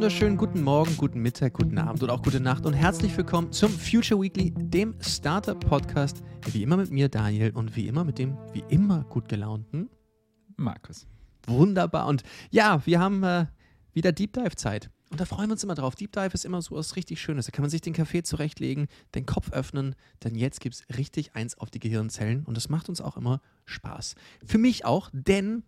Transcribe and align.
wunderschönen 0.00 0.38
guten 0.38 0.62
Morgen, 0.62 0.96
guten 0.96 1.20
Mittag, 1.20 1.52
guten 1.52 1.76
Abend 1.76 2.02
und 2.02 2.08
auch 2.08 2.22
gute 2.22 2.40
Nacht 2.40 2.64
und 2.64 2.72
herzlich 2.72 3.14
willkommen 3.18 3.52
zum 3.52 3.70
Future 3.70 4.18
Weekly, 4.18 4.50
dem 4.56 4.94
Startup-Podcast. 4.98 6.22
Wie 6.46 6.62
immer 6.62 6.78
mit 6.78 6.90
mir, 6.90 7.10
Daniel, 7.10 7.50
und 7.50 7.76
wie 7.76 7.86
immer 7.86 8.02
mit 8.02 8.18
dem, 8.18 8.38
wie 8.54 8.64
immer 8.70 9.04
gut 9.10 9.28
gelaunten 9.28 9.90
Markus. 10.56 11.06
Wunderbar. 11.46 12.06
Und 12.06 12.22
ja, 12.50 12.80
wir 12.86 12.98
haben 12.98 13.22
äh, 13.24 13.44
wieder 13.92 14.12
Deep 14.12 14.32
Dive-Zeit. 14.32 14.88
Und 15.10 15.20
da 15.20 15.26
freuen 15.26 15.50
wir 15.50 15.52
uns 15.52 15.64
immer 15.64 15.74
drauf. 15.74 15.96
Deep 15.96 16.12
Dive 16.12 16.32
ist 16.32 16.46
immer 16.46 16.62
so 16.62 16.76
was 16.76 16.96
richtig 16.96 17.20
Schönes. 17.20 17.44
Da 17.44 17.52
kann 17.52 17.62
man 17.62 17.70
sich 17.70 17.82
den 17.82 17.92
Kaffee 17.92 18.22
zurechtlegen, 18.22 18.86
den 19.14 19.26
Kopf 19.26 19.52
öffnen, 19.52 19.96
denn 20.24 20.34
jetzt 20.34 20.62
gibt 20.62 20.76
es 20.76 20.96
richtig 20.96 21.34
eins 21.34 21.58
auf 21.58 21.70
die 21.70 21.78
Gehirnzellen 21.78 22.46
und 22.46 22.56
das 22.56 22.70
macht 22.70 22.88
uns 22.88 23.02
auch 23.02 23.18
immer 23.18 23.42
Spaß. 23.66 24.14
Für 24.46 24.56
mich 24.56 24.86
auch, 24.86 25.10
denn 25.12 25.62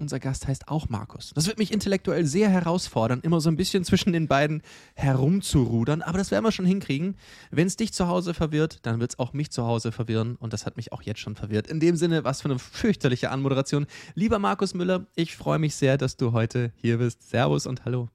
unser 0.00 0.20
Gast 0.20 0.46
heißt 0.46 0.68
auch 0.68 0.88
Markus. 0.88 1.32
Das 1.34 1.46
wird 1.46 1.58
mich 1.58 1.72
intellektuell 1.72 2.24
sehr 2.24 2.48
herausfordern, 2.48 3.20
immer 3.22 3.40
so 3.40 3.50
ein 3.50 3.56
bisschen 3.56 3.84
zwischen 3.84 4.12
den 4.12 4.28
beiden 4.28 4.62
herumzurudern, 4.94 6.02
aber 6.02 6.18
das 6.18 6.30
werden 6.30 6.44
wir 6.44 6.52
schon 6.52 6.66
hinkriegen. 6.66 7.16
Wenn 7.50 7.66
es 7.66 7.76
dich 7.76 7.92
zu 7.92 8.08
Hause 8.08 8.34
verwirrt, 8.34 8.78
dann 8.82 9.00
wird 9.00 9.12
es 9.12 9.18
auch 9.18 9.32
mich 9.32 9.50
zu 9.50 9.64
Hause 9.64 9.92
verwirren 9.92 10.36
und 10.36 10.52
das 10.52 10.66
hat 10.66 10.76
mich 10.76 10.92
auch 10.92 11.02
jetzt 11.02 11.20
schon 11.20 11.36
verwirrt. 11.36 11.66
In 11.66 11.80
dem 11.80 11.96
Sinne, 11.96 12.24
was 12.24 12.42
für 12.42 12.48
eine 12.48 12.58
fürchterliche 12.58 13.30
Anmoderation. 13.30 13.86
Lieber 14.14 14.38
Markus 14.38 14.74
Müller, 14.74 15.06
ich 15.14 15.36
freue 15.36 15.58
mich 15.58 15.74
sehr, 15.74 15.98
dass 15.98 16.16
du 16.16 16.32
heute 16.32 16.72
hier 16.76 16.98
bist. 16.98 17.28
Servus 17.28 17.66
und 17.66 17.84
hallo. 17.84 18.08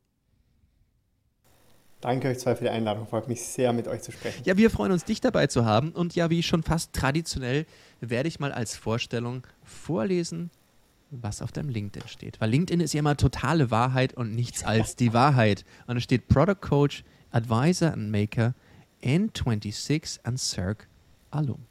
Danke 2.03 2.27
euch 2.27 2.39
zwei 2.39 2.53
für 2.53 2.65
die 2.65 2.69
Einladung. 2.69 3.07
Freut 3.07 3.29
mich 3.29 3.41
sehr, 3.41 3.71
mit 3.71 3.87
euch 3.87 4.01
zu 4.01 4.11
sprechen. 4.11 4.43
Ja, 4.43 4.57
wir 4.57 4.69
freuen 4.69 4.91
uns, 4.91 5.05
dich 5.05 5.21
dabei 5.21 5.47
zu 5.47 5.63
haben. 5.63 5.93
Und 5.93 6.15
ja, 6.15 6.29
wie 6.29 6.43
schon 6.43 6.61
fast 6.61 6.91
traditionell, 6.91 7.65
werde 8.01 8.27
ich 8.27 8.41
mal 8.41 8.51
als 8.51 8.75
Vorstellung 8.75 9.47
vorlesen, 9.63 10.51
was 11.21 11.41
auf 11.41 11.51
deinem 11.51 11.69
LinkedIn 11.69 12.07
steht. 12.07 12.41
Weil 12.41 12.49
LinkedIn 12.49 12.79
ist 12.81 12.93
ja 12.93 12.99
immer 12.99 13.17
totale 13.17 13.71
Wahrheit 13.71 14.13
und 14.13 14.33
nichts 14.33 14.63
als 14.63 14.95
die 14.95 15.13
Wahrheit. 15.13 15.65
Und 15.87 15.97
es 15.97 16.03
steht 16.03 16.27
Product 16.27 16.61
Coach, 16.61 17.03
Advisor 17.31 17.93
and 17.93 18.11
Maker, 18.11 18.53
N26 19.03 20.19
and 20.23 20.39
Cirque 20.39 20.87
Alum. 21.31 21.65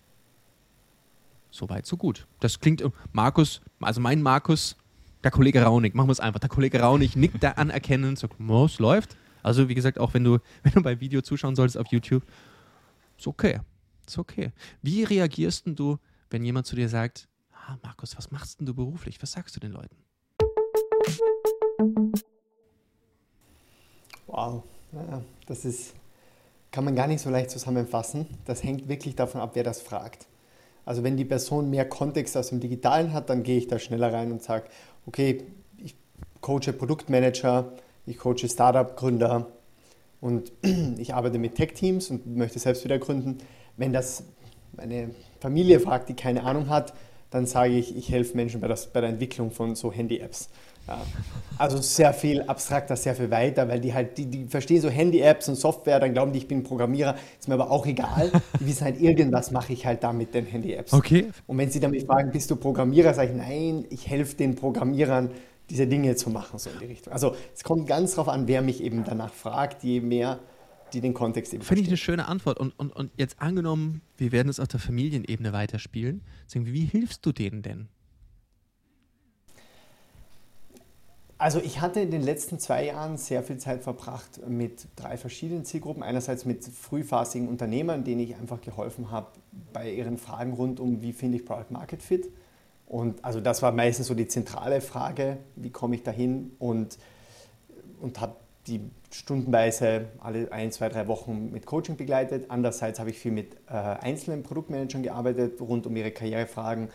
Soweit, 1.51 1.87
so 1.87 1.97
gut. 1.97 2.27
Das 2.41 2.61
klingt, 2.61 2.83
Markus, 3.13 3.61
also 3.81 4.01
mein 4.01 4.23
Markus, 4.23 4.77
der 5.23 5.31
Kollege 5.31 5.63
Raunig, 5.63 5.95
machen 5.95 6.09
wir 6.09 6.13
es 6.13 6.20
einfach. 6.20 6.41
Der 6.41 6.48
Kollege 6.48 6.81
Raunig 6.81 7.15
nickt 7.17 7.43
da 7.43 7.53
anerkennend, 7.53 8.19
sagt, 8.19 8.37
oh, 8.41 8.65
es 8.65 8.79
läuft. 8.79 9.17
Also 9.43 9.69
wie 9.69 9.75
gesagt, 9.75 9.98
auch 9.98 10.15
wenn 10.15 10.25
du, 10.25 10.39
wenn 10.63 10.73
du 10.73 10.83
bei 10.83 11.01
Video 11.01 11.20
zuschauen 11.20 11.55
solltest 11.55 11.79
auf 11.79 11.89
YouTube, 11.89 12.25
ist 13.19 13.27
okay. 13.27 13.61
Ist 14.07 14.19
okay. 14.19 14.51
Wie 14.83 15.05
reagierst 15.05 15.65
du, 15.67 15.98
wenn 16.31 16.45
jemand 16.45 16.67
zu 16.67 16.75
dir 16.75 16.89
sagt, 16.89 17.29
ah, 17.67 17.77
Markus, 17.83 18.17
was 18.17 18.31
machst 18.31 18.61
denn 18.61 18.67
du 18.67 18.75
beruflich? 18.75 19.21
Was 19.23 19.33
sagst 19.33 19.57
du 19.57 19.61
den 19.61 19.73
Leuten? 19.73 19.97
Wow, 24.27 24.63
das 25.47 25.65
ist, 25.65 25.95
kann 26.71 26.85
man 26.85 26.95
gar 26.97 27.07
nicht 27.07 27.21
so 27.21 27.31
leicht 27.31 27.51
zusammenfassen. 27.51 28.27
Das 28.45 28.63
hängt 28.63 28.89
wirklich 28.89 29.15
davon 29.15 29.41
ab, 29.41 29.51
wer 29.55 29.65
das 29.65 29.83
fragt. 29.83 30.27
Also 30.85 31.05
wenn 31.05 31.17
die 31.17 31.25
Person 31.25 31.71
mehr 31.71 31.89
Kontext 31.89 32.37
aus 32.37 32.49
dem 32.49 32.61
Digitalen 32.61 33.13
hat, 33.13 33.31
dann 33.31 33.43
gehe 33.43 33.59
ich 33.59 33.69
da 33.69 33.79
schneller 33.79 34.13
rein 34.13 34.33
und 34.33 34.43
sage, 34.43 34.67
okay, 35.07 35.45
ich 35.77 35.95
coache 36.41 36.73
Produktmanager, 36.73 37.73
ich 38.07 38.19
coache 38.19 38.49
Startup-Gründer 38.49 39.47
und 40.21 40.53
ich 40.99 41.15
arbeite 41.15 41.39
mit 41.39 41.55
Tech-Teams 41.55 42.11
und 42.11 42.27
möchte 42.27 42.59
selbst 42.59 42.85
wieder 42.85 42.99
gründen. 42.99 43.39
Wenn 43.77 43.93
das 43.93 44.25
eine 44.77 45.15
Familie 45.41 45.79
fragt, 45.79 46.09
die 46.09 46.15
keine 46.15 46.43
Ahnung 46.45 46.69
hat, 46.69 46.95
dann 47.33 47.47
sage 47.47 47.73
ich, 47.73 47.97
ich 47.97 48.11
helfe 48.11 48.37
Menschen 48.37 48.61
bei, 48.61 48.69
das, 48.69 48.87
bei 48.87 49.01
der 49.01 49.11
Entwicklung 49.11 49.51
von 49.51 49.75
so 49.75 49.91
Handy-Apps. 49.91 50.51
Ja. 50.87 51.01
Also 51.59 51.79
sehr 51.79 52.13
viel 52.13 52.43
abstrakter, 52.43 52.97
sehr 52.97 53.15
viel 53.15 53.31
weiter, 53.31 53.69
weil 53.69 53.81
die 53.81 53.95
halt, 53.95 54.19
die, 54.19 54.27
die 54.27 54.45
verstehen 54.45 54.81
so 54.81 54.91
Handy-Apps 54.91 55.48
und 55.48 55.55
Software, 55.55 55.98
dann 56.01 56.13
glauben 56.13 56.33
die, 56.33 56.39
ich 56.39 56.48
bin 56.48 56.63
Programmierer, 56.63 57.15
ist 57.39 57.48
mir 57.48 57.55
aber 57.55 57.71
auch 57.71 57.87
egal. 57.87 58.31
Die 58.61 58.67
wissen 58.67 58.85
halt, 58.85 59.01
irgendwas 59.01 59.51
mache 59.51 59.73
ich 59.73 59.87
halt 59.87 60.03
da 60.03 60.13
mit 60.13 60.35
den 60.35 60.45
Handy-Apps. 60.45 60.92
Okay. 60.92 61.29
Und 61.47 61.59
wenn 61.59 61.71
sie 61.71 61.81
damit 61.81 62.05
fragen, 62.05 62.33
bist 62.33 62.51
du 62.51 62.57
Programmierer, 62.57 63.15
sage 63.15 63.31
ich, 63.31 63.37
nein, 63.37 63.87
ich 63.91 64.09
helfe 64.09 64.37
den 64.37 64.55
Programmierern, 64.57 65.31
diese 65.71 65.87
Dinge 65.87 66.17
zu 66.17 66.29
machen, 66.31 66.59
so 66.59 66.69
in 66.69 66.81
die 66.81 66.87
Richtung. 66.87 67.13
Also 67.13 67.35
es 67.55 67.65
kommt 67.65 67.87
ganz 67.87 68.17
darauf 68.17 68.29
an, 68.29 68.47
wer 68.47 68.61
mich 68.61 68.83
eben 68.83 69.05
danach 69.05 69.33
fragt, 69.33 69.85
je 69.85 70.01
mehr 70.01 70.39
die 70.92 71.01
den 71.01 71.14
Kontext 71.14 71.53
eben 71.55 71.63
Finde 71.63 71.83
ich 71.83 71.89
eine 71.89 71.97
schöne 71.97 72.27
Antwort. 72.27 72.58
Und, 72.58 72.79
und, 72.79 72.95
und 72.95 73.11
jetzt 73.17 73.41
angenommen, 73.41 74.03
wir 74.17 74.33
werden 74.33 74.48
es 74.48 74.61
auf 74.61 74.69
der 74.69 74.80
Familienebene 74.80 75.53
weiterspielen. 75.53 76.23
Wie 76.53 76.85
hilfst 76.85 77.25
du 77.25 77.33
denen 77.33 77.63
denn? 77.63 77.89
Also 81.42 81.58
ich 81.58 81.80
hatte 81.80 81.98
in 81.98 82.13
den 82.13 82.23
letzten 82.23 82.61
zwei 82.61 82.86
Jahren 82.86 83.17
sehr 83.17 83.42
viel 83.42 83.58
Zeit 83.58 83.83
verbracht 83.83 84.47
mit 84.47 84.86
drei 84.95 85.17
verschiedenen 85.17 85.64
Zielgruppen. 85.64 86.05
Einerseits 86.05 86.45
mit 86.45 86.64
frühphasigen 86.64 87.48
Unternehmern, 87.48 88.05
denen 88.05 88.20
ich 88.20 88.36
einfach 88.36 88.61
geholfen 88.61 89.11
habe 89.11 89.27
bei 89.73 89.91
ihren 89.91 90.19
Fragen 90.19 90.53
rund 90.53 90.79
um, 90.79 91.03
wie 91.03 91.13
finde 91.13 91.39
ich 91.39 91.45
Product 91.45 91.70
Market 91.70 92.01
Fit. 92.01 92.29
Und 92.86 93.24
also 93.24 93.41
das 93.41 93.61
war 93.61 93.73
meistens 93.73 94.07
so 94.07 94.14
die 94.14 94.29
zentrale 94.29 94.80
Frage, 94.80 95.39
wie 95.57 95.70
komme 95.70 95.97
ich 95.97 96.05
dahin 96.05 96.53
und, 96.61 96.97
und 98.01 98.20
habe 98.20 98.36
die 98.67 98.80
stundenweise 99.11 100.06
alle 100.20 100.50
ein, 100.52 100.70
zwei, 100.70 100.89
drei 100.89 101.08
Wochen 101.08 101.50
mit 101.50 101.67
Coaching 101.67 101.96
begleitet. 101.96 102.46
Andererseits 102.48 103.00
habe 103.00 103.11
ich 103.11 103.18
viel 103.18 103.33
mit 103.33 103.55
äh, 103.68 103.73
einzelnen 103.73 104.42
Produktmanagern 104.42 105.02
gearbeitet, 105.02 105.61
rund 105.61 105.86
um 105.86 105.96
ihre 105.96 106.12
Karrierefragen, 106.12 106.89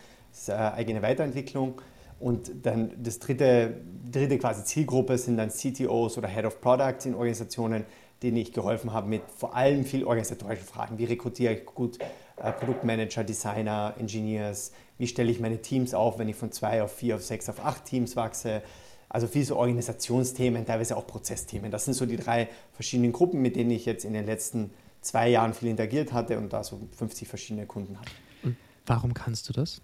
äh, 0.48 0.52
eigene 0.52 1.02
Weiterentwicklung. 1.02 1.80
Und 2.20 2.50
dann 2.64 2.92
das 3.00 3.18
dritte, 3.18 3.80
dritte 4.10 4.38
quasi 4.38 4.64
Zielgruppe 4.64 5.18
sind 5.18 5.36
dann 5.36 5.50
CTOs 5.50 6.18
oder 6.18 6.28
Head 6.28 6.46
of 6.46 6.60
Products 6.60 7.06
in 7.06 7.14
Organisationen, 7.14 7.84
denen 8.22 8.38
ich 8.38 8.52
geholfen 8.52 8.92
habe 8.92 9.08
mit 9.08 9.22
vor 9.36 9.54
allem 9.54 9.84
viel 9.84 10.04
organisatorischen 10.04 10.66
Fragen. 10.66 10.98
Wie 10.98 11.04
rekrutiere 11.04 11.54
ich 11.54 11.66
gut 11.66 11.98
äh, 12.36 12.52
Produktmanager, 12.52 13.22
Designer, 13.22 13.94
Engineers? 13.98 14.72
Wie 14.96 15.06
stelle 15.06 15.30
ich 15.30 15.38
meine 15.38 15.58
Teams 15.58 15.94
auf, 15.94 16.18
wenn 16.18 16.28
ich 16.28 16.34
von 16.34 16.50
zwei 16.50 16.82
auf 16.82 16.92
vier, 16.92 17.14
auf 17.14 17.22
sechs, 17.22 17.48
auf 17.48 17.64
acht 17.64 17.84
Teams 17.84 18.16
wachse? 18.16 18.62
Also 19.08 19.26
viel 19.26 19.44
so 19.44 19.56
Organisationsthemen, 19.56 20.66
teilweise 20.66 20.96
auch 20.96 21.06
Prozessthemen. 21.06 21.70
Das 21.70 21.84
sind 21.84 21.94
so 21.94 22.04
die 22.04 22.16
drei 22.16 22.48
verschiedenen 22.72 23.12
Gruppen, 23.12 23.40
mit 23.40 23.56
denen 23.56 23.70
ich 23.70 23.86
jetzt 23.86 24.04
in 24.04 24.12
den 24.12 24.26
letzten 24.26 24.70
zwei 25.00 25.28
Jahren 25.28 25.54
viel 25.54 25.68
interagiert 25.68 26.12
hatte 26.12 26.38
und 26.38 26.52
da 26.52 26.62
so 26.62 26.80
50 26.96 27.28
verschiedene 27.28 27.66
Kunden 27.66 27.98
hatte. 27.98 28.10
Und 28.42 28.56
warum 28.86 29.14
kannst 29.14 29.48
du 29.48 29.52
das? 29.52 29.80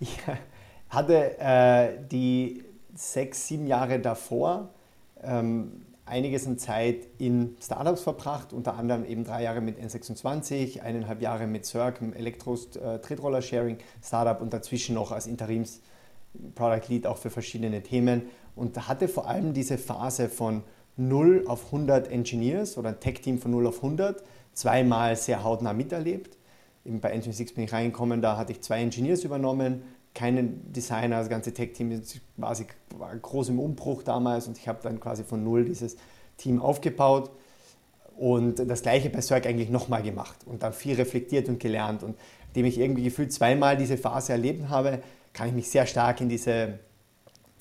Ich 0.00 0.16
hatte 0.88 1.38
äh, 1.38 1.98
die 2.10 2.62
sechs, 2.94 3.48
sieben 3.48 3.66
Jahre 3.66 3.98
davor 3.98 4.70
ähm, 5.22 5.82
einiges 6.06 6.46
an 6.46 6.58
Zeit 6.58 7.06
in 7.18 7.56
Startups 7.60 8.02
verbracht, 8.02 8.52
unter 8.52 8.74
anderem 8.74 9.04
eben 9.04 9.24
drei 9.24 9.42
Jahre 9.42 9.60
mit 9.60 9.78
N26, 9.78 10.80
eineinhalb 10.80 11.20
Jahre 11.20 11.46
mit 11.46 11.66
Cirque, 11.66 12.00
Elektros 12.14 12.76
äh, 12.76 13.00
Tretroller 13.00 13.42
Sharing 13.42 13.78
Startup 14.02 14.40
und 14.40 14.52
dazwischen 14.52 14.94
noch 14.94 15.12
als 15.12 15.26
Interims 15.26 15.80
Product 16.54 16.88
Lead 16.88 17.06
auch 17.06 17.18
für 17.18 17.30
verschiedene 17.30 17.82
Themen 17.82 18.22
und 18.54 18.88
hatte 18.88 19.08
vor 19.08 19.28
allem 19.28 19.52
diese 19.52 19.78
Phase 19.78 20.28
von 20.28 20.62
0 20.96 21.44
auf 21.46 21.66
100 21.66 22.10
Engineers 22.10 22.78
oder 22.78 22.90
ein 22.90 23.00
Tech-Team 23.00 23.38
von 23.38 23.50
0 23.50 23.66
auf 23.66 23.76
100 23.76 24.22
zweimal 24.54 25.16
sehr 25.16 25.44
hautnah 25.44 25.72
miterlebt. 25.72 26.38
Eben 26.84 27.00
bei 27.00 27.14
N26 27.14 27.54
bin 27.54 27.64
ich 27.64 27.72
reingekommen, 27.72 28.22
da 28.22 28.36
hatte 28.36 28.52
ich 28.52 28.62
zwei 28.62 28.80
Engineers 28.80 29.24
übernommen, 29.24 29.82
keinen 30.14 30.72
Designer, 30.72 31.18
das 31.18 31.28
ganze 31.28 31.52
Tech-Team 31.52 32.00
war 32.36 33.16
groß 33.16 33.50
im 33.50 33.58
Umbruch 33.58 34.02
damals 34.02 34.48
und 34.48 34.56
ich 34.56 34.66
habe 34.66 34.78
dann 34.82 34.98
quasi 34.98 35.24
von 35.24 35.44
null 35.44 35.66
dieses 35.66 35.96
Team 36.38 36.60
aufgebaut 36.62 37.30
und 38.16 38.58
das 38.58 38.80
gleiche 38.80 39.10
bei 39.10 39.20
Cirque 39.20 39.46
eigentlich 39.46 39.68
nochmal 39.68 40.02
gemacht 40.02 40.36
und 40.46 40.62
dann 40.62 40.72
viel 40.72 40.94
reflektiert 40.94 41.48
und 41.50 41.60
gelernt 41.60 42.02
und 42.02 42.16
indem 42.48 42.64
ich 42.64 42.78
irgendwie 42.78 43.02
gefühlt 43.02 43.30
zweimal 43.30 43.76
diese 43.76 43.98
Phase 43.98 44.32
erlebt 44.32 44.70
habe, 44.70 45.02
kann 45.36 45.48
ich 45.48 45.54
mich 45.54 45.68
sehr 45.68 45.86
stark 45.86 46.22
in, 46.22 46.30
diese, 46.30 46.78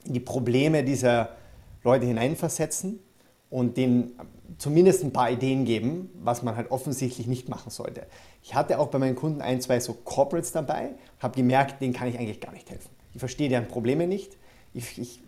in 0.06 0.14
die 0.14 0.22
Probleme 0.22 0.86
dieser 0.86 1.36
Leute 1.84 2.06
hineinversetzen 2.06 3.00
und 3.50 3.76
denen 3.76 4.14
zumindest 4.58 5.04
ein 5.04 5.12
paar 5.12 5.30
Ideen 5.30 5.66
geben, 5.66 6.10
was 6.24 6.42
man 6.42 6.56
halt 6.56 6.72
offensichtlich 6.72 7.28
nicht 7.28 7.50
machen 7.50 7.70
sollte. 7.70 8.08
Ich 8.42 8.56
hatte 8.56 8.80
auch 8.80 8.88
bei 8.88 8.98
meinen 8.98 9.18
Kunden 9.18 9.42
ein, 9.42 9.60
zwei 9.60 9.82
so 9.82 9.94
Corporates 9.94 10.54
dabei, 10.54 10.92
habe 11.20 11.36
gemerkt, 11.36 11.82
denen 11.82 11.92
kann 11.92 12.08
ich 12.08 12.18
eigentlich 12.18 12.40
gar 12.40 12.54
nicht 12.54 12.70
helfen. 12.72 12.90
Ich 13.14 13.20
verstehe 13.20 13.50
deren 13.50 13.68
Probleme 13.68 14.08
nicht. 14.08 14.38
Ich, 14.74 14.98
ich, 14.98 15.22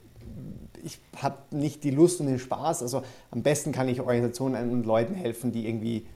ich 0.85 0.99
habe 1.17 1.37
nicht 1.51 1.83
die 1.83 1.91
Lust 1.91 2.21
und 2.21 2.27
den 2.27 2.39
Spaß. 2.39 2.81
Also 2.81 3.03
am 3.29 3.43
besten 3.43 3.73
kann 3.73 3.89
ich 3.89 3.99
Organisationen 3.99 4.71
und 4.71 4.85
Leuten 4.85 5.15
helfen, 5.15 5.51
die 5.51 5.67
irgendwie 5.67 6.07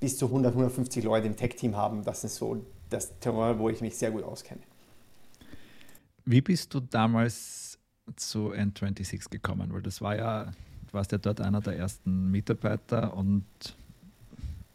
bis 0.00 0.16
zu 0.16 0.26
100, 0.26 0.52
150 0.52 1.04
Leute 1.04 1.26
im 1.26 1.36
Tech-Team 1.36 1.76
haben. 1.76 2.04
Das 2.04 2.24
ist 2.24 2.36
so 2.36 2.56
das 2.88 3.18
Terrain, 3.20 3.58
wo 3.58 3.68
ich 3.68 3.82
mich 3.82 3.98
sehr 3.98 4.10
gut 4.10 4.24
auskenne. 4.24 4.62
Wie 6.30 6.42
bist 6.42 6.74
du 6.74 6.80
damals 6.80 7.78
zu 8.14 8.52
N26 8.52 9.30
gekommen? 9.30 9.72
Weil 9.72 9.80
das 9.80 10.02
war 10.02 10.14
ja, 10.14 10.44
du 10.44 10.92
warst 10.92 11.10
ja 11.10 11.16
dort 11.16 11.40
einer 11.40 11.62
der 11.62 11.78
ersten 11.78 12.30
Mitarbeiter 12.30 13.16
und 13.16 13.46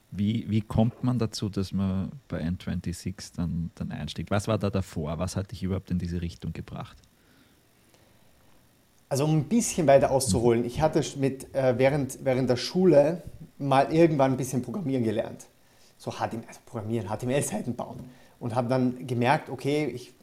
wie, 0.10 0.50
wie 0.50 0.62
kommt 0.62 1.04
man 1.04 1.20
dazu, 1.20 1.50
dass 1.50 1.72
man 1.72 2.12
bei 2.28 2.42
N26 2.42 3.36
dann, 3.36 3.70
dann 3.76 3.92
einsteigt? 3.92 4.32
Was 4.32 4.48
war 4.48 4.58
da 4.58 4.72
davor? 4.72 5.20
Was 5.20 5.36
hat 5.36 5.52
dich 5.52 5.62
überhaupt 5.62 5.92
in 5.92 6.00
diese 6.00 6.24
Richtung 6.24 6.54
gebracht? 6.54 6.98
Also 9.08 9.26
um 9.26 9.38
ein 9.38 9.44
bisschen 9.44 9.86
weiter 9.86 10.10
auszuholen, 10.10 10.66
ich 10.66 10.82
hatte 10.82 11.04
mit, 11.20 11.54
äh, 11.54 11.78
während, 11.78 12.18
während 12.26 12.50
der 12.50 12.58
Schule 12.58 13.22
mal 13.60 13.94
irgendwann 13.94 14.32
ein 14.32 14.38
bisschen 14.38 14.64
Programmieren 14.64 15.04
gelernt. 15.04 15.46
So 16.00 16.10
HTML, 16.10 16.46
also 16.48 16.62
Programmieren, 16.66 17.16
HTML-Seiten 17.16 17.76
bauen. 17.76 18.10
Und 18.40 18.56
habe 18.56 18.70
dann 18.70 19.06
gemerkt, 19.06 19.52
okay, 19.52 19.86
ich, 19.86 20.16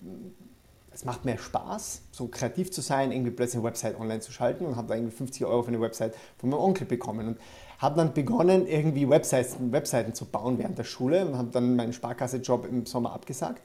es 0.93 1.05
macht 1.05 1.25
mir 1.25 1.39
Spaß, 1.39 2.03
so 2.11 2.27
kreativ 2.27 2.73
zu 2.73 2.81
sein, 2.81 3.13
irgendwie 3.13 3.31
plötzlich 3.31 3.59
eine 3.59 3.65
Website 3.65 3.99
online 3.99 4.21
zu 4.21 4.33
schalten 4.33 4.67
und 4.67 4.77
habe 4.77 4.89
da 4.89 4.95
irgendwie 4.95 5.15
50 5.15 5.45
Euro 5.45 5.63
für 5.63 5.69
eine 5.69 5.81
Website 5.81 6.15
von 6.37 6.51
meinem 6.51 6.61
Onkel 6.61 6.87
bekommen. 6.87 7.29
Und 7.29 7.39
habe 7.79 7.97
dann 7.97 8.13
begonnen, 8.13 8.67
irgendwie 8.67 9.09
Websites, 9.09 9.57
Webseiten 9.59 10.15
zu 10.15 10.27
bauen 10.27 10.59
während 10.59 10.79
der 10.79 10.85
Schule 10.85 11.25
und 11.25 11.39
habe 11.39 11.49
dann 11.51 11.77
meinen 11.77 11.93
Sparkasse-Job 11.93 12.67
im 12.69 12.87
Sommer 12.87 13.13
abgesagt 13.13 13.63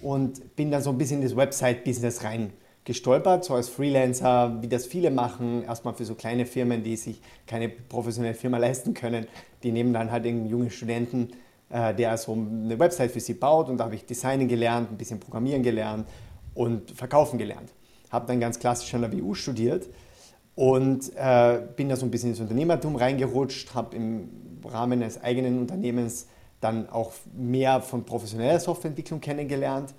und 0.00 0.54
bin 0.54 0.70
dann 0.70 0.82
so 0.82 0.90
ein 0.90 0.98
bisschen 0.98 1.18
in 1.18 1.24
das 1.24 1.36
Website-Business 1.36 2.22
rein 2.22 2.52
gestolpert, 2.84 3.44
so 3.44 3.54
als 3.54 3.68
Freelancer, 3.68 4.62
wie 4.62 4.68
das 4.68 4.86
viele 4.86 5.10
machen, 5.10 5.64
erstmal 5.64 5.94
für 5.94 6.04
so 6.04 6.14
kleine 6.14 6.46
Firmen, 6.46 6.82
die 6.82 6.96
sich 6.96 7.20
keine 7.46 7.68
professionelle 7.68 8.34
Firma 8.34 8.58
leisten 8.58 8.94
können. 8.94 9.26
Die 9.62 9.72
nehmen 9.72 9.92
dann 9.92 10.10
halt 10.10 10.26
einen 10.26 10.46
jungen 10.48 10.70
Studenten, 10.70 11.30
äh, 11.68 11.94
der 11.94 12.16
so 12.16 12.32
eine 12.32 12.78
Website 12.78 13.10
für 13.10 13.20
sie 13.20 13.34
baut 13.34 13.68
und 13.68 13.78
da 13.78 13.84
habe 13.84 13.96
ich 13.96 14.06
Designen 14.06 14.48
gelernt, 14.48 14.90
ein 14.90 14.96
bisschen 14.96 15.20
Programmieren 15.20 15.62
gelernt 15.62 16.06
und 16.54 16.90
Verkaufen 16.90 17.38
gelernt. 17.38 17.72
Habe 18.10 18.26
dann 18.26 18.40
ganz 18.40 18.58
klassisch 18.58 18.92
an 18.94 19.02
der 19.02 19.12
WU 19.12 19.34
studiert 19.34 19.88
und 20.54 21.12
äh, 21.16 21.62
bin 21.76 21.88
da 21.88 21.96
so 21.96 22.04
ein 22.04 22.10
bisschen 22.10 22.30
ins 22.30 22.40
Unternehmertum 22.40 22.96
reingerutscht, 22.96 23.74
habe 23.74 23.96
im 23.96 24.28
Rahmen 24.64 25.02
eines 25.02 25.22
eigenen 25.22 25.58
Unternehmens 25.58 26.26
dann 26.60 26.88
auch 26.90 27.12
mehr 27.34 27.80
von 27.80 28.04
professioneller 28.04 28.60
Softwareentwicklung 28.60 29.20
kennengelernt. 29.20 29.94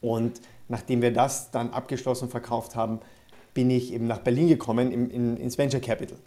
Und 0.00 0.40
nachdem 0.68 1.02
wir 1.02 1.12
das 1.12 1.50
dann 1.50 1.70
abgeschlossen 1.70 2.28
verkauft 2.28 2.76
haben, 2.76 3.00
bin 3.54 3.70
ich 3.70 3.92
eben 3.92 4.06
nach 4.06 4.18
Berlin 4.18 4.48
gekommen 4.48 4.92
in, 4.92 5.10
in, 5.10 5.36
ins 5.36 5.58
Venture 5.58 5.80
Capital 5.80 6.18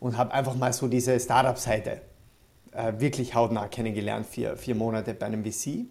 und 0.00 0.16
habe 0.16 0.32
einfach 0.32 0.56
mal 0.56 0.72
so 0.72 0.88
diese 0.88 1.18
Startup-Seite 1.18 2.00
äh, 2.72 2.92
wirklich 2.98 3.34
hautnah 3.34 3.68
kennengelernt, 3.68 4.26
vier, 4.26 4.56
vier 4.56 4.74
Monate 4.74 5.14
bei 5.14 5.26
einem 5.26 5.44
VC. 5.44 5.86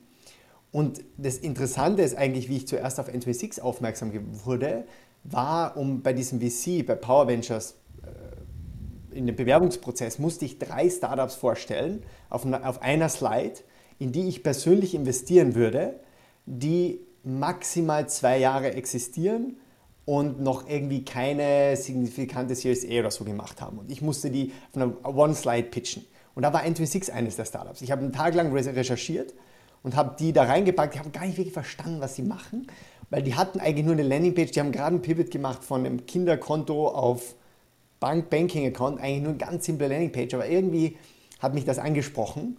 Und 0.71 1.01
das 1.17 1.37
Interessante 1.37 2.01
ist 2.03 2.15
eigentlich, 2.15 2.49
wie 2.49 2.57
ich 2.57 2.67
zuerst 2.67 2.99
auf 2.99 3.09
N26 3.09 3.61
aufmerksam 3.61 4.11
wurde, 4.45 4.85
war, 5.23 5.75
um 5.77 6.01
bei 6.01 6.13
diesem 6.13 6.39
VC, 6.39 6.85
bei 6.85 6.95
Power 6.95 7.27
Ventures, 7.27 7.75
äh, 8.03 9.17
in 9.17 9.25
dem 9.25 9.35
Bewerbungsprozess 9.35 10.19
musste 10.19 10.45
ich 10.45 10.59
drei 10.59 10.89
Startups 10.89 11.35
vorstellen 11.35 12.03
auf, 12.29 12.45
auf 12.45 12.81
einer 12.81 13.09
Slide, 13.09 13.55
in 13.97 14.11
die 14.11 14.27
ich 14.27 14.43
persönlich 14.43 14.93
investieren 14.93 15.55
würde, 15.55 15.99
die 16.45 16.99
maximal 17.23 18.07
zwei 18.07 18.37
Jahre 18.37 18.73
existieren 18.73 19.57
und 20.05 20.39
noch 20.41 20.69
irgendwie 20.69 21.03
keine 21.03 21.75
signifikante 21.75 22.55
Series 22.55 22.85
A 22.85 22.99
oder 22.99 23.11
so 23.11 23.23
gemacht 23.23 23.61
haben. 23.61 23.79
Und 23.79 23.91
ich 23.91 24.01
musste 24.01 24.29
die 24.29 24.53
auf 24.71 24.81
einer 24.81 25.17
One-Slide 25.17 25.69
pitchen. 25.69 26.05
Und 26.35 26.43
da 26.43 26.53
war 26.53 26.63
N26 26.63 27.11
eines 27.11 27.35
der 27.35 27.45
Startups. 27.45 27.81
Ich 27.81 27.91
habe 27.91 28.03
einen 28.03 28.13
Tag 28.13 28.35
lang 28.35 28.51
recherchiert 28.53 29.33
und 29.83 29.95
habe 29.95 30.15
die 30.19 30.33
da 30.33 30.43
reingepackt. 30.43 30.95
Ich 30.95 30.99
habe 30.99 31.09
gar 31.09 31.25
nicht 31.25 31.37
wirklich 31.37 31.53
verstanden, 31.53 32.01
was 32.01 32.15
sie 32.15 32.23
machen 32.23 32.67
weil 33.09 33.23
die 33.23 33.35
hatten 33.35 33.59
eigentlich 33.59 33.85
nur 33.85 33.93
eine 33.93 34.03
Landingpage, 34.03 34.51
die 34.51 34.59
haben 34.59 34.71
gerade 34.71 34.95
einen 34.95 35.01
Pivot 35.01 35.31
gemacht 35.31 35.63
von 35.63 35.85
einem 35.85 36.05
Kinderkonto 36.05 36.89
auf 36.89 37.35
Bank-Banking-Account, 37.99 38.99
eigentlich 38.99 39.21
nur 39.21 39.29
eine 39.29 39.37
ganz 39.37 39.65
simple 39.65 39.87
Landingpage, 39.87 40.33
aber 40.35 40.47
irgendwie 40.47 40.97
hat 41.39 41.53
mich 41.53 41.65
das 41.65 41.79
angesprochen 41.79 42.57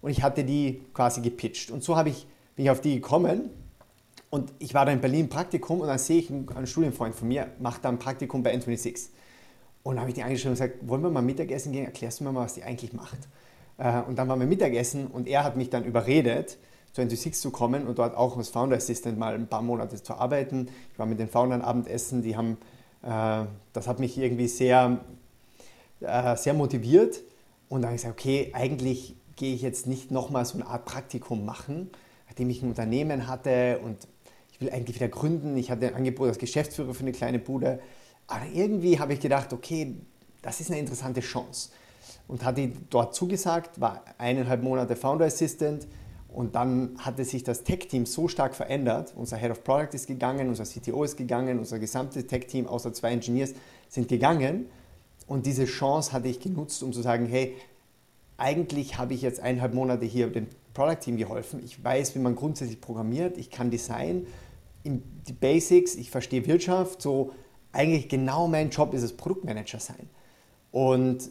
und 0.00 0.10
ich 0.10 0.22
hatte 0.22 0.44
die 0.44 0.82
quasi 0.92 1.20
gepitcht. 1.20 1.70
Und 1.70 1.82
so 1.84 1.98
ich, 2.04 2.26
bin 2.56 2.64
ich 2.64 2.70
auf 2.70 2.80
die 2.80 2.96
gekommen 2.96 3.50
und 4.30 4.52
ich 4.58 4.74
war 4.74 4.84
da 4.84 4.92
in 4.92 5.00
Berlin 5.00 5.28
Praktikum 5.28 5.80
und 5.80 5.86
dann 5.86 5.98
sehe 5.98 6.18
ich 6.18 6.30
einen, 6.30 6.48
einen 6.48 6.66
Studienfreund 6.66 7.14
von 7.14 7.28
mir, 7.28 7.48
macht 7.60 7.84
da 7.84 7.88
ein 7.88 7.98
Praktikum 7.98 8.42
bei 8.42 8.54
N26. 8.54 9.08
Und 9.84 9.94
dann 9.94 10.00
habe 10.00 10.10
ich 10.10 10.14
die 10.14 10.22
angeschrieben 10.22 10.52
und 10.52 10.58
gesagt, 10.58 10.88
wollen 10.88 11.02
wir 11.02 11.10
mal 11.10 11.22
Mittagessen 11.22 11.72
gehen, 11.72 11.84
erklärst 11.84 12.20
du 12.20 12.24
mir 12.24 12.32
mal, 12.32 12.44
was 12.44 12.54
die 12.54 12.62
eigentlich 12.62 12.92
macht. 12.92 13.18
Äh, 13.78 14.02
und 14.02 14.16
dann 14.16 14.28
waren 14.28 14.40
wir 14.40 14.46
Mittagessen 14.46 15.06
und 15.06 15.26
er 15.28 15.44
hat 15.44 15.56
mich 15.56 15.70
dann 15.70 15.84
überredet, 15.84 16.58
zu 16.92 17.00
N26 17.00 17.32
zu 17.32 17.50
kommen 17.50 17.86
und 17.86 17.98
dort 17.98 18.16
auch 18.16 18.36
als 18.36 18.50
Founder 18.50 18.76
Assistant 18.76 19.18
mal 19.18 19.34
ein 19.34 19.46
paar 19.46 19.62
Monate 19.62 20.02
zu 20.02 20.14
arbeiten. 20.14 20.68
Ich 20.92 20.98
war 20.98 21.06
mit 21.06 21.18
den 21.18 21.28
Foundern 21.28 21.62
Abendessen, 21.62 22.22
die 22.22 22.36
haben, 22.36 22.58
äh, 23.02 23.46
das 23.72 23.88
hat 23.88 23.98
mich 23.98 24.18
irgendwie 24.18 24.48
sehr, 24.48 25.00
äh, 26.00 26.36
sehr 26.36 26.54
motiviert. 26.54 27.20
Und 27.68 27.82
dann 27.82 27.88
habe 27.88 27.96
ich 27.96 28.02
gesagt, 28.02 28.20
okay, 28.20 28.50
eigentlich 28.54 29.16
gehe 29.36 29.54
ich 29.54 29.62
jetzt 29.62 29.86
nicht 29.86 30.10
nochmal 30.10 30.44
so 30.44 30.58
eine 30.58 30.66
Art 30.66 30.84
Praktikum 30.84 31.46
machen, 31.46 31.90
nachdem 32.28 32.50
ich 32.50 32.62
ein 32.62 32.68
Unternehmen 32.68 33.26
hatte 33.26 33.78
und 33.82 33.96
ich 34.52 34.60
will 34.60 34.70
eigentlich 34.70 34.96
wieder 34.96 35.08
gründen. 35.08 35.56
Ich 35.56 35.70
hatte 35.70 35.88
ein 35.88 35.94
Angebot 35.94 36.28
als 36.28 36.38
Geschäftsführer 36.38 36.92
für 36.92 37.00
eine 37.00 37.12
kleine 37.12 37.38
Bude. 37.38 37.80
Aber 38.26 38.44
irgendwie 38.52 38.98
habe 39.00 39.14
ich 39.14 39.20
gedacht, 39.20 39.52
okay, 39.54 39.94
das 40.42 40.60
ist 40.60 40.70
eine 40.70 40.80
interessante 40.80 41.20
Chance. 41.20 41.70
Und 42.28 42.44
hatte 42.44 42.72
dort 42.90 43.14
zugesagt, 43.14 43.80
war 43.80 44.02
eineinhalb 44.18 44.62
Monate 44.62 44.96
Founder 44.96 45.26
Assistant 45.26 45.86
und 46.28 46.54
dann 46.54 46.96
hatte 46.98 47.24
sich 47.24 47.44
das 47.44 47.62
Tech-Team 47.62 48.06
so 48.06 48.26
stark 48.26 48.54
verändert. 48.54 49.12
Unser 49.16 49.36
Head 49.36 49.50
of 49.50 49.64
Product 49.64 49.90
ist 49.92 50.06
gegangen, 50.06 50.48
unser 50.48 50.64
CTO 50.64 51.04
ist 51.04 51.16
gegangen, 51.16 51.58
unser 51.58 51.78
gesamtes 51.78 52.26
Tech-Team 52.26 52.66
außer 52.66 52.92
zwei 52.94 53.12
Engineers 53.12 53.52
sind 53.88 54.08
gegangen. 54.08 54.66
Und 55.26 55.46
diese 55.46 55.66
Chance 55.66 56.12
hatte 56.12 56.28
ich 56.28 56.40
genutzt, 56.40 56.82
um 56.82 56.92
zu 56.92 57.02
sagen, 57.02 57.26
hey, 57.26 57.54
eigentlich 58.38 58.98
habe 58.98 59.14
ich 59.14 59.22
jetzt 59.22 59.40
eineinhalb 59.40 59.74
Monate 59.74 60.04
hier 60.06 60.28
dem 60.28 60.46
Product-Team 60.74 61.18
geholfen. 61.18 61.60
Ich 61.64 61.82
weiß, 61.82 62.14
wie 62.14 62.18
man 62.18 62.34
grundsätzlich 62.34 62.80
programmiert, 62.80 63.36
ich 63.36 63.50
kann 63.50 63.70
Design, 63.70 64.26
die 64.84 65.32
Basics, 65.32 65.94
ich 65.94 66.10
verstehe 66.10 66.46
Wirtschaft. 66.46 67.02
So 67.02 67.32
eigentlich 67.72 68.08
genau 68.08 68.48
mein 68.48 68.70
Job 68.70 68.94
ist 68.94 69.02
es, 69.02 69.12
Produktmanager 69.16 69.80
sein. 69.80 70.08
Und 70.70 71.30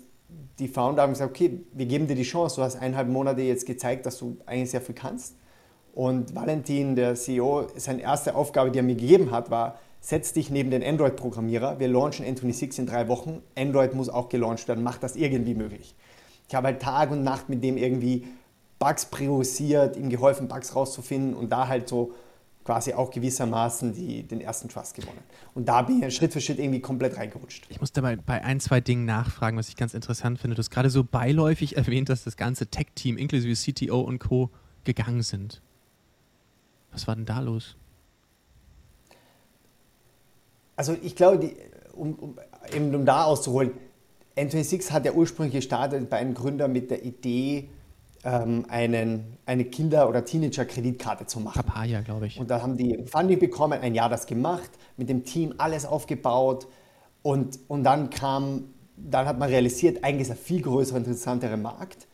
die 0.60 0.68
Founder 0.68 1.04
haben 1.04 1.13
gesagt, 1.13 1.31
okay, 1.31 1.63
wir 1.74 1.86
geben 1.86 2.07
dir 2.07 2.16
die 2.16 2.24
Chance, 2.24 2.57
du 2.57 2.62
hast 2.62 2.75
eineinhalb 2.75 3.07
Monate 3.07 3.42
jetzt 3.42 3.66
gezeigt, 3.66 4.06
dass 4.06 4.19
du 4.19 4.38
eigentlich 4.45 4.72
sehr 4.72 4.81
viel 4.81 4.95
kannst. 4.95 5.36
Und 5.94 6.36
Valentin, 6.36 6.95
der 6.95 7.16
CEO, 7.16 7.68
seine 7.75 8.01
erste 8.01 8.36
Aufgabe, 8.36 8.72
die 8.72 8.80
er 8.80 8.83
mir 8.83 8.95
gegeben 8.95 9.31
hat, 9.31 9.51
war, 9.51 9.80
setz 10.00 10.33
dich 10.33 10.50
neben 10.50 10.72
den 10.72 10.83
Android-Programmierer, 10.83 11.80
wir 11.80 11.88
launchen 11.88 12.25
N26 12.25 12.80
in 12.80 12.86
drei 12.88 13.07
Wochen, 13.07 13.42
Android 13.56 13.94
muss 13.94 14.10
auch 14.10 14.30
gelauncht 14.30 14.68
werden, 14.68 14.83
mach 14.83 14.98
das 14.98 15.16
irgendwie 15.16 15.54
möglich. 15.54 15.95
Ich 16.47 16.56
habe 16.56 16.68
halt 16.68 16.81
Tag 16.81 17.11
und 17.11 17.23
Nacht 17.23 17.50
mit 17.50 17.64
dem 17.64 17.78
irgendwie 17.78 18.28
Bugs 18.80 19.06
priorisiert, 19.06 19.95
ihm 19.95 20.09
geholfen, 20.09 20.47
Bugs 20.47 20.76
rauszufinden 20.76 21.35
und 21.35 21.52
da 21.52 21.68
halt 21.68 21.88
so 21.88 22.14
quasi 22.63 22.94
auch 22.94 23.09
gewissermaßen 23.09 23.94
die, 23.94 24.23
den 24.23 24.41
ersten 24.41 24.69
Trust 24.69 24.95
gewonnen. 24.95 25.21
Und 25.56 25.68
da 25.68 25.81
bin 25.81 26.01
ich 26.01 26.15
Schritt 26.15 26.33
für 26.33 26.41
Schritt 26.41 26.59
irgendwie 26.59 26.80
komplett 26.80 27.18
reingerutscht. 27.18 27.65
Ich 27.69 27.80
muss 27.80 27.91
dabei 27.91 28.15
bei 28.15 28.44
ein, 28.44 28.59
zwei 28.59 28.81
Dingen 28.81 29.06
nachfragen, 29.06 29.57
was 29.57 29.69
ich 29.69 29.75
ganz 29.75 29.94
interessant 29.94 30.39
finde. 30.39 30.56
Du 30.56 30.59
hast 30.59 30.69
gerade 30.69 30.89
so 30.89 31.03
beiläufig 31.03 31.77
erwähnt, 31.77 32.09
dass 32.09 32.23
das 32.23 32.37
ganze 32.37 32.68
Tech-Team 32.68 33.18
inklusive 33.18 33.56
CTO 33.56 34.01
und 34.01 34.19
Co. 34.19 34.49
gegangen 34.83 35.23
sind. 35.23 35.61
Was 36.91 37.07
war 37.07 37.15
denn 37.15 37.25
da 37.25 37.39
los? 37.39 37.75
Also 40.75 40.95
ich 41.01 41.15
glaube, 41.15 41.39
die, 41.39 41.56
um, 41.94 42.13
um, 42.15 42.39
eben 42.73 42.94
um 42.94 43.06
da 43.06 43.23
auszuholen, 43.23 43.71
N26 44.35 44.91
hat 44.91 45.06
ja 45.06 45.13
ursprünglich 45.13 45.56
gestartet 45.56 46.09
bei 46.09 46.18
einem 46.18 46.33
Gründer 46.33 46.68
mit 46.68 46.89
der 46.89 47.03
Idee, 47.03 47.69
ähm, 48.23 48.66
einen, 48.69 49.37
eine 49.45 49.66
Kinder- 49.66 50.07
oder 50.07 50.23
Teenager-Kreditkarte 50.23 51.25
zu 51.25 51.40
machen. 51.40 51.61
Papaya, 51.63 52.01
glaube 52.01 52.28
ich. 52.28 52.40
Und 52.40 52.49
da 52.49 52.61
haben 52.61 52.78
die 52.78 53.04
Funding 53.06 53.40
bekommen, 53.40 53.80
ein 53.81 53.95
Jahr 53.95 54.09
das 54.09 54.28
gemacht, 54.28 54.69
mit 54.97 55.09
dem 55.09 55.23
Team 55.23 55.56
alles 55.57 55.85
aufgebaut 55.85 56.68
und, 57.23 57.59
und 57.68 57.83
dann 57.83 58.09
kam, 58.09 58.66
dann 58.97 59.25
hat 59.25 59.40
man 59.40 59.49
realisiert, 59.49 60.04
eigentlich 60.04 60.21
ist 60.21 60.31
ein 60.31 60.37
viel 60.37 60.61
größerer, 60.61 60.97
interessanterer 60.97 61.57
Markt, 61.57 62.07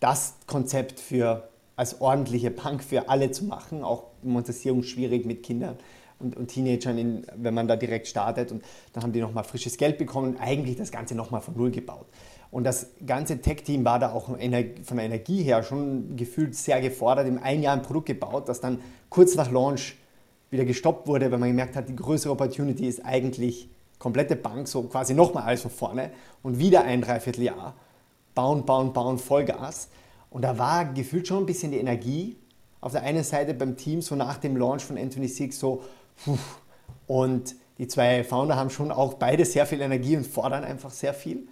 das 0.00 0.34
Konzept 0.46 1.00
für 1.00 1.48
als 1.76 2.00
ordentliche 2.00 2.50
Bank 2.50 2.84
für 2.84 3.08
alle 3.08 3.30
zu 3.30 3.44
machen, 3.44 3.82
auch 3.82 4.04
Monetarisierung 4.22 4.82
schwierig 4.82 5.26
mit 5.26 5.42
Kindern 5.42 5.76
und, 6.18 6.36
und 6.36 6.48
Teenagern, 6.48 6.98
in, 6.98 7.26
wenn 7.36 7.54
man 7.54 7.66
da 7.66 7.76
direkt 7.76 8.06
startet. 8.06 8.52
Und 8.52 8.62
dann 8.92 9.02
haben 9.02 9.12
die 9.12 9.20
nochmal 9.20 9.44
frisches 9.44 9.76
Geld 9.76 9.98
bekommen 9.98 10.34
und 10.34 10.40
eigentlich 10.40 10.76
das 10.76 10.92
Ganze 10.92 11.14
nochmal 11.14 11.40
von 11.40 11.56
Null 11.56 11.70
gebaut. 11.70 12.06
Und 12.54 12.62
das 12.62 12.86
ganze 13.04 13.40
Tech-Team 13.40 13.84
war 13.84 13.98
da 13.98 14.12
auch 14.12 14.26
von 14.26 14.38
der 14.38 15.04
Energie 15.04 15.42
her 15.42 15.64
schon 15.64 16.14
gefühlt 16.14 16.54
sehr 16.54 16.80
gefordert. 16.80 17.26
Im 17.26 17.42
ein 17.42 17.62
Jahr 17.62 17.74
ein 17.74 17.82
Produkt 17.82 18.06
gebaut, 18.06 18.48
das 18.48 18.60
dann 18.60 18.78
kurz 19.08 19.34
nach 19.34 19.50
Launch 19.50 19.96
wieder 20.50 20.64
gestoppt 20.64 21.08
wurde, 21.08 21.32
weil 21.32 21.38
man 21.40 21.48
gemerkt 21.48 21.74
hat, 21.74 21.88
die 21.88 21.96
größere 21.96 22.30
Opportunity 22.30 22.86
ist 22.86 23.04
eigentlich 23.04 23.68
komplette 23.98 24.36
Bank, 24.36 24.68
so 24.68 24.84
quasi 24.84 25.14
nochmal 25.14 25.42
alles 25.42 25.62
von 25.62 25.72
vorne 25.72 26.12
und 26.44 26.60
wieder 26.60 26.84
ein 26.84 27.02
Dreivierteljahr. 27.02 27.74
Bauen, 28.36 28.64
bauen, 28.64 28.92
bauen, 28.92 29.18
Vollgas. 29.18 29.88
Und 30.30 30.42
da 30.42 30.56
war 30.56 30.84
gefühlt 30.84 31.26
schon 31.26 31.38
ein 31.38 31.46
bisschen 31.46 31.72
die 31.72 31.78
Energie 31.78 32.36
auf 32.80 32.92
der 32.92 33.02
einen 33.02 33.24
Seite 33.24 33.52
beim 33.54 33.76
Team, 33.76 34.00
so 34.00 34.14
nach 34.14 34.38
dem 34.38 34.56
Launch 34.56 34.84
von 34.84 34.96
Anthony 34.96 35.26
Six, 35.26 35.58
so, 35.58 35.82
puh. 36.24 36.38
und 37.08 37.56
die 37.78 37.88
zwei 37.88 38.22
Founder 38.22 38.54
haben 38.54 38.70
schon 38.70 38.92
auch 38.92 39.14
beide 39.14 39.44
sehr 39.44 39.66
viel 39.66 39.80
Energie 39.80 40.16
und 40.16 40.24
fordern 40.24 40.62
einfach 40.62 40.90
sehr 40.90 41.14
viel. 41.14 41.48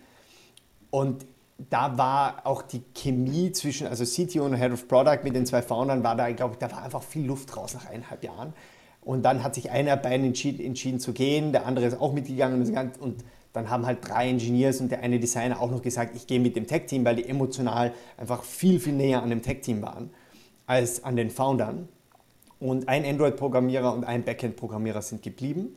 Und 0.93 1.25
da 1.71 1.97
war 1.97 2.47
auch 2.47 2.61
die 2.61 2.83
Chemie 2.95 3.51
zwischen, 3.53 3.87
also 3.87 4.05
CTO 4.05 4.45
und 4.45 4.57
Head 4.57 4.73
of 4.73 4.87
Product 4.89 5.21
mit 5.25 5.35
den 5.35 5.47
zwei 5.47 5.63
Foundern, 5.63 6.05
war 6.05 6.15
da, 6.17 6.29
ich 6.29 6.37
glaube, 6.37 6.57
da 6.59 6.71
war 6.71 6.83
einfach 6.83 7.03
viel 7.03 7.25
Luft 7.25 7.57
raus 7.57 7.73
nach 7.73 7.87
eineinhalb 7.87 8.23
Jahren. 8.23 8.53
Und 9.01 9.23
dann 9.23 9.43
hat 9.43 9.55
sich 9.55 9.71
einer 9.71 9.97
bei 9.97 10.15
ihnen 10.15 10.27
entschieden, 10.27 10.65
entschieden 10.65 11.01
zu 11.01 11.15
gehen, 11.15 11.51
der 11.53 11.65
andere 11.67 11.87
ist 11.87 11.99
auch 11.99 12.13
mitgegangen 12.13 12.61
und 13.01 13.25
dann 13.55 13.71
haben 13.71 13.87
halt 13.87 14.07
drei 14.07 14.29
Engineers 14.29 14.81
und 14.81 14.91
der 14.91 15.01
eine 15.01 15.19
Designer 15.19 15.61
auch 15.61 15.71
noch 15.71 15.83
gesagt, 15.83 16.15
ich 16.15 16.27
gehe 16.27 16.41
mit 16.41 16.57
dem 16.57 16.67
Tech-Team, 16.67 17.05
weil 17.07 17.17
die 17.17 17.27
emotional 17.27 17.93
einfach 18.19 18.43
viel, 18.45 18.79
viel 18.79 18.93
näher 18.93 19.23
an 19.23 19.31
dem 19.31 19.43
Tech-Team 19.43 19.81
waren 19.83 20.11
als 20.67 21.05
an 21.05 21.17
den 21.17 21.31
Foundern. 21.31 21.89
Und 22.61 22.89
ein 22.89 23.05
Android-Programmierer 23.05 23.93
und 23.93 24.05
ein 24.05 24.25
Backend-Programmierer 24.25 25.03
sind 25.03 25.23
geblieben. 25.23 25.77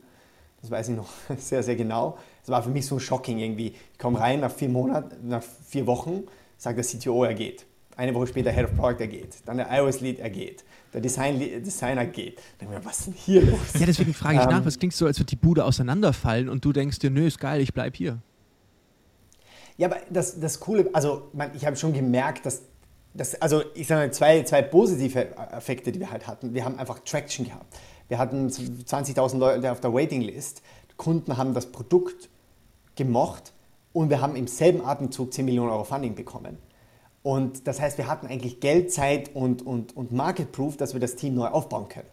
Das 0.60 0.70
weiß 0.70 0.88
ich 0.88 0.96
noch 0.96 1.08
sehr, 1.38 1.62
sehr 1.62 1.76
genau. 1.76 2.18
Es 2.42 2.48
war 2.48 2.62
für 2.62 2.70
mich 2.70 2.86
so 2.86 2.98
shocking 2.98 3.38
irgendwie. 3.38 3.74
Ich 3.92 3.98
komme 3.98 4.20
rein 4.20 4.40
nach 4.40 4.52
vier 4.52 4.68
Monaten, 4.68 5.28
nach 5.28 5.42
vier 5.42 5.86
Wochen, 5.86 6.24
sagt 6.56 6.78
der 6.78 6.84
CTO, 6.84 7.24
er 7.24 7.34
geht. 7.34 7.66
Eine 7.96 8.14
Woche 8.14 8.26
später 8.26 8.50
Head 8.50 8.66
of 8.66 8.76
Product, 8.76 9.00
er 9.00 9.08
geht. 9.08 9.36
Dann 9.46 9.56
der 9.56 9.70
iOS-Lead, 9.70 10.18
er 10.18 10.28
geht. 10.28 10.64
Der 10.92 11.00
Design 11.00 11.38
Designer 11.38 12.04
geht. 12.04 12.38
Dann 12.58 12.68
denke 12.68 12.74
ich 12.74 12.80
mir, 12.80 12.84
was 12.84 12.98
ist 12.98 13.06
denn 13.06 13.14
hier 13.14 13.42
los? 13.42 13.58
Ja, 13.78 13.86
deswegen 13.86 14.12
frage 14.12 14.36
ich 14.36 14.44
ähm, 14.44 14.50
nach. 14.50 14.64
Was 14.64 14.78
klingt 14.78 14.92
so, 14.92 15.06
als 15.06 15.18
würde 15.18 15.30
die 15.30 15.36
Bude 15.36 15.64
auseinanderfallen 15.64 16.48
und 16.48 16.64
du 16.64 16.72
denkst 16.72 16.98
dir, 16.98 17.10
nö, 17.10 17.26
ist 17.26 17.40
geil, 17.40 17.60
ich 17.60 17.72
bleib 17.72 17.96
hier. 17.96 18.18
Ja, 19.78 19.88
aber 19.88 19.98
das, 20.10 20.38
das 20.40 20.60
Coole, 20.60 20.88
also 20.92 21.28
man, 21.32 21.50
ich 21.54 21.66
habe 21.66 21.76
schon 21.76 21.92
gemerkt, 21.92 22.46
dass 22.46 22.62
das, 23.14 23.40
also 23.40 23.62
ich 23.74 23.86
sage 23.86 24.06
mal, 24.06 24.12
zwei, 24.12 24.42
zwei 24.42 24.62
positive 24.62 25.34
Effekte, 25.52 25.92
die 25.92 26.00
wir 26.00 26.10
halt 26.10 26.26
hatten. 26.26 26.54
Wir 26.54 26.64
haben 26.64 26.78
einfach 26.78 26.98
Traction 27.00 27.46
gehabt. 27.46 27.74
Wir 28.08 28.18
hatten 28.18 28.48
20.000 28.48 29.38
Leute 29.38 29.72
auf 29.72 29.80
der 29.80 29.92
Waiting-List. 29.92 30.62
Kunden 30.96 31.36
haben 31.36 31.54
das 31.54 31.66
Produkt 31.66 32.30
gemocht 32.94 33.52
und 33.92 34.10
wir 34.10 34.20
haben 34.20 34.36
im 34.36 34.46
selben 34.46 34.84
Atemzug 34.84 35.32
10 35.32 35.44
Millionen 35.44 35.70
Euro 35.70 35.84
Funding 35.84 36.14
bekommen. 36.14 36.58
Und 37.22 37.66
das 37.66 37.80
heißt, 37.80 37.98
wir 37.98 38.06
hatten 38.06 38.26
eigentlich 38.28 38.60
Geld, 38.60 38.92
Zeit 38.92 39.34
und, 39.34 39.66
und, 39.66 39.96
und 39.96 40.12
Market 40.12 40.52
Proof, 40.52 40.76
dass 40.76 40.92
wir 40.92 41.00
das 41.00 41.16
Team 41.16 41.34
neu 41.34 41.48
aufbauen 41.48 41.88
können. 41.88 42.06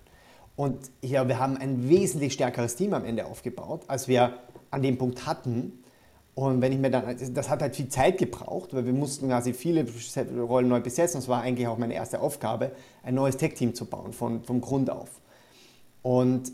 Und 0.55 0.91
ja, 1.01 1.27
wir 1.27 1.39
haben 1.39 1.57
ein 1.57 1.87
wesentlich 1.89 2.33
stärkeres 2.33 2.75
Team 2.75 2.93
am 2.93 3.05
Ende 3.05 3.25
aufgebaut, 3.25 3.83
als 3.87 4.07
wir 4.07 4.33
an 4.71 4.81
dem 4.81 4.97
Punkt 4.97 5.25
hatten. 5.25 5.83
Und 6.35 6.61
wenn 6.61 6.71
ich 6.71 6.79
mir 6.79 6.89
dann, 6.89 7.15
das 7.33 7.49
hat 7.49 7.61
halt 7.61 7.75
viel 7.75 7.89
Zeit 7.89 8.17
gebraucht, 8.17 8.73
weil 8.73 8.85
wir 8.85 8.93
mussten 8.93 9.27
quasi 9.27 9.53
viele 9.53 9.85
Rollen 10.39 10.67
neu 10.67 10.81
besetzen. 10.81 11.17
Das 11.17 11.27
war 11.27 11.41
eigentlich 11.41 11.67
auch 11.67 11.77
meine 11.77 11.93
erste 11.93 12.19
Aufgabe, 12.19 12.71
ein 13.03 13.13
neues 13.13 13.37
Tech-Team 13.37 13.75
zu 13.75 13.85
bauen, 13.85 14.13
von, 14.13 14.43
vom 14.43 14.61
Grund 14.61 14.89
auf. 14.89 15.21
Und 16.03 16.51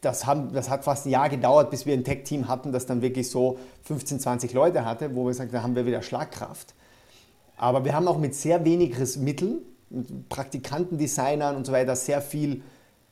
das, 0.00 0.26
haben, 0.26 0.52
das 0.52 0.70
hat 0.70 0.84
fast 0.84 1.06
ein 1.06 1.10
Jahr 1.10 1.28
gedauert, 1.28 1.70
bis 1.70 1.86
wir 1.86 1.94
ein 1.94 2.04
Tech-Team 2.04 2.48
hatten, 2.48 2.72
das 2.72 2.86
dann 2.86 3.02
wirklich 3.02 3.30
so 3.30 3.58
15, 3.82 4.20
20 4.20 4.52
Leute 4.52 4.84
hatte, 4.84 5.14
wo 5.14 5.24
wir 5.24 5.28
gesagt 5.28 5.50
haben, 5.50 5.54
da 5.56 5.62
haben 5.62 5.76
wir 5.76 5.86
wieder 5.86 6.02
Schlagkraft. 6.02 6.74
Aber 7.56 7.84
wir 7.84 7.94
haben 7.94 8.08
auch 8.08 8.18
mit 8.18 8.34
sehr 8.34 8.64
wenig 8.64 8.96
Mitteln, 9.16 9.62
mit 9.90 10.28
Praktikanten, 10.28 10.96
und 10.98 11.66
so 11.66 11.72
weiter 11.72 11.96
sehr 11.96 12.20
viel 12.20 12.62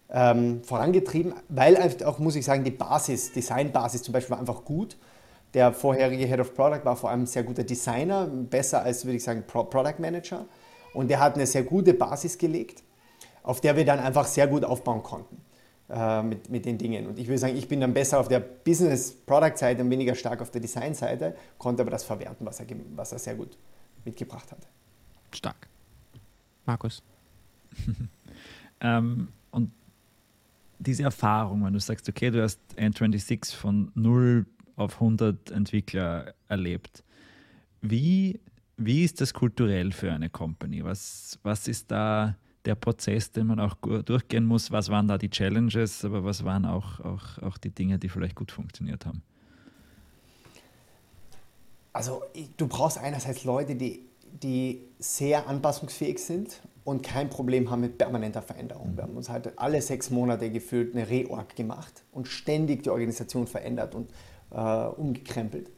ähm, 0.09 0.63
vorangetrieben, 0.63 1.35
weil 1.49 1.77
auch, 2.05 2.19
muss 2.19 2.37
ich 2.37 2.45
sagen, 2.45 2.63
die 2.63 2.71
Basis, 2.71 3.33
Designbasis 3.33 4.03
zum 4.03 4.13
Beispiel 4.13 4.33
war 4.33 4.39
einfach 4.39 4.65
gut. 4.65 4.97
Der 5.55 5.73
vorherige 5.73 6.27
Head 6.27 6.41
of 6.41 6.55
Product 6.55 6.85
war 6.85 6.97
vor 6.97 7.11
allem 7.11 7.23
ein 7.23 7.27
sehr 7.27 7.43
guter 7.43 7.65
Designer, 7.65 8.27
besser 8.27 8.83
als, 8.83 9.05
würde 9.05 9.17
ich 9.17 9.25
sagen, 9.25 9.45
Pro 9.47 9.65
Product 9.65 9.99
Manager. 9.99 10.45
Und 10.95 11.09
der 11.09 11.21
hat 11.21 11.35
eine 11.35 11.47
sehr 11.47 11.63
gute 11.65 11.95
Basis 11.95 12.39
gelegt, 12.39 12.83
auf 13.47 13.61
der 13.61 13.77
wir 13.77 13.85
dann 13.85 14.01
einfach 14.01 14.27
sehr 14.27 14.49
gut 14.49 14.65
aufbauen 14.65 15.03
konnten 15.03 15.41
äh, 15.89 16.23
mit, 16.23 16.51
mit 16.51 16.67
den 16.67 16.79
Dingen. 16.79 17.07
Und 17.07 17.19
ich 17.19 17.29
würde 17.29 17.39
sagen, 17.39 17.57
ich 17.57 17.69
bin 17.69 17.81
dann 17.81 17.95
besser 17.95 18.19
auf 18.19 18.27
der 18.27 18.41
Business-Product-Seite 18.41 19.83
und 19.83 19.91
weniger 19.91 20.17
stark 20.17 20.43
auf 20.43 20.51
der 20.51 20.61
Design-Seite, 20.61 21.35
konnte 21.57 21.83
aber 21.83 21.93
das 21.93 22.03
verwerten, 22.03 22.45
was 22.45 22.59
er, 22.59 22.67
was 22.97 23.13
er 23.13 23.21
sehr 23.21 23.37
gut 23.37 23.57
mitgebracht 24.05 24.51
hat. 24.51 24.59
Stark. 25.31 25.69
Markus. 26.67 27.03
ähm, 28.81 29.29
und 29.53 29.71
diese 30.81 31.05
Erfahrung, 31.05 31.65
wenn 31.65 31.73
du 31.73 31.79
sagst, 31.79 32.09
okay, 32.09 32.31
du 32.31 32.43
hast 32.43 32.61
N26 32.77 33.55
von 33.55 33.93
0 33.95 34.45
auf 34.75 34.95
100 34.95 35.53
Entwickler 35.53 36.35
erlebt, 36.49 37.05
wie, 37.81 38.41
wie 38.77 39.05
ist 39.05 39.21
das 39.21 39.33
kulturell 39.33 39.93
für 39.93 40.13
eine 40.13 40.31
Company? 40.31 40.83
Was, 40.83 41.39
was 41.45 41.69
ist 41.69 41.93
da 41.93 42.35
der 42.67 42.75
Prozess, 42.75 43.31
den 43.31 43.47
man 43.47 43.61
auch 43.61 43.77
durchgehen 44.05 44.45
muss? 44.45 44.71
Was 44.71 44.89
waren 44.89 45.09
da 45.09 45.19
die 45.19 45.31
Challenges, 45.31 46.05
aber 46.05 46.25
was 46.25 46.45
waren 46.45 46.65
auch, 46.67 47.01
auch, 47.01 47.39
auch 47.43 47.59
die 47.59 47.71
Dinge, 47.71 47.99
die 47.99 48.09
vielleicht 48.09 48.35
gut 48.35 48.53
funktioniert 48.53 49.07
haben? 49.07 49.23
Also 51.93 52.23
du 52.59 52.67
brauchst 52.67 52.99
einerseits 52.99 53.45
Leute, 53.45 53.75
die, 53.75 54.05
die 54.43 54.83
sehr 54.99 55.49
anpassungsfähig 55.49 56.19
sind 56.19 56.61
und 56.85 57.03
kein 57.03 57.31
Problem 57.31 57.71
haben 57.71 57.81
mit 57.81 57.97
permanenter 57.97 58.43
Veränderung. 58.43 58.97
Wir 58.97 59.05
haben 59.05 59.17
uns 59.17 59.31
halt 59.31 59.59
alle 59.59 59.81
sechs 59.81 60.11
Monate 60.11 60.51
gefühlt 60.51 60.95
eine 60.95 61.09
Reorg 61.09 61.57
gemacht 61.57 62.05
und 62.13 62.29
ständig 62.29 62.83
die 62.83 62.91
Organisation 62.91 63.47
verändert 63.47 63.95
und 63.95 64.11
äh, 64.51 64.57
umgekrempelt. 64.57 65.71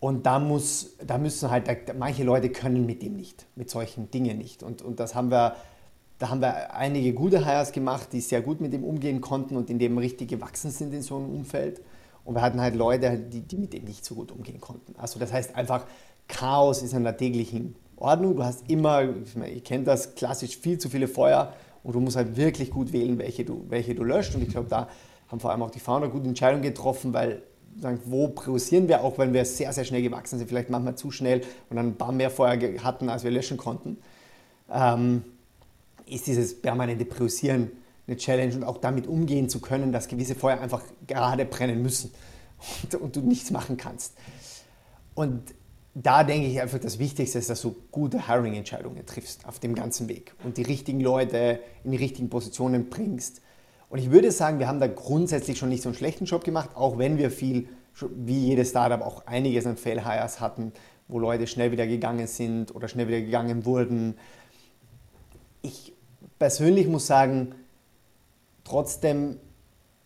Und 0.00 0.26
da, 0.26 0.40
muss, 0.40 0.96
da 1.06 1.16
müssen 1.16 1.48
halt, 1.48 1.68
da, 1.68 1.94
manche 1.96 2.24
Leute 2.24 2.50
können 2.50 2.84
mit 2.84 3.02
dem 3.02 3.14
nicht, 3.14 3.46
mit 3.54 3.70
solchen 3.70 4.10
Dingen 4.10 4.36
nicht. 4.38 4.64
Und, 4.64 4.82
und 4.82 4.98
das 4.98 5.14
haben 5.14 5.30
wir, 5.30 5.54
da 6.22 6.28
haben 6.28 6.40
wir 6.40 6.72
einige 6.72 7.14
gute 7.14 7.44
Hires 7.44 7.72
gemacht, 7.72 8.10
die 8.12 8.20
sehr 8.20 8.42
gut 8.42 8.60
mit 8.60 8.72
dem 8.72 8.84
umgehen 8.84 9.20
konnten 9.20 9.56
und 9.56 9.68
in 9.70 9.80
dem 9.80 9.98
richtig 9.98 10.28
gewachsen 10.28 10.70
sind 10.70 10.94
in 10.94 11.02
so 11.02 11.16
einem 11.16 11.28
Umfeld. 11.28 11.80
Und 12.24 12.36
wir 12.36 12.42
hatten 12.42 12.60
halt 12.60 12.76
Leute, 12.76 13.18
die, 13.18 13.40
die 13.40 13.56
mit 13.56 13.72
dem 13.72 13.82
nicht 13.82 14.04
so 14.04 14.14
gut 14.14 14.30
umgehen 14.30 14.60
konnten. 14.60 14.94
Also 14.96 15.18
das 15.18 15.32
heißt 15.32 15.56
einfach, 15.56 15.84
Chaos 16.28 16.80
ist 16.80 16.92
in 16.92 17.02
der 17.02 17.16
täglichen 17.16 17.74
Ordnung. 17.96 18.36
Du 18.36 18.44
hast 18.44 18.70
immer, 18.70 19.02
ich 19.52 19.64
kenne 19.64 19.82
das 19.82 20.14
klassisch, 20.14 20.56
viel 20.58 20.78
zu 20.78 20.88
viele 20.88 21.08
Feuer 21.08 21.54
und 21.82 21.96
du 21.96 21.98
musst 21.98 22.14
halt 22.14 22.36
wirklich 22.36 22.70
gut 22.70 22.92
wählen, 22.92 23.18
welche 23.18 23.44
du, 23.44 23.64
welche 23.68 23.96
du 23.96 24.04
löscht. 24.04 24.36
Und 24.36 24.42
ich 24.42 24.50
glaube, 24.50 24.68
da 24.68 24.88
haben 25.26 25.40
vor 25.40 25.50
allem 25.50 25.62
auch 25.62 25.72
die 25.72 25.80
Founder 25.80 26.08
gute 26.08 26.28
Entscheidungen 26.28 26.62
getroffen, 26.62 27.12
weil 27.12 27.42
sagen, 27.80 27.98
wo 28.04 28.28
priorisieren 28.28 28.86
wir, 28.86 29.02
auch 29.02 29.18
wenn 29.18 29.32
wir 29.32 29.44
sehr, 29.44 29.72
sehr 29.72 29.82
schnell 29.82 30.02
gewachsen 30.02 30.38
sind, 30.38 30.46
vielleicht 30.46 30.70
manchmal 30.70 30.94
zu 30.94 31.10
schnell 31.10 31.40
und 31.68 31.78
dann 31.78 31.88
ein 31.88 31.96
paar 31.96 32.12
mehr 32.12 32.30
Feuer 32.30 32.56
hatten, 32.84 33.08
als 33.08 33.24
wir 33.24 33.32
löschen 33.32 33.56
konnten, 33.56 33.98
ähm, 34.72 35.24
ist 36.14 36.26
dieses 36.26 36.60
permanente 36.60 37.04
Priorisieren 37.04 37.70
eine 38.06 38.16
Challenge 38.16 38.54
und 38.56 38.64
auch 38.64 38.78
damit 38.78 39.06
umgehen 39.06 39.48
zu 39.48 39.60
können, 39.60 39.92
dass 39.92 40.08
gewisse 40.08 40.34
Feuer 40.34 40.60
einfach 40.60 40.82
gerade 41.06 41.44
brennen 41.44 41.82
müssen 41.82 42.12
und, 42.82 42.94
und 43.00 43.16
du 43.16 43.20
nichts 43.20 43.50
machen 43.50 43.76
kannst. 43.76 44.14
Und 45.14 45.54
da 45.94 46.24
denke 46.24 46.48
ich 46.48 46.60
einfach, 46.60 46.78
das 46.78 46.98
Wichtigste 46.98 47.38
ist, 47.38 47.50
dass 47.50 47.60
du 47.60 47.76
gute 47.90 48.26
Hiring-Entscheidungen 48.26 49.04
triffst 49.04 49.46
auf 49.46 49.58
dem 49.58 49.74
ganzen 49.74 50.08
Weg 50.08 50.34
und 50.42 50.56
die 50.56 50.62
richtigen 50.62 51.00
Leute 51.00 51.60
in 51.84 51.90
die 51.90 51.98
richtigen 51.98 52.30
Positionen 52.30 52.88
bringst. 52.88 53.42
Und 53.90 53.98
ich 53.98 54.10
würde 54.10 54.32
sagen, 54.32 54.58
wir 54.58 54.68
haben 54.68 54.80
da 54.80 54.86
grundsätzlich 54.86 55.58
schon 55.58 55.68
nicht 55.68 55.82
so 55.82 55.90
einen 55.90 55.96
schlechten 55.96 56.24
Job 56.24 56.44
gemacht, 56.44 56.70
auch 56.74 56.96
wenn 56.96 57.18
wir 57.18 57.30
viel, 57.30 57.68
wie 58.16 58.38
jedes 58.38 58.70
Startup, 58.70 59.02
auch 59.02 59.26
einiges 59.26 59.66
an 59.66 59.76
Fail-Hires 59.76 60.40
hatten, 60.40 60.72
wo 61.08 61.18
Leute 61.18 61.46
schnell 61.46 61.72
wieder 61.72 61.86
gegangen 61.86 62.26
sind 62.26 62.74
oder 62.74 62.88
schnell 62.88 63.06
wieder 63.08 63.20
gegangen 63.20 63.66
wurden. 63.66 64.14
Ich 65.60 65.91
persönlich 66.42 66.88
muss 66.88 67.06
sagen, 67.06 67.54
trotzdem, 68.64 69.38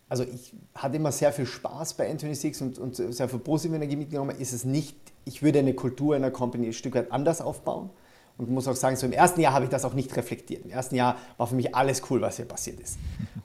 also 0.06 0.22
ich 0.22 0.52
hatte 0.74 0.96
immer 0.96 1.10
sehr 1.10 1.32
viel 1.32 1.46
Spaß 1.46 1.94
bei 1.94 2.12
N26 2.12 2.62
und, 2.62 2.78
und 2.78 2.94
sehr 2.94 3.26
viel 3.30 3.38
positive 3.38 3.74
Energie 3.74 3.96
mitgenommen, 3.96 4.36
ist 4.38 4.52
es 4.52 4.66
nicht, 4.66 4.98
ich 5.24 5.42
würde 5.42 5.60
eine 5.60 5.72
Kultur 5.72 6.14
in 6.14 6.22
einer 6.22 6.30
Company 6.30 6.66
ein 6.66 6.74
Stück 6.74 6.94
weit 6.94 7.10
anders 7.10 7.40
aufbauen. 7.40 7.88
Und 8.36 8.50
muss 8.50 8.68
auch 8.68 8.76
sagen, 8.76 8.96
so 8.96 9.06
im 9.06 9.12
ersten 9.12 9.40
Jahr 9.40 9.54
habe 9.54 9.64
ich 9.64 9.70
das 9.70 9.86
auch 9.86 9.94
nicht 9.94 10.14
reflektiert. 10.14 10.66
Im 10.66 10.70
ersten 10.70 10.94
Jahr 10.94 11.16
war 11.38 11.46
für 11.46 11.54
mich 11.54 11.74
alles 11.74 12.02
cool, 12.10 12.20
was 12.20 12.36
hier 12.36 12.44
passiert 12.44 12.80
ist. 12.80 12.98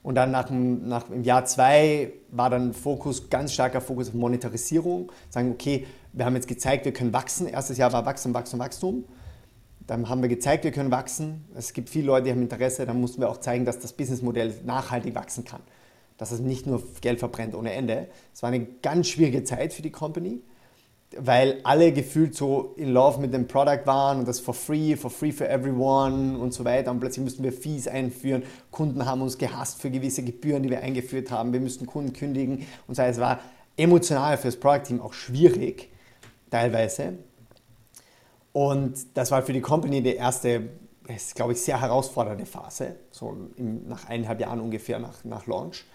Und 0.04 0.16
dann 0.16 0.32
nach, 0.32 0.50
nach 0.50 1.10
im 1.10 1.24
Jahr 1.24 1.46
zwei 1.46 2.12
war 2.30 2.50
dann 2.50 2.74
Fokus, 2.74 3.30
ganz 3.30 3.54
starker 3.54 3.80
Fokus 3.80 4.10
auf 4.10 4.16
Monetarisierung. 4.16 5.14
Sagen, 5.30 5.50
okay, 5.50 5.88
wir 6.12 6.26
haben 6.26 6.36
jetzt 6.36 6.50
gezeigt, 6.50 6.84
wir 6.84 6.92
können 6.92 7.14
wachsen. 7.14 7.48
Erstes 7.48 7.78
Jahr 7.78 7.94
war 7.94 8.06
Wachstum, 8.06 8.34
Wachstum, 8.34 8.60
Wachstum. 8.60 9.06
Dann 9.88 10.10
haben 10.10 10.22
wir 10.22 10.30
gezeigt, 10.30 10.64
wir 10.64 10.72
können 10.72 10.92
wachsen. 10.92 11.46
Es 11.56 11.74
gibt 11.74 11.90
viele 11.90 12.06
Leute, 12.06 12.26
die 12.26 12.32
haben 12.32 12.42
Interesse. 12.42 12.86
Dann 12.86 13.02
mussten 13.02 13.22
wir 13.22 13.30
auch 13.30 13.38
zeigen, 13.38 13.66
dass 13.66 13.80
das 13.80 13.94
Businessmodell 13.94 14.54
nachhaltig 14.66 15.16
wachsen 15.16 15.44
kann. 15.44 15.62
Dass 16.18 16.32
es 16.32 16.40
nicht 16.40 16.68
nur 16.68 16.84
Geld 17.02 17.20
verbrennt 17.20 17.56
ohne 17.56 17.74
Ende. 17.74 18.08
Es 18.34 18.44
war 18.44 18.50
eine 18.50 18.66
ganz 18.82 19.08
schwierige 19.08 19.44
Zeit 19.44 19.74
für 19.74 19.82
die 19.82 19.90
Company, 19.90 20.42
weil 21.18 21.60
alle 21.64 21.92
gefühlt 21.92 22.36
so 22.36 22.74
in 22.78 22.94
love 22.94 23.20
mit 23.20 23.34
dem 23.34 23.48
Product 23.48 23.82
waren 23.86 24.20
und 24.20 24.28
das 24.28 24.40
for 24.40 24.54
free, 24.54 24.96
for 24.96 25.10
free 25.10 25.32
for 25.32 25.50
everyone 25.50 26.38
und 26.38 26.54
so 26.54 26.64
weiter. 26.64 26.92
Und 26.92 27.00
plötzlich 27.00 27.24
mussten 27.24 27.44
wir 27.44 27.52
Fees 27.52 27.88
einführen. 27.88 28.44
Kunden 28.70 29.06
haben 29.06 29.22
uns 29.22 29.38
gehasst 29.38 29.82
für 29.82 29.90
gewisse 29.90 30.24
Gebühren, 30.24 30.64
die 30.64 30.70
wir 30.70 30.82
eingeführt 30.82 31.32
haben. 31.32 31.54
Wir 31.54 31.60
mussten 31.60 31.86
Kunden 31.86 32.14
kündigen 32.14 32.68
und 32.88 32.96
so. 32.96 33.02
Es 33.02 33.20
war 33.20 33.40
emotional 33.76 34.38
für 34.38 34.48
das 34.48 34.58
Product 34.58 34.84
Team 34.84 35.02
auch 35.02 35.14
schwierig, 35.14 35.90
teilweise. 36.52 37.14
Und 38.54 39.18
das 39.18 39.32
war 39.32 39.42
für 39.44 39.54
die 39.54 39.62
Company 39.62 40.02
die 40.02 40.16
erste, 40.16 40.70
ist, 41.08 41.36
glaube 41.36 41.54
ich, 41.54 41.62
sehr 41.62 41.80
herausfordernde 41.80 42.46
Phase, 42.46 42.96
so 43.12 43.38
im, 43.56 43.88
nach 43.88 44.08
eineinhalb 44.10 44.42
Jahren 44.42 44.60
ungefähr 44.60 45.00
nach, 45.00 45.24
nach 45.24 45.48
Launch. 45.48 45.86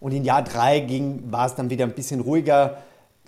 Und 0.00 0.12
in 0.12 0.24
Jahr 0.24 0.42
drei 0.42 0.80
ging, 0.80 1.30
war 1.30 1.46
es 1.46 1.54
dann 1.54 1.70
wieder 1.70 1.84
ein 1.84 1.94
bisschen 1.94 2.20
ruhiger. 2.20 2.82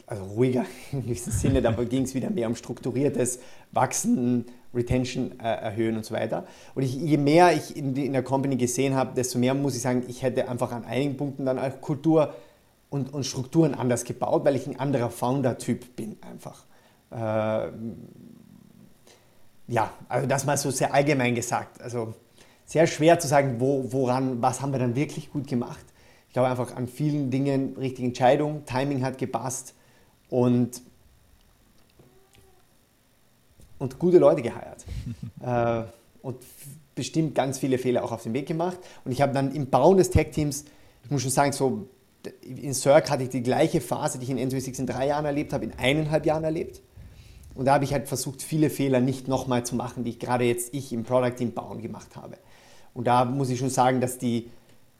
also 0.06 0.24
ruhiger 0.24 0.64
in 0.92 1.06
diesem 1.06 1.32
Sinne, 1.32 1.62
da 1.62 1.70
ging 1.84 2.02
es 2.02 2.14
wieder 2.14 2.30
mehr 2.30 2.48
um 2.48 2.56
strukturiertes 2.56 3.38
Wachsen, 3.70 4.46
Retention 4.74 5.38
äh, 5.38 5.44
erhöhen 5.44 5.96
und 5.96 6.04
so 6.04 6.14
weiter. 6.14 6.46
Und 6.74 6.82
ich, 6.82 6.94
je 6.94 7.18
mehr 7.18 7.52
ich 7.52 7.76
in, 7.76 7.94
in, 7.94 8.12
der 8.12 8.22
Company 8.22 8.56
gesehen 8.56 8.94
habe, 8.94 9.14
desto 9.14 9.38
mehr 9.38 9.54
muss 9.54 9.76
ich 9.76 9.82
sagen, 9.82 10.04
ich 10.08 10.22
hätte 10.22 10.48
einfach 10.48 10.72
an 10.72 10.84
einigen 10.84 11.16
Punkten 11.16 11.44
dann 11.44 11.58
auch 11.58 11.80
Kultur 11.80 12.34
und, 12.88 13.12
und 13.12 13.24
Strukturen 13.24 13.74
anders 13.74 14.04
gebaut, 14.04 14.44
weil 14.44 14.56
ich 14.56 14.66
ein 14.66 14.80
anderer 14.80 15.10
Founder-Typ 15.10 15.94
bin 15.94 16.16
einfach. 16.22 16.64
Äh, 17.10 17.70
ja, 19.72 19.90
also 20.06 20.28
das 20.28 20.44
mal 20.44 20.58
so 20.58 20.70
sehr 20.70 20.92
allgemein 20.92 21.34
gesagt. 21.34 21.80
Also 21.80 22.12
sehr 22.66 22.86
schwer 22.86 23.18
zu 23.18 23.26
sagen, 23.26 23.56
wo, 23.58 23.90
woran, 23.90 24.42
was 24.42 24.60
haben 24.60 24.72
wir 24.72 24.78
dann 24.78 24.94
wirklich 24.94 25.32
gut 25.32 25.46
gemacht. 25.46 25.84
Ich 26.28 26.34
glaube 26.34 26.48
einfach 26.48 26.76
an 26.76 26.86
vielen 26.86 27.30
Dingen 27.30 27.74
richtige 27.78 28.06
Entscheidung, 28.06 28.66
Timing 28.66 29.02
hat 29.02 29.16
gepasst 29.16 29.74
und, 30.28 30.82
und 33.78 33.98
gute 33.98 34.18
Leute 34.18 34.42
geheiert. 34.42 34.84
äh, 35.40 35.84
und 36.20 36.36
bestimmt 36.94 37.34
ganz 37.34 37.58
viele 37.58 37.78
Fehler 37.78 38.04
auch 38.04 38.12
auf 38.12 38.24
dem 38.24 38.34
Weg 38.34 38.46
gemacht. 38.46 38.78
Und 39.06 39.12
ich 39.12 39.22
habe 39.22 39.32
dann 39.32 39.54
im 39.54 39.70
Bauen 39.70 39.96
des 39.96 40.10
Tech-Teams, 40.10 40.66
ich 41.04 41.10
muss 41.10 41.22
schon 41.22 41.30
sagen, 41.30 41.52
so 41.52 41.88
in 42.42 42.74
Cirque 42.74 43.08
hatte 43.08 43.22
ich 43.22 43.30
die 43.30 43.42
gleiche 43.42 43.80
Phase, 43.80 44.18
die 44.18 44.24
ich 44.24 44.30
in 44.30 44.38
N26 44.38 44.80
in 44.80 44.86
drei 44.86 45.06
Jahren 45.06 45.24
erlebt 45.24 45.54
habe, 45.54 45.64
in 45.64 45.72
eineinhalb 45.78 46.26
Jahren 46.26 46.44
erlebt. 46.44 46.82
Und 47.54 47.66
da 47.66 47.74
habe 47.74 47.84
ich 47.84 47.92
halt 47.92 48.08
versucht, 48.08 48.42
viele 48.42 48.70
Fehler 48.70 49.00
nicht 49.00 49.28
nochmal 49.28 49.64
zu 49.64 49.76
machen, 49.76 50.04
die 50.04 50.10
ich 50.10 50.18
gerade 50.18 50.44
jetzt 50.44 50.72
ich 50.74 50.92
im 50.92 51.04
Product 51.04 51.36
Team 51.36 51.52
bauen 51.52 51.82
gemacht 51.82 52.16
habe. 52.16 52.36
Und 52.94 53.06
da 53.06 53.24
muss 53.24 53.50
ich 53.50 53.58
schon 53.58 53.70
sagen, 53.70 54.00
dass 54.00 54.18
die, 54.18 54.50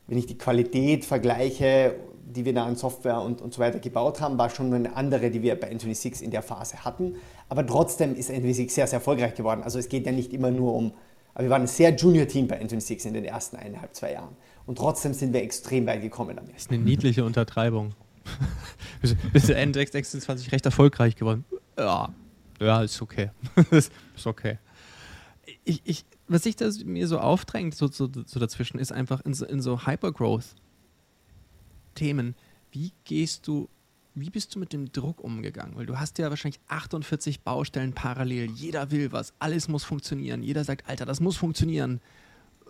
wenn 0.07 0.17
ich 0.17 0.25
die 0.25 0.37
Qualität 0.37 1.05
vergleiche, 1.05 1.95
die 2.25 2.45
wir 2.45 2.53
da 2.53 2.65
an 2.65 2.75
Software 2.75 3.21
und, 3.21 3.41
und 3.41 3.53
so 3.53 3.59
weiter 3.59 3.79
gebaut 3.79 4.21
haben, 4.21 4.37
war 4.37 4.49
schon 4.49 4.73
eine 4.73 4.95
andere, 4.95 5.29
die 5.29 5.41
wir 5.41 5.59
bei 5.59 5.71
N26 5.71 6.21
in 6.21 6.31
der 6.31 6.41
Phase 6.41 6.83
hatten. 6.83 7.15
Aber 7.49 7.65
trotzdem 7.65 8.15
ist 8.15 8.29
N26 8.29 8.71
sehr, 8.71 8.87
sehr 8.87 8.97
erfolgreich 8.97 9.35
geworden. 9.35 9.61
Also 9.63 9.79
es 9.79 9.89
geht 9.89 10.05
ja 10.05 10.11
nicht 10.11 10.33
immer 10.33 10.51
nur 10.51 10.73
um, 10.73 10.93
aber 11.33 11.45
wir 11.45 11.49
waren 11.49 11.63
ein 11.63 11.67
sehr 11.67 11.95
Junior-Team 11.95 12.47
bei 12.47 12.61
N26 12.61 13.07
in 13.07 13.13
den 13.15 13.25
ersten 13.25 13.57
eineinhalb, 13.57 13.95
zwei 13.95 14.13
Jahren. 14.13 14.35
Und 14.65 14.77
trotzdem 14.77 15.13
sind 15.13 15.33
wir 15.33 15.41
extrem 15.41 15.85
weit 15.87 16.01
gekommen 16.01 16.35
damit. 16.35 16.55
Das 16.55 16.63
ist 16.63 16.71
eine 16.71 16.83
niedliche 16.83 17.25
Untertreibung. 17.25 17.93
Bist 19.33 19.49
du 19.49 19.53
N26 19.53 20.51
recht 20.51 20.65
erfolgreich 20.65 21.15
geworden? 21.15 21.43
Ja, 21.77 22.13
ja, 22.63 22.81
ist 22.81 23.01
okay. 23.01 23.31
ist 23.71 23.91
okay. 24.25 24.57
Ich, 25.65 25.81
ich, 25.83 26.05
was 26.27 26.43
sich 26.43 26.55
das 26.55 26.83
mir 26.83 27.07
so 27.07 27.19
aufdrängt, 27.19 27.75
so, 27.75 27.87
so, 27.87 28.09
so 28.25 28.39
dazwischen, 28.39 28.79
ist 28.79 28.91
einfach 28.91 29.21
in 29.21 29.33
so, 29.33 29.45
in 29.45 29.61
so 29.61 29.85
Hypergrowth-Themen, 29.85 32.35
wie 32.71 32.91
gehst 33.03 33.47
du, 33.47 33.69
wie 34.15 34.29
bist 34.29 34.55
du 34.55 34.59
mit 34.59 34.71
dem 34.73 34.91
Druck 34.91 35.21
umgegangen? 35.21 35.75
Weil 35.75 35.85
du 35.85 35.99
hast 35.99 36.17
ja 36.17 36.29
wahrscheinlich 36.29 36.59
48 36.67 37.41
Baustellen 37.41 37.93
parallel, 37.93 38.49
jeder 38.51 38.91
will 38.91 39.11
was, 39.11 39.33
alles 39.39 39.67
muss 39.67 39.83
funktionieren, 39.83 40.43
jeder 40.43 40.63
sagt, 40.63 40.87
Alter, 40.87 41.05
das 41.05 41.19
muss 41.19 41.37
funktionieren. 41.37 41.99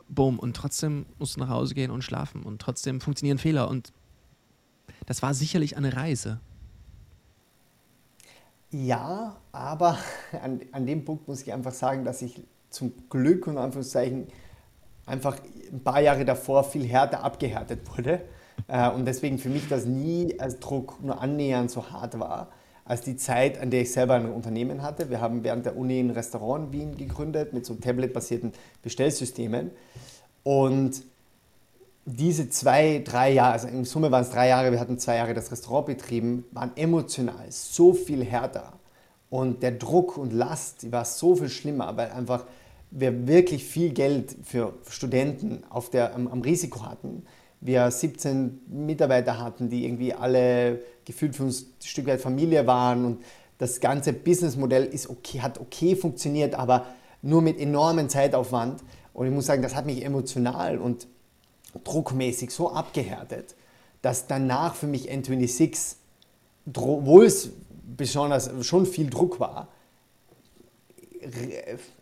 Boom, 0.09 0.39
und 0.39 0.55
trotzdem 0.55 1.05
musst 1.19 1.35
du 1.35 1.39
nach 1.39 1.50
Hause 1.50 1.75
gehen 1.75 1.91
und 1.91 2.03
schlafen 2.03 2.43
und 2.43 2.62
trotzdem 2.62 3.01
funktionieren 3.01 3.38
Fehler 3.38 3.69
und 3.69 3.93
das 5.05 5.21
war 5.21 5.33
sicherlich 5.33 5.77
eine 5.77 5.95
Reise. 5.95 6.39
Ja, 8.73 9.37
aber 9.51 9.99
an, 10.43 10.61
an 10.71 10.85
dem 10.85 11.05
Punkt 11.05 11.27
muss 11.27 11.43
ich 11.43 11.53
einfach 11.53 11.73
sagen, 11.73 12.03
dass 12.03 12.21
ich 12.21 12.41
zum 12.69 12.91
Glück 13.09 13.45
und 13.45 13.59
Anführungszeichen 13.59 14.27
einfach 15.05 15.37
ein 15.71 15.83
paar 15.83 16.01
Jahre 16.01 16.25
davor 16.25 16.63
viel 16.63 16.85
härter 16.85 17.23
abgehärtet 17.23 17.81
wurde. 17.95 18.21
Äh, 18.67 18.89
und 18.89 19.05
deswegen 19.05 19.37
für 19.37 19.49
mich 19.49 19.67
das 19.69 19.85
nie 19.85 20.39
als 20.39 20.59
Druck 20.59 21.03
nur 21.03 21.21
annähernd 21.21 21.69
so 21.69 21.91
hart 21.91 22.19
war, 22.19 22.49
als 22.83 23.01
die 23.01 23.15
Zeit, 23.15 23.59
an 23.59 23.69
der 23.69 23.81
ich 23.81 23.91
selber 23.91 24.15
ein 24.15 24.31
Unternehmen 24.31 24.81
hatte. 24.81 25.11
Wir 25.11 25.21
haben 25.21 25.43
während 25.43 25.67
der 25.67 25.77
Uni 25.77 25.99
ein 25.99 26.09
Restaurant 26.09 26.65
in 26.65 26.73
Wien 26.73 26.97
gegründet 26.97 27.53
mit 27.53 27.67
so 27.67 27.75
tablet-basierten 27.75 28.53
Bestellsystemen. 28.81 29.69
Und 30.41 31.03
diese 32.05 32.49
zwei, 32.49 33.01
drei 33.03 33.31
Jahre, 33.31 33.53
also 33.53 33.67
in 33.67 33.85
Summe 33.85 34.11
waren 34.11 34.23
es 34.23 34.29
drei 34.29 34.49
Jahre, 34.49 34.71
wir 34.71 34.79
hatten 34.79 34.99
zwei 34.99 35.17
Jahre 35.17 35.33
das 35.33 35.51
Restaurant 35.51 35.85
betrieben, 35.85 36.45
waren 36.51 36.71
emotional 36.75 37.45
so 37.49 37.93
viel 37.93 38.23
härter. 38.23 38.73
Und 39.29 39.63
der 39.63 39.71
Druck 39.71 40.17
und 40.17 40.33
Last, 40.33 40.91
war 40.91 41.05
so 41.05 41.35
viel 41.35 41.49
schlimmer, 41.49 41.95
weil 41.97 42.11
einfach 42.11 42.45
wir 42.91 43.27
wirklich 43.27 43.65
viel 43.65 43.91
Geld 43.91 44.35
für 44.43 44.73
Studenten 44.87 45.63
auf 45.69 45.89
der, 45.89 46.13
am, 46.13 46.27
am 46.27 46.41
Risiko 46.41 46.85
hatten. 46.85 47.25
Wir 47.59 47.89
17 47.89 48.61
Mitarbeiter 48.67 49.39
hatten, 49.39 49.69
die 49.69 49.85
irgendwie 49.85 50.13
alle 50.13 50.81
gefühlt 51.05 51.35
für 51.35 51.43
uns 51.43 51.63
ein 51.63 51.87
Stück 51.87 52.05
weit 52.07 52.21
Familie 52.21 52.67
waren 52.67 53.05
und 53.05 53.23
das 53.57 53.79
ganze 53.79 54.13
Businessmodell 54.13 54.83
ist 54.83 55.09
okay, 55.09 55.41
hat 55.41 55.59
okay 55.59 55.95
funktioniert, 55.95 56.53
aber 56.53 56.85
nur 57.21 57.41
mit 57.41 57.59
enormem 57.59 58.09
Zeitaufwand. 58.09 58.83
Und 59.13 59.27
ich 59.27 59.33
muss 59.33 59.45
sagen, 59.45 59.61
das 59.61 59.75
hat 59.75 59.85
mich 59.85 60.03
emotional 60.03 60.77
und 60.77 61.07
druckmäßig 61.83 62.51
so 62.51 62.71
abgehärtet, 62.71 63.55
dass 64.01 64.27
danach 64.27 64.75
für 64.75 64.88
mich 64.88 65.12
N26, 65.12 65.95
obwohl 66.75 67.25
es 67.25 67.49
besonders 67.95 68.49
schon 68.62 68.86
viel 68.86 69.09
Druck 69.09 69.39
war, 69.39 69.67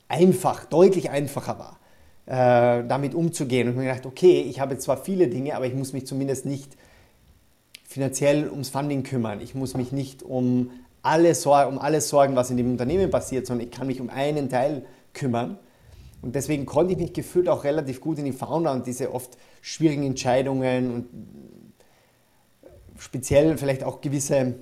einfach, 0.08 0.66
deutlich 0.66 1.10
einfacher 1.10 1.60
war, 1.60 1.80
äh, 2.26 2.88
damit 2.88 3.16
umzugehen. 3.16 3.68
Und 3.68 3.74
ich 3.74 3.80
habe 3.80 3.88
gedacht, 3.88 4.06
okay, 4.06 4.42
ich 4.42 4.60
habe 4.60 4.78
zwar 4.78 4.98
viele 4.98 5.28
Dinge, 5.28 5.56
aber 5.56 5.66
ich 5.66 5.74
muss 5.74 5.94
mich 5.94 6.06
zumindest 6.06 6.46
nicht 6.46 6.76
finanziell 7.84 8.50
ums 8.50 8.70
Funding 8.70 9.04
kümmern. 9.04 9.42
Ich 9.42 9.54
muss 9.54 9.76
mich 9.76 9.92
nicht 9.92 10.24
um 10.24 10.72
alle, 11.02 11.36
Sor 11.36 11.68
um 11.68 11.80
alles 11.80 12.10
sorgen, 12.10 12.36
was 12.36 12.50
in 12.50 12.58
dem 12.58 12.72
Unternehmen 12.72 13.10
passiert, 13.10 13.48
sondern 13.48 13.68
ich 13.68 13.74
kann 13.74 13.88
mich 13.88 14.00
um 14.00 14.10
einen 14.10 14.50
Teil 14.50 14.86
kümmern. 15.14 15.58
Und 16.22 16.36
deswegen 16.36 16.66
konnte 16.66 16.94
ich 16.94 17.00
mich 17.00 17.14
gefühlt 17.14 17.50
auch 17.50 17.64
relativ 17.64 18.00
gut 18.00 18.20
in 18.20 18.26
die 18.26 18.32
Founder 18.32 18.72
und 18.72 18.86
diese 18.86 19.14
oft 19.14 19.38
schwierigen 19.62 20.04
Entscheidungen 20.04 20.94
und 20.94 21.08
speziell 23.00 23.58
vielleicht 23.58 23.84
auch 23.84 24.02
gewisse, 24.02 24.56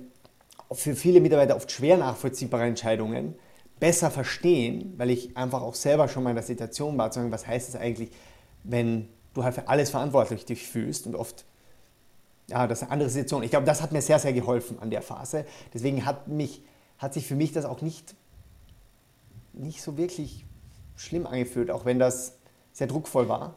für 0.72 0.96
viele 0.96 1.20
Mitarbeiter 1.20 1.56
oft 1.56 1.70
schwer 1.70 1.98
nachvollziehbare 1.98 2.64
Entscheidungen 2.64 3.34
besser 3.78 4.10
verstehen, 4.10 4.94
weil 4.96 5.10
ich 5.10 5.36
einfach 5.36 5.62
auch 5.62 5.74
selber 5.74 6.08
schon 6.08 6.22
mal 6.22 6.30
in 6.30 6.36
der 6.36 6.44
Situation 6.44 6.96
war, 6.96 7.10
zu 7.10 7.20
sagen, 7.20 7.32
was 7.32 7.46
heißt 7.46 7.68
es 7.68 7.76
eigentlich, 7.76 8.10
wenn 8.64 9.08
du 9.34 9.44
halt 9.44 9.54
für 9.54 9.68
alles 9.68 9.90
verantwortlich 9.90 10.44
dich 10.44 10.66
fühlst 10.66 11.06
und 11.06 11.14
oft, 11.14 11.44
ja, 12.48 12.66
das 12.66 12.78
ist 12.78 12.84
eine 12.84 12.92
andere 12.92 13.10
Situation. 13.10 13.42
Ich 13.42 13.50
glaube, 13.50 13.66
das 13.66 13.82
hat 13.82 13.92
mir 13.92 14.02
sehr, 14.02 14.18
sehr 14.18 14.32
geholfen 14.32 14.78
an 14.80 14.90
der 14.90 15.02
Phase. 15.02 15.44
Deswegen 15.72 16.04
hat, 16.04 16.28
mich, 16.28 16.62
hat 16.98 17.14
sich 17.14 17.26
für 17.26 17.36
mich 17.36 17.52
das 17.52 17.64
auch 17.64 17.80
nicht, 17.80 18.14
nicht 19.52 19.82
so 19.82 19.96
wirklich 19.96 20.44
schlimm 21.00 21.26
angefühlt, 21.26 21.70
auch 21.70 21.84
wenn 21.84 21.98
das 21.98 22.38
sehr 22.72 22.86
druckvoll 22.86 23.28
war. 23.28 23.54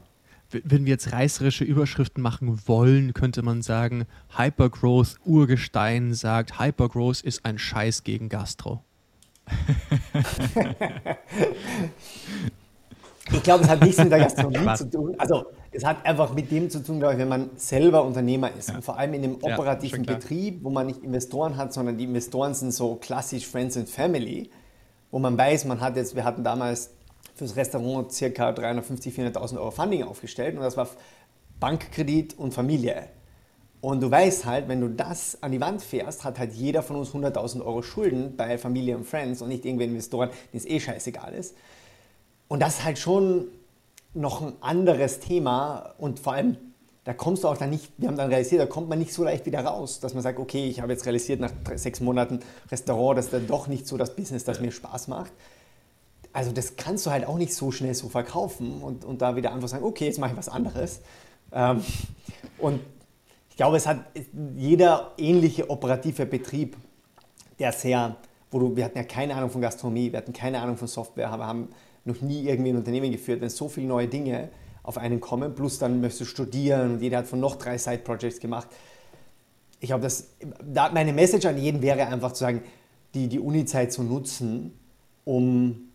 Wenn 0.50 0.86
wir 0.86 0.92
jetzt 0.92 1.12
reißerische 1.12 1.64
Überschriften 1.64 2.22
machen 2.22 2.62
wollen, 2.68 3.14
könnte 3.14 3.42
man 3.42 3.62
sagen, 3.62 4.06
Hypergrowth 4.38 5.16
Urgestein 5.26 6.14
sagt, 6.14 6.60
Hypergrowth 6.60 7.22
ist 7.22 7.44
ein 7.44 7.58
Scheiß 7.58 8.04
gegen 8.04 8.30
Gastro 8.30 8.84
ich 13.32 13.44
glaube, 13.44 13.64
es 13.64 13.70
hat 13.70 13.82
nichts 13.82 13.98
mit 13.98 14.12
der 14.12 14.20
Gastronomie 14.20 14.74
zu 14.78 14.90
tun. 14.90 15.16
Also 15.18 15.46
es 15.72 15.84
hat 15.84 16.06
einfach 16.06 16.34
mit 16.34 16.52
dem 16.52 16.70
zu 16.70 16.84
tun, 16.84 17.00
glaube 17.00 17.14
ich, 17.14 17.20
wenn 17.20 17.28
man 17.28 17.50
selber 17.56 18.04
Unternehmer 18.04 18.52
ist. 18.58 18.70
Ja. 18.70 18.76
Und 18.76 18.86
vor 18.86 18.98
allem 18.98 19.14
in 19.14 19.24
einem 19.24 19.36
operativen 19.42 20.04
ja, 20.04 20.14
Betrieb, 20.14 20.64
wo 20.64 20.70
man 20.70 20.88
nicht 20.88 21.04
Investoren 21.04 21.58
hat, 21.58 21.74
sondern 21.74 21.98
die 21.98 22.06
Investoren 22.06 22.54
sind 22.54 22.74
so 22.74 22.96
klassisch 22.96 23.48
Friends 23.48 23.78
and 23.78 23.90
Family, 23.90 24.50
wo 25.12 25.20
man 25.20 25.38
weiß, 25.38 25.66
man 25.66 25.82
hat 25.82 25.96
jetzt, 25.96 26.16
wir 26.16 26.24
hatten 26.24 26.44
damals 26.44 26.92
fürs 27.36 27.56
Restaurant 27.56 28.10
ca. 28.10 28.50
350.000, 28.50 29.34
400.000 29.34 29.58
Euro 29.58 29.72
Funding 29.72 30.04
aufgestellt 30.04 30.56
und 30.56 30.62
das 30.62 30.78
war 30.78 30.88
Bankkredit 31.60 32.38
und 32.38 32.54
Familie. 32.54 33.10
Und 33.82 34.02
du 34.02 34.10
weißt 34.10 34.46
halt, 34.46 34.70
wenn 34.70 34.80
du 34.80 34.88
das 34.88 35.44
an 35.44 35.52
die 35.52 35.60
Wand 35.60 35.82
fährst, 35.82 36.24
hat 36.24 36.40
halt 36.40 36.54
jeder 36.54 36.84
von 36.84 36.96
uns 36.96 37.10
100.000 37.10 37.66
Euro 37.66 37.82
Schulden 37.82 38.38
bei 38.38 38.58
Familie 38.58 38.96
und 38.96 39.04
Friends 39.04 39.42
und 39.42 39.50
nicht 39.50 39.66
irgendwelche 39.66 39.92
Investoren, 39.92 40.30
denen 40.54 40.64
es 40.64 40.66
eh 40.66 40.80
scheißegal 40.80 41.34
ist. 41.34 41.56
Und 42.48 42.62
das 42.62 42.76
ist 42.76 42.86
halt 42.86 42.98
schon 42.98 43.48
noch 44.14 44.42
ein 44.42 44.54
anderes 44.62 45.20
Thema 45.20 45.96
und 45.98 46.20
vor 46.20 46.34
allem, 46.34 46.58
da 47.04 47.14
kommst 47.14 47.44
du 47.44 47.50
auch 47.50 47.58
dann 47.58 47.72
nicht, 47.72 47.92
wir 47.98 48.08
haben 48.08 48.16
dann 48.16 48.30
realisiert, 48.30 48.62
da 48.62 48.66
kommt 48.68 48.88
man 48.88 49.00
nicht 49.00 49.12
so 49.12 49.24
leicht 49.24 49.46
wieder 49.46 49.66
raus, 49.66 50.00
dass 50.00 50.14
man 50.14 50.24
sagt, 50.24 50.40
okay, 50.40 50.70
ich 50.70 50.80
habe 50.80 50.94
jetzt 50.94 51.06
realisiert 51.06 51.42
nach 51.42 51.52
sechs 51.76 52.00
Monaten 52.00 52.40
Restaurant, 52.72 53.18
das 53.18 53.26
ist 53.26 53.34
dann 53.34 53.48
doch 53.48 53.68
nicht 53.68 53.88
so 53.88 53.98
das 53.98 54.16
Business, 54.16 54.46
das 54.46 54.62
mir 54.62 54.72
Spaß 54.72 55.10
macht. 55.10 55.34
Also 56.34 56.52
das 56.52 56.76
kannst 56.76 57.06
du 57.06 57.12
halt 57.12 57.26
auch 57.28 57.38
nicht 57.38 57.54
so 57.54 57.72
schnell 57.72 57.94
so 57.94 58.10
verkaufen 58.10 58.82
und, 58.82 59.06
und 59.06 59.22
da 59.22 59.36
wieder 59.36 59.54
einfach 59.54 59.68
sagen, 59.68 59.86
okay, 59.86 60.06
jetzt 60.06 60.20
mache 60.20 60.32
ich 60.32 60.38
was 60.38 60.50
anderes. 60.50 61.02
Ähm, 61.52 61.84
und 62.58 62.82
ich 63.52 63.56
glaube, 63.56 63.78
es 63.78 63.86
hat 63.86 64.00
jeder 64.58 65.12
ähnliche 65.18 65.70
operative 65.70 66.26
Betrieb, 66.26 66.76
der 67.60 67.72
sehr, 67.72 68.16
wo 68.50 68.58
du, 68.58 68.76
wir 68.76 68.86
hatten 68.86 68.98
ja 68.98 69.04
keine 69.04 69.36
Ahnung 69.36 69.52
von 69.52 69.62
Gastronomie, 69.62 70.12
wir 70.12 70.18
hatten 70.18 70.34
keine 70.34 70.60
Ahnung 70.60 70.76
von 70.76 70.88
Software, 70.88 71.30
aber 71.30 71.46
haben 71.46 71.70
noch 72.04 72.20
nie 72.22 72.48
irgendwie 72.48 72.72
ein 72.72 72.78
Unternehmen 72.78 73.12
geführt, 73.12 73.40
wenn 73.42 73.50
so 73.50 73.70
viele 73.70 73.86
neue 73.86 74.08
Dinge 74.08 74.50
auf 74.82 74.98
einen 74.98 75.22
kommen, 75.22 75.54
plus 75.54 75.78
dann 75.78 76.02
möchtest 76.02 76.22
du 76.22 76.26
studieren 76.26 76.96
und 76.96 77.02
jeder 77.02 77.20
hat 77.20 77.28
von 77.28 77.40
noch 77.40 77.58
drei 77.58 77.78
Side-Projects 77.78 78.40
gemacht. 78.40 78.68
ich 79.80 79.88
glaube, 79.88 80.10
da, 80.66 80.90
meine 80.90 81.14
Message 81.14 81.46
an 81.46 81.58
jeden 81.58 81.82
wäre 81.84 82.08
einfach 82.08 82.32
zu 82.32 82.40
sagen, 82.40 82.64
die, 83.14 83.28
die 83.28 83.40
Uni-Zeit 83.40 83.94
zu 83.94 84.02
nutzen, 84.02 84.74
um 85.26 85.93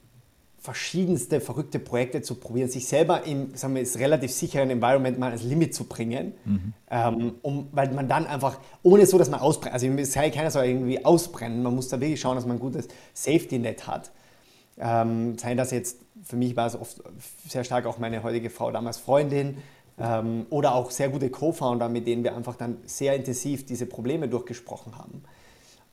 verschiedenste 0.60 1.40
verrückte 1.40 1.78
Projekte 1.78 2.20
zu 2.20 2.34
probieren, 2.34 2.68
sich 2.68 2.88
selber 2.88 3.24
in 3.24 3.54
sagen 3.54 3.74
wir, 3.74 3.86
relativ 4.00 4.32
sicheren 4.32 4.70
Environment 4.70 5.18
mal 5.18 5.30
als 5.30 5.42
Limit 5.42 5.74
zu 5.74 5.84
bringen, 5.84 6.34
mhm. 6.44 6.72
ähm, 6.90 7.34
um, 7.42 7.68
weil 7.72 7.92
man 7.92 8.08
dann 8.08 8.26
einfach, 8.26 8.58
ohne 8.82 9.06
so, 9.06 9.18
dass 9.18 9.30
man 9.30 9.40
ausbrennt, 9.40 9.74
also 9.74 9.86
es 9.86 10.12
kann 10.12 10.30
keiner 10.32 10.50
soll 10.50 10.64
irgendwie 10.64 11.04
ausbrennen, 11.04 11.62
man 11.62 11.74
muss 11.74 11.88
da 11.88 12.00
wirklich 12.00 12.20
schauen, 12.20 12.34
dass 12.34 12.44
man 12.44 12.56
ein 12.56 12.60
gutes 12.60 12.88
Safety-Net 13.14 13.86
hat. 13.86 14.10
Ähm, 14.78 15.38
sei 15.38 15.54
das 15.54 15.70
jetzt, 15.70 15.98
für 16.24 16.36
mich 16.36 16.56
war 16.56 16.66
es 16.66 16.76
oft 16.76 17.02
sehr 17.48 17.64
stark 17.64 17.86
auch 17.86 17.98
meine 17.98 18.22
heutige 18.22 18.50
Frau, 18.50 18.70
damals 18.70 18.98
Freundin, 18.98 19.58
ähm, 19.98 20.46
oder 20.50 20.74
auch 20.74 20.90
sehr 20.90 21.08
gute 21.08 21.30
Co-Founder, 21.30 21.88
mit 21.88 22.06
denen 22.06 22.24
wir 22.24 22.36
einfach 22.36 22.56
dann 22.56 22.78
sehr 22.84 23.14
intensiv 23.14 23.64
diese 23.64 23.86
Probleme 23.86 24.28
durchgesprochen 24.28 24.98
haben 24.98 25.22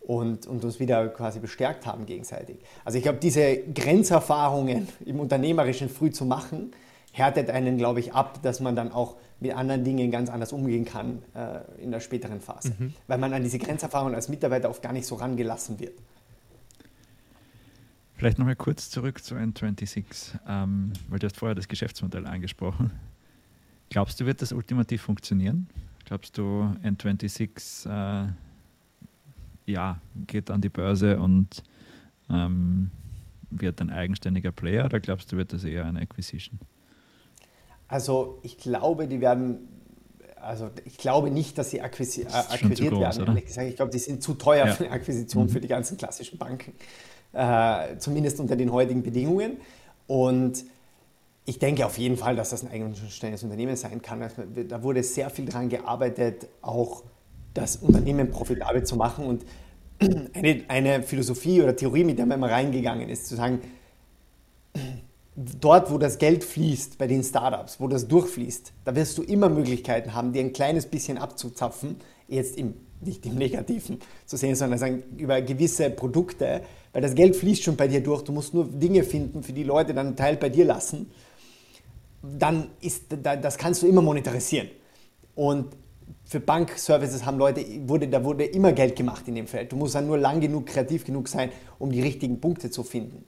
und, 0.08 0.46
und 0.46 0.64
uns 0.64 0.80
wieder 0.80 1.08
quasi 1.10 1.40
bestärkt 1.40 1.86
haben 1.86 2.06
gegenseitig. 2.06 2.58
Also 2.84 2.98
ich 2.98 3.04
glaube, 3.04 3.20
diese 3.20 3.58
Grenzerfahrungen 3.74 4.88
im 5.06 5.20
Unternehmerischen 5.20 5.90
früh 5.90 6.12
zu 6.12 6.26
machen, 6.26 6.72
härtet 7.12 7.50
einen, 7.50 7.78
glaube 7.78 8.00
ich, 8.00 8.14
ab, 8.14 8.42
dass 8.44 8.60
man 8.60 8.76
dann 8.76 8.92
auch 8.92 9.16
mit 9.40 9.56
anderen 9.56 9.84
Dingen 9.84 10.12
ganz 10.12 10.30
anders 10.30 10.54
umgehen 10.54 10.86
kann 10.86 11.22
äh, 11.34 11.82
in 11.82 11.92
der 11.92 12.00
späteren 12.00 12.42
Phase. 12.42 12.74
Mhm. 12.78 12.94
Weil 13.08 13.18
man 13.18 13.34
an 13.34 13.44
diese 13.44 13.58
Grenzerfahrungen 13.58 14.16
als 14.16 14.30
Mitarbeiter 14.30 14.70
oft 14.70 14.82
gar 14.82 14.94
nicht 14.94 15.06
so 15.06 15.16
rangelassen 15.16 15.80
wird. 15.80 15.94
Vielleicht 18.16 18.38
nochmal 18.38 18.56
kurz 18.56 18.90
zurück 18.90 19.24
zu 19.24 19.36
N26, 19.36 20.06
ähm, 20.48 20.94
weil 21.10 21.20
du 21.20 21.28
hast 21.28 21.38
vorher 21.38 21.56
das 21.56 21.68
Geschäftsmodell 21.68 22.26
angesprochen. 22.28 22.92
Glaubst 23.90 24.20
du, 24.20 24.26
wird 24.26 24.42
das 24.42 24.54
ultimativ 24.54 25.02
funktionieren? 25.02 25.68
Glaubst 26.06 26.38
du, 26.38 26.76
N26 26.84 27.90
äh, 27.90 28.30
ja, 29.66 30.00
geht 30.28 30.52
an 30.52 30.62
die 30.62 30.70
Börse 30.70 31.20
und 31.20 31.64
ähm, 32.30 32.92
wird 33.50 33.82
ein 33.82 33.90
eigenständiger 33.90 34.52
Player 34.52 34.86
oder 34.86 35.00
glaubst 35.00 35.32
du, 35.32 35.38
wird 35.38 35.54
das 35.54 35.64
eher 35.64 35.86
eine 35.86 36.02
Acquisition? 36.02 36.60
Also 37.88 38.40
ich 38.44 38.58
glaube, 38.58 39.08
die 39.08 39.22
werden, 39.22 39.68
also 40.42 40.70
ich 40.86 40.98
glaube 40.98 41.30
nicht, 41.30 41.58
dass 41.58 41.72
sie 41.72 41.82
akquisi 41.82 42.24
äh, 42.24 42.28
akquiriert 42.28 42.94
groß, 42.94 43.18
werden, 43.18 43.28
ehrlich 43.28 43.46
gesagt. 43.46 43.68
Ich 43.70 43.76
glaube, 43.76 43.92
die 43.92 44.00
sind 44.00 44.24
zu 44.24 44.34
teuer 44.34 44.68
ja. 44.68 44.74
für 44.74 44.86
eine 44.86 44.94
Akquisition 44.94 45.46
mhm. 45.46 45.50
für 45.50 45.62
die 45.62 45.68
ganzen 45.68 45.98
klassischen 45.98 46.38
Banken, 46.38 46.74
äh, 47.34 47.98
zumindest 47.98 48.40
unter 48.40 48.56
den 48.56 48.72
heutigen 48.72 49.04
Bedingungen. 49.04 49.58
Und 50.08 50.66
ich 51.46 51.60
denke 51.60 51.86
auf 51.86 51.98
jeden 51.98 52.18
Fall, 52.18 52.36
dass 52.36 52.50
das 52.50 52.64
ein 52.64 52.72
eigenständiges 52.72 53.44
Unternehmen 53.44 53.76
sein 53.76 54.02
kann. 54.02 54.24
Also, 54.24 54.44
da 54.68 54.82
wurde 54.82 55.04
sehr 55.04 55.30
viel 55.30 55.46
daran 55.46 55.70
gearbeitet, 55.70 56.48
auch 56.62 57.04
das 57.56 57.78
Unternehmen 57.78 58.30
profitabel 58.30 58.84
zu 58.84 58.96
machen. 58.96 59.26
Und 59.26 59.46
eine, 60.34 60.64
eine 60.68 61.02
Philosophie 61.02 61.64
oder 61.64 61.76
Theorie, 61.76 62.04
mit 62.04 62.20
der 62.20 62.28
man 62.28 62.38
immer 62.38 62.52
reingegangen 62.52 63.10
ist, 63.10 63.26
zu 63.26 63.36
sagen, 63.36 63.62
dort, 65.36 65.92
wo 65.92 65.98
das 65.98 66.18
Geld 66.18 66.44
fließt, 66.44 66.98
bei 66.98 67.08
den 67.08 67.24
Startups, 67.24 67.80
wo 67.80 67.88
das 67.88 68.08
durchfließt, 68.08 68.74
da 68.84 68.96
wirst 68.96 69.18
du 69.18 69.24
immer 69.24 69.50
Möglichkeiten 69.50 70.14
haben, 70.14 70.32
dir 70.34 70.42
ein 70.42 70.54
kleines 70.54 70.86
bisschen 70.86 71.18
abzuzapfen, 71.18 71.98
jetzt 72.28 72.58
im, 72.58 72.76
nicht 73.02 73.26
im 73.26 73.36
Negativen 73.36 74.00
zu 74.26 74.38
sehen, 74.38 74.56
sondern 74.56 74.80
sagen, 74.80 75.04
über 75.18 75.42
gewisse 75.42 75.90
Produkte, 75.90 76.62
weil 76.94 77.02
das 77.02 77.16
Geld 77.16 77.36
fließt 77.36 77.64
schon 77.64 77.76
bei 77.76 77.88
dir 77.88 78.02
durch, 78.02 78.22
du 78.24 78.32
musst 78.32 78.54
nur 78.54 78.66
Dinge 78.66 79.04
finden, 79.04 79.44
für 79.44 79.54
die 79.54 79.64
Leute 79.64 79.94
dann 79.94 80.08
einen 80.08 80.16
Teil 80.16 80.38
bei 80.38 80.50
dir 80.50 80.66
lassen, 80.66 81.12
dann 82.22 82.70
ist, 82.82 83.04
das 83.22 83.58
kannst 83.58 83.84
du 83.84 83.88
immer 83.88 84.02
monetarisieren. 84.02 84.70
Und 85.36 85.68
für 86.26 86.40
Bankservices 86.40 87.26
haben 87.26 87.38
Leute, 87.38 87.64
wurde, 87.88 88.08
da 88.08 88.24
wurde 88.24 88.46
immer 88.46 88.74
Geld 88.74 88.96
gemacht 88.96 89.28
in 89.28 89.36
dem 89.36 89.48
Feld. 89.48 89.72
Du 89.72 89.76
musst 89.76 89.94
dann 89.96 90.08
nur 90.08 90.18
lang 90.18 90.42
genug, 90.42 90.66
kreativ 90.66 91.06
genug 91.06 91.28
sein, 91.28 91.52
um 91.78 91.92
die 91.92 92.02
richtigen 92.02 92.42
Punkte 92.42 92.72
zu 92.72 92.84
finden. 92.84 93.26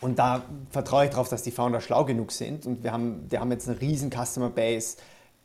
Und 0.00 0.18
da 0.18 0.44
vertraue 0.70 1.04
ich 1.04 1.10
darauf, 1.10 1.28
dass 1.28 1.42
die 1.42 1.52
Founder 1.52 1.80
schlau 1.80 2.04
genug 2.04 2.32
sind. 2.32 2.66
Und 2.66 2.82
wir 2.82 2.92
haben, 2.92 3.26
wir 3.30 3.40
haben 3.40 3.50
jetzt 3.52 3.68
eine 3.68 3.80
riesen 3.80 4.10
Customer 4.10 4.50
Base, 4.50 4.96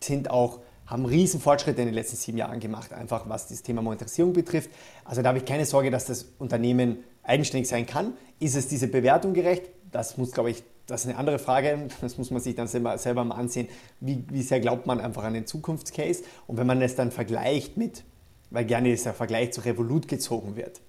sind 0.02 0.32
auch, 0.32 0.60
haben 0.88 1.06
riesen 1.06 1.40
Fortschritte 1.40 1.82
in 1.82 1.88
den 1.88 1.94
letzten 1.94 2.18
sieben 2.18 2.40
Jahren 2.40 2.60
gemacht, 2.60 2.92
einfach 2.94 3.30
was 3.30 3.48
das 3.48 3.62
Thema 3.62 3.84
Monetarisierung 3.84 4.34
betrifft. 4.34 4.72
Also 5.06 5.22
da 5.22 5.30
habe 5.30 5.38
ich 5.38 5.46
keine 5.46 5.66
Sorge, 5.66 5.92
dass 5.92 6.06
das 6.06 6.26
Unternehmen 6.40 7.04
eigenständig 7.22 7.70
sein 7.70 7.86
kann. 7.86 8.14
Ist 8.40 8.56
es 8.56 8.68
diese 8.68 8.88
Bewertung 8.88 9.34
gerecht? 9.34 9.70
Das 9.92 10.18
muss, 10.18 10.32
glaube 10.32 10.50
ich, 10.50 10.64
das 10.90 11.02
ist 11.02 11.08
eine 11.08 11.18
andere 11.18 11.40
Frage, 11.40 11.88
das 12.02 12.18
muss 12.18 12.32
man 12.32 12.42
sich 12.42 12.56
dann 12.56 12.68
selber, 12.68 12.98
selber 12.98 13.24
mal 13.24 13.36
ansehen, 13.36 13.68
wie, 14.00 14.24
wie 14.30 14.42
sehr 14.42 14.60
glaubt 14.60 14.86
man 14.86 15.00
einfach 15.00 15.24
an 15.24 15.34
den 15.34 15.46
Zukunftscase 15.46 16.24
und 16.48 16.58
wenn 16.58 16.68
man 16.68 16.82
es 16.82 16.96
dann 16.96 17.12
vergleicht 17.12 17.78
mit, 17.78 18.04
weil 18.50 18.66
gerne 18.66 18.90
dieser 18.90 19.14
Vergleich 19.14 19.54
zu 19.54 19.62
Revolut 19.62 20.08
gezogen 20.08 20.56
wird. 20.56 20.82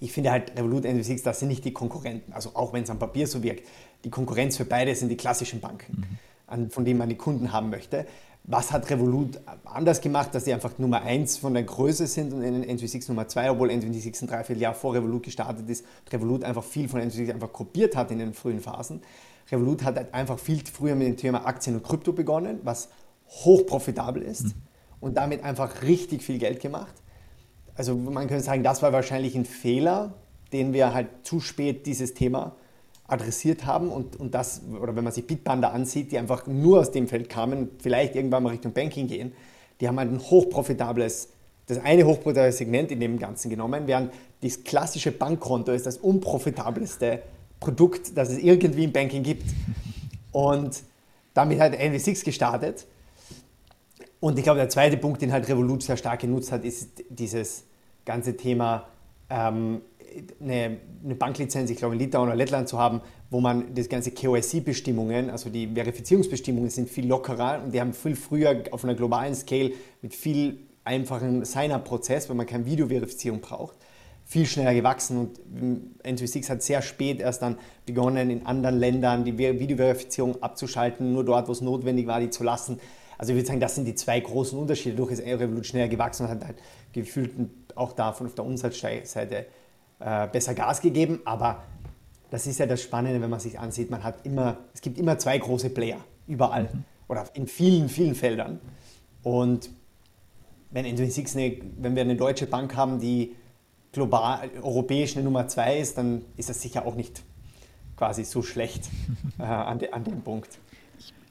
Ich 0.00 0.12
finde 0.12 0.30
halt 0.30 0.58
Revolut 0.58 0.84
N26, 0.84 1.24
das 1.24 1.40
sind 1.40 1.48
nicht 1.48 1.64
die 1.64 1.72
Konkurrenten, 1.72 2.32
also 2.32 2.50
auch 2.54 2.72
wenn 2.72 2.82
es 2.82 2.90
am 2.90 2.98
Papier 2.98 3.26
so 3.26 3.42
wirkt, 3.42 3.66
die 4.04 4.10
Konkurrenz 4.10 4.56
für 4.56 4.64
beide 4.64 4.94
sind 4.94 5.08
die 5.08 5.16
klassischen 5.16 5.60
Banken, 5.60 5.96
mhm. 5.96 6.18
an, 6.46 6.70
von 6.70 6.84
denen 6.84 6.98
man 6.98 7.08
die 7.08 7.16
Kunden 7.16 7.52
haben 7.52 7.70
möchte. 7.70 8.06
Was 8.48 8.70
hat 8.70 8.88
Revolut 8.90 9.40
anders 9.64 10.00
gemacht, 10.00 10.32
dass 10.32 10.44
sie 10.44 10.54
einfach 10.54 10.78
Nummer 10.78 11.02
1 11.02 11.38
von 11.38 11.52
der 11.52 11.64
Größe 11.64 12.06
sind 12.06 12.32
und 12.32 12.44
N26 12.44 13.08
Nummer 13.08 13.26
2, 13.26 13.50
obwohl 13.50 13.70
N26 13.70 14.22
ein 14.22 14.28
Dreivierteljahr 14.28 14.72
vor 14.72 14.94
Revolut 14.94 15.24
gestartet 15.24 15.68
ist, 15.68 15.84
Revolut 16.12 16.44
einfach 16.44 16.62
viel 16.62 16.88
von 16.88 17.00
N26 17.00 17.32
einfach 17.32 17.52
kopiert 17.52 17.96
hat 17.96 18.12
in 18.12 18.20
den 18.20 18.34
frühen 18.34 18.60
Phasen. 18.60 19.02
Revolut 19.50 19.82
hat 19.82 19.96
halt 19.96 20.14
einfach 20.14 20.38
viel 20.38 20.60
früher 20.64 20.94
mit 20.94 21.08
dem 21.08 21.16
Thema 21.16 21.44
Aktien 21.44 21.74
und 21.74 21.82
Krypto 21.82 22.12
begonnen, 22.12 22.60
was 22.62 22.88
hochprofitabel 23.28 24.22
ist 24.22 24.54
und 25.00 25.16
damit 25.16 25.42
einfach 25.42 25.82
richtig 25.82 26.22
viel 26.22 26.38
Geld 26.38 26.60
gemacht. 26.60 26.94
Also 27.74 27.96
man 27.96 28.28
könnte 28.28 28.44
sagen, 28.44 28.62
das 28.62 28.80
war 28.80 28.92
wahrscheinlich 28.92 29.34
ein 29.34 29.44
Fehler, 29.44 30.14
den 30.52 30.72
wir 30.72 30.94
halt 30.94 31.08
zu 31.24 31.40
spät 31.40 31.84
dieses 31.84 32.14
Thema 32.14 32.54
adressiert 33.08 33.66
haben 33.66 33.88
und, 33.90 34.16
und 34.16 34.34
das, 34.34 34.62
oder 34.80 34.96
wenn 34.96 35.04
man 35.04 35.12
sich 35.12 35.26
Bitpanda 35.26 35.70
ansieht, 35.70 36.12
die 36.12 36.18
einfach 36.18 36.46
nur 36.46 36.80
aus 36.80 36.90
dem 36.90 37.06
Feld 37.08 37.28
kamen, 37.28 37.70
vielleicht 37.78 38.16
irgendwann 38.16 38.42
mal 38.42 38.50
Richtung 38.50 38.72
Banking 38.72 39.06
gehen, 39.06 39.32
die 39.80 39.86
haben 39.88 39.98
halt 39.98 40.10
ein 40.10 40.20
hochprofitables, 40.20 41.28
das 41.66 41.78
eine 41.78 42.04
hochprofitable 42.04 42.52
Segment 42.52 42.90
in 42.90 43.00
dem 43.00 43.18
Ganzen 43.18 43.50
genommen, 43.50 43.86
während 43.86 44.12
das 44.42 44.64
klassische 44.64 45.12
Bankkonto 45.12 45.72
ist 45.72 45.86
das 45.86 45.98
unprofitabelste 45.98 47.22
Produkt, 47.60 48.16
das 48.16 48.30
es 48.30 48.38
irgendwie 48.38 48.84
im 48.84 48.92
Banking 48.92 49.22
gibt. 49.22 49.44
Und 50.32 50.82
damit 51.32 51.60
hat 51.60 51.74
NV6 51.74 52.24
gestartet. 52.24 52.86
Und 54.20 54.38
ich 54.38 54.44
glaube, 54.44 54.58
der 54.58 54.68
zweite 54.68 54.96
Punkt, 54.96 55.22
den 55.22 55.32
halt 55.32 55.48
Revolut 55.48 55.82
sehr 55.82 55.96
stark 55.96 56.20
genutzt 56.20 56.52
hat, 56.52 56.64
ist 56.64 57.04
dieses 57.08 57.64
ganze 58.04 58.36
Thema 58.36 58.88
ähm, 59.30 59.80
eine, 60.40 60.78
eine 61.04 61.14
Banklizenz, 61.14 61.70
ich 61.70 61.76
glaube 61.76 61.94
in 61.94 62.00
Litauen 62.00 62.28
oder 62.28 62.36
Lettland 62.36 62.68
zu 62.68 62.78
haben, 62.78 63.00
wo 63.30 63.40
man 63.40 63.74
das 63.74 63.88
ganze 63.88 64.10
KYC-Bestimmungen, 64.10 65.30
also 65.30 65.50
die 65.50 65.66
Verifizierungsbestimmungen 65.66 66.70
sind 66.70 66.88
viel 66.88 67.06
lockerer 67.06 67.62
und 67.64 67.72
die 67.72 67.80
haben 67.80 67.92
viel 67.92 68.16
früher 68.16 68.62
auf 68.70 68.84
einer 68.84 68.94
globalen 68.94 69.34
Scale 69.34 69.72
mit 70.02 70.14
viel 70.14 70.60
einfachen 70.84 71.44
Sign-up-Prozess, 71.44 72.28
weil 72.28 72.36
man 72.36 72.46
keine 72.46 72.64
Videoverifizierung 72.66 73.40
braucht, 73.40 73.76
viel 74.24 74.46
schneller 74.46 74.74
gewachsen 74.74 75.18
und 75.18 75.40
N26 76.04 76.48
hat 76.48 76.62
sehr 76.62 76.82
spät 76.82 77.20
erst 77.20 77.42
dann 77.42 77.58
begonnen, 77.86 78.30
in 78.30 78.46
anderen 78.46 78.78
Ländern 78.78 79.24
die 79.24 79.38
Videoverifizierung 79.38 80.42
abzuschalten, 80.42 81.12
nur 81.12 81.24
dort, 81.24 81.48
wo 81.48 81.52
es 81.52 81.60
notwendig 81.60 82.06
war, 82.06 82.20
die 82.20 82.30
zu 82.30 82.42
lassen. 82.42 82.80
Also 83.18 83.32
ich 83.32 83.38
würde 83.38 83.46
sagen, 83.46 83.60
das 83.60 83.74
sind 83.74 83.86
die 83.86 83.94
zwei 83.94 84.20
großen 84.20 84.58
Unterschiede. 84.58 84.96
Dadurch 84.96 85.12
ist 85.12 85.24
Revolut 85.24 85.64
schneller 85.64 85.88
gewachsen 85.88 86.24
und 86.24 86.32
hat 86.32 86.44
halt 86.44 86.56
gefühlt 86.92 87.32
auch 87.74 87.92
davon 87.92 88.26
auf 88.26 88.34
der 88.34 88.44
Umsatzseite 88.44 89.46
äh, 89.98 90.28
besser 90.28 90.54
Gas 90.54 90.80
gegeben, 90.80 91.20
aber 91.24 91.62
das 92.30 92.46
ist 92.46 92.58
ja 92.58 92.66
das 92.66 92.82
Spannende, 92.82 93.20
wenn 93.20 93.30
man 93.30 93.40
sich 93.40 93.58
ansieht, 93.58 93.90
man 93.90 94.02
hat 94.02 94.24
immer, 94.26 94.58
es 94.74 94.80
gibt 94.80 94.98
immer 94.98 95.18
zwei 95.18 95.38
große 95.38 95.70
Player, 95.70 95.98
überall 96.26 96.64
mhm. 96.64 96.84
oder 97.08 97.24
in 97.34 97.46
vielen, 97.46 97.88
vielen 97.88 98.14
Feldern. 98.14 98.60
Und 99.22 99.70
wenn 100.70 100.86
N26 100.86 101.36
eine, 101.36 101.56
wenn 101.78 101.94
wir 101.94 102.02
eine 102.02 102.16
deutsche 102.16 102.46
Bank 102.46 102.76
haben, 102.76 102.98
die 102.98 103.36
global, 103.92 104.50
europäisch 104.62 105.16
eine 105.16 105.24
Nummer 105.24 105.48
zwei 105.48 105.78
ist, 105.78 105.96
dann 105.96 106.24
ist 106.36 106.48
das 106.48 106.60
sicher 106.60 106.84
auch 106.84 106.94
nicht 106.94 107.22
quasi 107.96 108.24
so 108.24 108.42
schlecht 108.42 108.90
äh, 109.38 109.42
an, 109.42 109.78
de, 109.78 109.90
an 109.90 110.04
dem 110.04 110.20
Punkt. 110.22 110.58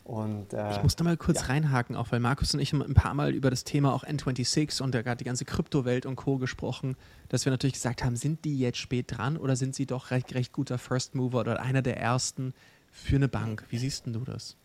Und, 0.06 0.54
äh, 0.54 0.72
ich 0.72 0.84
musste 0.84 1.04
mal 1.04 1.18
kurz 1.18 1.42
ja. 1.42 1.48
reinhaken, 1.48 1.96
auch 1.96 2.12
weil 2.12 2.20
Markus 2.20 2.54
und 2.54 2.60
ich 2.60 2.72
ein 2.74 2.94
paar 2.94 3.16
Mal 3.16 3.34
über 3.34 3.50
das 3.50 3.64
Thema 3.64 3.92
auch 3.92 4.04
N26 4.04 4.84
und 4.84 4.92
gerade 4.92 5.18
die 5.18 5.24
ganze 5.24 5.46
Kryptowelt 5.46 6.06
und 6.06 6.16
Co. 6.16 6.38
gesprochen, 6.38 6.96
dass 7.28 7.44
wir 7.46 7.52
natürlich 7.52 7.74
gesagt 7.74 8.04
haben, 8.04 8.16
sind 8.16 8.46
die 8.46 8.60
jetzt 8.60 8.78
spät 8.78 9.06
dran 9.08 9.36
oder 9.36 9.56
sind 9.56 9.74
sie 9.74 9.88
doch 9.88 10.12
recht, 10.12 10.36
recht 10.36 10.54
guter 10.54 10.78
First 10.78 11.16
Mover 11.16 11.40
oder 11.40 11.60
einer 11.60 11.82
der 11.82 11.98
ersten 11.98 12.54
für 12.92 13.16
eine 13.16 13.28
Bank? 13.28 13.66
Wie 13.72 13.80
siehst 13.80 14.06
du 14.06 14.20
das? 14.20 14.56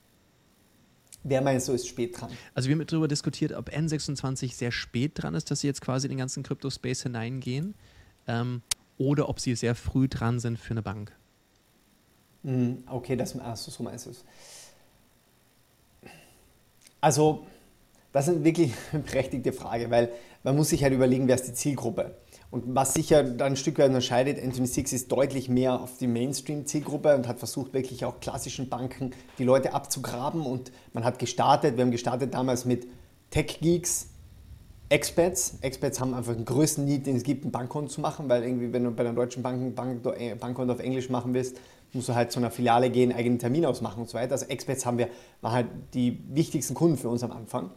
Wer 1.25 1.41
meinst 1.41 1.69
du, 1.69 1.73
ist 1.73 1.89
spät 1.89 2.21
dran? 2.21 2.31
Also 2.55 2.69
wir 2.69 2.77
haben 2.77 2.87
darüber 2.87 3.09
diskutiert, 3.09 3.53
ob 3.53 3.71
N26 3.71 4.53
sehr 4.53 4.73
spät 4.73 5.13
dran 5.15 5.35
ist, 5.35 5.51
dass 5.51 5.61
sie 5.61 5.69
jetzt 5.69 5.81
quasi 5.81 6.07
in 6.07 6.11
den 6.11 6.19
ganzen 6.19 6.43
Kryptospace 6.43 7.05
hineingehen 7.05 7.75
ähm, 8.27 8.61
oder 8.99 9.31
ob 9.31 9.41
sie 9.41 9.55
sehr 9.55 9.75
früh 9.75 10.07
dran 10.07 10.39
sind 10.39 10.59
für 10.59 10.73
eine 10.73 10.83
Bank. 10.83 11.17
Hm, 12.45 12.85
okay, 12.89 13.17
das, 13.17 13.39
also 13.39 13.71
so 13.71 13.83
meinst 13.83 14.05
du 14.05 14.11
es. 14.11 14.25
Also 17.01 17.47
Das 18.13 18.29
ist 18.29 18.43
wirklich 18.43 18.73
eine 18.93 19.03
berechtigte 19.03 19.53
Frage, 19.53 19.91
weil 19.91 20.11
man 20.43 20.57
muss 20.57 20.71
sich 20.71 20.83
halt 20.83 20.93
überlegen, 20.93 21.29
wer 21.29 21.35
ist 21.37 21.47
die 21.47 21.55
Zielgruppe. 21.55 22.17
Und 22.51 22.65
was 22.75 22.95
sicher 22.95 23.23
dann 23.23 23.53
ein 23.53 23.57
Stück 23.57 23.79
weit 23.79 23.89
unterscheidet, 23.89 24.43
Anthony 24.43 24.67
Six 24.67 24.93
ist 24.93 25.13
deutlich 25.13 25.49
mehr 25.49 25.81
auf 25.81 25.99
die 25.99 26.09
Mainstream-Zielgruppe 26.09 27.15
und 27.15 27.29
hat 27.29 27.39
versucht, 27.39 27.73
wirklich 27.73 28.05
auch 28.05 28.19
klassischen 28.19 28.69
Banken 28.69 29.13
die 29.39 29.45
Leute 29.45 29.73
abzugraben. 29.73 30.45
Und 30.45 30.73
man 30.93 31.05
hat 31.05 31.21
gestartet, 31.21 31.77
wir 31.77 31.85
haben 31.85 31.93
gestartet 31.93 32.35
damals 32.35 32.65
mit 32.65 32.89
Tech-Geeks, 33.31 34.09
Expats. 34.89 35.59
Expats 35.61 36.01
haben 36.01 36.13
einfach 36.15 36.35
den 36.35 36.45
größten 36.45 36.85
Need, 36.85 37.07
den 37.07 37.15
es 37.15 37.23
gibt, 37.23 37.45
ein 37.45 37.53
Bankkonto 37.53 37.89
zu 37.89 38.01
machen, 38.01 38.29
weil 38.29 38.43
irgendwie, 38.43 38.73
wenn 38.73 38.83
du 38.83 38.91
bei 38.91 39.05
einer 39.05 39.15
deutschen 39.15 39.45
Bank 39.45 39.79
ein 39.79 40.05
äh, 40.19 40.35
Bankkonto 40.35 40.73
auf 40.73 40.81
Englisch 40.81 41.09
machen 41.09 41.33
willst, 41.33 41.57
musst 41.95 42.09
du 42.09 42.15
halt 42.15 42.33
zu 42.33 42.39
einer 42.39 42.51
Filiale 42.51 42.91
gehen, 42.91 43.13
eigenen 43.13 43.39
Termin 43.39 43.67
ausmachen 43.67 44.01
und 44.01 44.09
so 44.09 44.15
weiter. 44.15 44.33
Also 44.33 44.47
Expats 44.47 44.87
haben 44.87 44.99
wir, 44.99 45.09
waren 45.41 45.53
halt 45.53 45.67
die 45.95 46.23
wichtigsten 46.29 46.75
Kunden 46.75 46.97
für 46.97 47.09
uns 47.09 47.23
am 47.23 47.33
Anfang. 47.33 47.71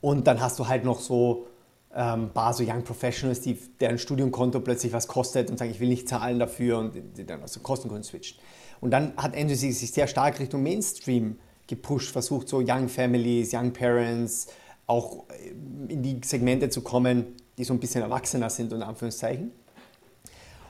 Und 0.00 0.26
dann 0.26 0.40
hast 0.40 0.58
du 0.58 0.68
halt 0.68 0.84
noch 0.84 1.00
so 1.00 1.46
ähm, 1.94 2.30
paar 2.32 2.52
so 2.52 2.62
Young 2.62 2.82
Professionals, 2.82 3.40
die, 3.40 3.58
deren 3.80 3.98
Studiumkonto 3.98 4.60
plötzlich 4.60 4.92
was 4.92 5.08
kostet 5.08 5.50
und 5.50 5.58
sagen, 5.58 5.70
ich 5.70 5.80
will 5.80 5.88
nicht 5.88 6.08
zahlen 6.08 6.38
dafür 6.38 6.78
und 6.78 6.92
die 7.16 7.24
dann 7.24 7.42
aus 7.42 7.52
den 7.52 7.62
Kostengründen 7.62 8.04
switchen. 8.04 8.38
Und 8.80 8.90
dann 8.90 9.16
hat 9.16 9.36
Andrew 9.36 9.54
sich 9.54 9.78
sehr 9.78 10.06
stark 10.06 10.38
Richtung 10.38 10.62
Mainstream 10.62 11.38
gepusht, 11.66 12.12
versucht 12.12 12.48
so 12.48 12.62
Young 12.64 12.88
Families, 12.88 13.52
Young 13.52 13.72
Parents 13.72 14.48
auch 14.86 15.24
äh, 15.30 15.92
in 15.92 16.02
die 16.02 16.20
Segmente 16.24 16.68
zu 16.68 16.82
kommen, 16.82 17.34
die 17.56 17.64
so 17.64 17.72
ein 17.72 17.80
bisschen 17.80 18.02
erwachsener 18.02 18.50
sind, 18.50 18.72
unter 18.72 18.86
Anführungszeichen. 18.86 19.50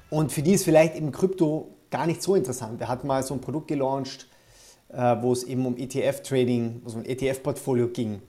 Und 0.09 0.31
für 0.31 0.43
die 0.43 0.53
ist 0.53 0.65
vielleicht 0.65 0.95
eben 0.95 1.11
Krypto 1.11 1.76
gar 1.97 2.07
nicht 2.07 2.23
so 2.23 2.35
interessant. 2.35 2.79
Wir 2.79 2.89
hatten 2.89 3.07
mal 3.07 3.23
so 3.23 3.33
ein 3.33 3.41
Produkt 3.41 3.69
gelauncht, 3.69 4.27
äh, 4.91 5.17
wo 5.23 5.33
es 5.33 5.45
eben 5.45 5.65
um 5.65 5.79
ETF-Trading, 5.79 6.83
um 6.85 6.97
ein 6.97 7.07
ETF-Portfolio 7.07 7.89
ging 7.89 8.21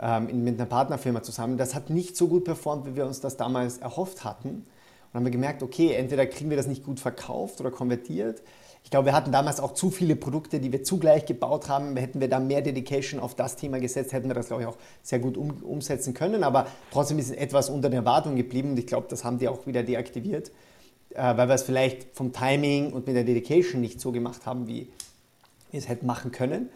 ähm, 0.00 0.44
mit 0.44 0.54
einer 0.54 0.66
Partnerfirma 0.66 1.24
zusammen. 1.24 1.58
Das 1.58 1.74
hat 1.74 1.90
nicht 1.90 2.16
so 2.16 2.28
gut 2.28 2.44
performt, 2.44 2.86
wie 2.86 2.94
wir 2.94 3.04
uns 3.04 3.20
das 3.20 3.36
damals 3.36 3.78
erhofft 3.78 4.22
hatten. 4.22 4.48
Und 4.48 5.14
haben 5.14 5.24
wir 5.24 5.32
gemerkt, 5.32 5.64
okay, 5.64 5.94
entweder 5.94 6.24
kriegen 6.26 6.50
wir 6.50 6.56
das 6.56 6.68
nicht 6.68 6.84
gut 6.84 7.00
verkauft 7.00 7.60
oder 7.60 7.72
konvertiert. 7.72 8.42
Ich 8.84 8.90
glaube, 8.90 9.06
wir 9.06 9.12
hatten 9.12 9.32
damals 9.32 9.58
auch 9.58 9.74
zu 9.74 9.90
viele 9.90 10.14
Produkte, 10.14 10.60
die 10.60 10.70
wir 10.70 10.84
zugleich 10.84 11.26
gebaut 11.26 11.68
haben. 11.68 11.96
Hätten 11.96 12.20
wir 12.20 12.28
da 12.28 12.38
mehr 12.38 12.62
Dedication 12.62 13.18
auf 13.18 13.34
das 13.34 13.56
Thema 13.56 13.80
gesetzt, 13.80 14.12
hätten 14.12 14.28
wir 14.28 14.34
das, 14.34 14.46
glaube 14.46 14.62
ich, 14.62 14.68
auch 14.68 14.76
sehr 15.02 15.18
gut 15.18 15.36
um, 15.36 15.50
umsetzen 15.64 16.14
können. 16.14 16.44
Aber 16.44 16.68
trotzdem 16.92 17.18
ist 17.18 17.30
es 17.30 17.36
etwas 17.36 17.70
unter 17.70 17.90
der 17.90 17.98
Erwartung 18.00 18.36
geblieben 18.36 18.70
und 18.70 18.78
ich 18.78 18.86
glaube, 18.86 19.08
das 19.10 19.24
haben 19.24 19.38
die 19.38 19.48
auch 19.48 19.66
wieder 19.66 19.82
deaktiviert, 19.82 20.52
weil 21.16 21.48
wir 21.48 21.54
es 21.54 21.62
vielleicht 21.62 22.08
vom 22.14 22.32
Timing 22.32 22.92
und 22.92 23.06
mit 23.06 23.16
der 23.16 23.24
Dedication 23.24 23.80
nicht 23.80 24.00
so 24.00 24.12
gemacht 24.12 24.46
haben, 24.46 24.66
wie 24.66 24.88
wir 25.70 25.80
es 25.80 25.88
hätten 25.88 26.06
machen 26.06 26.32
können. 26.32 26.68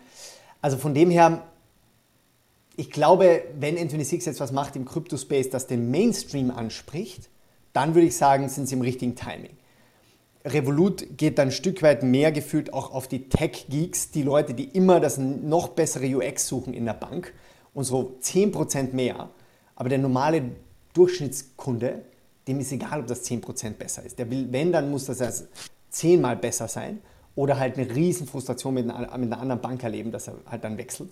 Also 0.62 0.76
von 0.76 0.94
dem 0.94 1.10
her 1.10 1.42
ich 2.80 2.90
glaube, 2.90 3.42
wenn 3.58 3.76
Anthony 3.76 4.04
Six 4.04 4.24
jetzt 4.24 4.40
was 4.40 4.52
macht 4.52 4.74
im 4.74 4.86
Crypto-Space, 4.86 5.50
das 5.50 5.66
den 5.66 5.90
Mainstream 5.90 6.50
anspricht, 6.50 7.28
dann 7.74 7.94
würde 7.94 8.06
ich 8.06 8.16
sagen, 8.16 8.48
sind 8.48 8.68
sie 8.68 8.74
im 8.74 8.80
richtigen 8.80 9.16
Timing. 9.16 9.50
Revolut 10.46 11.18
geht 11.18 11.38
dann 11.38 11.48
ein 11.48 11.52
Stück 11.52 11.82
weit 11.82 12.02
mehr 12.02 12.32
gefühlt 12.32 12.72
auch 12.72 12.94
auf 12.94 13.06
die 13.06 13.28
Tech-Geeks, 13.28 14.12
die 14.12 14.22
Leute, 14.22 14.54
die 14.54 14.64
immer 14.64 14.98
das 14.98 15.18
noch 15.18 15.68
bessere 15.68 16.06
UX 16.06 16.48
suchen 16.48 16.72
in 16.72 16.86
der 16.86 16.94
Bank 16.94 17.34
und 17.74 17.84
so 17.84 18.16
10% 18.22 18.94
mehr. 18.94 19.28
Aber 19.76 19.90
der 19.90 19.98
normale 19.98 20.42
Durchschnittskunde, 20.94 22.02
dem 22.50 22.60
ist 22.60 22.72
egal, 22.72 23.00
ob 23.00 23.06
das 23.06 23.24
10% 23.24 23.74
besser 23.74 24.04
ist. 24.04 24.18
Der 24.18 24.30
will, 24.30 24.48
wenn, 24.50 24.72
dann 24.72 24.90
muss 24.90 25.06
das 25.06 25.20
erst 25.20 25.48
zehnmal 25.88 26.36
besser 26.36 26.68
sein 26.68 27.00
oder 27.36 27.58
halt 27.58 27.78
eine 27.78 27.94
riesen 27.94 28.26
Frustration 28.26 28.74
mit 28.74 28.90
einer, 28.90 29.16
mit 29.18 29.32
einer 29.32 29.40
anderen 29.40 29.60
Bank 29.60 29.82
erleben, 29.82 30.10
dass 30.12 30.28
er 30.28 30.34
halt 30.46 30.64
dann 30.64 30.76
wechselt. 30.78 31.10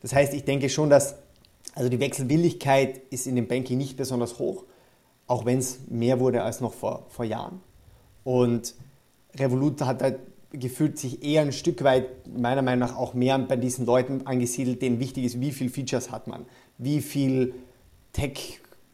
Das 0.00 0.12
heißt, 0.12 0.34
ich 0.34 0.44
denke 0.44 0.68
schon, 0.68 0.90
dass 0.90 1.14
also 1.74 1.88
die 1.88 2.00
Wechselwilligkeit 2.00 3.00
ist 3.10 3.26
in 3.26 3.36
dem 3.36 3.48
Banking 3.48 3.78
nicht 3.78 3.96
besonders 3.96 4.38
hoch, 4.38 4.64
auch 5.26 5.46
wenn 5.46 5.58
es 5.58 5.80
mehr 5.88 6.20
wurde 6.20 6.42
als 6.42 6.60
noch 6.60 6.74
vor, 6.74 7.06
vor 7.08 7.24
Jahren. 7.24 7.60
Und 8.24 8.74
Revolut 9.34 9.80
hat 9.80 10.02
halt 10.02 10.18
gefühlt 10.50 10.98
sich 10.98 11.24
eher 11.24 11.42
ein 11.42 11.52
Stück 11.52 11.82
weit, 11.82 12.08
meiner 12.36 12.60
Meinung 12.60 12.88
nach, 12.88 12.96
auch 12.96 13.14
mehr 13.14 13.38
bei 13.38 13.56
diesen 13.56 13.86
Leuten 13.86 14.26
angesiedelt, 14.26 14.82
denen 14.82 15.00
wichtig 15.00 15.24
ist, 15.24 15.40
wie 15.40 15.50
viele 15.50 15.70
Features 15.70 16.10
hat 16.10 16.26
man, 16.26 16.44
wie 16.76 17.00
viel 17.00 17.54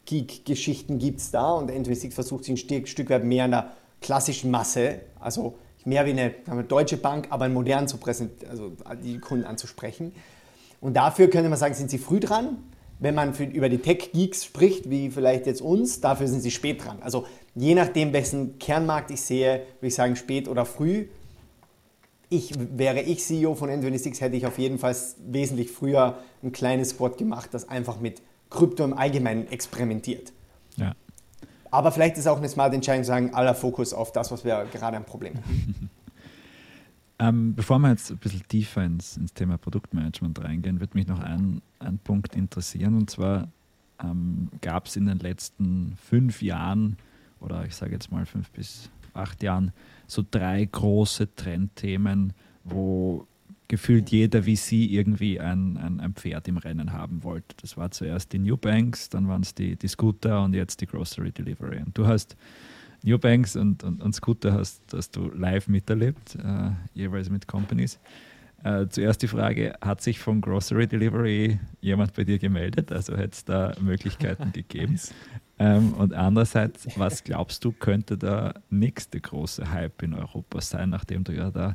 Tech-Geek-Geschichten 0.08 0.98
gibt 0.98 1.20
es 1.20 1.30
da 1.30 1.52
und 1.52 1.70
N26 1.70 2.12
versucht 2.12 2.44
sich 2.44 2.54
ein 2.54 2.56
Stück, 2.56 2.88
Stück 2.88 3.10
weit 3.10 3.24
mehr 3.24 3.44
in 3.44 3.50
der 3.50 3.72
klassischen 4.00 4.50
Masse, 4.50 5.00
also 5.20 5.56
mehr 5.84 6.06
wie 6.06 6.10
eine, 6.10 6.34
eine 6.46 6.64
deutsche 6.64 6.96
Bank, 6.96 7.28
aber 7.30 7.48
modern 7.48 7.88
zu 7.88 7.98
präsentieren, 7.98 8.50
also 8.50 8.72
die 9.02 9.18
Kunden 9.18 9.44
anzusprechen. 9.44 10.12
Und 10.80 10.94
dafür 10.94 11.28
könnte 11.28 11.48
man 11.48 11.58
sagen, 11.58 11.74
sind 11.74 11.90
sie 11.90 11.98
früh 11.98 12.20
dran. 12.20 12.58
Wenn 13.00 13.14
man 13.14 13.34
für, 13.34 13.44
über 13.44 13.68
die 13.68 13.78
Tech-Geeks 13.78 14.44
spricht, 14.44 14.90
wie 14.90 15.10
vielleicht 15.10 15.46
jetzt 15.46 15.62
uns, 15.62 16.00
dafür 16.00 16.26
sind 16.26 16.40
sie 16.40 16.50
spät 16.50 16.84
dran. 16.84 16.98
Also 17.00 17.26
je 17.54 17.74
nachdem, 17.74 18.12
wessen 18.12 18.58
Kernmarkt 18.58 19.10
ich 19.10 19.20
sehe, 19.20 19.62
würde 19.78 19.86
ich 19.86 19.94
sagen 19.94 20.16
spät 20.16 20.48
oder 20.48 20.64
früh. 20.64 21.06
Ich, 22.28 22.52
wäre 22.76 23.00
ich 23.00 23.24
CEO 23.24 23.54
von 23.54 23.70
N26, 23.70 24.20
hätte 24.20 24.36
ich 24.36 24.46
auf 24.46 24.58
jeden 24.58 24.78
Fall 24.78 24.96
wesentlich 25.26 25.70
früher 25.70 26.18
ein 26.42 26.52
kleines 26.52 26.90
Squad 26.90 27.16
gemacht, 27.18 27.50
das 27.52 27.68
einfach 27.68 28.00
mit 28.00 28.20
Krypto 28.50 28.84
im 28.84 28.94
Allgemeinen 28.94 29.46
experimentiert. 29.48 30.32
Ja. 30.76 30.94
Aber 31.70 31.92
vielleicht 31.92 32.16
ist 32.16 32.26
auch 32.26 32.38
eine 32.38 32.48
smarte 32.48 32.76
Entscheidung 32.76 33.04
zu 33.04 33.08
sagen, 33.08 33.34
aller 33.34 33.54
Fokus 33.54 33.92
auf 33.92 34.12
das, 34.12 34.30
was 34.30 34.44
wir 34.44 34.66
gerade 34.72 34.96
ein 34.96 35.04
Problem 35.04 35.34
haben. 35.36 35.90
Ähm, 37.20 37.54
bevor 37.56 37.80
wir 37.80 37.90
jetzt 37.90 38.12
ein 38.12 38.18
bisschen 38.18 38.46
tiefer 38.46 38.84
ins, 38.84 39.16
ins 39.16 39.34
Thema 39.34 39.58
Produktmanagement 39.58 40.42
reingehen, 40.42 40.78
würde 40.78 40.96
mich 40.96 41.08
noch 41.08 41.18
ein, 41.18 41.62
ein 41.80 41.98
Punkt 41.98 42.36
interessieren. 42.36 42.94
Und 42.94 43.10
zwar 43.10 43.48
ähm, 44.00 44.50
gab 44.60 44.86
es 44.86 44.96
in 44.96 45.06
den 45.06 45.18
letzten 45.18 45.96
fünf 45.96 46.42
Jahren 46.42 46.96
oder 47.40 47.64
ich 47.64 47.74
sage 47.74 47.92
jetzt 47.92 48.12
mal 48.12 48.24
fünf 48.24 48.50
bis 48.50 48.90
acht 49.14 49.42
Jahren 49.42 49.72
so 50.06 50.24
drei 50.28 50.64
große 50.64 51.34
Trendthemen, 51.34 52.34
wo 52.62 53.26
gefühlt 53.68 54.10
jeder 54.10 54.46
wie 54.46 54.56
Sie 54.56 54.94
irgendwie 54.94 55.38
ein, 55.38 55.76
ein, 55.76 56.00
ein, 56.00 56.14
Pferd 56.14 56.48
im 56.48 56.56
Rennen 56.56 56.92
haben 56.92 57.22
wollte. 57.22 57.54
Das 57.60 57.76
war 57.76 57.90
zuerst 57.90 58.32
die 58.32 58.38
New 58.38 58.56
Banks, 58.56 59.10
dann 59.10 59.28
waren 59.28 59.42
es 59.42 59.54
die, 59.54 59.76
die 59.76 59.88
Scooter 59.88 60.42
und 60.42 60.54
jetzt 60.54 60.80
die 60.80 60.86
Grocery 60.86 61.30
Delivery. 61.30 61.82
Und 61.84 61.96
du 61.96 62.06
hast 62.06 62.36
Newbanks 63.02 63.56
und, 63.56 63.84
und, 63.84 64.02
und 64.02 64.12
Scooter 64.14 64.54
hast, 64.54 64.82
hast 64.92 65.14
du 65.16 65.30
live 65.30 65.68
miterlebt, 65.68 66.34
äh, 66.36 66.70
jeweils 66.94 67.30
mit 67.30 67.46
Companies. 67.46 68.00
Äh, 68.64 68.86
zuerst 68.88 69.22
die 69.22 69.28
Frage, 69.28 69.74
hat 69.80 70.00
sich 70.00 70.18
von 70.18 70.40
Grocery 70.40 70.86
Delivery 70.86 71.60
jemand 71.80 72.14
bei 72.14 72.24
dir 72.24 72.38
gemeldet? 72.38 72.90
Also 72.90 73.16
hätte 73.16 73.32
es 73.32 73.44
da 73.44 73.74
Möglichkeiten 73.80 74.52
gegeben? 74.52 74.98
Ähm, 75.60 75.92
und 75.94 76.14
andererseits, 76.14 76.86
was 76.96 77.24
glaubst 77.24 77.64
du, 77.64 77.72
könnte 77.72 78.16
der 78.16 78.54
nächste 78.70 79.20
große 79.20 79.68
Hype 79.72 80.04
in 80.04 80.14
Europa 80.14 80.60
sein, 80.60 80.90
nachdem 80.90 81.24
du 81.24 81.32
ja 81.32 81.50
da 81.50 81.74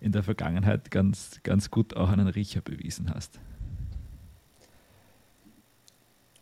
in 0.00 0.12
der 0.12 0.22
Vergangenheit 0.22 0.90
ganz, 0.90 1.40
ganz 1.42 1.70
gut 1.70 1.96
auch 1.96 2.10
einen 2.10 2.28
Riecher 2.28 2.60
bewiesen 2.60 3.12
hast? 3.14 3.38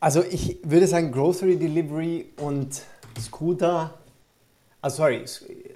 Also 0.01 0.23
ich 0.23 0.59
würde 0.63 0.87
sagen, 0.87 1.13
Grocery 1.13 1.57
Delivery 1.57 2.27
und 2.37 2.83
Scooter 3.19 3.95
Ah, 4.85 4.91
sorry, 4.91 5.25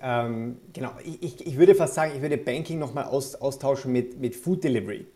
ähm, 0.02 0.58
genau. 0.74 0.90
Ich, 1.02 1.46
ich, 1.46 1.56
würde 1.56 1.74
fast 1.74 1.94
sagen, 1.94 2.12
ich 2.14 2.20
würde 2.20 2.36
Banking 2.36 2.78
nochmal 2.78 3.04
aus, 3.04 3.34
austauschen 3.36 3.90
mit, 3.90 4.20
mit 4.20 4.36
Food 4.36 4.62
Delivery. 4.62 5.06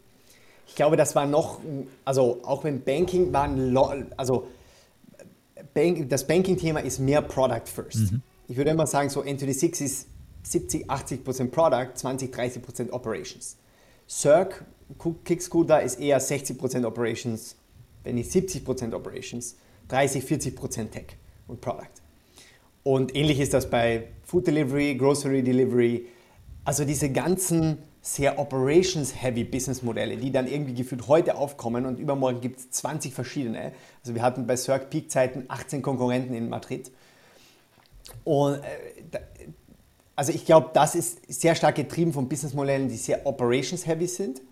Ich 0.66 0.74
glaube, 0.74 0.96
das 0.96 1.14
war 1.14 1.26
noch, 1.26 1.60
also 2.02 2.40
auch 2.42 2.64
wenn 2.64 2.80
Banking 2.80 3.34
war, 3.34 3.54
also 4.16 4.48
Bank, 5.74 6.08
das 6.08 6.26
Banking-Thema 6.26 6.80
ist 6.80 7.00
mehr 7.00 7.20
Product 7.20 7.66
First. 7.66 8.12
Mhm. 8.12 8.22
Ich 8.48 8.56
würde 8.56 8.70
immer 8.70 8.86
sagen, 8.86 9.10
so 9.10 9.20
N26 9.20 9.84
ist 9.84 10.08
70, 10.42 10.90
80% 10.90 11.50
Product, 11.50 11.94
20, 11.94 12.34
30% 12.34 12.90
Operations. 12.90 13.56
Circ, 14.08 14.64
Kickscooter 15.24 15.82
ist 15.82 16.00
eher 16.00 16.20
60% 16.20 16.84
Operations, 16.84 17.56
wenn 18.04 18.16
nicht 18.16 18.30
70% 18.30 18.94
Operations, 18.94 19.56
30, 19.88 20.24
40% 20.24 20.90
Tech 20.90 21.16
und 21.48 21.60
Product. 21.60 22.02
Und 22.84 23.14
ähnlich 23.14 23.38
ist 23.40 23.54
das 23.54 23.70
bei 23.70 24.08
Food 24.24 24.46
Delivery, 24.46 24.96
Grocery 24.96 25.42
Delivery. 25.42 26.06
Also 26.64 26.84
diese 26.84 27.10
ganzen 27.10 27.78
sehr 28.00 28.38
operations-heavy 28.38 29.44
Business-Modelle, 29.44 30.16
die 30.16 30.32
dann 30.32 30.48
irgendwie 30.48 30.74
gefühlt 30.74 31.06
heute 31.06 31.36
aufkommen 31.36 31.86
und 31.86 32.00
übermorgen 32.00 32.40
gibt 32.40 32.58
es 32.58 32.70
20 32.72 33.14
verschiedene. 33.14 33.72
Also 34.02 34.14
wir 34.16 34.22
hatten 34.22 34.46
bei 34.46 34.56
Cirque 34.56 34.86
Peak-Zeiten 34.86 35.44
18 35.46 35.82
Konkurrenten 35.82 36.34
in 36.34 36.48
Madrid. 36.48 36.90
Und 38.24 38.54
äh, 38.54 38.60
also 40.14 40.32
ich 40.32 40.44
glaube, 40.44 40.70
das 40.74 40.94
ist 40.94 41.20
sehr 41.32 41.54
stark 41.54 41.76
getrieben 41.76 42.12
von 42.12 42.28
Businessmodellen, 42.28 42.88
die 42.88 42.96
sehr 42.96 43.26
operations-heavy 43.26 44.06
sind, 44.06 44.42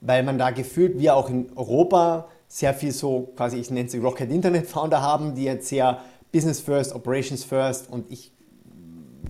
weil 0.00 0.22
man 0.22 0.38
da 0.38 0.50
gefühlt, 0.50 0.98
wie 0.98 1.10
auch 1.10 1.28
in 1.28 1.50
Europa, 1.56 2.28
sehr 2.48 2.74
viel 2.74 2.92
so 2.92 3.32
quasi, 3.36 3.56
ich 3.56 3.70
nenne 3.70 3.88
sie 3.88 3.98
Rocket 3.98 4.30
Internet 4.30 4.66
Founder 4.66 5.00
haben, 5.00 5.34
die 5.34 5.44
jetzt 5.44 5.68
sehr 5.68 6.00
Business 6.32 6.60
First, 6.60 6.94
Operations 6.94 7.44
First 7.44 7.90
und 7.90 8.10
ich 8.12 8.32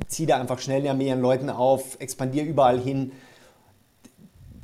ziehe 0.09 0.27
da 0.27 0.41
einfach 0.41 0.59
schnell 0.59 0.85
ja 0.85 0.95
mehr 0.95 1.17
Leuten 1.17 1.51
auf, 1.51 1.97
expandiere 2.01 2.47
überall 2.47 2.81
hin. 2.81 3.13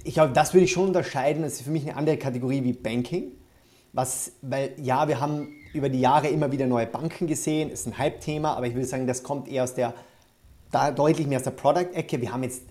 ich 0.04 0.14
glaube, 0.14 0.32
das 0.32 0.54
würde 0.54 0.64
ich 0.64 0.72
schon 0.72 0.88
unterscheiden. 0.88 1.42
Das 1.42 1.54
ist 1.54 1.62
für 1.62 1.70
mich 1.70 1.84
eine 1.84 1.96
andere 1.96 2.16
Kategorie 2.16 2.64
wie 2.64 2.72
Banking. 2.72 3.32
Was, 3.92 4.32
weil 4.42 4.72
ja, 4.80 5.08
wir 5.08 5.20
haben 5.20 5.48
über 5.72 5.88
die 5.88 6.00
Jahre 6.00 6.28
immer 6.28 6.52
wieder 6.52 6.66
neue 6.66 6.86
Banken 6.86 7.26
gesehen, 7.26 7.70
ist 7.70 7.86
ein 7.86 7.98
Hype-Thema, 7.98 8.56
aber 8.56 8.66
ich 8.66 8.74
würde 8.74 8.86
sagen, 8.86 9.06
das 9.06 9.22
kommt 9.22 9.48
eher 9.48 9.64
aus 9.64 9.74
der, 9.74 9.94
da 10.70 10.90
deutlich 10.90 11.26
mehr 11.26 11.38
aus 11.38 11.44
der 11.44 11.52
Product-Ecke. 11.52 12.20
Wir 12.20 12.32
haben 12.32 12.42
jetzt 12.42 12.62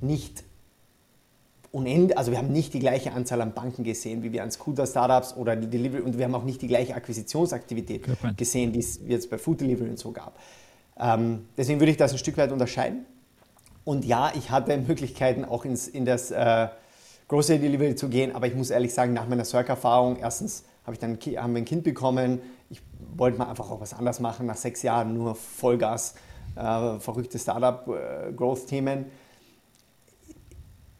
nicht 0.00 0.44
unend, 1.70 2.16
also 2.18 2.30
wir 2.30 2.38
haben 2.38 2.52
nicht 2.52 2.74
die 2.74 2.78
gleiche 2.78 3.12
Anzahl 3.12 3.40
an 3.40 3.54
Banken 3.54 3.82
gesehen, 3.82 4.22
wie 4.22 4.32
wir 4.32 4.42
an 4.42 4.50
Scooter-Startups 4.50 5.36
oder 5.36 5.56
die 5.56 5.68
Delivery 5.68 6.02
und 6.02 6.18
wir 6.18 6.26
haben 6.26 6.34
auch 6.34 6.44
nicht 6.44 6.60
die 6.60 6.68
gleiche 6.68 6.94
Akquisitionsaktivität 6.94 8.04
gesehen, 8.36 8.74
wie 8.74 8.78
es 8.78 9.00
jetzt 9.06 9.30
bei 9.30 9.38
Food 9.38 9.62
Delivery 9.62 9.88
und 9.88 9.98
so 9.98 10.12
gab. 10.12 10.38
Ähm, 11.00 11.46
deswegen 11.56 11.80
würde 11.80 11.90
ich 11.90 11.96
das 11.96 12.12
ein 12.12 12.18
Stück 12.18 12.36
weit 12.36 12.52
unterscheiden. 12.52 13.06
Und 13.84 14.04
ja, 14.04 14.32
ich 14.36 14.50
hatte 14.50 14.76
Möglichkeiten, 14.76 15.44
auch 15.44 15.64
ins, 15.64 15.88
in 15.88 16.04
das 16.04 16.30
äh, 16.30 16.68
Grocery 17.28 17.58
Delivery 17.58 17.96
zu 17.96 18.08
gehen, 18.08 18.34
aber 18.34 18.46
ich 18.46 18.54
muss 18.54 18.70
ehrlich 18.70 18.92
sagen, 18.92 19.14
nach 19.14 19.26
meiner 19.26 19.44
Circa-Erfahrung, 19.44 20.18
erstens 20.18 20.64
habe 20.84 20.94
ich 20.94 20.98
dann 20.98 21.18
haben 21.42 21.54
wir 21.54 21.62
ein 21.62 21.64
Kind 21.64 21.84
bekommen, 21.84 22.40
ich 22.68 22.82
wollte 23.16 23.38
mal 23.38 23.48
einfach 23.48 23.70
auch 23.70 23.80
was 23.80 23.94
anderes 23.94 24.20
machen, 24.20 24.46
nach 24.46 24.56
sechs 24.56 24.82
Jahren 24.82 25.14
nur 25.14 25.34
Vollgas, 25.34 26.14
äh, 26.56 26.98
verrückte 27.00 27.38
Startup-Growth-Themen. 27.38 28.98
Äh, 28.98 29.08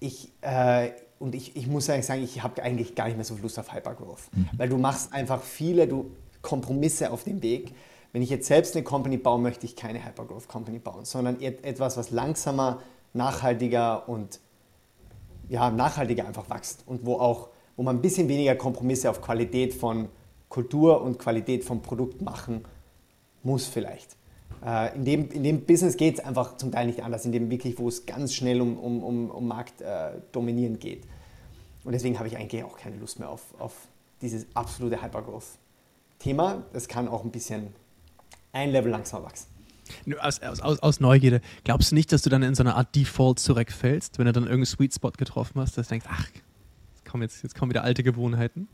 ich, 0.00 0.32
äh, 0.40 0.90
und 1.18 1.34
ich, 1.34 1.56
ich 1.56 1.66
muss 1.66 1.88
eigentlich 1.88 2.06
sagen, 2.06 2.22
ich 2.24 2.42
habe 2.42 2.62
eigentlich 2.62 2.94
gar 2.94 3.06
nicht 3.06 3.16
mehr 3.16 3.24
so 3.24 3.36
Lust 3.36 3.58
auf 3.58 3.72
Hypergrowth, 3.72 4.22
mhm. 4.32 4.48
weil 4.56 4.68
du 4.68 4.76
machst 4.76 5.12
einfach 5.12 5.42
viele 5.42 5.86
du 5.86 6.10
Kompromisse 6.42 7.12
auf 7.12 7.22
dem 7.22 7.42
Weg 7.42 7.72
wenn 8.12 8.22
ich 8.22 8.30
jetzt 8.30 8.46
selbst 8.46 8.76
eine 8.76 8.84
Company 8.84 9.16
baue, 9.16 9.40
möchte 9.40 9.66
ich 9.66 9.74
keine 9.74 10.04
Hypergrowth 10.04 10.46
Company 10.46 10.78
bauen, 10.78 11.04
sondern 11.04 11.40
etwas, 11.40 11.96
was 11.96 12.10
langsamer, 12.10 12.80
nachhaltiger 13.14 14.08
und 14.08 14.38
ja, 15.48 15.70
nachhaltiger 15.70 16.26
einfach 16.26 16.48
wächst 16.50 16.84
und 16.86 17.04
wo 17.04 17.14
auch, 17.18 17.48
wo 17.76 17.82
man 17.82 17.96
ein 17.96 18.02
bisschen 18.02 18.28
weniger 18.28 18.54
Kompromisse 18.54 19.10
auf 19.10 19.20
Qualität 19.20 19.74
von 19.74 20.08
Kultur 20.48 21.02
und 21.02 21.18
Qualität 21.18 21.64
von 21.64 21.80
Produkt 21.80 22.20
machen 22.20 22.64
muss 23.42 23.66
vielleicht. 23.66 24.16
Äh, 24.64 24.94
in, 24.94 25.05
dem, 25.05 25.31
in 25.31 25.42
dem 25.42 25.64
Business 25.64 25.96
geht 25.96 26.18
es 26.18 26.25
einfach 26.25 26.57
zum 26.57 26.70
Teil 26.70 26.87
nicht 26.87 27.03
anders, 27.03 27.25
in 27.25 27.33
dem 27.33 27.51
wirklich, 27.51 27.79
wo 27.79 27.88
es 27.88 28.07
ganz 28.07 28.35
schnell 28.35 28.61
um, 28.61 28.79
um, 28.79 29.03
um, 29.03 29.31
um 29.31 29.46
Markt 29.46 29.81
äh, 29.81 30.12
dominieren 30.31 30.79
geht. 30.79 31.05
Und 31.85 31.92
deswegen 31.92 32.18
habe 32.18 32.29
ich 32.29 32.37
eigentlich 32.37 32.62
auch 32.62 32.77
keine 32.77 32.96
Lust 32.96 33.18
mehr 33.18 33.29
auf, 33.29 33.42
auf 33.59 33.75
dieses 34.20 34.46
absolute 34.55 35.03
Hypergrowth-Thema. 35.03 36.62
Das 36.72 36.87
kann 36.87 37.09
auch 37.09 37.25
ein 37.25 37.33
bisschen 37.33 37.75
ein 38.53 38.70
Level 38.70 38.90
langsamer 38.90 39.25
wachsen. 39.25 39.46
Aus, 40.20 40.40
aus, 40.40 40.61
aus, 40.61 41.01
Neugierde, 41.01 41.40
glaubst 41.64 41.90
du 41.90 41.96
nicht, 41.96 42.12
dass 42.12 42.22
du 42.22 42.31
dann 42.31 42.42
in 42.44 42.55
so 42.55 42.62
eine 42.62 42.77
Art 42.77 42.94
Default 42.94 43.40
zurückfällst, 43.40 44.18
wenn 44.18 44.27
du 44.27 44.33
dann 44.33 44.44
irgendeinen 44.44 44.66
Sweet 44.66 44.94
Spot 44.94 45.11
getroffen 45.11 45.61
hast, 45.61 45.77
dass 45.77 45.88
du 45.88 45.94
denkst, 45.94 46.07
ach, 46.09 46.29
jetzt 46.31 47.05
kommen, 47.05 47.22
jetzt, 47.25 47.42
jetzt 47.42 47.57
kommen 47.57 47.70
wieder 47.70 47.83
alte 47.83 48.05
Gewohnheiten? 48.05 48.68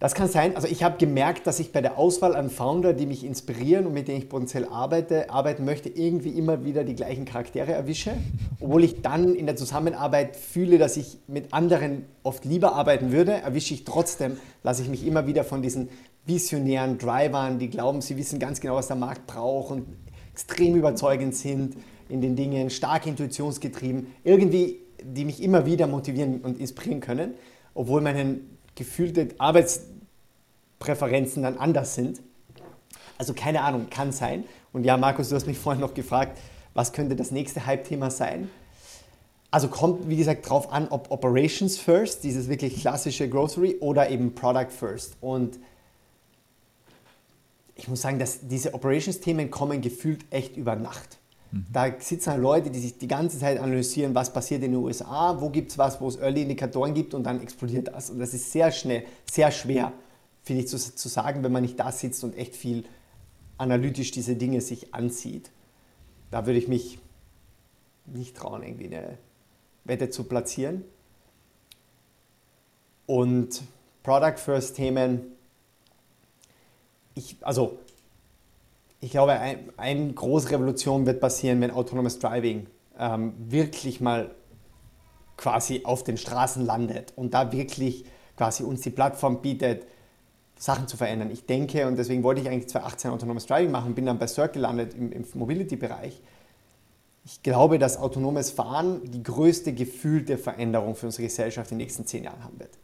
Das 0.00 0.14
kann 0.14 0.28
sein. 0.28 0.56
Also 0.56 0.68
ich 0.68 0.82
habe 0.82 0.98
gemerkt, 0.98 1.46
dass 1.46 1.60
ich 1.60 1.72
bei 1.72 1.80
der 1.80 1.96
Auswahl 1.96 2.34
an 2.34 2.50
Founder, 2.50 2.92
die 2.92 3.06
mich 3.06 3.24
inspirieren 3.24 3.86
und 3.86 3.94
mit 3.94 4.08
denen 4.08 4.18
ich 4.18 4.28
potenziell 4.28 4.66
arbeite, 4.66 5.30
arbeiten 5.30 5.64
möchte, 5.64 5.88
irgendwie 5.88 6.30
immer 6.30 6.64
wieder 6.64 6.84
die 6.84 6.94
gleichen 6.94 7.24
Charaktere 7.24 7.72
erwische. 7.72 8.12
Obwohl 8.60 8.84
ich 8.84 9.02
dann 9.02 9.34
in 9.34 9.46
der 9.46 9.56
Zusammenarbeit 9.56 10.36
fühle, 10.36 10.78
dass 10.78 10.96
ich 10.96 11.18
mit 11.26 11.54
anderen 11.54 12.04
oft 12.22 12.44
lieber 12.44 12.74
arbeiten 12.74 13.12
würde, 13.12 13.32
erwische 13.32 13.72
ich 13.72 13.84
trotzdem, 13.84 14.36
lasse 14.62 14.82
ich 14.82 14.88
mich 14.88 15.06
immer 15.06 15.26
wieder 15.26 15.44
von 15.44 15.62
diesen 15.62 15.88
visionären 16.26 16.98
Drivern, 16.98 17.58
die 17.58 17.70
glauben, 17.70 18.00
sie 18.00 18.16
wissen 18.16 18.38
ganz 18.38 18.60
genau, 18.60 18.74
was 18.74 18.88
der 18.88 18.96
Markt 18.96 19.26
braucht 19.26 19.70
und 19.70 19.86
extrem 20.32 20.74
überzeugend 20.74 21.34
sind 21.34 21.76
in 22.08 22.20
den 22.20 22.34
Dingen, 22.34 22.68
stark 22.70 23.06
intuitionsgetrieben, 23.06 24.08
irgendwie, 24.24 24.80
die 25.02 25.24
mich 25.24 25.42
immer 25.42 25.64
wieder 25.66 25.86
motivieren 25.86 26.40
und 26.40 26.58
inspirieren 26.58 27.00
können, 27.00 27.34
obwohl 27.74 28.00
meine 28.00 28.40
gefühlte 28.74 29.28
Arbeitspräferenzen 29.38 31.42
dann 31.42 31.58
anders 31.58 31.94
sind. 31.94 32.20
Also 33.18 33.34
keine 33.34 33.62
Ahnung, 33.62 33.88
kann 33.90 34.12
sein. 34.12 34.44
Und 34.72 34.84
ja, 34.84 34.96
Markus, 34.96 35.28
du 35.28 35.36
hast 35.36 35.46
mich 35.46 35.58
vorhin 35.58 35.80
noch 35.80 35.94
gefragt, 35.94 36.38
was 36.74 36.92
könnte 36.92 37.16
das 37.16 37.30
nächste 37.30 37.66
Hype-Thema 37.66 38.10
sein? 38.10 38.50
Also 39.50 39.68
kommt, 39.68 40.08
wie 40.08 40.16
gesagt, 40.16 40.46
darauf 40.46 40.72
an, 40.72 40.88
ob 40.88 41.12
Operations 41.12 41.78
First, 41.78 42.24
dieses 42.24 42.48
wirklich 42.48 42.80
klassische 42.80 43.28
Grocery, 43.28 43.76
oder 43.78 44.10
eben 44.10 44.34
Product 44.34 44.70
First. 44.70 45.16
Und 45.20 45.60
ich 47.76 47.86
muss 47.86 48.00
sagen, 48.00 48.18
dass 48.18 48.48
diese 48.48 48.74
Operations-Themen 48.74 49.52
kommen 49.52 49.80
gefühlt 49.80 50.24
echt 50.30 50.56
über 50.56 50.74
Nacht. 50.74 51.18
Da 51.72 51.92
sitzen 52.00 52.32
halt 52.32 52.42
Leute, 52.42 52.70
die 52.70 52.80
sich 52.80 52.98
die 52.98 53.06
ganze 53.06 53.38
Zeit 53.38 53.60
analysieren, 53.60 54.14
was 54.14 54.32
passiert 54.32 54.62
in 54.64 54.72
den 54.72 54.80
USA, 54.82 55.40
wo 55.40 55.50
gibt 55.50 55.70
es 55.70 55.78
was, 55.78 56.00
wo 56.00 56.08
es 56.08 56.16
Early-Indikatoren 56.16 56.94
gibt 56.94 57.14
und 57.14 57.22
dann 57.24 57.40
explodiert 57.40 57.88
das. 57.88 58.10
Und 58.10 58.18
das 58.18 58.34
ist 58.34 58.50
sehr 58.50 58.72
schnell, 58.72 59.04
sehr 59.30 59.52
schwer, 59.52 59.92
finde 60.42 60.62
ich, 60.62 60.68
zu, 60.68 60.78
zu 60.78 61.08
sagen, 61.08 61.44
wenn 61.44 61.52
man 61.52 61.62
nicht 61.62 61.78
da 61.78 61.92
sitzt 61.92 62.24
und 62.24 62.36
echt 62.36 62.56
viel 62.56 62.84
analytisch 63.56 64.10
diese 64.10 64.34
Dinge 64.34 64.60
sich 64.60 64.94
ansieht. 64.94 65.50
Da 66.32 66.46
würde 66.46 66.58
ich 66.58 66.66
mich 66.66 66.98
nicht 68.06 68.36
trauen, 68.36 68.62
irgendwie 68.64 68.86
eine 68.86 69.18
Wette 69.84 70.10
zu 70.10 70.24
platzieren. 70.24 70.82
Und 73.06 73.62
Product 74.02 74.38
First 74.38 74.76
Themen, 74.76 75.20
ich, 77.14 77.36
also, 77.42 77.78
ich 79.00 79.10
glaube, 79.10 79.32
eine 79.32 79.58
ein 79.76 80.14
große 80.14 80.50
Revolution 80.50 81.06
wird 81.06 81.20
passieren, 81.20 81.60
wenn 81.60 81.70
Autonomous 81.70 82.18
Driving 82.18 82.66
ähm, 82.98 83.34
wirklich 83.38 84.00
mal 84.00 84.34
quasi 85.36 85.82
auf 85.84 86.04
den 86.04 86.16
Straßen 86.16 86.64
landet 86.64 87.12
und 87.16 87.34
da 87.34 87.52
wirklich 87.52 88.04
quasi 88.36 88.62
uns 88.62 88.80
die 88.82 88.90
Plattform 88.90 89.42
bietet, 89.42 89.86
Sachen 90.56 90.86
zu 90.86 90.96
verändern. 90.96 91.30
Ich 91.30 91.46
denke, 91.46 91.86
und 91.86 91.96
deswegen 91.96 92.22
wollte 92.22 92.40
ich 92.40 92.48
eigentlich 92.48 92.68
2018 92.68 93.10
Autonomous 93.10 93.46
Driving 93.46 93.70
machen, 93.70 93.94
bin 93.94 94.06
dann 94.06 94.18
bei 94.18 94.26
Circle 94.26 94.54
gelandet 94.54 94.94
im, 94.94 95.12
im 95.12 95.24
Mobility-Bereich. 95.34 96.20
Ich 97.24 97.42
glaube, 97.42 97.78
dass 97.78 97.96
autonomes 97.96 98.50
Fahren 98.50 99.00
die 99.10 99.22
größte 99.22 99.72
gefühlte 99.72 100.38
Veränderung 100.38 100.94
für 100.94 101.06
unsere 101.06 101.24
Gesellschaft 101.24 101.70
in 101.72 101.78
den 101.78 101.84
nächsten 101.84 102.06
zehn 102.06 102.24
Jahren 102.24 102.44
haben 102.44 102.60
wird. 102.60 102.78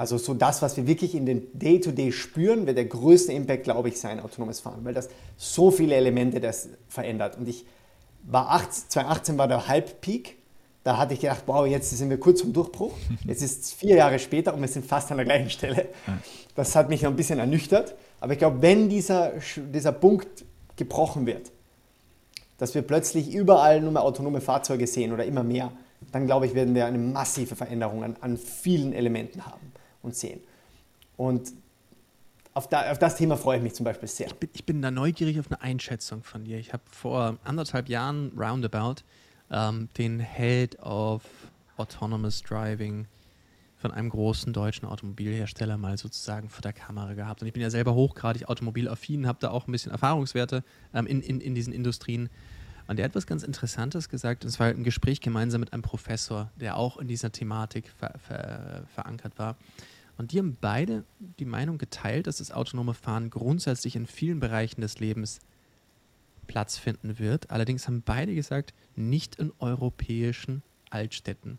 Also 0.00 0.16
so 0.16 0.32
das, 0.32 0.62
was 0.62 0.78
wir 0.78 0.86
wirklich 0.86 1.14
in 1.14 1.26
den 1.26 1.46
Day-to-Day 1.52 2.08
-Day 2.08 2.12
spüren, 2.12 2.66
wird 2.66 2.78
der 2.78 2.86
größte 2.86 3.34
Impact, 3.34 3.64
glaube 3.64 3.90
ich, 3.90 4.00
sein, 4.00 4.18
autonomes 4.18 4.58
Fahren, 4.58 4.82
weil 4.82 4.94
das 4.94 5.10
so 5.36 5.70
viele 5.70 5.94
Elemente 5.94 6.40
das 6.40 6.70
verändert. 6.88 7.36
Und 7.36 7.46
ich 7.46 7.66
war 8.22 8.48
18, 8.48 8.88
2018 8.88 9.36
war 9.36 9.46
der 9.46 9.68
Halbpeak, 9.68 10.38
da 10.84 10.96
hatte 10.96 11.12
ich 11.12 11.20
gedacht, 11.20 11.42
wow, 11.44 11.66
jetzt 11.66 11.90
sind 11.90 12.08
wir 12.08 12.18
kurz 12.18 12.40
vom 12.40 12.54
Durchbruch. 12.54 12.94
Jetzt 13.26 13.42
ist 13.42 13.62
es 13.62 13.72
vier 13.74 13.96
Jahre 13.96 14.18
später 14.18 14.54
und 14.54 14.62
wir 14.62 14.68
sind 14.68 14.86
fast 14.86 15.10
an 15.10 15.18
der 15.18 15.26
gleichen 15.26 15.50
Stelle. 15.50 15.88
Das 16.54 16.74
hat 16.74 16.88
mich 16.88 17.02
noch 17.02 17.10
ein 17.10 17.16
bisschen 17.16 17.38
ernüchtert. 17.38 17.94
Aber 18.20 18.32
ich 18.32 18.38
glaube, 18.38 18.62
wenn 18.62 18.88
dieser, 18.88 19.34
dieser 19.56 19.92
Punkt 19.92 20.46
gebrochen 20.76 21.26
wird, 21.26 21.52
dass 22.56 22.74
wir 22.74 22.80
plötzlich 22.80 23.34
überall 23.34 23.82
nur 23.82 23.92
mehr 23.92 24.02
autonome 24.02 24.40
Fahrzeuge 24.40 24.86
sehen 24.86 25.12
oder 25.12 25.26
immer 25.26 25.42
mehr, 25.42 25.72
dann 26.10 26.24
glaube 26.24 26.46
ich, 26.46 26.54
werden 26.54 26.74
wir 26.74 26.86
eine 26.86 26.96
massive 26.96 27.54
Veränderung 27.54 28.02
an, 28.02 28.16
an 28.22 28.38
vielen 28.38 28.94
Elementen 28.94 29.44
haben 29.44 29.70
und 30.02 30.16
sehen. 30.16 30.40
Und 31.16 31.52
auf, 32.54 32.68
da, 32.68 32.90
auf, 32.90 32.98
das 32.98 33.16
Thema 33.16 33.36
freue 33.36 33.58
ich 33.58 33.62
mich 33.62 33.74
zum 33.74 33.84
Beispiel 33.84 34.08
sehr. 34.08 34.26
Ich 34.26 34.34
bin, 34.34 34.50
ich 34.52 34.64
bin 34.64 34.82
da 34.82 34.90
neugierig 34.90 35.38
auf 35.38 35.50
eine 35.50 35.60
Einschätzung 35.60 36.22
von 36.22 36.44
dir. 36.44 36.58
Ich 36.58 36.72
habe 36.72 36.82
vor 36.90 37.38
anderthalb 37.44 37.88
Jahren 37.88 38.32
roundabout 38.36 39.02
ähm, 39.50 39.88
den 39.96 40.20
Head 40.20 40.78
of 40.80 41.22
Autonomous 41.76 42.42
Driving 42.42 43.06
von 43.76 43.92
einem 43.92 44.10
großen 44.10 44.52
deutschen 44.52 44.86
Automobilhersteller 44.86 45.78
mal 45.78 45.96
sozusagen 45.96 46.50
vor 46.50 46.60
der 46.60 46.74
Kamera 46.74 47.14
gehabt. 47.14 47.40
Und 47.40 47.46
ich 47.46 47.54
bin 47.54 47.62
ja 47.62 47.70
selber 47.70 47.94
hochgradig 47.94 48.48
automobilaffin, 48.48 49.26
habe 49.26 49.38
da 49.40 49.50
auch 49.50 49.66
ein 49.66 49.72
bisschen 49.72 49.90
Erfahrungswerte 49.90 50.62
ähm, 50.92 51.06
in, 51.06 51.22
in, 51.22 51.40
in 51.40 51.54
diesen 51.54 51.72
Industrien. 51.72 52.28
Und 52.88 52.96
der 52.98 53.04
hat 53.04 53.14
was 53.14 53.26
ganz 53.26 53.42
Interessantes 53.42 54.08
gesagt. 54.08 54.44
Und 54.44 54.50
zwar 54.50 54.66
ein 54.66 54.84
Gespräch 54.84 55.20
gemeinsam 55.20 55.60
mit 55.60 55.72
einem 55.72 55.82
Professor, 55.82 56.50
der 56.56 56.76
auch 56.76 56.98
in 56.98 57.08
dieser 57.08 57.32
Thematik 57.32 57.88
ver, 57.98 58.18
ver, 58.18 58.82
verankert 58.94 59.38
war. 59.38 59.56
Und 60.20 60.32
die 60.32 60.38
haben 60.38 60.58
beide 60.60 61.06
die 61.38 61.46
Meinung 61.46 61.78
geteilt, 61.78 62.26
dass 62.26 62.36
das 62.36 62.50
autonome 62.50 62.92
Fahren 62.92 63.30
grundsätzlich 63.30 63.96
in 63.96 64.04
vielen 64.04 64.38
Bereichen 64.38 64.82
des 64.82 65.00
Lebens 65.00 65.40
Platz 66.46 66.76
finden 66.76 67.18
wird. 67.18 67.50
Allerdings 67.50 67.86
haben 67.86 68.02
beide 68.02 68.34
gesagt, 68.34 68.74
nicht 68.94 69.36
in 69.36 69.50
europäischen 69.60 70.62
Altstädten 70.90 71.58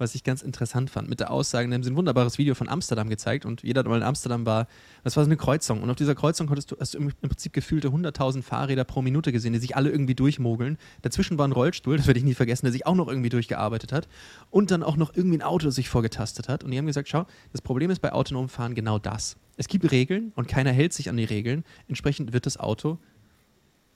was 0.00 0.14
ich 0.14 0.24
ganz 0.24 0.42
interessant 0.42 0.90
fand. 0.90 1.08
Mit 1.08 1.20
der 1.20 1.30
Aussage, 1.30 1.72
haben 1.72 1.82
sie 1.82 1.90
ein 1.90 1.96
wunderbares 1.96 2.38
Video 2.38 2.54
von 2.54 2.68
Amsterdam 2.68 3.08
gezeigt 3.08 3.44
und 3.44 3.62
jeder, 3.62 3.82
der 3.82 3.90
mal 3.90 3.98
in 3.98 4.02
Amsterdam 4.02 4.46
war, 4.46 4.66
das 5.04 5.16
war 5.16 5.24
so 5.24 5.28
eine 5.28 5.36
Kreuzung. 5.36 5.82
Und 5.82 5.90
auf 5.90 5.96
dieser 5.96 6.14
Kreuzung 6.14 6.46
konntest 6.46 6.70
du, 6.70 6.76
hast 6.80 6.94
du 6.94 6.98
im 6.98 7.12
Prinzip 7.12 7.52
gefühlte 7.52 7.88
100.000 7.88 8.42
Fahrräder 8.42 8.84
pro 8.84 9.02
Minute 9.02 9.30
gesehen, 9.30 9.52
die 9.52 9.58
sich 9.58 9.76
alle 9.76 9.90
irgendwie 9.90 10.14
durchmogeln. 10.14 10.78
Dazwischen 11.02 11.38
war 11.38 11.46
ein 11.46 11.52
Rollstuhl, 11.52 11.96
das 11.96 12.06
werde 12.06 12.18
ich 12.18 12.24
nie 12.24 12.34
vergessen, 12.34 12.64
der 12.66 12.72
sich 12.72 12.86
auch 12.86 12.94
noch 12.94 13.08
irgendwie 13.08 13.28
durchgearbeitet 13.28 13.92
hat. 13.92 14.08
Und 14.50 14.70
dann 14.70 14.82
auch 14.82 14.96
noch 14.96 15.14
irgendwie 15.14 15.38
ein 15.38 15.42
Auto 15.42 15.70
sich 15.70 15.88
vorgetastet 15.88 16.48
hat. 16.48 16.64
Und 16.64 16.70
die 16.70 16.78
haben 16.78 16.86
gesagt, 16.86 17.08
schau, 17.08 17.26
das 17.52 17.60
Problem 17.60 17.90
ist 17.90 18.00
bei 18.00 18.12
autonomem 18.12 18.48
Fahren 18.48 18.74
genau 18.74 18.98
das. 18.98 19.36
Es 19.56 19.68
gibt 19.68 19.90
Regeln 19.90 20.32
und 20.34 20.48
keiner 20.48 20.72
hält 20.72 20.94
sich 20.94 21.10
an 21.10 21.16
die 21.16 21.24
Regeln. 21.24 21.64
Entsprechend 21.88 22.32
wird 22.32 22.46
das 22.46 22.56
Auto 22.56 22.98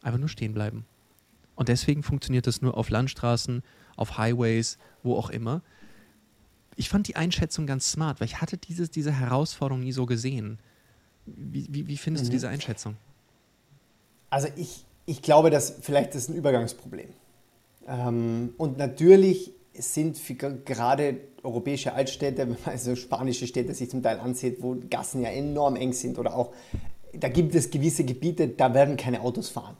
einfach 0.02 0.18
nur 0.18 0.28
stehen 0.28 0.52
bleiben. 0.52 0.84
Und 1.56 1.68
deswegen 1.68 2.02
funktioniert 2.02 2.46
das 2.46 2.62
nur 2.62 2.76
auf 2.76 2.90
Landstraßen, 2.90 3.62
auf 3.96 4.18
Highways, 4.18 4.78
wo 5.02 5.16
auch 5.16 5.30
immer. 5.30 5.62
Ich 6.76 6.88
fand 6.88 7.08
die 7.08 7.16
Einschätzung 7.16 7.66
ganz 7.66 7.90
smart, 7.90 8.20
weil 8.20 8.26
ich 8.26 8.40
hatte 8.40 8.56
dieses, 8.56 8.90
diese 8.90 9.12
Herausforderung 9.12 9.80
nie 9.80 9.92
so 9.92 10.06
gesehen. 10.06 10.58
Wie, 11.26 11.66
wie, 11.70 11.86
wie 11.86 11.96
findest 11.96 12.24
mhm. 12.24 12.28
du 12.28 12.32
diese 12.32 12.48
Einschätzung? 12.48 12.96
Also 14.30 14.48
ich, 14.56 14.84
ich 15.06 15.22
glaube, 15.22 15.50
dass 15.50 15.76
vielleicht 15.80 16.14
das 16.14 16.28
ein 16.28 16.34
Übergangsproblem. 16.34 17.08
Ähm, 17.86 18.54
und 18.56 18.78
natürlich 18.78 19.52
sind 19.76 20.18
gerade 20.64 21.18
europäische 21.42 21.92
Altstädte, 21.92 22.56
also 22.64 22.96
spanische 22.96 23.46
Städte 23.46 23.74
sich 23.74 23.90
zum 23.90 24.02
Teil 24.02 24.18
ansieht, 24.20 24.62
wo 24.62 24.76
Gassen 24.90 25.22
ja 25.22 25.30
enorm 25.30 25.76
eng 25.76 25.92
sind 25.92 26.18
oder 26.18 26.34
auch, 26.34 26.52
da 27.12 27.28
gibt 27.28 27.54
es 27.54 27.70
gewisse 27.70 28.04
Gebiete, 28.04 28.48
da 28.48 28.74
werden 28.74 28.96
keine 28.96 29.20
Autos 29.20 29.48
fahren. 29.48 29.76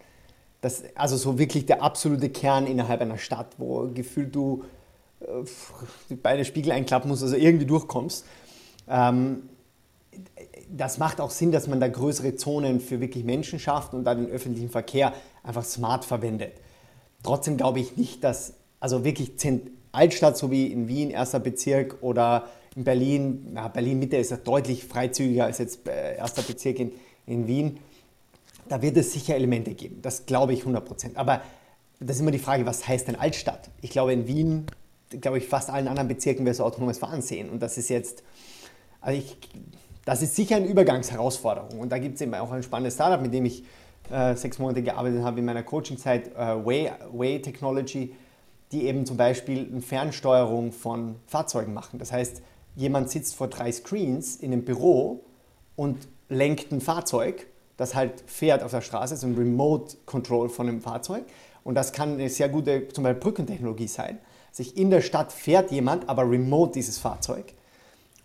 Das, 0.60 0.84
also 0.94 1.16
so 1.16 1.38
wirklich 1.38 1.66
der 1.66 1.82
absolute 1.82 2.30
Kern 2.30 2.66
innerhalb 2.66 3.00
einer 3.00 3.18
Stadt, 3.18 3.54
wo 3.58 3.90
gefühlt 3.92 4.34
du 4.34 4.64
beide 6.22 6.44
Spiegel 6.44 6.72
einklappen 6.72 7.08
musst, 7.08 7.22
also 7.22 7.36
irgendwie 7.36 7.66
durchkommst. 7.66 8.24
Ähm, 8.88 9.48
das 10.70 10.98
macht 10.98 11.20
auch 11.20 11.30
Sinn, 11.30 11.52
dass 11.52 11.66
man 11.66 11.80
da 11.80 11.88
größere 11.88 12.36
Zonen 12.36 12.80
für 12.80 13.00
wirklich 13.00 13.24
Menschen 13.24 13.58
schafft 13.58 13.94
und 13.94 14.04
da 14.04 14.14
den 14.14 14.30
öffentlichen 14.30 14.70
Verkehr 14.70 15.12
einfach 15.42 15.64
smart 15.64 16.04
verwendet. 16.04 16.52
Trotzdem 17.22 17.56
glaube 17.56 17.80
ich 17.80 17.96
nicht, 17.96 18.24
dass, 18.24 18.54
also 18.80 19.04
wirklich 19.04 19.32
Altstadt, 19.92 20.36
so 20.36 20.50
wie 20.50 20.66
in 20.66 20.88
Wien, 20.88 21.10
erster 21.10 21.40
Bezirk 21.40 21.98
oder 22.00 22.48
in 22.76 22.84
Berlin, 22.84 23.50
na, 23.52 23.68
Berlin 23.68 23.98
Mitte 23.98 24.16
ist 24.16 24.30
ja 24.30 24.36
deutlich 24.36 24.84
freizügiger 24.84 25.44
als 25.44 25.58
jetzt 25.58 25.86
äh, 25.88 26.16
erster 26.16 26.42
Bezirk 26.42 26.80
in, 26.80 26.92
in 27.26 27.46
Wien. 27.46 27.78
Da 28.68 28.82
wird 28.82 28.96
es 28.96 29.12
sicher 29.12 29.36
Elemente 29.36 29.74
geben, 29.74 30.00
das 30.02 30.26
glaube 30.26 30.54
ich 30.54 30.60
100 30.60 30.84
Prozent. 30.84 31.16
Aber 31.16 31.42
das 32.00 32.16
ist 32.16 32.22
immer 32.22 32.30
die 32.30 32.38
Frage, 32.38 32.66
was 32.66 32.86
heißt 32.88 33.08
denn 33.08 33.16
Altstadt? 33.16 33.70
Ich 33.80 33.90
glaube, 33.90 34.12
in 34.12 34.26
Wien, 34.26 34.66
glaube 35.10 35.38
ich, 35.38 35.48
fast 35.48 35.70
allen 35.70 35.88
anderen 35.88 36.08
Bezirken 36.08 36.46
wirst 36.46 36.60
du 36.60 36.64
autonomes 36.64 36.98
Fahren 36.98 37.22
sehen. 37.22 37.50
Und 37.50 37.60
das 37.62 37.78
ist 37.78 37.88
jetzt, 37.88 38.22
also 39.00 39.18
ich, 39.18 39.36
das 40.04 40.22
ist 40.22 40.36
sicher 40.36 40.56
eine 40.56 40.66
Übergangsherausforderung. 40.66 41.80
Und 41.80 41.90
da 41.90 41.98
gibt 41.98 42.16
es 42.16 42.20
eben 42.20 42.34
auch 42.34 42.50
ein 42.50 42.62
spannendes 42.62 42.94
Startup, 42.94 43.20
mit 43.20 43.32
dem 43.32 43.44
ich 43.44 43.64
äh, 44.10 44.34
sechs 44.34 44.58
Monate 44.58 44.82
gearbeitet 44.82 45.22
habe 45.22 45.40
in 45.40 45.46
meiner 45.46 45.62
Coachingzeit, 45.62 46.34
äh, 46.34 46.64
Way, 46.64 46.92
Way 47.12 47.42
Technology, 47.42 48.14
die 48.72 48.86
eben 48.86 49.06
zum 49.06 49.16
Beispiel 49.16 49.68
eine 49.70 49.80
Fernsteuerung 49.80 50.72
von 50.72 51.16
Fahrzeugen 51.26 51.72
machen. 51.72 51.98
Das 51.98 52.12
heißt, 52.12 52.42
jemand 52.76 53.10
sitzt 53.10 53.34
vor 53.34 53.48
drei 53.48 53.70
Screens 53.70 54.36
in 54.36 54.52
einem 54.52 54.64
Büro 54.64 55.24
und 55.76 56.08
lenkt 56.28 56.72
ein 56.72 56.80
Fahrzeug, 56.80 57.46
das 57.76 57.94
halt 57.94 58.22
fährt 58.26 58.62
auf 58.62 58.70
der 58.70 58.80
Straße, 58.80 59.16
so 59.16 59.26
ein 59.26 59.34
Remote 59.34 59.96
Control 60.06 60.48
von 60.48 60.68
einem 60.68 60.80
Fahrzeug. 60.80 61.24
Und 61.62 61.74
das 61.76 61.92
kann 61.92 62.14
eine 62.14 62.28
sehr 62.28 62.48
gute 62.48 62.88
zum 62.88 63.04
Beispiel 63.04 63.20
Brückentechnologie 63.20 63.88
sein. 63.88 64.18
Sich 64.54 64.76
in 64.76 64.90
der 64.90 65.00
Stadt 65.00 65.32
fährt 65.32 65.72
jemand, 65.72 66.08
aber 66.08 66.30
remote 66.30 66.74
dieses 66.74 66.98
Fahrzeug 66.98 67.54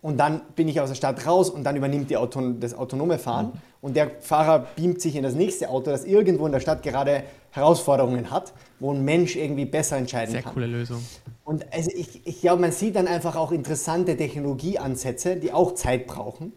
und 0.02 0.18
dann 0.18 0.42
bin 0.56 0.68
ich 0.68 0.80
aus 0.80 0.90
der 0.90 0.96
Stadt 0.96 1.26
raus 1.26 1.50
und 1.50 1.64
dann 1.64 1.76
übernimmt 1.76 2.10
die 2.10 2.18
Auton 2.18 2.60
das 2.60 2.74
autonome 2.74 3.20
Fahren 3.20 3.48
mhm. 3.48 3.62
und 3.82 3.96
der 3.96 4.12
Fahrer 4.22 4.68
beamt 4.76 5.02
sich 5.02 5.16
in 5.16 5.24
das 5.24 5.34
nächste 5.34 5.70
Auto, 5.70 5.92
das 5.92 6.06
irgendwo 6.06 6.46
in 6.46 6.52
der 6.52 6.60
Stadt 6.60 6.84
gerade 6.84 7.24
Herausforderungen 7.52 8.32
hat, 8.32 8.54
wo 8.80 8.94
ein 8.94 9.04
Mensch 9.04 9.36
irgendwie 9.36 9.66
besser 9.66 9.98
entscheiden 9.98 10.32
Sehr 10.32 10.44
kann. 10.44 10.54
Sehr 10.54 10.64
coole 10.68 10.68
Lösung. 10.68 11.04
Und 11.44 11.66
also 11.74 11.90
ich, 11.94 12.26
ich 12.26 12.42
glaube, 12.42 12.62
man 12.62 12.72
sieht 12.72 12.96
dann 12.96 13.08
einfach 13.08 13.36
auch 13.36 13.52
interessante 13.52 14.16
Technologieansätze, 14.16 15.36
die 15.36 15.52
auch 15.52 15.74
Zeit 15.74 16.06
brauchen, 16.06 16.54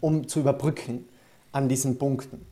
um 0.00 0.28
zu 0.28 0.40
überbrücken 0.40 1.08
an 1.52 1.68
diesen 1.68 1.98
Punkten. 1.98 2.46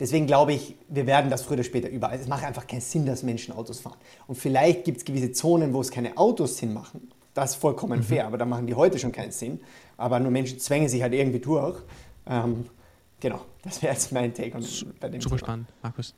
Deswegen 0.00 0.26
glaube 0.26 0.54
ich, 0.54 0.76
wir 0.88 1.06
werden 1.06 1.30
das 1.30 1.42
früher 1.42 1.54
oder 1.54 1.64
später 1.64 1.88
überall. 1.88 2.18
Es 2.18 2.26
macht 2.26 2.44
einfach 2.44 2.66
keinen 2.66 2.80
Sinn, 2.80 3.06
dass 3.06 3.22
Menschen 3.22 3.54
Autos 3.54 3.80
fahren. 3.80 3.98
Und 4.26 4.36
vielleicht 4.36 4.84
gibt 4.84 4.98
es 4.98 5.04
gewisse 5.04 5.30
Zonen, 5.30 5.72
wo 5.74 5.80
es 5.80 5.90
keine 5.90 6.16
Autos 6.16 6.56
Sinn 6.56 6.72
machen 6.72 7.10
das 7.34 7.52
ist 7.52 7.56
vollkommen 7.56 8.00
mhm. 8.00 8.04
fair, 8.04 8.26
aber 8.26 8.38
da 8.38 8.44
machen 8.44 8.66
die 8.66 8.74
heute 8.74 8.98
schon 8.98 9.12
keinen 9.12 9.32
Sinn. 9.32 9.60
Aber 9.96 10.18
nur 10.20 10.30
Menschen 10.30 10.58
zwängen 10.58 10.88
sich 10.88 11.02
halt 11.02 11.14
irgendwie 11.14 11.38
durch. 11.38 11.78
Ähm, 12.26 12.66
genau, 13.20 13.40
das 13.62 13.82
wäre 13.82 13.92
jetzt 13.92 14.12
mein 14.12 14.34
Take. 14.34 14.58
bei 15.00 15.08
dem 15.08 15.20
Super 15.20 15.36
Thema. 15.36 15.38
spannend, 15.38 15.68
Markus. 15.82 16.14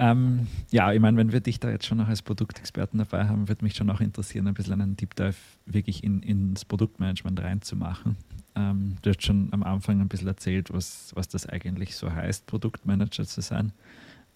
Ähm, 0.00 0.46
ja, 0.70 0.92
ich 0.92 1.00
meine, 1.00 1.16
wenn 1.16 1.32
wir 1.32 1.40
dich 1.40 1.58
da 1.58 1.70
jetzt 1.70 1.84
schon 1.84 1.98
noch 1.98 2.06
als 2.06 2.22
Produktexperten 2.22 2.98
dabei 2.98 3.26
haben, 3.26 3.48
würde 3.48 3.64
mich 3.64 3.74
schon 3.74 3.90
auch 3.90 4.00
interessieren, 4.00 4.46
ein 4.46 4.54
bisschen 4.54 4.80
einen 4.80 4.96
Deep 4.96 5.16
Dive 5.16 5.34
wirklich 5.66 6.04
in, 6.04 6.22
ins 6.22 6.64
Produktmanagement 6.64 7.42
reinzumachen. 7.42 8.16
Ähm, 8.54 8.96
du 9.02 9.10
hast 9.10 9.24
schon 9.24 9.48
am 9.52 9.64
Anfang 9.64 10.00
ein 10.00 10.08
bisschen 10.08 10.28
erzählt, 10.28 10.72
was, 10.72 11.10
was 11.16 11.26
das 11.26 11.46
eigentlich 11.48 11.96
so 11.96 12.12
heißt, 12.12 12.46
Produktmanager 12.46 13.26
zu 13.26 13.40
sein, 13.40 13.72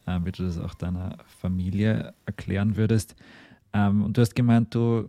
äh, 0.06 0.18
wie 0.24 0.32
du 0.32 0.42
das 0.42 0.58
auch 0.58 0.74
deiner 0.74 1.18
Familie 1.38 2.12
erklären 2.26 2.76
würdest. 2.76 3.14
Ähm, 3.72 4.02
und 4.02 4.16
du 4.16 4.20
hast 4.20 4.34
gemeint, 4.34 4.74
du, 4.74 5.08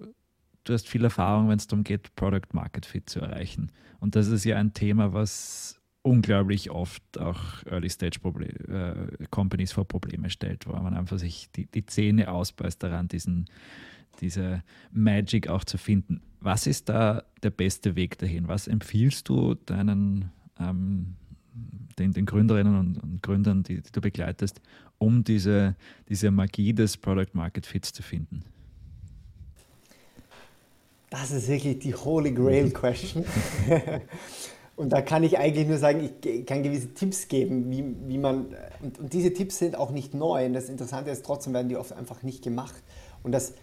du 0.65 0.73
hast 0.73 0.87
viel 0.87 1.03
Erfahrung, 1.03 1.49
wenn 1.49 1.57
es 1.57 1.65
darum 1.65 1.83
geht, 1.83 2.15
Product 2.15 2.53
Market 2.53 2.85
Fit 2.85 3.09
zu 3.09 3.21
erreichen. 3.21 3.71
Und 3.99 4.15
das 4.15 4.27
ist 4.27 4.43
ja 4.43 4.57
ein 4.57 4.73
Thema, 4.73 5.13
was 5.13 5.79
unglaublich 6.03 6.69
oft 6.69 7.17
auch 7.17 7.65
Early 7.65 7.89
Stage 7.89 8.19
äh, 8.67 9.25
Companies 9.31 9.71
vor 9.71 9.87
Probleme 9.87 10.29
stellt, 10.29 10.67
wo 10.67 10.73
man 10.73 10.93
einfach 10.93 11.17
sich 11.17 11.49
die, 11.55 11.65
die 11.65 11.85
Zähne 11.85 12.29
ausbeißt 12.29 12.83
daran, 12.83 13.07
diesen, 13.07 13.49
diese 14.19 14.63
Magic 14.91 15.47
auch 15.47 15.63
zu 15.63 15.77
finden. 15.77 16.21
Was 16.41 16.67
ist 16.67 16.89
da 16.89 17.23
der 17.41 17.51
beste 17.51 17.95
Weg 17.95 18.17
dahin? 18.17 18.49
Was 18.49 18.67
empfiehlst 18.67 19.29
du 19.29 19.55
deinen 19.55 20.29
ähm, 20.59 21.15
den, 21.97 22.11
den, 22.11 22.25
Gründerinnen 22.25 22.77
und, 22.77 22.97
und 22.97 23.21
Gründern, 23.21 23.63
die, 23.63 23.81
die, 23.81 23.91
du 23.91 24.01
begleitest, 24.01 24.61
um 24.97 25.23
diese, 25.23 25.75
diese 26.09 26.31
Magie 26.31 26.73
des 26.73 26.97
Product 26.97 27.33
Market 27.33 27.65
Fits 27.65 27.93
zu 27.93 28.03
finden? 28.03 28.43
Das 31.09 31.31
ist 31.31 31.47
wirklich 31.47 31.79
die 31.79 31.93
Holy 31.93 32.33
Grail 32.33 32.71
Question. 32.73 33.23
und 34.75 34.89
da 34.89 35.01
kann 35.01 35.23
ich 35.23 35.37
eigentlich 35.37 35.67
nur 35.67 35.77
sagen, 35.77 36.09
ich 36.23 36.45
kann 36.45 36.63
gewisse 36.63 36.93
Tipps 36.93 37.27
geben, 37.27 37.69
wie, 37.69 37.83
wie 38.07 38.17
man, 38.17 38.55
und, 38.81 38.99
und 38.99 39.13
diese 39.13 39.31
Tipps 39.31 39.59
sind 39.59 39.75
auch 39.77 39.91
nicht 39.91 40.15
neu. 40.15 40.45
Und 40.45 40.53
das 40.53 40.67
Interessante 40.67 41.11
ist, 41.11 41.23
trotzdem 41.25 41.53
werden 41.53 41.69
die 41.69 41.77
oft 41.77 41.93
einfach 41.93 42.23
nicht 42.23 42.43
gemacht. 42.43 42.73
Und 43.21 43.33
das 43.33 43.53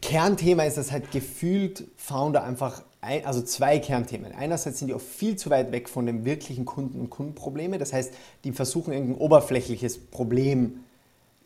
Kernthema 0.00 0.64
ist, 0.64 0.78
dass 0.78 0.90
halt 0.90 1.10
gefühlt 1.10 1.84
Founder 1.96 2.44
einfach, 2.44 2.82
ein, 3.02 3.26
also 3.26 3.42
zwei 3.42 3.78
Kernthemen. 3.78 4.32
Einerseits 4.32 4.78
sind 4.78 4.88
die 4.88 4.94
oft 4.94 5.06
viel 5.06 5.36
zu 5.36 5.50
weit 5.50 5.70
weg 5.70 5.90
von 5.90 6.06
den 6.06 6.24
wirklichen 6.24 6.64
Kunden- 6.64 6.98
und 6.98 7.10
Kundenprobleme. 7.10 7.76
Das 7.76 7.92
heißt, 7.92 8.14
die 8.44 8.52
versuchen 8.52 8.94
irgendein 8.94 9.18
oberflächliches 9.18 9.98
Problem 9.98 10.80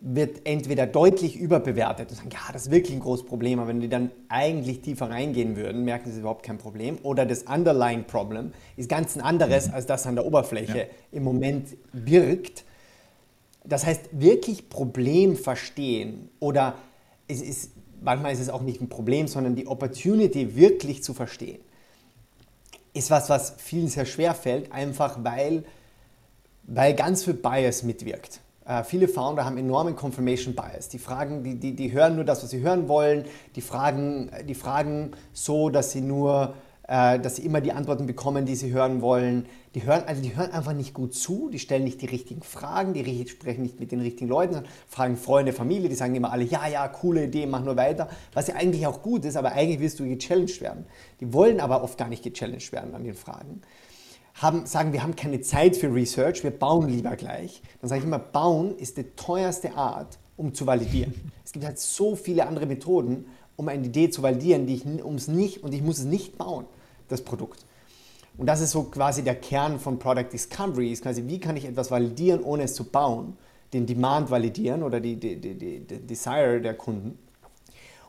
wird 0.00 0.46
entweder 0.46 0.86
deutlich 0.86 1.36
überbewertet 1.36 2.10
und 2.10 2.16
sagen, 2.16 2.30
ja, 2.32 2.52
das 2.52 2.66
ist 2.66 2.70
wirklich 2.70 2.96
ein 2.96 3.00
großes 3.00 3.26
Problem, 3.26 3.58
aber 3.58 3.68
wenn 3.68 3.80
die 3.80 3.88
dann 3.88 4.12
eigentlich 4.28 4.80
tiefer 4.80 5.10
reingehen 5.10 5.56
würden, 5.56 5.84
merken 5.84 6.12
sie 6.12 6.20
überhaupt 6.20 6.44
kein 6.44 6.58
Problem. 6.58 6.98
Oder 7.02 7.26
das 7.26 7.42
Underlying 7.42 8.04
Problem 8.04 8.52
ist 8.76 8.88
ganz 8.88 9.16
ein 9.16 9.22
anderes, 9.22 9.68
mhm. 9.68 9.74
als 9.74 9.86
das 9.86 10.06
an 10.06 10.14
der 10.14 10.24
Oberfläche 10.24 10.78
ja. 10.78 10.84
im 11.10 11.24
Moment 11.24 11.76
birgt. 11.92 12.64
Das 13.64 13.86
heißt, 13.86 14.08
wirklich 14.12 14.68
Problem 14.68 15.36
verstehen 15.36 16.30
oder 16.38 16.76
es 17.26 17.42
ist, 17.42 17.72
manchmal 18.00 18.32
ist 18.32 18.40
es 18.40 18.50
auch 18.50 18.62
nicht 18.62 18.80
ein 18.80 18.88
Problem, 18.88 19.26
sondern 19.26 19.56
die 19.56 19.66
Opportunity 19.66 20.54
wirklich 20.54 21.02
zu 21.02 21.12
verstehen, 21.12 21.58
ist 22.94 23.10
was, 23.10 23.28
was 23.28 23.54
vielen 23.58 23.88
sehr 23.88 24.06
schwer 24.06 24.34
fällt, 24.34 24.70
einfach 24.70 25.24
weil, 25.24 25.64
weil 26.62 26.94
ganz 26.94 27.24
viel 27.24 27.34
Bias 27.34 27.82
mitwirkt. 27.82 28.40
Äh, 28.68 28.84
viele 28.84 29.08
Founder 29.08 29.44
haben 29.44 29.56
enormen 29.56 29.96
Confirmation 29.96 30.54
Bias. 30.54 30.88
Die, 30.90 30.98
fragen, 30.98 31.42
die, 31.42 31.58
die, 31.58 31.74
die 31.74 31.90
hören 31.90 32.16
nur 32.16 32.24
das, 32.24 32.42
was 32.42 32.50
sie 32.50 32.60
hören 32.60 32.86
wollen. 32.86 33.24
Die 33.56 33.62
fragen, 33.62 34.30
die 34.46 34.54
fragen 34.54 35.12
so, 35.32 35.70
dass 35.70 35.92
sie 35.92 36.02
nur, 36.02 36.54
äh, 36.86 37.18
dass 37.18 37.36
sie 37.36 37.46
immer 37.46 37.62
die 37.62 37.72
Antworten 37.72 38.06
bekommen, 38.06 38.44
die 38.44 38.54
sie 38.54 38.70
hören 38.70 39.00
wollen. 39.00 39.46
Die 39.74 39.84
hören, 39.84 40.02
also 40.06 40.20
die 40.20 40.36
hören 40.36 40.52
einfach 40.52 40.74
nicht 40.74 40.92
gut 40.92 41.14
zu, 41.14 41.48
die 41.48 41.58
stellen 41.58 41.84
nicht 41.84 42.02
die 42.02 42.06
richtigen 42.06 42.42
Fragen, 42.42 42.92
die 42.92 43.26
sprechen 43.26 43.62
nicht 43.62 43.80
mit 43.80 43.90
den 43.90 44.00
richtigen 44.00 44.28
Leuten, 44.28 44.64
fragen 44.86 45.16
Freunde, 45.16 45.52
Familie, 45.52 45.88
die 45.88 45.94
sagen 45.94 46.14
immer 46.14 46.32
alle, 46.32 46.44
ja, 46.44 46.66
ja, 46.66 46.88
coole 46.88 47.24
Idee, 47.24 47.46
mach 47.46 47.62
nur 47.62 47.76
weiter. 47.76 48.08
Was 48.34 48.48
ja 48.48 48.56
eigentlich 48.56 48.86
auch 48.86 49.02
gut 49.02 49.24
ist, 49.24 49.36
aber 49.36 49.52
eigentlich 49.52 49.80
willst 49.80 49.98
du 49.98 50.04
gechallenged 50.04 50.60
werden. 50.60 50.84
Die 51.20 51.32
wollen 51.32 51.60
aber 51.60 51.82
oft 51.82 51.96
gar 51.96 52.08
nicht 52.08 52.22
gechallenged 52.22 52.72
werden 52.72 52.94
an 52.94 53.04
den 53.04 53.14
Fragen 53.14 53.62
haben, 54.40 54.66
sagen, 54.66 54.92
wir 54.92 55.02
haben 55.02 55.16
keine 55.16 55.40
Zeit 55.40 55.76
für 55.76 55.92
Research, 55.92 56.44
wir 56.44 56.50
bauen 56.50 56.88
lieber 56.88 57.16
gleich, 57.16 57.62
dann 57.80 57.88
sage 57.88 58.00
ich 58.00 58.06
immer, 58.06 58.18
bauen 58.18 58.76
ist 58.76 58.96
die 58.96 59.04
teuerste 59.16 59.74
Art, 59.74 60.18
um 60.36 60.54
zu 60.54 60.66
validieren. 60.66 61.14
Es 61.48 61.52
gibt 61.52 61.64
halt 61.64 61.78
so 61.78 62.14
viele 62.14 62.46
andere 62.46 62.66
Methoden, 62.66 63.24
um 63.56 63.68
eine 63.68 63.86
Idee 63.86 64.10
zu 64.10 64.22
validieren, 64.22 64.66
die 64.66 64.74
ich 64.74 64.84
ums 64.84 65.28
nicht 65.28 65.62
und 65.64 65.72
ich 65.72 65.80
muss 65.80 65.98
es 65.98 66.04
nicht 66.04 66.36
bauen, 66.36 66.66
das 67.08 67.22
Produkt. 67.22 67.64
Und 68.36 68.46
das 68.46 68.60
ist 68.60 68.72
so 68.72 68.82
quasi 68.82 69.22
der 69.22 69.34
Kern 69.34 69.80
von 69.80 69.98
Product 69.98 70.28
Discovery, 70.30 70.92
ist 70.92 71.02
quasi, 71.02 71.24
wie 71.26 71.40
kann 71.40 71.56
ich 71.56 71.64
etwas 71.64 71.90
validieren, 71.90 72.42
ohne 72.42 72.64
es 72.64 72.74
zu 72.74 72.84
bauen, 72.84 73.38
den 73.72 73.86
Demand 73.86 74.30
validieren 74.30 74.82
oder 74.82 75.00
die, 75.00 75.16
die, 75.16 75.36
die, 75.40 75.54
die, 75.54 75.80
die 75.80 76.06
Desire 76.06 76.60
der 76.60 76.74
Kunden. 76.74 77.18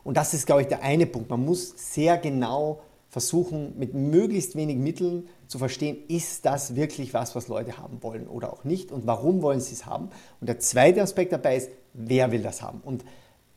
Und 0.04 0.18
das 0.18 0.34
ist, 0.34 0.46
glaube 0.46 0.62
ich, 0.62 0.68
der 0.68 0.82
eine 0.82 1.06
Punkt. 1.06 1.30
Man 1.30 1.44
muss 1.44 1.74
sehr 1.76 2.18
genau 2.18 2.82
versuchen 3.10 3.76
mit 3.76 3.92
möglichst 3.92 4.54
wenig 4.54 4.78
Mitteln 4.78 5.28
zu 5.48 5.58
verstehen, 5.58 5.98
ist 6.08 6.46
das 6.46 6.76
wirklich 6.76 7.12
was, 7.12 7.34
was 7.34 7.48
Leute 7.48 7.76
haben 7.76 8.02
wollen 8.02 8.28
oder 8.28 8.52
auch 8.52 8.62
nicht 8.62 8.92
und 8.92 9.06
warum 9.06 9.42
wollen 9.42 9.60
sie 9.60 9.74
es 9.74 9.84
haben. 9.84 10.10
Und 10.40 10.46
der 10.46 10.60
zweite 10.60 11.02
Aspekt 11.02 11.32
dabei 11.32 11.56
ist, 11.56 11.70
wer 11.92 12.30
will 12.30 12.42
das 12.42 12.62
haben. 12.62 12.80
Und 12.84 13.04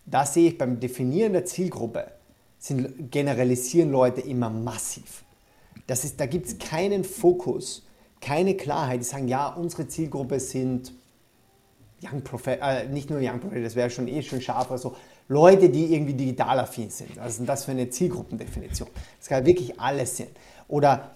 da 0.06 0.26
sehe 0.26 0.50
ich 0.50 0.58
beim 0.58 0.80
Definieren 0.80 1.34
der 1.34 1.46
Zielgruppe, 1.46 2.12
sind, 2.58 3.12
generalisieren 3.12 3.92
Leute 3.92 4.22
immer 4.22 4.50
massiv. 4.50 5.24
Das 5.86 6.04
ist, 6.04 6.20
da 6.20 6.26
gibt 6.26 6.48
es 6.48 6.58
keinen 6.58 7.04
Fokus, 7.04 7.86
keine 8.22 8.56
Klarheit. 8.56 9.02
Die 9.02 9.06
sagen, 9.06 9.28
ja, 9.28 9.50
unsere 9.50 9.88
Zielgruppe 9.88 10.40
sind 10.40 10.94
Young 12.04 12.24
Profe 12.24 12.60
äh, 12.60 12.88
nicht 12.88 13.10
nur 13.10 13.20
Young 13.20 13.40
Professional, 13.40 13.64
das 13.64 13.76
wäre 13.76 13.90
schon 13.90 14.08
eh 14.08 14.22
schon 14.24 14.42
scharf, 14.42 14.72
also 14.72 14.96
Leute, 15.28 15.70
die 15.70 15.94
irgendwie 15.94 16.14
digital 16.14 16.60
affin 16.60 16.90
sind. 16.90 17.18
Was 17.18 17.32
ist 17.32 17.40
denn 17.40 17.46
das 17.46 17.66
für 17.66 17.72
eine 17.72 17.90
Zielgruppendefinition? 17.90 18.90
Das 19.20 19.30
kann 19.30 19.46
wirklich 19.46 19.80
alles 19.80 20.18
sein. 20.18 20.28
Oder 20.68 21.12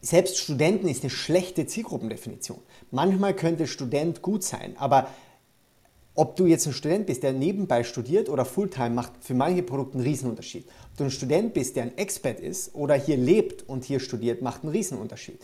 selbst 0.00 0.38
Studenten 0.38 0.88
ist 0.88 1.02
eine 1.02 1.10
schlechte 1.10 1.66
Zielgruppendefinition. 1.66 2.60
Manchmal 2.90 3.34
könnte 3.34 3.66
Student 3.66 4.22
gut 4.22 4.44
sein, 4.44 4.74
aber 4.78 5.08
ob 6.14 6.34
du 6.34 6.46
jetzt 6.46 6.66
ein 6.66 6.72
Student 6.72 7.06
bist, 7.06 7.22
der 7.22 7.32
nebenbei 7.32 7.84
studiert 7.84 8.28
oder 8.28 8.44
Fulltime, 8.44 8.90
macht 8.90 9.12
für 9.20 9.34
manche 9.34 9.62
Produkte 9.62 9.98
einen 9.98 10.06
Riesenunterschied. 10.06 10.66
Ob 10.66 10.96
du 10.96 11.04
ein 11.04 11.10
Student 11.12 11.54
bist, 11.54 11.76
der 11.76 11.84
ein 11.84 11.96
Expert 11.96 12.40
ist 12.40 12.74
oder 12.74 12.96
hier 12.96 13.16
lebt 13.16 13.68
und 13.68 13.84
hier 13.84 14.00
studiert, 14.00 14.42
macht 14.42 14.64
einen 14.64 14.72
Riesenunterschied. 14.72 15.40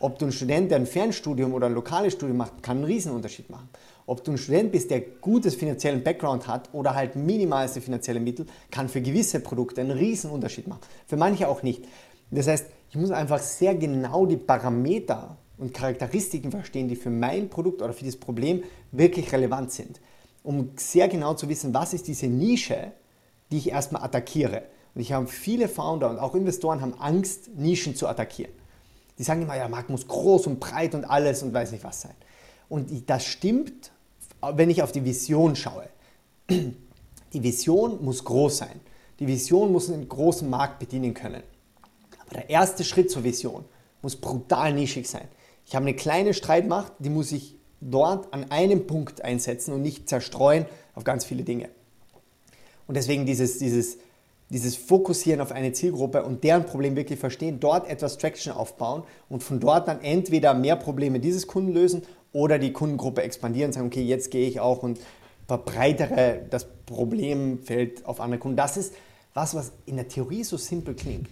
Ob 0.00 0.18
du 0.18 0.26
ein 0.26 0.32
Student, 0.32 0.70
der 0.70 0.78
ein 0.78 0.86
Fernstudium 0.86 1.54
oder 1.54 1.66
ein 1.66 1.72
lokales 1.72 2.12
Studium 2.12 2.36
macht, 2.36 2.62
kann 2.62 2.76
einen 2.76 2.84
Riesenunterschied 2.84 3.48
machen. 3.48 3.70
Ob 4.08 4.24
du 4.24 4.30
ein 4.30 4.38
Student 4.38 4.72
bist, 4.72 4.90
der 4.90 5.02
gutes 5.02 5.54
finanziellen 5.54 6.02
Background 6.02 6.48
hat 6.48 6.70
oder 6.72 6.94
halt 6.94 7.14
minimalste 7.14 7.82
finanzielle 7.82 8.20
Mittel, 8.20 8.46
kann 8.70 8.88
für 8.88 9.02
gewisse 9.02 9.38
Produkte 9.40 9.82
einen 9.82 9.90
Riesenunterschied 9.90 10.66
machen. 10.66 10.80
Für 11.06 11.18
manche 11.18 11.46
auch 11.46 11.62
nicht. 11.62 11.84
Das 12.30 12.48
heißt, 12.48 12.68
ich 12.88 12.96
muss 12.96 13.10
einfach 13.10 13.38
sehr 13.38 13.74
genau 13.74 14.24
die 14.24 14.38
Parameter 14.38 15.36
und 15.58 15.74
Charakteristiken 15.74 16.50
verstehen, 16.50 16.88
die 16.88 16.96
für 16.96 17.10
mein 17.10 17.50
Produkt 17.50 17.82
oder 17.82 17.92
für 17.92 18.04
dieses 18.04 18.18
Problem 18.18 18.62
wirklich 18.92 19.30
relevant 19.30 19.72
sind, 19.72 20.00
um 20.42 20.70
sehr 20.76 21.08
genau 21.08 21.34
zu 21.34 21.50
wissen, 21.50 21.74
was 21.74 21.92
ist 21.92 22.08
diese 22.08 22.28
Nische, 22.28 22.92
die 23.50 23.58
ich 23.58 23.68
erstmal 23.68 24.02
attackiere. 24.02 24.62
Und 24.94 25.02
ich 25.02 25.12
habe 25.12 25.26
viele 25.26 25.68
Founder 25.68 26.08
und 26.08 26.18
auch 26.18 26.34
Investoren 26.34 26.80
haben 26.80 26.94
Angst, 26.94 27.50
Nischen 27.56 27.94
zu 27.94 28.08
attackieren. 28.08 28.52
Die 29.18 29.22
sagen 29.22 29.42
immer, 29.42 29.54
ja, 29.54 29.64
der 29.64 29.68
Markt 29.68 29.90
muss 29.90 30.08
groß 30.08 30.46
und 30.46 30.60
breit 30.60 30.94
und 30.94 31.04
alles 31.04 31.42
und 31.42 31.52
weiß 31.52 31.72
nicht 31.72 31.84
was 31.84 32.00
sein. 32.00 32.14
Und 32.70 33.10
das 33.10 33.26
stimmt, 33.26 33.92
wenn 34.40 34.70
ich 34.70 34.82
auf 34.82 34.92
die 34.92 35.04
Vision 35.04 35.56
schaue. 35.56 35.88
Die 36.50 37.42
Vision 37.42 38.04
muss 38.04 38.24
groß 38.24 38.58
sein. 38.58 38.80
Die 39.18 39.26
Vision 39.26 39.72
muss 39.72 39.90
einen 39.90 40.08
großen 40.08 40.48
Markt 40.48 40.78
bedienen 40.78 41.14
können. 41.14 41.42
Aber 42.20 42.34
der 42.34 42.50
erste 42.50 42.84
Schritt 42.84 43.10
zur 43.10 43.24
Vision 43.24 43.64
muss 44.00 44.16
brutal 44.16 44.72
nischig 44.72 45.08
sein. 45.08 45.28
Ich 45.66 45.74
habe 45.74 45.84
eine 45.84 45.94
kleine 45.94 46.34
Streitmacht, 46.34 46.92
die 46.98 47.10
muss 47.10 47.32
ich 47.32 47.56
dort 47.80 48.32
an 48.32 48.50
einem 48.50 48.86
Punkt 48.86 49.22
einsetzen 49.22 49.72
und 49.72 49.82
nicht 49.82 50.08
zerstreuen 50.08 50.66
auf 50.94 51.04
ganz 51.04 51.24
viele 51.24 51.42
Dinge. 51.42 51.68
Und 52.86 52.96
deswegen 52.96 53.26
dieses, 53.26 53.58
dieses 53.58 53.98
dieses 54.50 54.76
Fokussieren 54.76 55.40
auf 55.40 55.52
eine 55.52 55.72
Zielgruppe 55.72 56.22
und 56.22 56.42
deren 56.42 56.64
Problem 56.64 56.96
wirklich 56.96 57.18
verstehen, 57.18 57.60
dort 57.60 57.88
etwas 57.88 58.16
Traction 58.16 58.52
aufbauen 58.52 59.02
und 59.28 59.42
von 59.42 59.60
dort 59.60 59.88
dann 59.88 60.00
entweder 60.00 60.54
mehr 60.54 60.76
Probleme 60.76 61.20
dieses 61.20 61.46
Kunden 61.46 61.72
lösen 61.72 62.02
oder 62.32 62.58
die 62.58 62.72
Kundengruppe 62.72 63.22
expandieren 63.22 63.68
und 63.68 63.72
sagen, 63.72 63.86
okay, 63.86 64.02
jetzt 64.02 64.30
gehe 64.30 64.48
ich 64.48 64.60
auch 64.60 64.82
und 64.82 64.98
verbreitere 65.46 66.42
das 66.50 66.66
Problemfeld 66.86 68.04
auf 68.04 68.20
andere 68.20 68.38
Kunden. 68.38 68.56
Das 68.56 68.76
ist 68.76 68.94
was, 69.34 69.54
was 69.54 69.72
in 69.86 69.96
der 69.96 70.08
Theorie 70.08 70.44
so 70.44 70.56
simpel 70.56 70.94
klingt 70.94 71.28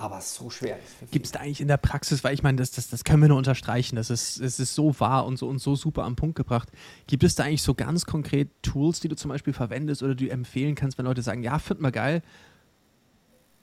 aber 0.00 0.20
so 0.22 0.48
schwer 0.48 0.78
ist. 0.78 1.10
Gibt 1.10 1.26
es 1.26 1.32
da 1.32 1.40
eigentlich 1.40 1.60
in 1.60 1.68
der 1.68 1.76
Praxis, 1.76 2.24
weil 2.24 2.32
ich 2.32 2.42
meine, 2.42 2.56
das, 2.56 2.70
das, 2.70 2.88
das 2.88 3.04
können 3.04 3.20
wir 3.20 3.28
nur 3.28 3.36
unterstreichen, 3.36 3.96
das 3.96 4.08
ist, 4.08 4.40
das 4.40 4.58
ist 4.58 4.74
so 4.74 4.98
wahr 4.98 5.26
und 5.26 5.38
so, 5.38 5.46
und 5.46 5.58
so 5.58 5.76
super 5.76 6.04
am 6.04 6.16
Punkt 6.16 6.36
gebracht. 6.36 6.70
Gibt 7.06 7.22
es 7.22 7.34
da 7.34 7.44
eigentlich 7.44 7.62
so 7.62 7.74
ganz 7.74 8.06
konkret 8.06 8.48
Tools, 8.62 9.00
die 9.00 9.08
du 9.08 9.16
zum 9.16 9.28
Beispiel 9.28 9.52
verwendest 9.52 10.02
oder 10.02 10.14
die 10.14 10.26
du 10.26 10.32
empfehlen 10.32 10.74
kannst, 10.74 10.96
wenn 10.96 11.04
Leute 11.04 11.22
sagen, 11.22 11.42
ja, 11.42 11.58
finden 11.58 11.82
wir 11.82 11.92
geil, 11.92 12.22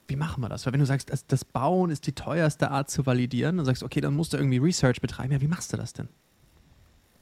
wie 0.08 0.16
machen 0.16 0.42
wir 0.42 0.48
das? 0.48 0.66
Weil 0.66 0.72
wenn 0.72 0.80
du 0.80 0.86
sagst, 0.86 1.10
das, 1.10 1.26
das 1.26 1.44
Bauen 1.44 1.90
ist 1.90 2.06
die 2.06 2.12
teuerste 2.12 2.70
Art 2.70 2.90
zu 2.90 3.06
validieren, 3.06 3.58
dann 3.58 3.66
sagst 3.66 3.82
okay, 3.82 4.00
dann 4.00 4.14
musst 4.14 4.32
du 4.32 4.38
irgendwie 4.38 4.58
Research 4.58 5.00
betreiben. 5.00 5.32
Ja, 5.32 5.40
wie 5.40 5.48
machst 5.48 5.72
du 5.72 5.76
das 5.76 5.92
denn? 5.92 6.08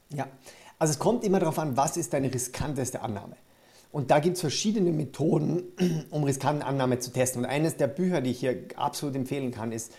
Ja, 0.09 0.27
also 0.79 0.91
es 0.91 0.99
kommt 0.99 1.23
immer 1.23 1.39
darauf 1.39 1.59
an, 1.59 1.75
was 1.75 1.97
ist 1.97 2.13
deine 2.13 2.33
riskanteste 2.33 3.01
Annahme. 3.01 3.35
Und 3.91 4.11
da 4.11 4.19
gibt 4.19 4.35
es 4.35 4.41
verschiedene 4.41 4.91
Methoden, 4.91 5.63
um 6.09 6.23
riskante 6.23 6.65
Annahme 6.65 6.99
zu 6.99 7.11
testen. 7.11 7.43
Und 7.43 7.49
eines 7.49 7.77
der 7.77 7.87
Bücher, 7.87 8.21
die 8.21 8.31
ich 8.31 8.39
hier 8.39 8.57
absolut 8.75 9.15
empfehlen 9.15 9.51
kann, 9.51 9.71
ist 9.71 9.91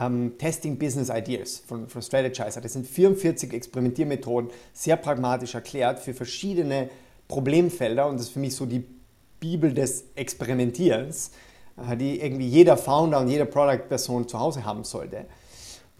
ähm, 0.00 0.34
Testing 0.38 0.78
Business 0.78 1.10
Ideas 1.10 1.62
von, 1.66 1.88
von 1.88 2.02
Strategizer. 2.02 2.60
Das 2.60 2.72
sind 2.72 2.86
44 2.86 3.52
Experimentiermethoden, 3.52 4.50
sehr 4.72 4.96
pragmatisch 4.96 5.54
erklärt 5.54 6.00
für 6.00 6.14
verschiedene 6.14 6.90
Problemfelder. 7.28 8.06
Und 8.06 8.16
das 8.16 8.26
ist 8.26 8.32
für 8.32 8.40
mich 8.40 8.54
so 8.54 8.66
die 8.66 8.84
Bibel 9.40 9.72
des 9.72 10.04
Experimentierens, 10.14 11.30
die 11.98 12.20
irgendwie 12.20 12.48
jeder 12.48 12.76
Founder 12.76 13.20
und 13.20 13.28
jede 13.28 13.46
Product-Person 13.46 14.28
zu 14.28 14.40
Hause 14.40 14.64
haben 14.64 14.84
sollte. 14.84 15.26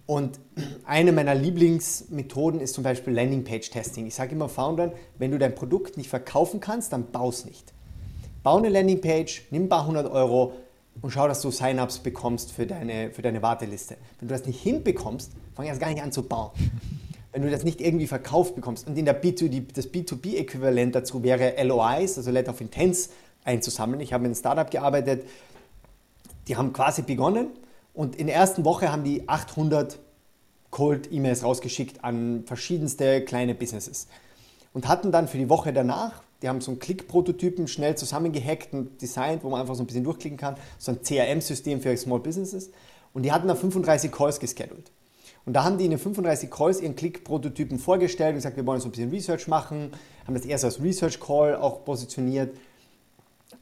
Und 0.06 0.38
eine 0.84 1.12
meiner 1.12 1.34
Lieblingsmethoden 1.34 2.60
ist 2.60 2.74
zum 2.74 2.84
Beispiel 2.84 3.12
Landingpage-Testing. 3.12 4.06
Ich 4.06 4.14
sage 4.14 4.32
immer 4.32 4.48
Foundern, 4.48 4.92
wenn 5.18 5.32
du 5.32 5.38
dein 5.38 5.54
Produkt 5.54 5.96
nicht 5.96 6.08
verkaufen 6.08 6.60
kannst, 6.60 6.92
dann 6.92 7.10
baus 7.10 7.44
nicht. 7.44 7.72
Bau 8.44 8.56
eine 8.56 8.68
Landingpage, 8.68 9.48
nimm 9.50 9.64
ein 9.64 9.68
paar 9.68 9.86
hundert 9.86 10.08
Euro 10.08 10.52
und 11.02 11.10
schau, 11.10 11.26
dass 11.26 11.42
du 11.42 11.50
Sign-ups 11.50 11.98
bekommst 11.98 12.52
für 12.52 12.66
deine, 12.66 13.10
für 13.10 13.20
deine 13.20 13.42
Warteliste. 13.42 13.96
Wenn 14.20 14.28
du 14.28 14.34
das 14.34 14.46
nicht 14.46 14.60
hinbekommst, 14.60 15.32
fang 15.56 15.66
erst 15.66 15.80
gar 15.80 15.90
nicht 15.90 16.02
an 16.02 16.12
zu 16.12 16.22
bauen. 16.22 16.52
Wenn 17.32 17.42
du 17.42 17.50
das 17.50 17.64
nicht 17.64 17.80
irgendwie 17.80 18.06
verkauft 18.06 18.54
bekommst 18.54 18.86
und 18.86 18.96
in 18.96 19.04
der 19.04 19.20
B2, 19.20 19.64
das 19.74 19.92
B2B-Äquivalent 19.92 20.94
dazu 20.94 21.22
wäre 21.22 21.54
LOIs, 21.62 22.16
also 22.16 22.30
Letter 22.30 22.52
of 22.52 22.60
Intents, 22.60 23.10
einzusammeln. 23.44 24.00
Ich 24.00 24.12
habe 24.12 24.22
mit 24.22 24.28
einem 24.28 24.36
Startup 24.36 24.70
gearbeitet, 24.70 25.24
die 26.48 26.56
haben 26.56 26.72
quasi 26.72 27.02
begonnen 27.02 27.48
und 27.94 28.16
in 28.16 28.26
der 28.26 28.36
ersten 28.36 28.64
Woche 28.64 28.92
haben 28.92 29.04
die 29.04 29.28
800 29.28 29.98
Cold-E-Mails 30.70 31.42
rausgeschickt 31.42 32.04
an 32.04 32.44
verschiedenste 32.44 33.22
kleine 33.22 33.54
Businesses. 33.54 34.08
Und 34.74 34.88
hatten 34.88 35.10
dann 35.10 35.26
für 35.26 35.38
die 35.38 35.48
Woche 35.48 35.72
danach, 35.72 36.22
die 36.42 36.48
haben 36.48 36.60
so 36.60 36.70
einen 36.70 36.80
Klick-Prototypen 36.80 37.66
schnell 37.66 37.96
zusammengehackt 37.96 38.74
und 38.74 39.00
designt, 39.00 39.42
wo 39.42 39.48
man 39.48 39.62
einfach 39.62 39.74
so 39.74 39.82
ein 39.82 39.86
bisschen 39.86 40.04
durchklicken 40.04 40.36
kann, 40.36 40.56
so 40.76 40.92
ein 40.92 41.00
CRM-System 41.02 41.80
für 41.80 41.96
Small 41.96 42.20
Businesses. 42.20 42.70
Und 43.14 43.22
die 43.22 43.32
hatten 43.32 43.48
da 43.48 43.54
35 43.54 44.12
Calls 44.12 44.38
geschedult. 44.38 44.90
Und 45.46 45.54
da 45.54 45.64
haben 45.64 45.78
die 45.78 45.84
in 45.84 45.90
den 45.90 45.98
35 45.98 46.50
Calls 46.50 46.82
ihren 46.82 46.94
Klick-Prototypen 46.96 47.78
vorgestellt 47.78 48.30
und 48.30 48.36
gesagt, 48.36 48.56
wir 48.56 48.66
wollen 48.66 48.80
so 48.80 48.88
ein 48.88 48.90
bisschen 48.90 49.10
Research 49.10 49.48
machen, 49.48 49.92
haben 50.26 50.34
das 50.34 50.44
erst 50.44 50.64
als 50.64 50.82
Research-Call 50.82 51.56
auch 51.56 51.84
positioniert 51.84 52.54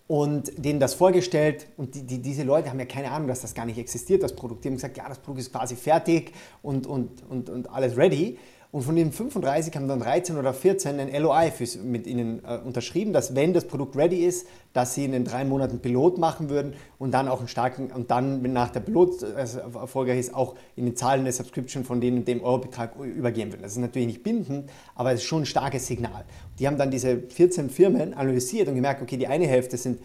und 0.07 0.53
denen 0.63 0.81
das 0.81 0.95
vorgestellt 0.95 1.67
und 1.77 1.95
die, 1.95 2.03
die, 2.03 2.21
diese 2.21 2.43
Leute 2.43 2.69
haben 2.69 2.79
ja 2.79 2.85
keine 2.85 3.11
Ahnung, 3.11 3.27
dass 3.29 3.41
das 3.41 3.55
gar 3.55 3.65
nicht 3.65 3.79
existiert, 3.79 4.23
das 4.23 4.37
Produkt. 4.37 4.65
Die 4.65 4.69
haben 4.69 4.75
gesagt, 4.75 4.97
ja, 4.97 5.09
das 5.09 5.19
Produkt 5.19 5.41
ist 5.41 5.53
quasi 5.53 5.77
fertig 5.77 6.33
und, 6.63 6.87
und, 6.87 7.23
und, 7.29 7.49
und 7.49 7.71
alles 7.71 7.97
ready. 7.97 8.39
Und 8.75 8.83
von 8.83 8.97
den 8.97 9.13
35 9.13 9.77
haben 9.77 9.87
dann 9.87 10.01
13 10.01 10.37
oder 10.37 10.53
14 10.53 10.99
ein 10.99 11.23
LOI 11.23 11.53
für, 11.53 11.79
mit 11.79 12.09
ihnen 12.09 12.43
äh, 12.45 12.57
unterschrieben, 12.57 13.13
dass 13.13 13.37
wenn 13.37 13.53
das 13.53 13.67
Produkt 13.67 13.95
ready 13.95 14.27
ist, 14.27 14.49
dass 14.73 14.95
sie 14.95 15.05
in 15.05 15.13
den 15.13 15.25
drei 15.25 15.45
Monaten 15.45 15.79
Pilot 15.79 16.19
machen 16.19 16.51
würden 16.51 16.73
und 16.99 17.13
dann 17.13 17.29
auch 17.29 17.39
einen 17.39 17.47
starken, 17.47 17.93
und 17.93 18.11
dann, 18.11 18.43
wenn 18.43 18.53
nach 18.53 18.71
der 18.71 18.81
Pilot 18.81 19.23
äh, 19.23 19.47
erfolgreich 19.81 20.19
ist, 20.19 20.35
auch 20.35 20.57
in 20.75 20.87
den 20.87 20.97
Zahlen 20.97 21.23
der 21.23 21.33
Subscription 21.33 21.85
von 21.85 22.01
denen 22.01 22.25
dem 22.25 22.43
Eurobetrag 22.43 22.97
übergeben 22.99 23.53
würden. 23.53 23.63
Das 23.63 23.71
ist 23.71 23.79
natürlich 23.79 24.09
nicht 24.09 24.25
bindend, 24.25 24.69
aber 24.97 25.13
es 25.13 25.21
ist 25.21 25.27
schon 25.27 25.43
ein 25.43 25.47
starkes 25.47 25.87
Signal. 25.87 26.25
Die 26.59 26.67
haben 26.67 26.77
dann 26.77 26.91
diese 26.91 27.19
14 27.19 27.71
Firmen 27.71 28.13
analysiert 28.13 28.67
und 28.67 28.75
gemerkt, 28.75 29.01
okay, 29.01 29.17
die 29.17 29.29
eine 29.29 29.47
Hälfte 29.47 29.77
sind 29.77 30.01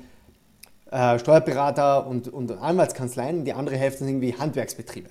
äh, 0.91 1.17
Steuerberater 1.17 2.05
und, 2.05 2.27
und 2.27 2.51
Anwaltskanzleien 2.51 3.39
und 3.39 3.45
die 3.45 3.53
andere 3.53 3.77
Hälfte 3.77 4.05
sind 4.05 4.09
irgendwie 4.09 4.35
Handwerksbetriebe 4.35 5.09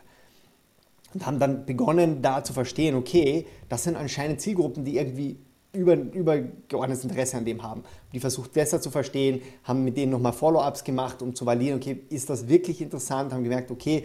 und 1.14 1.26
haben 1.26 1.38
dann 1.38 1.64
begonnen, 1.64 2.22
da 2.22 2.44
zu 2.44 2.52
verstehen, 2.52 2.94
okay, 2.94 3.46
das 3.68 3.84
sind 3.84 3.96
anscheinend 3.96 4.40
Zielgruppen, 4.40 4.84
die 4.84 4.96
irgendwie 4.96 5.38
über, 5.72 5.94
übergeordnetes 5.94 7.04
Interesse 7.04 7.36
an 7.36 7.44
dem 7.44 7.62
haben. 7.62 7.82
Die 8.12 8.20
versucht 8.20 8.52
besser 8.52 8.80
zu 8.80 8.90
verstehen, 8.90 9.42
haben 9.64 9.84
mit 9.84 9.96
denen 9.96 10.12
nochmal 10.12 10.32
Follow-ups 10.32 10.84
gemacht, 10.84 11.22
um 11.22 11.34
zu 11.34 11.46
validieren, 11.46 11.78
okay, 11.78 12.00
ist 12.10 12.30
das 12.30 12.48
wirklich 12.48 12.80
interessant, 12.80 13.32
haben 13.32 13.44
gemerkt, 13.44 13.70
okay, 13.70 14.04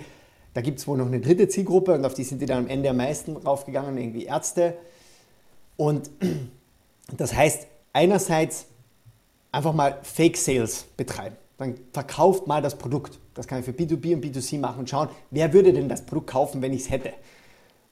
da 0.54 0.62
gibt 0.62 0.80
es 0.80 0.88
wohl 0.88 0.98
noch 0.98 1.08
eine 1.08 1.20
dritte 1.20 1.48
Zielgruppe 1.48 1.94
und 1.94 2.06
auf 2.06 2.14
die 2.14 2.24
sind 2.24 2.42
die 2.42 2.46
dann 2.46 2.66
am 2.66 2.68
Ende 2.68 2.90
am 2.90 2.98
meisten 2.98 3.36
raufgegangen, 3.36 3.98
irgendwie 3.98 4.26
Ärzte. 4.26 4.76
Und 5.78 6.12
das 7.18 7.34
heißt, 7.34 7.68
einerseits 7.92 8.68
einfach 9.52 9.74
mal 9.74 10.00
Fake 10.04 10.38
Sales 10.38 10.86
betreiben 10.96 11.36
dann 11.58 11.76
verkauft 11.92 12.48
mal 12.48 12.62
das 12.62 12.78
Produkt. 12.78 13.20
Das 13.34 13.48
kann 13.48 13.60
ich 13.60 13.66
für 13.66 13.72
B2B 13.72 14.16
und 14.16 14.26
B2C 14.26 14.60
machen 14.60 14.80
und 14.80 14.90
schauen, 14.90 15.10
wer 15.32 15.54
würde 15.54 15.74
denn 15.74 15.90
das 15.90 16.06
Produkt 16.06 16.32
kaufen, 16.32 16.62
wenn 16.62 16.74
ich 16.74 16.82
es 16.82 16.90
hätte. 16.90 17.14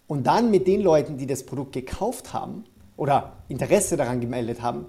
Und 0.08 0.28
dann 0.28 0.52
mit 0.52 0.68
den 0.68 0.82
Leuten, 0.82 1.18
die 1.18 1.28
das 1.28 1.46
Produkt 1.46 1.74
gekauft 1.74 2.34
haben 2.34 2.66
oder 2.98 3.38
Interesse 3.48 3.98
daran 3.98 4.20
gemeldet 4.20 4.62
haben, 4.62 4.86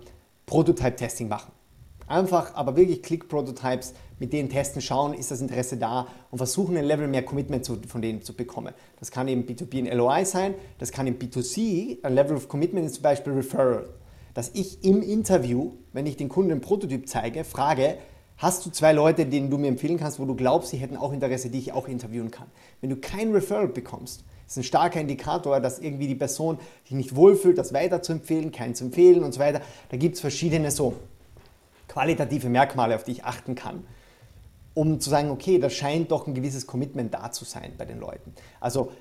Prototype-Testing 0.47 1.29
machen. 1.29 1.53
Einfach, 2.09 2.55
aber 2.55 2.77
wirklich 2.77 3.03
Click-Prototypes 3.03 3.95
mit 4.19 4.33
denen 4.33 4.49
testen, 4.49 4.83
schauen, 4.83 5.15
ist 5.15 5.31
das 5.31 5.41
Interesse 5.41 5.77
da 5.77 6.07
und 6.31 6.39
versuchen 6.39 6.77
ein 6.77 6.85
Level 6.85 7.09
mehr 7.09 7.25
Commitment 7.25 7.65
zu, 7.65 7.79
von 7.89 8.03
denen 8.03 8.23
zu 8.23 8.35
bekommen. 8.35 8.75
Das 8.99 9.11
kann 9.11 9.29
eben 9.29 9.45
B2B 9.45 9.79
ein 9.79 9.97
LOI 9.97 10.25
sein, 10.25 10.55
das 10.79 10.93
kann 10.93 11.07
im 11.07 11.19
B2C 11.19 12.05
ein 12.05 12.15
Level 12.15 12.37
of 12.37 12.49
Commitment 12.49 12.87
ist 12.87 12.97
zum 12.97 13.03
Beispiel 13.03 13.33
Referral. 13.33 13.89
Dass 14.35 14.51
ich 14.55 14.85
im 14.85 15.03
Interview, 15.03 15.73
wenn 15.93 16.07
ich 16.07 16.17
den 16.17 16.29
Kunden 16.29 16.53
einen 16.53 16.61
Prototyp 16.61 17.09
zeige, 17.09 17.45
frage, 17.45 17.99
hast 18.43 18.67
du 18.67 18.71
zwei 18.71 18.93
Leute, 18.93 19.25
denen 19.25 19.51
du 19.51 19.57
mir 19.57 19.69
empfehlen 19.69 19.99
kannst, 19.99 20.19
wo 20.19 20.25
du 20.25 20.35
glaubst, 20.35 20.71
sie 20.71 20.77
hätten 20.77 20.97
auch 20.97 21.13
Interesse, 21.13 21.49
die 21.49 21.59
ich 21.59 21.73
auch 21.73 21.89
interviewen 21.89 22.31
kann. 22.31 22.49
Wenn 22.81 22.91
du 22.91 22.97
kein 22.97 23.33
Referral 23.33 23.69
bekommst, 23.69 24.25
ist 24.47 24.57
ein 24.57 24.65
starker 24.65 25.01
Indikator, 25.01 25.61
dass 25.61 25.79
irgendwie 25.79 26.09
die 26.09 26.15
Person 26.15 26.59
sich 26.85 26.93
nicht 26.93 27.17
wohlfühlt, 27.17 27.57
das 27.57 27.73
weiter 27.73 28.03
zu 28.03 28.13
empfehlen, 28.13 28.53
keinen 28.53 28.75
zu 28.75 28.85
empfehlen 28.85 29.23
und 29.23 29.33
so 29.33 29.41
weiter. 29.41 29.63
Da 29.91 29.97
gibt 29.97 30.17
es 30.17 30.21
verschiedene 30.21 30.71
so 30.71 30.95
qualitative 31.89 32.49
Merkmale, 32.49 32.97
auf 32.97 33.05
die 33.05 33.13
ich 33.13 33.25
achten 33.25 33.55
kann 33.55 33.85
um 34.75 35.01
zu 35.01 35.11
sagen, 35.11 35.31
okay, 35.31 35.59
da 35.59 35.71
scheint 35.71 36.11
doch 36.11 36.27
ein 36.27 36.35
gewisses 36.35 36.67
Commitment 36.67 37.13
da 37.13 37.31
zu 37.31 37.45
sein 37.45 37.73
bei 37.77 37.85
den 37.85 37.99
Leuten. 37.99 38.33
Also 38.61 38.93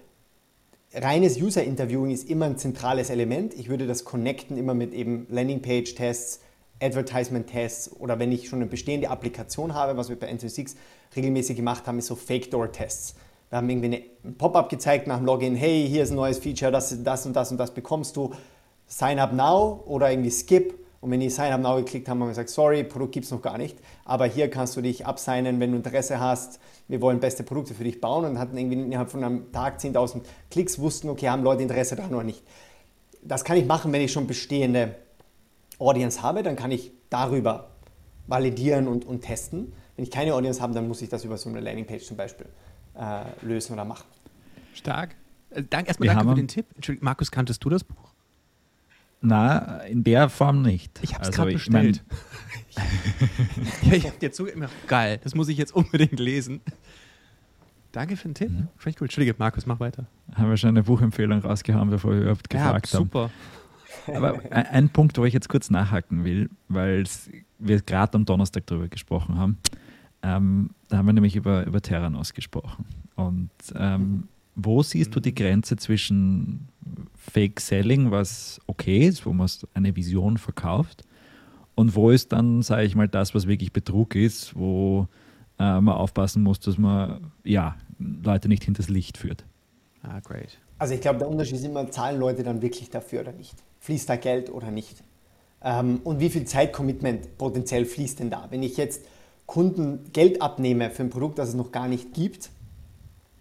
reines 0.94 1.38
User-Interviewing 1.38 2.12
ist 2.12 2.30
immer 2.30 2.46
ein 2.46 2.58
zentrales 2.58 3.10
Element. 3.10 3.54
Ich 3.54 3.70
würde 3.70 3.88
das 3.88 4.04
connecten 4.04 4.58
immer 4.58 4.74
mit 4.74 4.94
eben 4.94 5.28
Landingpage-Tests, 5.30 6.42
Advertisement-Tests 6.82 7.92
oder 8.00 8.20
wenn 8.20 8.32
ich 8.32 8.50
schon 8.50 8.60
eine 8.60 8.70
bestehende 8.70 9.10
Applikation 9.10 9.74
habe, 9.74 9.98
was 9.98 10.10
wir 10.10 10.20
bei 10.20 10.32
N26 10.32 10.76
regelmäßig 11.16 11.56
gemacht 11.56 11.88
haben, 11.88 12.00
ist 12.00 12.08
so 12.08 12.16
Fake-Door-Tests. 12.16 13.16
Wir 13.50 13.58
haben 13.58 13.70
irgendwie 13.70 14.08
ein 14.24 14.36
Pop-up 14.36 14.70
gezeigt 14.70 15.08
nach 15.08 15.18
dem 15.18 15.26
Login, 15.26 15.56
hey, 15.56 15.88
hier 15.88 16.04
ist 16.04 16.12
ein 16.12 16.16
neues 16.16 16.40
Feature, 16.40 16.72
das, 16.72 17.04
das 17.04 17.26
und 17.26 17.34
das 17.36 17.52
und 17.52 17.58
das 17.58 17.74
bekommst 17.74 18.16
du, 18.16 18.34
sign 18.88 19.20
up 19.20 19.34
now 19.34 19.84
oder 19.86 20.10
irgendwie 20.10 20.32
skip 20.32 20.82
und 21.02 21.10
wenn 21.10 21.20
die 21.20 21.32
Sign 21.32 21.52
Up 21.52 21.60
Now 21.60 21.78
geklickt 21.78 22.08
haben, 22.08 22.20
haben 22.20 22.28
wir 22.28 22.32
gesagt, 22.32 22.50
sorry, 22.50 22.84
Produkt 22.84 23.14
gibt 23.14 23.26
es 23.26 23.32
noch 23.32 23.42
gar 23.42 23.58
nicht, 23.58 23.76
aber 24.06 24.28
hier 24.28 24.50
kannst 24.52 24.78
du 24.78 24.82
dich 24.82 25.08
absignen, 25.08 25.60
wenn 25.60 25.72
du 25.72 25.78
Interesse 25.78 26.20
hast. 26.20 26.60
Wir 26.88 27.02
wollen 27.02 27.20
beste 27.20 27.42
Produkte 27.42 27.74
für 27.74 27.84
dich 27.84 28.00
bauen 28.00 28.24
und 28.24 28.38
hatten 28.38 28.56
irgendwie 28.56 28.80
innerhalb 28.80 29.10
von 29.10 29.24
einem 29.24 29.52
Tag 29.52 29.80
10.000 29.80 30.22
Klicks, 30.52 30.78
wussten, 30.78 31.10
okay, 31.10 31.30
haben 31.30 31.42
Leute 31.42 31.64
Interesse 31.64 31.96
daran 31.96 32.14
oder 32.14 32.24
nicht. 32.24 32.44
Das 33.24 33.44
kann 33.44 33.58
ich 33.58 33.66
machen, 33.66 33.92
wenn 33.92 34.02
ich 34.02 34.12
schon 34.12 34.28
bestehende 34.28 34.96
Audience 35.82 36.22
habe, 36.22 36.44
dann 36.44 36.56
kann 36.56 36.72
ich 36.72 36.92
darüber 37.10 37.72
validieren 38.28 38.88
und, 38.88 39.06
und 39.06 39.22
testen. 39.22 39.74
Wenn 39.96 40.04
ich 40.04 40.12
keine 40.12 40.34
Audience 40.34 40.62
habe, 40.62 40.74
dann 40.74 40.88
muss 40.88 41.02
ich 41.02 41.10
das 41.10 41.26
über 41.26 41.38
so 41.38 41.50
eine 41.50 41.60
Landingpage 41.60 42.06
zum 42.06 42.18
Beispiel 42.18 42.48
äh, 42.96 43.24
lösen 43.42 43.74
oder 43.74 43.84
machen. 43.84 44.06
Stark. 44.74 45.16
Äh, 45.50 45.64
danke 45.70 45.90
erstmal 45.90 46.10
danke 46.10 46.30
für 46.30 46.36
den 46.36 46.48
Tipp. 46.48 46.66
Entschuldigung, 46.76 47.06
Markus, 47.06 47.32
kanntest 47.32 47.64
du 47.64 47.70
das 47.70 47.84
Buch? 47.84 48.14
Na, 49.22 49.82
in 49.82 50.04
der 50.04 50.30
Form 50.30 50.62
nicht. 50.62 51.00
Ich 51.04 51.14
habe 51.14 51.24
es 51.24 51.28
also, 51.28 51.42
gerade 51.44 51.54
bestellt. 51.54 52.04
ja, 53.84 53.94
ich 53.94 54.08
habe 54.08 54.18
dir 54.18 54.32
zugegeben, 54.32 54.68
geil, 54.88 55.20
das 55.24 55.36
muss 55.36 55.48
ich 55.48 55.58
jetzt 55.58 55.76
unbedingt 55.76 56.20
lesen. 56.20 56.62
Danke 57.92 58.16
für 58.16 58.30
den 58.30 58.36
Tipp. 58.36 58.50
Mhm. 58.50 58.68
Finde 58.78 58.90
ich 58.90 59.02
cool. 59.02 59.06
Entschuldige, 59.06 59.36
Markus, 59.38 59.66
mach 59.66 59.80
weiter. 59.80 60.08
Haben 60.34 60.50
wir 60.50 60.58
schon 60.58 60.70
eine 60.70 60.84
Buchempfehlung 60.84 61.40
rausgehauen, 61.40 61.90
bevor 61.90 62.12
wir 62.12 62.22
überhaupt 62.22 62.50
gefragt 62.50 62.88
ja, 62.92 63.00
super. 63.00 63.20
haben. 63.24 63.30
Super. 63.30 63.61
Aber 64.08 64.40
ein, 64.52 64.90
Punkt, 64.90 65.18
wo 65.18 65.26
ich 65.26 65.34
jetzt 65.34 65.50
kurz 65.50 65.70
nachhaken 65.70 66.24
will, 66.24 66.50
weil 66.68 67.04
wir 67.60 67.82
gerade 67.82 68.16
am 68.16 68.26
Donnerstag 68.26 68.66
darüber 68.68 68.88
gesprochen 68.88 69.38
haben. 69.38 69.58
Ähm, 70.24 70.72
da 70.90 70.98
haben 70.98 71.06
wir 71.06 71.14
nämlich 71.14 71.36
über, 71.36 71.66
über 71.66 71.82
Terranos 71.82 72.34
gesprochen. 72.34 72.86
Und 73.16 73.50
ähm, 73.76 74.28
wo 74.56 74.84
siehst 74.84 75.16
du 75.16 75.20
die 75.20 75.34
Grenze 75.34 75.78
zwischen 75.78 76.68
Fake 77.16 77.60
Selling, 77.60 78.12
was 78.12 78.60
okay 78.68 79.08
ist, 79.08 79.26
wo 79.26 79.34
man 79.34 79.50
eine 79.74 79.96
Vision 79.96 80.38
verkauft, 80.38 81.04
und 81.76 81.96
wo 81.96 82.12
ist 82.12 82.32
dann, 82.32 82.62
sage 82.62 82.84
ich 82.84 82.96
mal, 82.96 83.08
das, 83.08 83.34
was 83.34 83.48
wirklich 83.48 83.72
Betrug 83.72 84.16
ist, 84.16 84.56
wo 84.56 85.08
äh, 85.58 85.80
man 85.80 85.96
aufpassen 85.96 86.44
muss, 86.44 86.60
dass 86.60 86.78
man 86.78 87.32
ja, 87.44 87.76
Leute 87.98 88.50
nicht 88.50 88.64
hinters 88.64 88.90
Licht 88.90 89.18
führt. 89.18 89.46
Ah, 90.04 90.20
great. 90.20 90.60
Also 90.78 90.94
ich 90.94 91.02
glaube, 91.02 91.20
der 91.20 91.30
Unterschied 91.30 91.56
ist 91.56 91.66
immer, 91.66 91.90
zahlen 91.90 92.20
Leute 92.20 92.44
dann 92.44 92.62
wirklich 92.62 92.90
dafür 92.90 93.22
oder 93.22 93.32
nicht? 93.32 93.56
Fließt 93.82 94.10
da 94.10 94.16
Geld 94.16 94.52
oder 94.52 94.72
nicht? 94.72 95.04
Ähm, 95.64 96.02
und 96.04 96.20
wie 96.20 96.30
viel 96.30 96.46
Zeitcommitment 96.46 97.38
potenziell 97.38 97.86
fließt 97.86 98.20
denn 98.20 98.30
da? 98.30 98.48
Wenn 98.50 98.64
ich 98.64 98.78
jetzt 98.78 99.04
Kunden 99.46 100.12
Geld 100.14 100.42
abnehme 100.42 100.92
für 100.92 101.04
ein 101.04 101.10
Produkt, 101.10 101.38
das 101.38 101.50
es 101.50 101.56
noch 101.56 101.72
gar 101.72 101.88
nicht 101.88 102.14
gibt, 102.14 102.50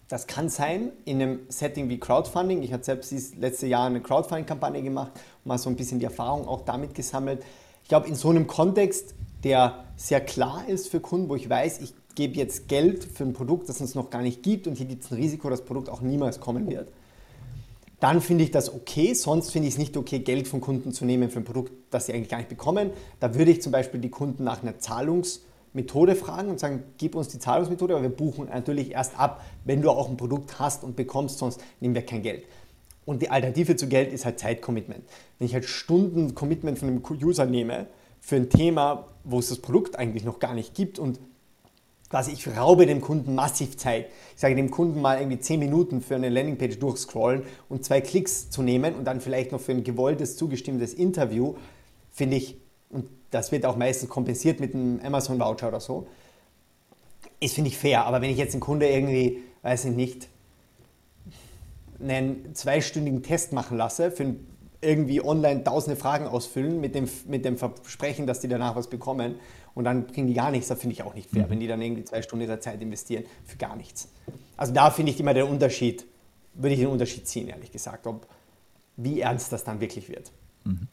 das 0.09 0.27
kann 0.27 0.49
sein 0.49 0.91
in 1.05 1.23
einem 1.23 1.41
Setting 1.49 1.89
wie 1.89 2.01
Crowdfunding. 2.01 2.63
Ich 2.63 2.73
habe 2.73 2.83
selbst 2.83 3.13
dieses 3.13 3.37
letzte 3.37 3.69
Jahr 3.69 3.87
eine 3.87 4.01
Crowdfunding-Kampagne 4.01 4.83
gemacht 4.83 5.13
und 5.45 5.49
mal 5.49 5.59
so 5.59 5.71
ein 5.71 5.77
bisschen 5.77 6.01
die 6.01 6.05
Erfahrung 6.05 6.49
auch 6.49 6.63
damit 6.63 6.95
gesammelt. 6.97 7.45
Ich 7.85 7.89
glaube, 7.89 8.09
in 8.09 8.17
so 8.17 8.31
einem 8.31 8.49
Kontext, 8.49 9.15
der 9.45 9.85
sehr 9.97 10.21
klar 10.21 10.69
ist 10.69 10.89
für 10.89 10.99
Kunden, 10.99 11.29
wo 11.29 11.37
ich 11.37 11.49
weiß, 11.49 11.81
ich 11.81 11.95
gebe 12.17 12.35
jetzt 12.35 12.67
Geld 12.67 13.05
für 13.05 13.25
ein 13.25 13.35
Produkt, 13.35 13.69
das 13.69 13.81
es 13.81 13.95
noch 13.95 14.11
gar 14.11 14.23
nicht 14.23 14.43
gibt 14.43 14.67
und 14.67 14.75
hier 14.75 14.87
gibt 14.87 15.05
es 15.05 15.13
ein 15.13 15.17
Risiko, 15.17 15.49
dass 15.49 15.61
das 15.61 15.67
Produkt 15.67 15.89
auch 15.89 16.01
niemals 16.01 16.41
kommen 16.41 16.69
wird, 16.69 16.89
dann 18.01 18.21
finde 18.21 18.45
ich 18.45 18.51
das 18.51 18.73
okay. 18.73 19.15
Sonst 19.15 19.51
finde 19.51 19.69
ich 19.69 19.75
es 19.75 19.79
nicht 19.79 19.97
okay, 19.97 20.19
Geld 20.19 20.49
von 20.49 20.61
Kunden 20.61 20.93
zu 20.93 21.05
nehmen 21.05 21.31
für 21.31 21.41
ein 21.41 21.45
Produkt, 21.45 21.73
das 21.91 22.07
sie 22.07 22.13
eigentlich 22.13 22.29
gar 22.31 22.39
nicht 22.39 22.49
bekommen. 22.49 22.91
Da 23.21 23.35
würde 23.35 23.51
ich 23.51 23.63
zum 23.63 23.73
Beispiel 23.73 24.01
die 24.01 24.11
Kunden 24.11 24.45
nach 24.45 24.63
einer 24.63 24.79
Zahlungs- 24.79 25.41
Methode 25.73 26.17
fragen 26.17 26.51
und 26.51 26.59
sagen, 26.59 26.83
gib 26.99 27.15
uns 27.15 27.29
die 27.29 27.39
Zahlungsmethode, 27.39 27.95
aber 27.95 28.03
wir 28.03 28.11
buchen 28.11 28.47
natürlich 28.47 28.93
erst 28.93 29.19
ab, 29.19 29.45
wenn 29.65 29.83
du 29.83 29.91
auch 29.91 30.09
ein 30.09 30.17
Produkt 30.17 30.59
hast 30.59 30.83
und 30.83 30.97
bekommst, 30.97 31.39
sonst 31.39 31.61
nehmen 31.81 31.95
wir 31.95 32.03
kein 32.03 32.23
Geld. 32.23 32.45
Und 33.07 33.23
die 33.23 33.31
Alternative 33.31 33.77
zu 33.77 33.89
Geld 33.89 34.13
ist 34.13 34.25
halt 34.25 34.39
Zeitcommitment. 34.39 35.05
Wenn 35.39 35.47
ich 35.47 35.55
halt 35.55 35.65
Stunden 35.65 36.35
Commitment 36.35 36.79
von 36.79 36.89
einem 36.89 37.03
User 37.23 37.47
nehme 37.47 37.87
für 38.21 38.37
ein 38.37 38.51
Thema, 38.51 39.07
wo 39.25 39.39
es 39.39 39.49
das 39.49 39.59
Produkt 39.59 39.97
eigentlich 39.99 40.25
noch 40.25 40.39
gar 40.39 40.55
nicht 40.55 40.75
gibt 40.75 40.99
und 40.99 41.19
quasi 42.11 42.33
ich 42.33 42.47
raube 42.49 42.87
dem 42.87 43.01
Kunden 43.01 43.35
massiv 43.35 43.77
Zeit. 43.77 44.07
Ich 44.35 44.41
sage 44.41 44.57
dem 44.57 44.71
Kunden 44.71 45.01
mal 45.01 45.19
irgendwie 45.19 45.39
10 45.39 45.61
Minuten 45.61 46.03
für 46.03 46.17
eine 46.17 46.29
Landingpage 46.29 46.79
durchscrollen 46.79 47.45
und 47.69 47.85
zwei 47.85 48.01
Klicks 48.01 48.51
zu 48.51 48.63
nehmen 48.63 48.95
und 48.97 49.05
dann 49.05 49.21
vielleicht 49.21 49.53
noch 49.53 49.61
für 49.61 49.73
ein 49.73 49.85
gewolltes, 49.85 50.37
zugestimmtes 50.37 50.93
Interview, 50.93 51.55
finde 52.11 52.37
ich, 52.37 52.57
und 52.91 53.07
das 53.31 53.53
wird 53.53 53.65
auch 53.65 53.77
meistens 53.77 54.11
kompensiert 54.11 54.59
mit 54.59 54.75
einem 54.75 55.01
Amazon-Voucher 55.01 55.69
oder 55.69 55.79
so. 55.79 56.09
Ist, 57.39 57.55
finde 57.55 57.69
ich, 57.69 57.79
fair. 57.79 58.05
Aber 58.05 58.21
wenn 58.21 58.31
ich 58.31 58.37
jetzt 58.37 58.55
einen 58.55 58.61
Kunde 58.61 58.89
irgendwie, 58.89 59.39
weiß 59.63 59.85
ich 59.85 59.93
nicht, 59.93 60.29
einen 62.01 62.55
zweistündigen 62.55 63.23
Test 63.23 63.53
machen 63.53 63.77
lasse, 63.77 64.11
für 64.11 64.35
irgendwie 64.81 65.23
online 65.23 65.63
tausende 65.63 65.97
Fragen 65.97 66.27
ausfüllen 66.27 66.81
mit 66.81 66.95
dem, 66.95 67.09
mit 67.29 67.45
dem 67.45 67.57
Versprechen, 67.57 68.27
dass 68.27 68.41
die 68.41 68.49
danach 68.49 68.75
was 68.75 68.89
bekommen 68.89 69.37
und 69.75 69.85
dann 69.85 70.07
kriegen 70.07 70.27
die 70.27 70.35
gar 70.35 70.51
nichts, 70.51 70.69
das 70.69 70.81
finde 70.81 70.95
ich 70.95 71.03
auch 71.03 71.15
nicht 71.15 71.31
fair, 71.31 71.47
mhm. 71.47 71.51
wenn 71.51 71.61
die 71.61 71.67
dann 71.67 71.81
irgendwie 71.81 72.05
zwei 72.05 72.23
Stunden 72.23 72.45
ihrer 72.45 72.61
Zeit 72.61 72.81
investieren 72.81 73.25
für 73.45 73.57
gar 73.57 73.77
nichts. 73.77 74.09
Also 74.57 74.73
da 74.73 74.91
finde 74.91 75.13
ich 75.13 75.21
immer 75.21 75.35
den 75.35 75.45
Unterschied, 75.45 76.07
würde 76.55 76.75
ich 76.75 76.81
den 76.81 76.89
Unterschied 76.89 77.27
ziehen, 77.27 77.49
ehrlich 77.49 77.73
gesagt, 77.73 78.07
ob 78.07 78.27
wie 78.97 79.21
ernst 79.21 79.53
das 79.53 79.65
dann 79.65 79.81
wirklich 79.81 80.09
wird. 80.09 80.31
Mhm. 80.65 80.89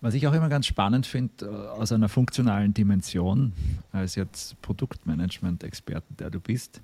Was 0.00 0.12
ich 0.12 0.26
auch 0.26 0.34
immer 0.34 0.50
ganz 0.50 0.66
spannend 0.66 1.06
finde, 1.06 1.46
äh, 1.46 1.48
aus 1.48 1.90
einer 1.90 2.10
funktionalen 2.10 2.74
Dimension, 2.74 3.54
als 3.90 4.16
jetzt 4.16 4.60
Produktmanagement-Experte, 4.60 6.12
der 6.18 6.28
du 6.28 6.40
bist, 6.40 6.82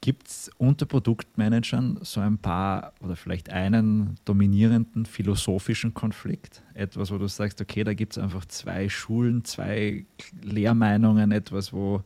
gibt 0.00 0.28
es 0.28 0.50
unter 0.56 0.86
Produktmanagern 0.86 1.98
so 2.02 2.20
ein 2.20 2.38
paar 2.38 2.94
oder 3.02 3.16
vielleicht 3.16 3.50
einen 3.50 4.16
dominierenden 4.24 5.04
philosophischen 5.04 5.92
Konflikt? 5.92 6.62
Etwas, 6.74 7.10
wo 7.10 7.18
du 7.18 7.26
sagst, 7.28 7.60
okay, 7.60 7.84
da 7.84 7.92
gibt 7.92 8.12
es 8.12 8.18
einfach 8.18 8.44
zwei 8.46 8.88
Schulen, 8.88 9.44
zwei 9.44 10.06
Lehrmeinungen, 10.42 11.32
etwas, 11.32 11.72
wo, 11.72 12.02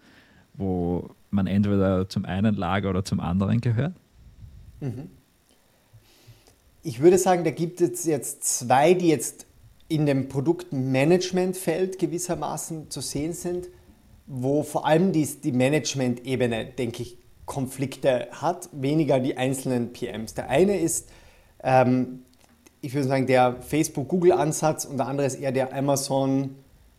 wo 0.55 1.11
man 1.31 1.47
entweder 1.47 2.09
zum 2.09 2.25
einen 2.25 2.55
Lager 2.55 2.91
oder 2.91 3.05
zum 3.05 3.21
anderen 3.21 3.61
gehört? 3.61 3.95
Mhm. 4.81 5.09
Ich 6.83 7.01
würde 7.01 7.17
sagen, 7.17 7.45
da 7.45 7.51
gibt 7.51 7.81
es 7.81 8.05
jetzt 8.05 8.45
zwei, 8.45 8.95
die 8.95 9.09
jetzt 9.09 9.47
in 9.89 10.07
dem 10.07 10.29
Produktmanagementfeld 10.29 11.99
gewissermaßen 11.99 12.91
zu 12.91 13.01
sehen 13.01 13.33
sind, 13.33 13.69
wo 14.27 14.63
vor 14.63 14.87
allem 14.87 15.13
die, 15.13 15.27
die 15.27 15.53
Management-Ebene, 15.53 16.67
denke 16.67 17.03
ich, 17.03 17.19
Konflikte 17.47 18.29
hat, 18.33 18.69
weniger 18.73 19.21
die 19.21 19.37
einzelnen 19.37 19.93
PMs. 19.93 20.35
Der 20.35 20.49
eine 20.49 20.79
ist, 20.79 21.09
ähm, 21.63 22.23
ich 22.81 22.95
würde 22.95 23.09
sagen, 23.09 23.27
der 23.27 23.57
Facebook-Google-Ansatz 23.61 24.85
und 24.85 24.97
der 24.97 25.07
andere 25.07 25.27
ist 25.27 25.37
eher 25.37 25.53
der 25.53 25.75
Amazon, 25.75 26.57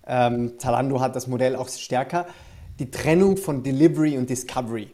ähm, 0.07 0.53
Zalando 0.57 0.99
hat 0.99 1.15
das 1.15 1.27
Modell 1.27 1.55
auch 1.55 1.69
stärker, 1.69 2.27
die 2.79 2.91
Trennung 2.91 3.37
von 3.37 3.63
Delivery 3.63 4.17
und 4.17 4.29
Discovery. 4.29 4.89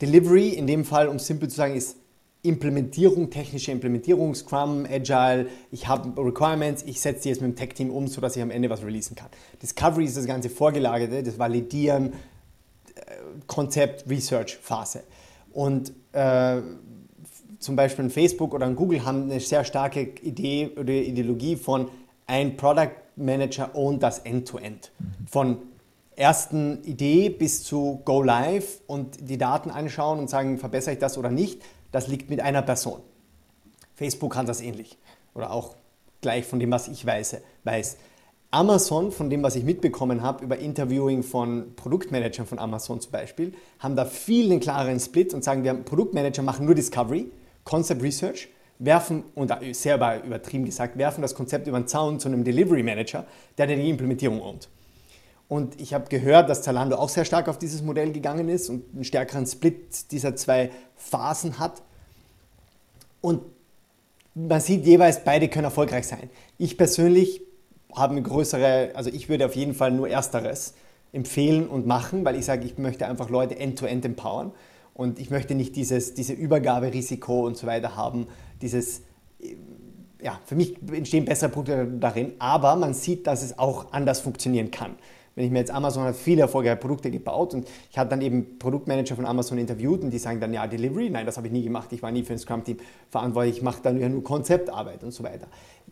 Delivery 0.00 0.48
in 0.48 0.66
dem 0.66 0.84
Fall, 0.84 1.08
um 1.08 1.18
simpel 1.18 1.48
zu 1.48 1.56
sagen, 1.56 1.74
ist 1.74 1.96
Implementierung, 2.42 3.28
technische 3.28 3.70
Implementierung, 3.70 4.34
Scrum, 4.34 4.86
Agile, 4.90 5.48
ich 5.70 5.86
habe 5.88 6.18
Requirements, 6.20 6.82
ich 6.86 7.00
setze 7.00 7.24
die 7.24 7.28
jetzt 7.28 7.42
mit 7.42 7.50
dem 7.50 7.56
Tech-Team 7.56 7.90
um, 7.90 8.08
sodass 8.08 8.34
ich 8.34 8.42
am 8.42 8.50
Ende 8.50 8.70
was 8.70 8.82
releasen 8.82 9.14
kann. 9.14 9.28
Discovery 9.62 10.06
ist 10.06 10.16
das 10.16 10.24
ganze 10.26 10.48
Vorgelagerte, 10.48 11.22
das 11.22 11.38
Validieren, 11.38 12.14
äh, 13.30 13.40
Konzept, 13.46 14.08
Research-Phase. 14.08 15.02
Und 15.52 15.92
äh, 16.12 16.60
zum 17.58 17.76
Beispiel 17.76 18.06
ein 18.06 18.10
Facebook 18.10 18.54
oder 18.54 18.66
ein 18.66 18.76
Google 18.76 19.04
haben 19.04 19.24
eine 19.24 19.40
sehr 19.40 19.64
starke 19.64 20.00
Idee 20.00 20.70
oder 20.76 20.92
Ideologie 20.92 21.56
von 21.56 21.88
ein 22.26 22.56
Product 22.56 22.92
Manager 23.16 23.74
und 23.74 24.02
das 24.02 24.20
End-to-End. 24.20 24.86
-End. 24.86 25.30
Von 25.30 25.58
ersten 26.16 26.82
Idee 26.84 27.30
bis 27.30 27.64
zu 27.64 28.02
Go 28.04 28.22
Live 28.22 28.80
und 28.86 29.28
die 29.28 29.38
Daten 29.38 29.70
anschauen 29.70 30.18
und 30.18 30.30
sagen, 30.30 30.58
verbessere 30.58 30.94
ich 30.94 31.00
das 31.00 31.18
oder 31.18 31.30
nicht, 31.30 31.62
das 31.92 32.08
liegt 32.08 32.30
mit 32.30 32.40
einer 32.40 32.62
Person. 32.62 33.00
Facebook 33.94 34.32
kann 34.32 34.46
das 34.46 34.60
ähnlich 34.60 34.98
oder 35.34 35.50
auch 35.50 35.74
gleich 36.20 36.46
von 36.46 36.60
dem, 36.60 36.70
was 36.70 36.88
ich 36.88 37.04
weiß. 37.04 37.38
weiß. 37.64 37.96
Amazon, 38.52 39.12
von 39.12 39.30
dem, 39.30 39.42
was 39.44 39.54
ich 39.54 39.62
mitbekommen 39.62 40.22
habe, 40.22 40.44
über 40.44 40.58
Interviewing 40.58 41.22
von 41.22 41.74
Produktmanagern 41.76 42.46
von 42.46 42.58
Amazon 42.58 43.00
zum 43.00 43.12
Beispiel, 43.12 43.52
haben 43.78 43.94
da 43.94 44.04
viel 44.04 44.48
den 44.48 44.58
klareren 44.58 44.98
Split 44.98 45.32
und 45.34 45.44
sagen, 45.44 45.62
wir 45.62 45.70
haben 45.70 45.84
Produktmanager, 45.84 46.42
machen 46.42 46.66
nur 46.66 46.74
Discovery, 46.74 47.30
Concept 47.62 48.02
Research, 48.02 48.48
werfen, 48.80 49.22
und 49.36 49.52
sehr 49.72 49.96
übertrieben 50.24 50.64
gesagt, 50.64 50.98
werfen 50.98 51.22
das 51.22 51.34
Konzept 51.34 51.68
über 51.68 51.78
den 51.78 51.86
Zaun 51.86 52.18
zu 52.18 52.28
einem 52.28 52.42
Delivery 52.42 52.82
Manager, 52.82 53.24
der 53.56 53.68
dann 53.68 53.78
die 53.78 53.88
Implementierung 53.88 54.42
ownt. 54.42 54.68
Und 55.46 55.80
ich 55.80 55.94
habe 55.94 56.08
gehört, 56.08 56.48
dass 56.48 56.62
Zalando 56.62 56.96
auch 56.96 57.08
sehr 57.08 57.24
stark 57.24 57.48
auf 57.48 57.58
dieses 57.58 57.82
Modell 57.82 58.12
gegangen 58.12 58.48
ist 58.48 58.68
und 58.68 58.84
einen 58.94 59.04
stärkeren 59.04 59.46
Split 59.46 60.10
dieser 60.12 60.34
zwei 60.34 60.70
Phasen 60.96 61.58
hat. 61.58 61.82
Und 63.20 63.42
man 64.34 64.60
sieht 64.60 64.86
jeweils, 64.86 65.22
beide 65.24 65.48
können 65.48 65.64
erfolgreich 65.64 66.06
sein. 66.06 66.30
Ich 66.56 66.78
persönlich 66.78 67.42
habe 67.94 68.12
eine 68.12 68.22
größere, 68.22 68.90
also 68.94 69.10
ich 69.10 69.28
würde 69.28 69.46
auf 69.46 69.56
jeden 69.56 69.74
Fall 69.74 69.90
nur 69.90 70.08
Ersteres 70.08 70.74
empfehlen 71.12 71.68
und 71.68 71.86
machen, 71.86 72.24
weil 72.24 72.36
ich 72.36 72.44
sage, 72.44 72.64
ich 72.64 72.78
möchte 72.78 73.06
einfach 73.06 73.30
Leute 73.30 73.58
end-to-end 73.58 74.04
-end 74.04 74.08
empowern 74.08 74.52
und 74.94 75.18
ich 75.18 75.30
möchte 75.30 75.54
nicht 75.54 75.76
dieses, 75.76 76.14
diese 76.14 76.32
Übergaberisiko 76.32 77.46
und 77.46 77.56
so 77.56 77.66
weiter 77.66 77.96
haben, 77.96 78.26
dieses, 78.62 79.02
ja, 80.22 80.38
für 80.44 80.54
mich 80.54 80.76
entstehen 80.92 81.24
bessere 81.24 81.48
Produkte 81.48 81.86
darin, 81.98 82.32
aber 82.38 82.76
man 82.76 82.94
sieht, 82.94 83.26
dass 83.26 83.42
es 83.42 83.58
auch 83.58 83.92
anders 83.92 84.20
funktionieren 84.20 84.70
kann. 84.70 84.96
Wenn 85.40 85.46
ich 85.46 85.52
mir 85.52 85.60
jetzt 85.60 85.70
Amazon 85.70 86.04
hat 86.04 86.16
viele 86.16 86.42
erfolgreiche 86.42 86.76
Produkte 86.76 87.10
gebaut 87.10 87.54
und 87.54 87.66
ich 87.90 87.96
habe 87.96 88.10
dann 88.10 88.20
eben 88.20 88.58
Produktmanager 88.58 89.16
von 89.16 89.24
Amazon 89.24 89.56
interviewt 89.56 90.02
und 90.02 90.10
die 90.10 90.18
sagen 90.18 90.38
dann, 90.38 90.52
ja, 90.52 90.66
Delivery, 90.66 91.08
nein, 91.08 91.24
das 91.24 91.38
habe 91.38 91.46
ich 91.46 91.52
nie 91.54 91.62
gemacht, 91.62 91.90
ich 91.92 92.02
war 92.02 92.10
nie 92.10 92.22
für 92.24 92.34
ein 92.34 92.38
Scrum-Team 92.38 92.76
verantwortlich, 93.08 93.56
ich 93.56 93.62
mache 93.62 93.80
dann 93.82 93.98
ja 93.98 94.06
nur 94.10 94.22
Konzeptarbeit 94.22 95.02
und 95.02 95.12
so 95.12 95.24
weiter. 95.24 95.46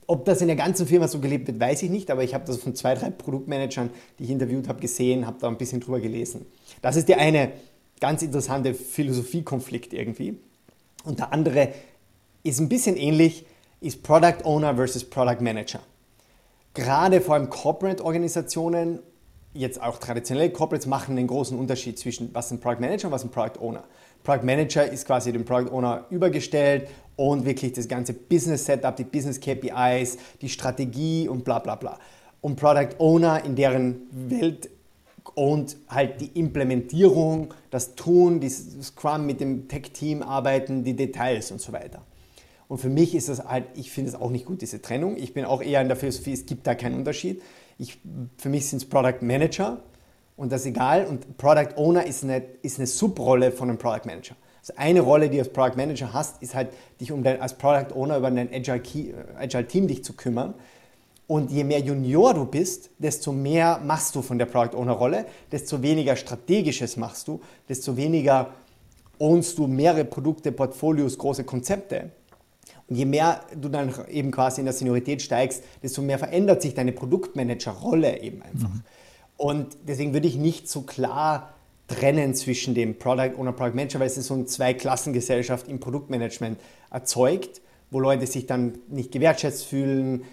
Ob 0.06 0.26
das 0.26 0.42
in 0.42 0.48
der 0.48 0.56
ganzen 0.56 0.86
Firma 0.86 1.08
so 1.08 1.18
gelebt 1.18 1.46
wird, 1.46 1.58
weiß 1.58 1.82
ich 1.82 1.88
nicht, 1.88 2.10
aber 2.10 2.22
ich 2.22 2.34
habe 2.34 2.44
das 2.44 2.58
von 2.58 2.74
zwei, 2.74 2.94
drei 2.94 3.08
Produktmanagern, 3.08 3.88
die 4.18 4.24
ich 4.24 4.30
interviewt 4.30 4.68
habe, 4.68 4.80
gesehen, 4.80 5.26
habe 5.26 5.38
da 5.40 5.48
ein 5.48 5.56
bisschen 5.56 5.80
drüber 5.80 6.00
gelesen. 6.00 6.44
Das 6.82 6.96
ist 6.96 7.08
der 7.08 7.18
eine 7.18 7.52
ganz 8.00 8.20
interessante 8.20 8.74
Philosophiekonflikt 8.74 9.94
irgendwie. 9.94 10.36
Und 11.04 11.20
der 11.20 11.32
andere 11.32 11.72
ist 12.42 12.60
ein 12.60 12.68
bisschen 12.68 12.98
ähnlich, 12.98 13.46
ist 13.80 14.02
Product 14.02 14.44
Owner 14.44 14.74
versus 14.74 15.04
Product 15.04 15.40
Manager. 15.40 15.80
Gerade 16.74 17.22
vor 17.22 17.34
allem 17.34 17.48
Corporate-Organisationen, 17.48 19.00
jetzt 19.58 19.82
auch 19.82 19.98
traditionelle 19.98 20.50
Corporates, 20.50 20.86
machen 20.86 21.18
einen 21.18 21.26
großen 21.26 21.58
Unterschied 21.58 21.98
zwischen 21.98 22.32
was 22.32 22.50
ein 22.50 22.60
Product 22.60 22.80
Manager 22.80 23.08
und 23.08 23.12
was 23.12 23.24
ein 23.24 23.30
Product 23.30 23.60
Owner. 23.60 23.84
Product 24.22 24.44
Manager 24.44 24.90
ist 24.90 25.06
quasi 25.06 25.32
dem 25.32 25.44
Product 25.44 25.72
Owner 25.72 26.06
übergestellt 26.10 26.88
und 27.16 27.44
wirklich 27.44 27.72
das 27.72 27.88
ganze 27.88 28.12
Business 28.12 28.64
Setup, 28.64 28.94
die 28.94 29.04
Business 29.04 29.40
KPIs, 29.40 30.18
die 30.40 30.48
Strategie 30.48 31.28
und 31.28 31.44
bla 31.44 31.58
bla 31.58 31.74
bla. 31.74 31.98
Und 32.40 32.56
Product 32.56 32.94
Owner 32.98 33.44
in 33.44 33.56
deren 33.56 34.02
Welt 34.10 34.70
und 35.34 35.76
halt 35.88 36.20
die 36.20 36.38
Implementierung, 36.38 37.52
das 37.70 37.94
Tun, 37.94 38.40
das 38.40 38.64
Scrum 38.82 39.26
mit 39.26 39.40
dem 39.40 39.68
Tech-Team 39.68 40.22
arbeiten, 40.22 40.84
die 40.84 40.94
Details 40.94 41.50
und 41.50 41.60
so 41.60 41.72
weiter. 41.72 42.02
Und 42.68 42.78
für 42.78 42.90
mich 42.90 43.14
ist 43.14 43.28
das 43.28 43.44
halt, 43.44 43.64
ich 43.74 43.90
finde 43.90 44.10
es 44.10 44.14
auch 44.14 44.30
nicht 44.30 44.44
gut, 44.44 44.60
diese 44.60 44.80
Trennung. 44.82 45.16
Ich 45.16 45.32
bin 45.32 45.44
auch 45.44 45.62
eher 45.62 45.80
in 45.80 45.88
der 45.88 45.96
Philosophie, 45.96 46.32
es 46.32 46.46
gibt 46.46 46.66
da 46.66 46.74
keinen 46.74 46.96
Unterschied. 46.96 47.42
Ich, 47.78 47.98
für 48.36 48.48
mich 48.48 48.68
sind 48.68 48.82
es 48.82 48.88
Product 48.88 49.22
Manager 49.22 49.78
und 50.36 50.52
das 50.52 50.62
ist 50.62 50.66
egal. 50.68 51.06
Und 51.06 51.36
Product 51.38 51.76
Owner 51.76 52.06
ist 52.06 52.24
eine, 52.24 52.42
ist 52.62 52.78
eine 52.78 52.86
Subrolle 52.86 53.52
von 53.52 53.68
einem 53.68 53.78
Product 53.78 54.04
Manager. 54.04 54.36
Also 54.60 54.72
eine 54.76 55.00
Rolle, 55.00 55.28
die 55.30 55.36
du 55.36 55.42
als 55.42 55.52
Product 55.52 55.76
Manager 55.76 56.12
hast, 56.12 56.42
ist 56.42 56.54
halt, 56.54 56.70
dich 57.00 57.12
um 57.12 57.22
dein, 57.22 57.40
als 57.40 57.54
Product 57.54 57.94
Owner 57.94 58.18
über 58.18 58.30
dein 58.30 58.52
Agile, 58.52 58.80
Key, 58.80 59.12
Agile 59.36 59.66
Team 59.66 59.86
dich 59.86 60.04
zu 60.04 60.12
kümmern. 60.12 60.54
Und 61.26 61.50
je 61.50 61.62
mehr 61.62 61.80
Junior 61.80 62.34
du 62.34 62.46
bist, 62.46 62.90
desto 62.98 63.32
mehr 63.32 63.80
machst 63.84 64.14
du 64.14 64.22
von 64.22 64.38
der 64.38 64.46
Product 64.46 64.76
Owner 64.76 64.92
Rolle, 64.92 65.26
desto 65.52 65.82
weniger 65.82 66.16
Strategisches 66.16 66.96
machst 66.96 67.28
du, 67.28 67.40
desto 67.68 67.96
weniger 67.96 68.54
ownst 69.18 69.58
du 69.58 69.66
mehrere 69.66 70.04
Produkte, 70.04 70.52
Portfolios, 70.52 71.18
große 71.18 71.44
Konzepte. 71.44 72.10
Und 72.88 72.96
je 72.96 73.04
mehr 73.04 73.42
du 73.54 73.68
dann 73.68 73.92
eben 74.08 74.30
quasi 74.30 74.60
in 74.60 74.64
der 74.64 74.74
Seniorität 74.74 75.20
steigst, 75.20 75.62
desto 75.82 76.00
mehr 76.00 76.18
verändert 76.18 76.62
sich 76.62 76.74
deine 76.74 76.92
Produktmanager-Rolle 76.92 78.20
eben 78.20 78.42
einfach. 78.42 78.70
Mhm. 78.70 78.82
Und 79.36 79.76
deswegen 79.86 80.14
würde 80.14 80.26
ich 80.26 80.36
nicht 80.36 80.68
so 80.68 80.82
klar 80.82 81.54
trennen 81.86 82.34
zwischen 82.34 82.74
dem 82.74 82.98
Product 82.98 83.32
Owner, 83.38 83.52
Product 83.52 83.74
Manager, 83.74 84.00
weil 84.00 84.08
es 84.08 84.14
so 84.14 84.34
eine 84.34 84.46
Zweiklassengesellschaft 84.46 85.68
im 85.68 85.80
Produktmanagement 85.80 86.58
erzeugt, 86.90 87.60
wo 87.90 88.00
Leute 88.00 88.26
sich 88.26 88.46
dann 88.46 88.78
nicht 88.88 89.12
gewertschätzt 89.12 89.64
fühlen. 89.64 90.24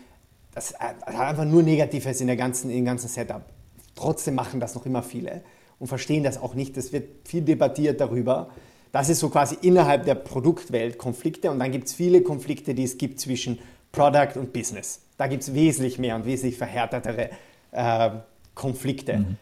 Das 0.53 0.73
hat 0.79 1.07
einfach 1.07 1.45
nur 1.45 1.63
Negatives 1.63 2.19
in 2.21 2.27
der 2.27 2.35
ganzen, 2.35 2.69
in 2.69 2.77
dem 2.77 2.85
ganzen 2.85 3.07
Setup. 3.07 3.43
Trotzdem 3.95 4.35
machen 4.35 4.59
das 4.59 4.75
noch 4.75 4.85
immer 4.85 5.03
viele 5.03 5.43
und 5.79 5.87
verstehen 5.87 6.23
das 6.23 6.37
auch 6.37 6.53
nicht. 6.53 6.75
Es 6.77 6.91
wird 6.91 7.27
viel 7.27 7.41
debattiert 7.41 8.01
darüber. 8.01 8.49
Das 8.95 9.09
ist 9.09 9.19
so 9.19 9.27
quasi 9.27 9.57
innerhalb 9.61 10.05
der 10.05 10.15
Produktwelt 10.15 10.97
Konflikte 10.97 11.51
und 11.51 11.59
dann 11.59 11.69
gibt 11.69 11.87
es 11.87 11.93
viele 11.93 12.21
Konflikte, 12.21 12.73
die 12.73 12.85
es 12.85 12.97
gibt 12.97 13.19
zwischen 13.19 13.59
Product 13.91 14.37
und 14.39 14.53
Business. 14.53 15.01
Da 15.17 15.27
gibt 15.27 15.43
es 15.43 15.53
wesentlich 15.53 15.99
mehr 15.99 16.15
und 16.15 16.25
wesentlich 16.25 16.57
verhärtetere 16.57 17.31
äh, 17.73 18.09
Konflikte. 18.53 19.17
Mhm. 19.17 19.37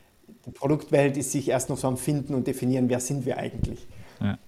Die 0.47 0.49
Produktwelt 0.49 1.17
ist 1.17 1.33
sich 1.33 1.49
erst 1.49 1.69
noch 1.69 1.77
so 1.77 1.87
am 1.87 1.97
Finden 1.97 2.33
und 2.33 2.47
definieren, 2.47 2.89
wer 2.89 2.99
sind 2.99 3.27
wir 3.27 3.37
eigentlich. 3.37 3.85
Ja. 4.19 4.39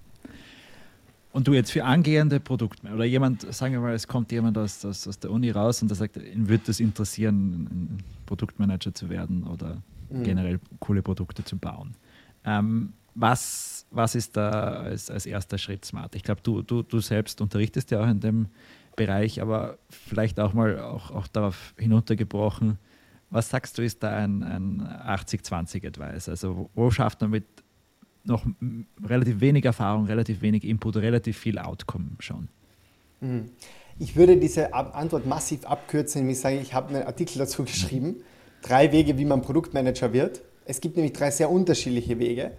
Und 1.34 1.47
du 1.47 1.53
jetzt 1.53 1.72
für 1.72 1.84
angehende 1.84 2.39
Produkte 2.39 2.88
oder 2.91 3.06
jemand, 3.06 3.53
sagen 3.53 3.74
wir 3.74 3.82
mal, 3.82 3.93
es 3.93 4.08
kommt 4.08 4.32
jemand 4.32 4.58
aus, 4.58 4.84
aus, 4.86 5.08
aus 5.08 5.20
der 5.20 5.30
Uni 5.30 5.51
raus 5.51 5.84
und 5.84 5.88
der 5.89 5.97
sagt, 5.97 6.18
ihn 6.18 6.49
würde 6.49 6.64
das 6.66 6.80
interessieren, 6.80 7.68
ein 7.70 8.03
Produktmanager 8.26 8.91
zu 8.91 9.12
werden 9.12 9.43
oder 9.43 9.84
mhm. 10.10 10.24
generell 10.24 10.60
coole 10.80 11.03
Produkte 11.03 11.43
zu 11.43 11.58
bauen. 11.58 11.93
Ähm, 12.43 12.93
was 13.14 13.74
was 13.92 14.16
ist 14.16 14.36
da 14.36 14.50
als, 14.50 15.10
als 15.10 15.26
erster 15.26 15.58
Schritt 15.58 15.86
smart? 15.86 16.16
Ich 16.16 16.24
glaube, 16.24 16.42
du, 16.42 16.62
du, 16.62 16.84
du 16.84 17.00
selbst 17.00 17.42
unterrichtest 17.42 17.92
ja 17.92 18.02
auch 18.02 18.08
in 18.08 18.20
dem 18.20 18.48
Bereich, 18.96 19.42
aber 19.42 19.78
vielleicht 19.90 20.40
auch 20.40 20.54
mal 20.54 20.80
auch, 20.80 21.12
auch 21.12 21.28
darauf 21.28 21.74
hinuntergebrochen, 21.78 22.78
was 23.30 23.50
sagst 23.50 23.78
du, 23.78 23.82
ist 23.82 24.04
da 24.04 24.16
ein, 24.16 24.44
ein 24.44 24.82
80-20-Advice? 24.82 26.30
Also 26.30 26.70
wo 26.74 26.92
schafft 26.92 27.22
man 27.22 27.32
mit 27.32 27.46
noch 28.24 28.46
relativ 29.04 29.40
wenig 29.40 29.66
Erfahrung, 29.66 30.06
relativ 30.06 30.42
wenig 30.42 30.64
Input, 30.64 30.98
relativ 30.98 31.38
viel 31.38 31.58
Outcome 31.58 32.12
schon? 32.20 32.50
Mhm. 33.22 33.52
Ich 33.98 34.16
würde 34.16 34.36
diese 34.38 34.74
Antwort 34.74 35.26
massiv 35.26 35.66
abkürzen, 35.66 36.22
indem 36.22 36.34
ich 36.34 36.40
sage, 36.40 36.58
ich 36.58 36.74
habe 36.74 36.90
einen 36.94 37.04
Artikel 37.08 37.40
dazu 37.40 37.64
geschrieben, 37.64 38.18
drei 38.62 38.92
Wege, 38.92 39.18
wie 39.18 39.26
man 39.26 39.42
Produktmanager 39.42 40.12
wird. 40.12 40.42
Es 40.66 40.82
gibt 40.82 40.98
nämlich 40.98 41.14
drei 41.14 41.32
sehr 41.32 41.50
unterschiedliche 41.50 42.20
Wege. 42.20 42.52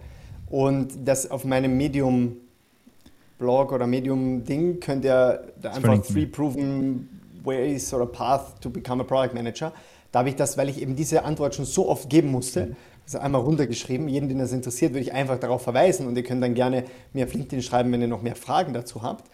Und 0.49 0.93
das 1.05 1.29
auf 1.29 1.43
meinem 1.45 1.75
Medium-Blog 1.77 3.71
oder 3.71 3.85
Medium-Ding 3.87 4.79
könnt 4.79 5.03
ihr 5.05 5.43
da 5.61 5.71
einfach 5.71 6.01
Three 6.01 6.25
Proven 6.25 7.09
Ways 7.43 7.93
a 7.93 8.05
Path 8.05 8.61
to 8.61 8.69
Become 8.69 9.03
a 9.03 9.05
Product 9.05 9.33
Manager. 9.33 9.73
Da 10.11 10.19
habe 10.19 10.29
ich 10.29 10.35
das, 10.35 10.57
weil 10.57 10.69
ich 10.69 10.81
eben 10.81 10.95
diese 10.95 11.23
Antwort 11.23 11.55
schon 11.55 11.65
so 11.65 11.89
oft 11.89 12.09
geben 12.09 12.31
musste, 12.31 12.75
also 13.05 13.19
einmal 13.19 13.41
runtergeschrieben. 13.41 14.07
Jeden, 14.07 14.29
den 14.29 14.39
das 14.39 14.53
interessiert, 14.53 14.93
würde 14.93 15.01
ich 15.01 15.13
einfach 15.13 15.37
darauf 15.37 15.61
verweisen 15.61 16.07
und 16.07 16.15
ihr 16.15 16.23
könnt 16.23 16.41
dann 16.41 16.53
gerne 16.53 16.85
mir 17.13 17.25
auf 17.25 17.33
LinkedIn 17.33 17.61
schreiben, 17.61 17.91
wenn 17.91 18.01
ihr 18.01 18.07
noch 18.07 18.21
mehr 18.21 18.35
Fragen 18.35 18.73
dazu 18.73 19.01
habt. 19.01 19.29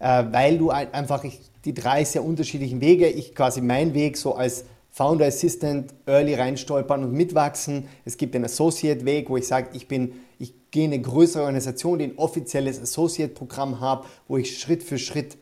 Äh, 0.00 0.24
weil 0.30 0.58
du 0.58 0.70
einfach 0.70 1.24
die 1.64 1.74
drei 1.74 2.04
sehr 2.04 2.24
unterschiedlichen 2.24 2.80
Wege, 2.80 3.08
ich 3.08 3.34
quasi 3.34 3.60
meinen 3.60 3.94
Weg 3.94 4.16
so 4.16 4.34
als 4.34 4.64
Founder 4.90 5.26
Assistant 5.26 5.94
early 6.06 6.34
reinstolpern 6.34 7.04
und 7.04 7.12
mitwachsen. 7.12 7.88
Es 8.04 8.16
gibt 8.16 8.34
den 8.34 8.44
Associate 8.44 9.04
Weg, 9.04 9.30
wo 9.30 9.36
ich 9.36 9.46
sage, 9.46 9.68
ich 9.72 9.86
bin 9.86 10.12
ich 10.12 10.27
gehe 10.70 10.84
in 10.84 10.92
eine 10.92 11.02
größere 11.02 11.42
Organisation, 11.42 11.98
die 11.98 12.06
ein 12.06 12.18
offizielles 12.18 12.80
Associate-Programm 12.80 13.80
hat, 13.80 14.04
wo 14.26 14.36
ich 14.36 14.58
Schritt 14.58 14.82
für 14.82 14.98
Schritt 14.98 15.36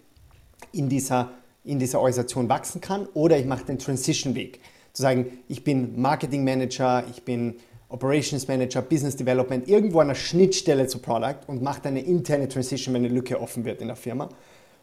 in 0.73 0.89
dieser, 0.89 1.33
in 1.65 1.79
dieser 1.79 1.99
Organisation 1.99 2.49
wachsen 2.49 2.81
kann. 2.81 3.07
Oder 3.15 3.39
ich 3.39 3.47
mache 3.47 3.65
den 3.65 3.79
Transition-Weg. 3.79 4.61
Zu 4.93 5.03
sagen, 5.03 5.27
ich 5.49 5.65
bin 5.65 6.01
Marketing 6.01 6.45
Manager, 6.45 7.05
ich 7.11 7.23
bin 7.23 7.57
Operations 7.89 8.49
Manager, 8.49 8.83
Business 8.83 9.17
Development, 9.17 9.69
irgendwo 9.69 10.01
an 10.01 10.09
der 10.09 10.15
Schnittstelle 10.15 10.87
zu 10.87 10.99
Product 10.99 11.41
und 11.47 11.63
mache 11.63 11.85
eine 11.85 12.01
interne 12.01 12.49
Transition, 12.49 12.95
wenn 12.95 13.05
eine 13.05 13.15
Lücke 13.15 13.41
offen 13.41 13.65
wird 13.65 13.81
in 13.81 13.89
der 13.89 13.97
Firma. 13.97 14.29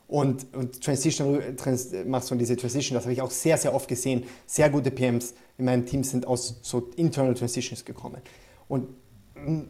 Und, 0.08 0.46
und 0.54 0.82
Transition, 0.82 1.42
trans, 1.58 1.92
machst 2.06 2.30
du 2.30 2.36
diese 2.36 2.56
Transition, 2.56 2.96
das 2.96 3.06
habe 3.06 3.14
ich 3.14 3.22
auch 3.22 3.32
sehr, 3.32 3.58
sehr 3.58 3.74
oft 3.74 3.88
gesehen. 3.88 4.24
Sehr 4.46 4.70
gute 4.70 4.92
PMs 4.92 5.34
in 5.58 5.66
meinem 5.66 5.86
Team 5.86 6.04
sind 6.04 6.28
aus 6.28 6.60
so 6.62 6.92
Internal 6.96 7.34
Transitions 7.34 7.84
gekommen. 7.84 8.22
Und 8.68 8.88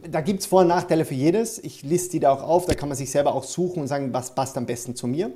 da 0.08 0.20
gibt 0.20 0.40
es 0.40 0.46
Vor- 0.46 0.62
und 0.62 0.68
Nachteile 0.68 1.04
für 1.04 1.14
jedes. 1.14 1.58
Ich 1.58 1.82
liste 1.82 2.12
die 2.12 2.20
da 2.20 2.32
auch 2.32 2.42
auf, 2.42 2.66
da 2.66 2.74
kann 2.74 2.88
man 2.88 2.96
sich 2.96 3.10
selber 3.10 3.34
auch 3.34 3.44
suchen 3.44 3.82
und 3.82 3.88
sagen, 3.88 4.12
was 4.12 4.34
passt 4.34 4.56
am 4.56 4.66
besten 4.66 4.94
zu 4.94 5.06
mir. 5.06 5.32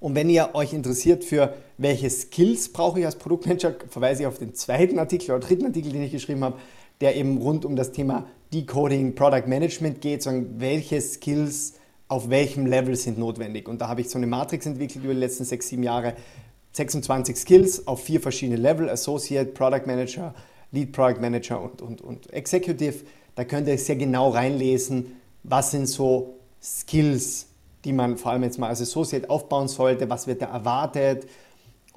Und 0.00 0.14
wenn 0.14 0.30
ihr 0.30 0.50
euch 0.54 0.72
interessiert 0.72 1.24
für 1.24 1.54
welche 1.76 2.08
Skills 2.08 2.72
brauche 2.72 3.00
ich 3.00 3.06
als 3.06 3.16
Produktmanager, 3.16 3.74
verweise 3.88 4.22
ich 4.22 4.26
auf 4.26 4.38
den 4.38 4.54
zweiten 4.54 4.98
Artikel 4.98 5.32
oder 5.32 5.40
dritten 5.40 5.66
Artikel, 5.66 5.92
den 5.92 6.02
ich 6.02 6.12
geschrieben 6.12 6.42
habe, 6.42 6.56
der 7.02 7.16
eben 7.16 7.38
rund 7.38 7.64
um 7.64 7.76
das 7.76 7.92
Thema 7.92 8.26
Decoding 8.52 9.14
Product 9.14 9.46
Management 9.46 10.00
geht, 10.00 10.22
sondern 10.22 10.60
welche 10.60 11.00
Skills 11.00 11.74
auf 12.08 12.28
welchem 12.30 12.66
Level 12.66 12.96
sind 12.96 13.18
notwendig. 13.18 13.68
Und 13.68 13.80
da 13.80 13.88
habe 13.88 14.00
ich 14.00 14.08
so 14.08 14.18
eine 14.18 14.26
Matrix 14.26 14.66
entwickelt 14.66 15.04
über 15.04 15.14
die 15.14 15.20
letzten 15.20 15.44
sechs, 15.44 15.68
sieben 15.68 15.82
Jahre. 15.82 16.14
26 16.72 17.36
Skills 17.36 17.86
auf 17.86 18.02
vier 18.02 18.20
verschiedene 18.20 18.56
Level, 18.56 18.88
Associate, 18.88 19.46
Product 19.50 19.86
Manager, 19.86 20.34
Lead 20.72 20.92
Product 20.92 21.20
Manager 21.20 21.60
und, 21.60 21.82
und, 21.82 22.00
und 22.00 22.32
Executive. 22.32 23.04
Da 23.34 23.44
könnt 23.44 23.68
ihr 23.68 23.78
sehr 23.78 23.96
genau 23.96 24.30
reinlesen, 24.30 25.06
was 25.42 25.70
sind 25.70 25.86
so 25.86 26.38
Skills, 26.62 27.46
die 27.84 27.92
man 27.92 28.16
vor 28.18 28.32
allem 28.32 28.42
jetzt 28.42 28.58
mal 28.58 28.68
als 28.68 28.80
Associate 28.80 29.28
aufbauen 29.30 29.68
sollte, 29.68 30.10
was 30.10 30.26
wird 30.26 30.42
da 30.42 30.46
erwartet 30.46 31.26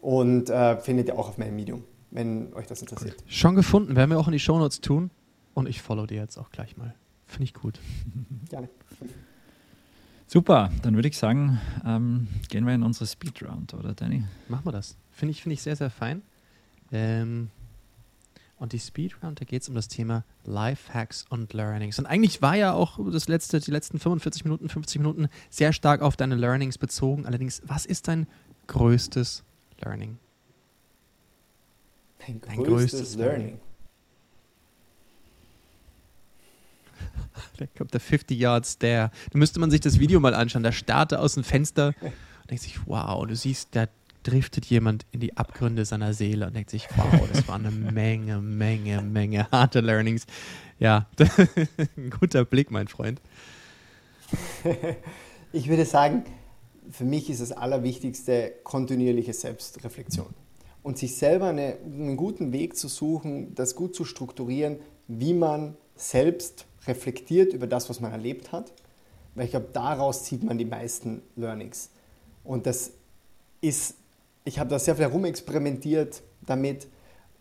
und 0.02 0.50
äh, 0.50 0.78
findet 0.78 1.08
ihr 1.08 1.18
auch 1.18 1.30
auf 1.30 1.38
meinem 1.38 1.56
Medium, 1.56 1.84
wenn 2.12 2.54
euch 2.54 2.68
das 2.68 2.82
interessiert. 2.82 3.16
Cool. 3.20 3.26
Schon 3.28 3.56
gefunden, 3.56 3.96
werden 3.96 4.12
wir 4.12 4.20
auch 4.20 4.28
in 4.28 4.34
die 4.34 4.40
Shownotes 4.40 4.82
tun 4.82 5.10
und 5.54 5.68
ich 5.68 5.82
follow 5.82 6.06
dir 6.06 6.22
jetzt 6.22 6.38
auch 6.38 6.50
gleich 6.52 6.78
mal. 6.78 6.94
Finde 7.26 7.44
ich 7.46 7.54
gut. 7.54 7.80
Gerne. 8.50 8.70
Super, 10.28 10.72
dann 10.82 10.96
würde 10.96 11.10
ich 11.10 11.18
sagen, 11.18 11.60
ähm, 11.86 12.28
gehen 12.50 12.66
wir 12.66 12.74
in 12.74 12.84
unsere 12.84 13.06
Speedround, 13.06 13.74
oder 13.74 13.94
Danny? 13.94 14.24
Machen 14.48 14.66
wir 14.66 14.72
das. 14.72 14.98
Finde 15.12 15.32
ich, 15.32 15.44
find 15.44 15.54
ich 15.54 15.62
sehr, 15.62 15.76
sehr 15.76 15.90
fein. 15.90 16.24
Ähm, 16.92 17.50
und 18.64 18.72
die 18.72 18.80
Speedround, 18.80 19.42
da 19.42 19.44
geht 19.44 19.62
es 19.62 19.68
um 19.68 19.76
das 19.76 19.90
Thema 19.90 20.24
Lifehacks 20.46 21.26
und 21.30 21.52
Learnings. 21.52 22.00
Und 22.00 22.06
eigentlich 22.06 22.42
war 22.42 22.56
ja 22.56 22.72
auch 22.72 22.98
das 23.12 23.28
letzte, 23.28 23.60
die 23.60 23.72
letzten 23.72 24.00
45 24.00 24.46
Minuten, 24.46 24.70
50 24.70 25.00
Minuten 25.02 25.28
sehr 25.50 25.74
stark 25.74 26.02
auf 26.02 26.16
deine 26.16 26.36
Learnings 26.36 26.78
bezogen. 26.78 27.26
Allerdings, 27.26 27.62
was 27.66 27.86
ist 27.86 28.08
dein 28.08 28.26
größtes 28.68 29.44
Learning? 29.82 30.18
Dein, 32.26 32.40
dein 32.40 32.56
größtes, 32.56 33.00
größtes 33.02 33.16
Learning. 33.18 33.60
da 37.58 37.66
kommt 37.78 37.94
der 37.94 38.00
50 38.00 38.40
Yards 38.40 38.74
Stare. 38.76 39.12
Da 39.34 39.38
müsste 39.38 39.60
man 39.60 39.72
sich 39.72 39.82
das 39.82 40.00
Video 40.00 40.22
mal 40.22 40.34
anschauen. 40.34 40.64
Da 40.64 40.72
starrt 40.72 41.12
er 41.12 41.20
aus 41.20 41.34
dem 41.34 41.44
Fenster 41.44 41.94
und 42.00 42.14
denkt 42.50 42.64
sich, 42.64 42.88
wow, 42.88 43.28
du 43.28 43.36
siehst, 43.36 43.76
da 43.76 43.88
driftet 44.24 44.66
jemand 44.66 45.06
in 45.12 45.20
die 45.20 45.38
Abgründe 45.38 45.86
seiner 45.86 46.14
Seele 46.14 46.48
und 46.48 46.56
denkt 46.56 46.70
sich, 46.70 46.88
wow, 46.96 47.28
das 47.32 47.48
war 47.48 47.56
eine 47.56 47.72
Menge, 47.94 48.42
Menge, 48.42 49.02
Menge 49.02 49.48
harte 49.52 49.82
Learnings. 49.82 50.26
Ja, 50.80 51.08
ein 51.98 52.10
guter 52.10 52.46
Blick, 52.46 52.72
mein 52.72 52.88
Freund. 52.88 53.22
Ich 55.56 55.70
würde 55.70 55.86
sagen, 55.86 56.24
für 56.90 57.04
mich 57.04 57.30
ist 57.30 57.40
das 57.40 57.52
Allerwichtigste 57.52 58.54
kontinuierliche 58.64 59.34
Selbstreflexion. 59.34 60.34
Und 60.82 60.98
sich 60.98 61.16
selber 61.16 61.50
eine, 61.50 61.78
einen 61.86 62.18
guten 62.18 62.52
Weg 62.52 62.76
zu 62.76 62.88
suchen, 62.88 63.54
das 63.54 63.76
gut 63.76 63.94
zu 63.94 64.04
strukturieren, 64.04 64.78
wie 65.08 65.36
man 65.36 65.78
selbst 65.96 66.66
reflektiert 66.88 67.54
über 67.54 67.68
das, 67.68 67.88
was 67.88 68.00
man 68.00 68.12
erlebt 68.12 68.52
hat. 68.52 68.74
Weil 69.36 69.46
ich 69.46 69.52
glaube, 69.52 69.70
daraus 69.72 70.24
zieht 70.24 70.44
man 70.44 70.58
die 70.58 70.66
meisten 70.66 71.22
Learnings. 71.36 71.92
Und 72.44 72.66
das 72.66 72.94
ist 73.62 73.96
ich 74.46 74.60
habe 74.60 74.70
da 74.70 74.80
sehr 74.80 74.96
viel 74.96 75.06
herumexperimentiert 75.06 76.22
damit 76.42 76.88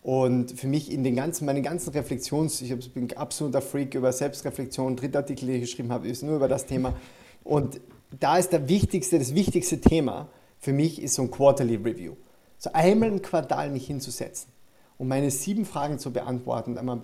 und 0.01 0.51
für 0.51 0.67
mich 0.67 0.91
in 0.91 1.03
den 1.03 1.15
ganzen, 1.15 1.45
meine 1.45 1.61
ganzen 1.61 1.91
Reflexions, 1.91 2.61
ich 2.61 2.93
bin 2.93 3.15
absoluter 3.15 3.61
Freak 3.61 3.95
über 3.95 4.11
Selbstreflexion, 4.11 4.95
dritter 4.95 5.19
Artikel, 5.19 5.47
den 5.47 5.55
ich 5.55 5.61
geschrieben 5.61 5.91
habe, 5.91 6.07
ist 6.07 6.23
nur 6.23 6.35
über 6.35 6.47
das 6.47 6.65
Thema 6.65 6.95
und 7.43 7.79
da 8.19 8.37
ist 8.37 8.51
der 8.51 8.67
wichtigste, 8.67 9.19
das 9.19 9.33
wichtigste 9.33 9.81
Thema 9.81 10.29
für 10.59 10.73
mich 10.73 11.01
ist 11.01 11.15
so 11.15 11.23
ein 11.23 11.31
Quarterly 11.31 11.75
Review. 11.75 12.13
So 12.57 12.71
einmal 12.71 13.09
im 13.09 13.21
Quartal 13.21 13.69
mich 13.69 13.87
hinzusetzen 13.87 14.49
und 14.97 15.09
meine 15.09 15.29
sieben 15.31 15.65
Fragen 15.65 15.99
zu 15.99 16.13
beantworten, 16.13 16.77
einmal 16.77 17.01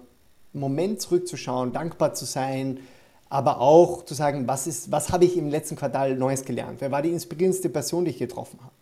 einen 0.53 0.61
Moment 0.61 1.01
zurückzuschauen, 1.01 1.73
dankbar 1.73 2.13
zu 2.13 2.25
sein, 2.25 2.79
aber 3.27 3.59
auch 3.59 4.05
zu 4.05 4.13
sagen, 4.13 4.47
was, 4.47 4.65
ist, 4.65 4.91
was 4.91 5.11
habe 5.11 5.25
ich 5.25 5.37
im 5.37 5.49
letzten 5.49 5.75
Quartal 5.75 6.15
Neues 6.15 6.45
gelernt? 6.45 6.79
Wer 6.79 6.91
war 6.91 7.01
die 7.01 7.09
inspirierendste 7.09 7.69
Person, 7.69 8.05
die 8.05 8.11
ich 8.11 8.17
getroffen 8.17 8.59
habe? 8.61 8.73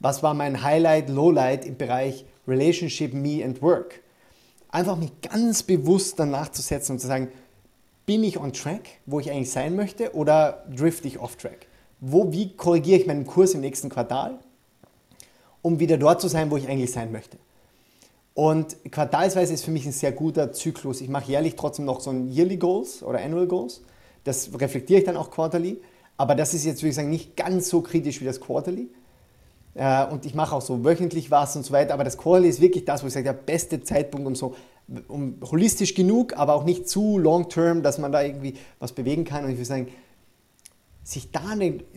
Was 0.00 0.22
war 0.22 0.34
mein 0.34 0.62
Highlight, 0.62 1.08
Lowlight 1.08 1.64
im 1.64 1.76
Bereich 1.76 2.24
Relationship, 2.48 3.14
Me 3.14 3.44
and 3.44 3.62
Work. 3.62 4.00
Einfach 4.70 4.96
mich 4.96 5.12
ganz 5.20 5.62
bewusst 5.62 6.18
danach 6.18 6.50
zu 6.50 6.62
setzen 6.62 6.92
und 6.92 6.98
zu 6.98 7.06
sagen, 7.06 7.28
bin 8.06 8.24
ich 8.24 8.40
on 8.40 8.52
track, 8.52 8.88
wo 9.06 9.20
ich 9.20 9.30
eigentlich 9.30 9.52
sein 9.52 9.76
möchte, 9.76 10.14
oder 10.14 10.64
drift 10.74 11.04
ich 11.04 11.18
off 11.18 11.36
track? 11.36 11.66
Wo, 12.00 12.32
wie 12.32 12.56
korrigiere 12.56 12.98
ich 12.98 13.06
meinen 13.06 13.26
Kurs 13.26 13.54
im 13.54 13.60
nächsten 13.60 13.88
Quartal, 13.88 14.38
um 15.62 15.78
wieder 15.78 15.98
dort 15.98 16.20
zu 16.20 16.28
sein, 16.28 16.50
wo 16.50 16.56
ich 16.56 16.66
eigentlich 16.68 16.92
sein 16.92 17.12
möchte? 17.12 17.36
Und 18.32 18.76
quartalsweise 18.90 19.52
ist 19.52 19.64
für 19.64 19.70
mich 19.70 19.84
ein 19.84 19.92
sehr 19.92 20.12
guter 20.12 20.52
Zyklus. 20.52 21.02
Ich 21.02 21.08
mache 21.08 21.30
jährlich 21.30 21.56
trotzdem 21.56 21.84
noch 21.84 22.00
so 22.00 22.10
ein 22.10 22.32
Yearly 22.32 22.56
Goals 22.56 23.02
oder 23.02 23.20
Annual 23.20 23.46
Goals. 23.46 23.82
Das 24.24 24.50
reflektiere 24.58 25.00
ich 25.00 25.04
dann 25.04 25.16
auch 25.16 25.30
quarterly. 25.30 25.80
Aber 26.16 26.34
das 26.34 26.54
ist 26.54 26.64
jetzt, 26.64 26.82
würde 26.82 26.90
ich 26.90 26.94
sagen, 26.94 27.10
nicht 27.10 27.36
ganz 27.36 27.68
so 27.68 27.80
kritisch 27.82 28.20
wie 28.20 28.24
das 28.24 28.40
Quarterly. 28.40 28.88
Äh, 29.74 30.06
und 30.06 30.26
ich 30.26 30.34
mache 30.34 30.54
auch 30.54 30.62
so 30.62 30.84
wöchentlich 30.84 31.30
was 31.30 31.56
und 31.56 31.64
so 31.64 31.72
weiter. 31.72 31.94
Aber 31.94 32.04
das 32.04 32.18
Quarterly 32.18 32.48
ist 32.48 32.60
wirklich 32.60 32.84
das, 32.84 33.02
wo 33.02 33.06
ich 33.06 33.12
sage, 33.12 33.24
der 33.24 33.32
beste 33.32 33.82
Zeitpunkt, 33.82 34.26
um 34.26 34.34
so 34.34 34.54
um 35.06 35.36
holistisch 35.48 35.94
genug, 35.94 36.36
aber 36.36 36.54
auch 36.54 36.64
nicht 36.64 36.88
zu 36.88 37.18
long-term, 37.18 37.82
dass 37.82 37.98
man 37.98 38.10
da 38.10 38.22
irgendwie 38.22 38.54
was 38.80 38.92
bewegen 38.92 39.24
kann. 39.24 39.44
Und 39.44 39.50
ich 39.50 39.56
würde 39.56 39.66
sagen, 39.66 39.88
sich 41.04 41.30
da 41.30 41.42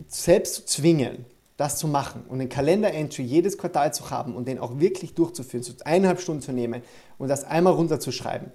selbst 0.08 0.54
zu 0.54 0.64
zwingen, 0.64 1.24
das 1.56 1.78
zu 1.78 1.86
machen 1.88 2.22
und 2.28 2.40
einen 2.40 2.48
Kalender-Entry 2.48 3.22
jedes 3.22 3.58
Quartal 3.58 3.92
zu 3.92 4.10
haben 4.10 4.34
und 4.34 4.48
den 4.48 4.58
auch 4.58 4.78
wirklich 4.78 5.14
durchzuführen, 5.14 5.62
so 5.62 5.72
eineinhalb 5.84 6.20
Stunden 6.20 6.42
zu 6.42 6.52
nehmen 6.52 6.82
und 7.18 7.28
das 7.28 7.44
einmal 7.44 7.74
runterzuschreiben, 7.74 8.50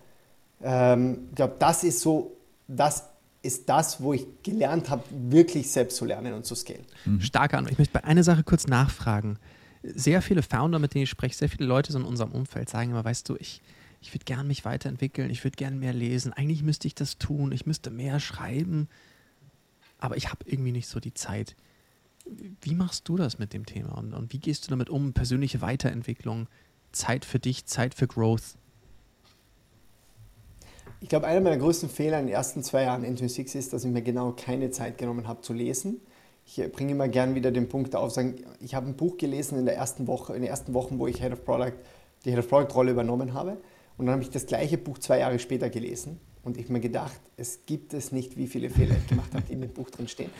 ähm, 0.61 1.27
ich 1.29 1.35
glaube, 1.35 1.55
das 1.59 1.83
ist 1.83 2.01
so 2.01 2.33
das 2.67 3.05
ist 3.41 3.69
das, 3.69 4.01
wo 4.01 4.13
ich 4.13 4.25
gelernt 4.43 4.89
habe, 4.89 5.03
wirklich 5.11 5.71
selbst 5.71 5.97
zu 5.97 6.05
lernen 6.05 6.33
und 6.33 6.45
zu 6.45 6.55
scalen. 6.55 6.85
Mhm. 7.05 7.21
Starke 7.21 7.57
Antwort. 7.57 7.71
Ich 7.73 7.77
möchte 7.77 7.93
bei 7.93 8.03
einer 8.03 8.23
Sache 8.23 8.43
kurz 8.43 8.67
nachfragen. 8.67 9.37
Sehr 9.81 10.21
viele 10.21 10.41
Founder, 10.41 10.79
mit 10.79 10.93
denen 10.93 11.03
ich 11.03 11.09
spreche, 11.09 11.35
sehr 11.35 11.49
viele 11.49 11.65
Leute 11.65 11.93
so 11.93 11.99
in 11.99 12.05
unserem 12.05 12.33
Umfeld 12.33 12.69
sagen 12.69 12.91
immer, 12.91 13.05
weißt 13.05 13.29
du, 13.29 13.37
ich, 13.39 13.61
ich 14.01 14.13
würde 14.13 14.25
gerne 14.25 14.43
mich 14.43 14.65
weiterentwickeln, 14.65 15.29
ich 15.29 15.43
würde 15.45 15.55
gerne 15.55 15.77
mehr 15.77 15.93
lesen, 15.93 16.33
eigentlich 16.33 16.63
müsste 16.63 16.87
ich 16.87 16.95
das 16.95 17.17
tun, 17.17 17.53
ich 17.53 17.65
müsste 17.65 17.89
mehr 17.89 18.19
schreiben, 18.19 18.89
aber 19.97 20.17
ich 20.17 20.29
habe 20.29 20.43
irgendwie 20.45 20.73
nicht 20.73 20.87
so 20.87 20.99
die 20.99 21.13
Zeit. 21.13 21.55
Wie 22.61 22.75
machst 22.75 23.07
du 23.07 23.15
das 23.15 23.39
mit 23.39 23.53
dem 23.53 23.65
Thema 23.65 23.97
und, 23.97 24.13
und 24.13 24.33
wie 24.33 24.39
gehst 24.39 24.65
du 24.65 24.69
damit 24.69 24.89
um? 24.89 25.13
Persönliche 25.13 25.61
Weiterentwicklung, 25.61 26.47
Zeit 26.91 27.23
für 27.23 27.39
dich, 27.39 27.65
Zeit 27.65 27.95
für 27.95 28.07
Growth? 28.07 28.57
Ich 31.01 31.07
glaube, 31.07 31.27
einer 31.27 31.39
meiner 31.39 31.57
größten 31.57 31.89
Fehler 31.89 32.19
in 32.19 32.27
den 32.27 32.35
ersten 32.35 32.61
zwei 32.61 32.83
Jahren 32.83 33.05
N26 33.05 33.55
ist, 33.55 33.71
dass 33.71 33.85
ich 33.85 33.91
mir 33.91 34.01
genau 34.01 34.33
keine 34.35 34.69
Zeit 34.69 34.97
genommen 34.97 35.29
habe 35.29 35.41
zu 35.41 35.53
lesen. 35.53 36.01
Ich 36.45 36.61
bringe 36.73 36.91
immer 36.91 37.07
gern 37.07 37.35
wieder 37.35 37.51
den 37.51 37.69
Punkt 37.69 37.95
auf, 37.95 38.11
sagen, 38.11 38.35
ich 38.59 38.75
habe 38.75 38.87
ein 38.87 38.95
Buch 38.95 39.15
gelesen 39.15 39.57
in 39.57 39.65
der 39.65 39.77
ersten 39.77 40.07
Woche, 40.07 40.35
in 40.35 40.41
den 40.41 40.49
ersten 40.49 40.73
Wochen, 40.73 40.99
wo 40.99 41.07
ich 41.07 41.21
Head 41.21 41.31
of 41.31 41.45
Product, 41.45 41.73
die 42.25 42.31
Head 42.31 42.39
of 42.39 42.49
Product 42.49 42.75
Rolle 42.75 42.91
übernommen 42.91 43.33
habe. 43.33 43.57
Und 43.97 44.07
dann 44.07 44.13
habe 44.13 44.23
ich 44.23 44.29
das 44.29 44.45
gleiche 44.45 44.77
Buch 44.77 44.97
zwei 44.97 45.19
Jahre 45.19 45.39
später 45.39 45.69
gelesen 45.69 46.19
und 46.43 46.57
ich 46.57 46.67
mir 46.67 46.81
gedacht, 46.81 47.19
es 47.37 47.65
gibt 47.65 47.93
es 47.93 48.11
nicht, 48.11 48.35
wie 48.35 48.47
viele 48.47 48.69
Fehler 48.69 48.95
ich 48.97 49.07
gemacht 49.07 49.33
habe, 49.33 49.43
die 49.47 49.53
in 49.53 49.61
dem 49.61 49.71
Buch 49.71 49.89
drin 49.89 50.09
stehen. 50.09 50.31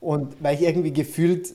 Und 0.00 0.42
weil 0.42 0.56
ich 0.56 0.62
irgendwie 0.62 0.92
gefühlt 0.92 1.54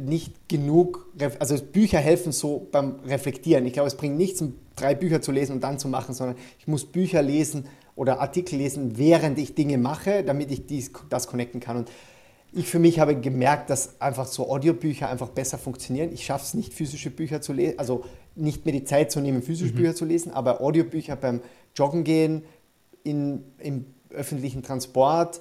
nicht 0.00 0.48
genug, 0.48 1.12
also 1.38 1.62
Bücher 1.62 1.98
helfen 1.98 2.32
so 2.32 2.66
beim 2.72 3.00
Reflektieren. 3.04 3.66
Ich 3.66 3.74
glaube, 3.74 3.88
es 3.88 3.96
bringt 3.96 4.16
nichts, 4.16 4.42
drei 4.76 4.94
Bücher 4.94 5.20
zu 5.20 5.30
lesen 5.30 5.52
und 5.52 5.60
dann 5.60 5.78
zu 5.78 5.88
machen, 5.88 6.14
sondern 6.14 6.36
ich 6.58 6.66
muss 6.66 6.86
Bücher 6.86 7.20
lesen 7.20 7.66
oder 7.94 8.20
Artikel 8.20 8.56
lesen, 8.56 8.96
während 8.96 9.38
ich 9.38 9.54
Dinge 9.54 9.78
mache, 9.78 10.24
damit 10.24 10.50
ich 10.50 10.66
dies, 10.66 10.92
das 11.08 11.26
connecten 11.26 11.60
kann. 11.60 11.76
Und 11.76 11.90
ich 12.52 12.66
für 12.66 12.78
mich 12.78 13.00
habe 13.00 13.16
gemerkt, 13.16 13.70
dass 13.70 14.00
einfach 14.00 14.26
so 14.26 14.50
Audiobücher 14.50 15.08
einfach 15.08 15.28
besser 15.28 15.58
funktionieren. 15.58 16.12
Ich 16.12 16.24
schaffe 16.24 16.44
es 16.44 16.54
nicht, 16.54 16.74
physische 16.74 17.10
Bücher 17.10 17.40
zu 17.40 17.52
lesen, 17.52 17.78
also 17.78 18.04
nicht 18.34 18.66
mir 18.66 18.72
die 18.72 18.84
Zeit 18.84 19.10
zu 19.10 19.20
nehmen, 19.20 19.42
physische 19.42 19.72
mhm. 19.72 19.76
Bücher 19.76 19.94
zu 19.94 20.04
lesen, 20.04 20.32
aber 20.32 20.60
Audiobücher 20.60 21.16
beim 21.16 21.40
Joggen 21.74 22.04
gehen, 22.04 22.44
in, 23.04 23.44
im 23.58 23.86
öffentlichen 24.10 24.62
Transport. 24.62 25.40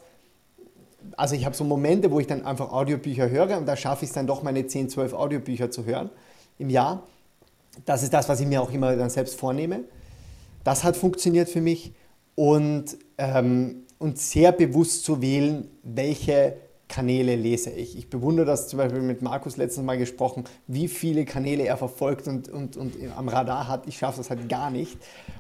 Also 1.18 1.36
ich 1.36 1.46
habe 1.46 1.56
so 1.56 1.64
Momente, 1.64 2.12
wo 2.12 2.20
ich 2.20 2.28
dann 2.28 2.46
einfach 2.46 2.72
Audiobücher 2.72 3.30
höre 3.30 3.58
und 3.58 3.66
da 3.66 3.76
schaffe 3.76 4.06
ich 4.06 4.10
es 4.10 4.14
dann 4.14 4.28
doch, 4.28 4.44
meine 4.44 4.66
10, 4.66 4.90
12 4.90 5.14
Audiobücher 5.14 5.72
zu 5.72 5.86
hören 5.86 6.10
im 6.58 6.70
Jahr. 6.70 7.04
Das 7.86 8.04
ist 8.04 8.14
das, 8.14 8.30
was 8.30 8.40
ich 8.40 8.48
mir 8.48 8.62
auch 8.62 8.72
immer 8.72 8.96
dann 8.96 9.10
selbst 9.10 9.36
vornehme. 9.36 9.84
Das 10.64 10.84
hat 10.84 10.96
funktioniert 10.96 11.50
für 11.50 11.62
mich 11.62 11.94
und, 12.36 12.98
ähm, 13.18 13.84
und 14.00 14.18
sehr 14.18 14.52
bewusst 14.52 15.06
zu 15.06 15.22
wählen, 15.22 15.68
welche 15.84 16.56
Kanäle 16.88 17.36
lese 17.36 17.70
ich. 17.72 17.98
Ich 17.98 18.10
bewundere 18.10 18.46
das 18.46 18.68
zum 18.68 18.78
Beispiel 18.78 19.02
mit 19.02 19.22
Markus 19.22 19.56
letztes 19.56 19.82
Mal 19.84 19.98
gesprochen, 19.98 20.44
wie 20.68 20.90
viele 20.90 21.24
Kanäle 21.24 21.64
er 21.64 21.78
verfolgt 21.78 22.28
und, 22.28 22.50
und, 22.50 22.76
und 22.76 22.96
am 23.16 23.30
Radar 23.30 23.68
hat. 23.70 23.88
Ich 23.88 23.98
schaffe 23.98 24.18
das 24.18 24.30
halt 24.30 24.50
gar 24.50 24.70
nicht. 24.70 24.98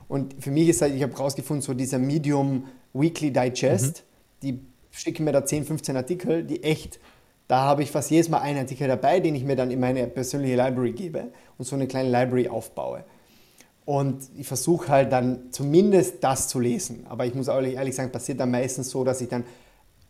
Und 0.07 0.41
für 0.41 0.49
mich 0.49 0.69
ist 0.69 0.81
halt, 0.81 0.95
ich 0.95 1.03
habe 1.03 1.13
herausgefunden, 1.13 1.61
so 1.61 1.73
dieser 1.73 1.99
Medium 1.99 2.67
Weekly 2.93 3.31
Digest, 3.31 4.03
mhm. 4.03 4.47
die 4.47 4.59
schicken 4.91 5.25
mir 5.25 5.33
da 5.33 5.45
10, 5.45 5.65
15 5.65 5.97
Artikel, 5.97 6.43
die 6.43 6.63
echt 6.63 6.99
Da 7.47 7.63
habe 7.63 7.83
ich 7.83 7.91
fast 7.91 8.11
jedes 8.11 8.29
Mal 8.29 8.39
einen 8.39 8.59
Artikel 8.59 8.87
dabei, 8.87 9.19
den 9.19 9.35
ich 9.35 9.43
mir 9.43 9.57
dann 9.57 9.71
in 9.71 9.79
meine 9.81 10.07
persönliche 10.07 10.55
Library 10.55 10.93
gebe 10.93 11.33
und 11.57 11.65
so 11.65 11.75
eine 11.75 11.85
kleine 11.85 12.09
Library 12.09 12.47
aufbaue. 12.47 13.03
Und 13.85 14.29
ich 14.37 14.47
versuche 14.47 14.89
halt 14.89 15.11
dann 15.11 15.51
zumindest 15.51 16.23
das 16.23 16.47
zu 16.47 16.59
lesen. 16.59 17.05
Aber 17.09 17.25
ich 17.25 17.33
muss 17.33 17.47
ehrlich, 17.47 17.75
ehrlich 17.75 17.95
sagen, 17.95 18.11
passiert 18.11 18.39
dann 18.39 18.51
meistens 18.51 18.89
so, 18.89 19.03
dass 19.03 19.21
ich 19.21 19.29
dann 19.29 19.43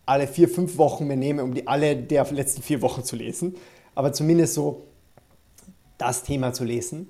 alle 0.05 0.27
vier, 0.27 0.49
fünf 0.49 0.77
Wochen 0.77 1.07
mir 1.07 1.15
nehme, 1.15 1.43
um 1.43 1.53
die 1.53 1.67
alle 1.67 1.95
der 1.95 2.29
letzten 2.31 2.61
vier 2.61 2.81
Wochen 2.81 3.03
zu 3.03 3.15
lesen. 3.15 3.55
Aber 3.95 4.13
zumindest 4.13 4.55
so 4.55 4.83
das 5.97 6.23
Thema 6.23 6.53
zu 6.53 6.63
lesen. 6.63 7.09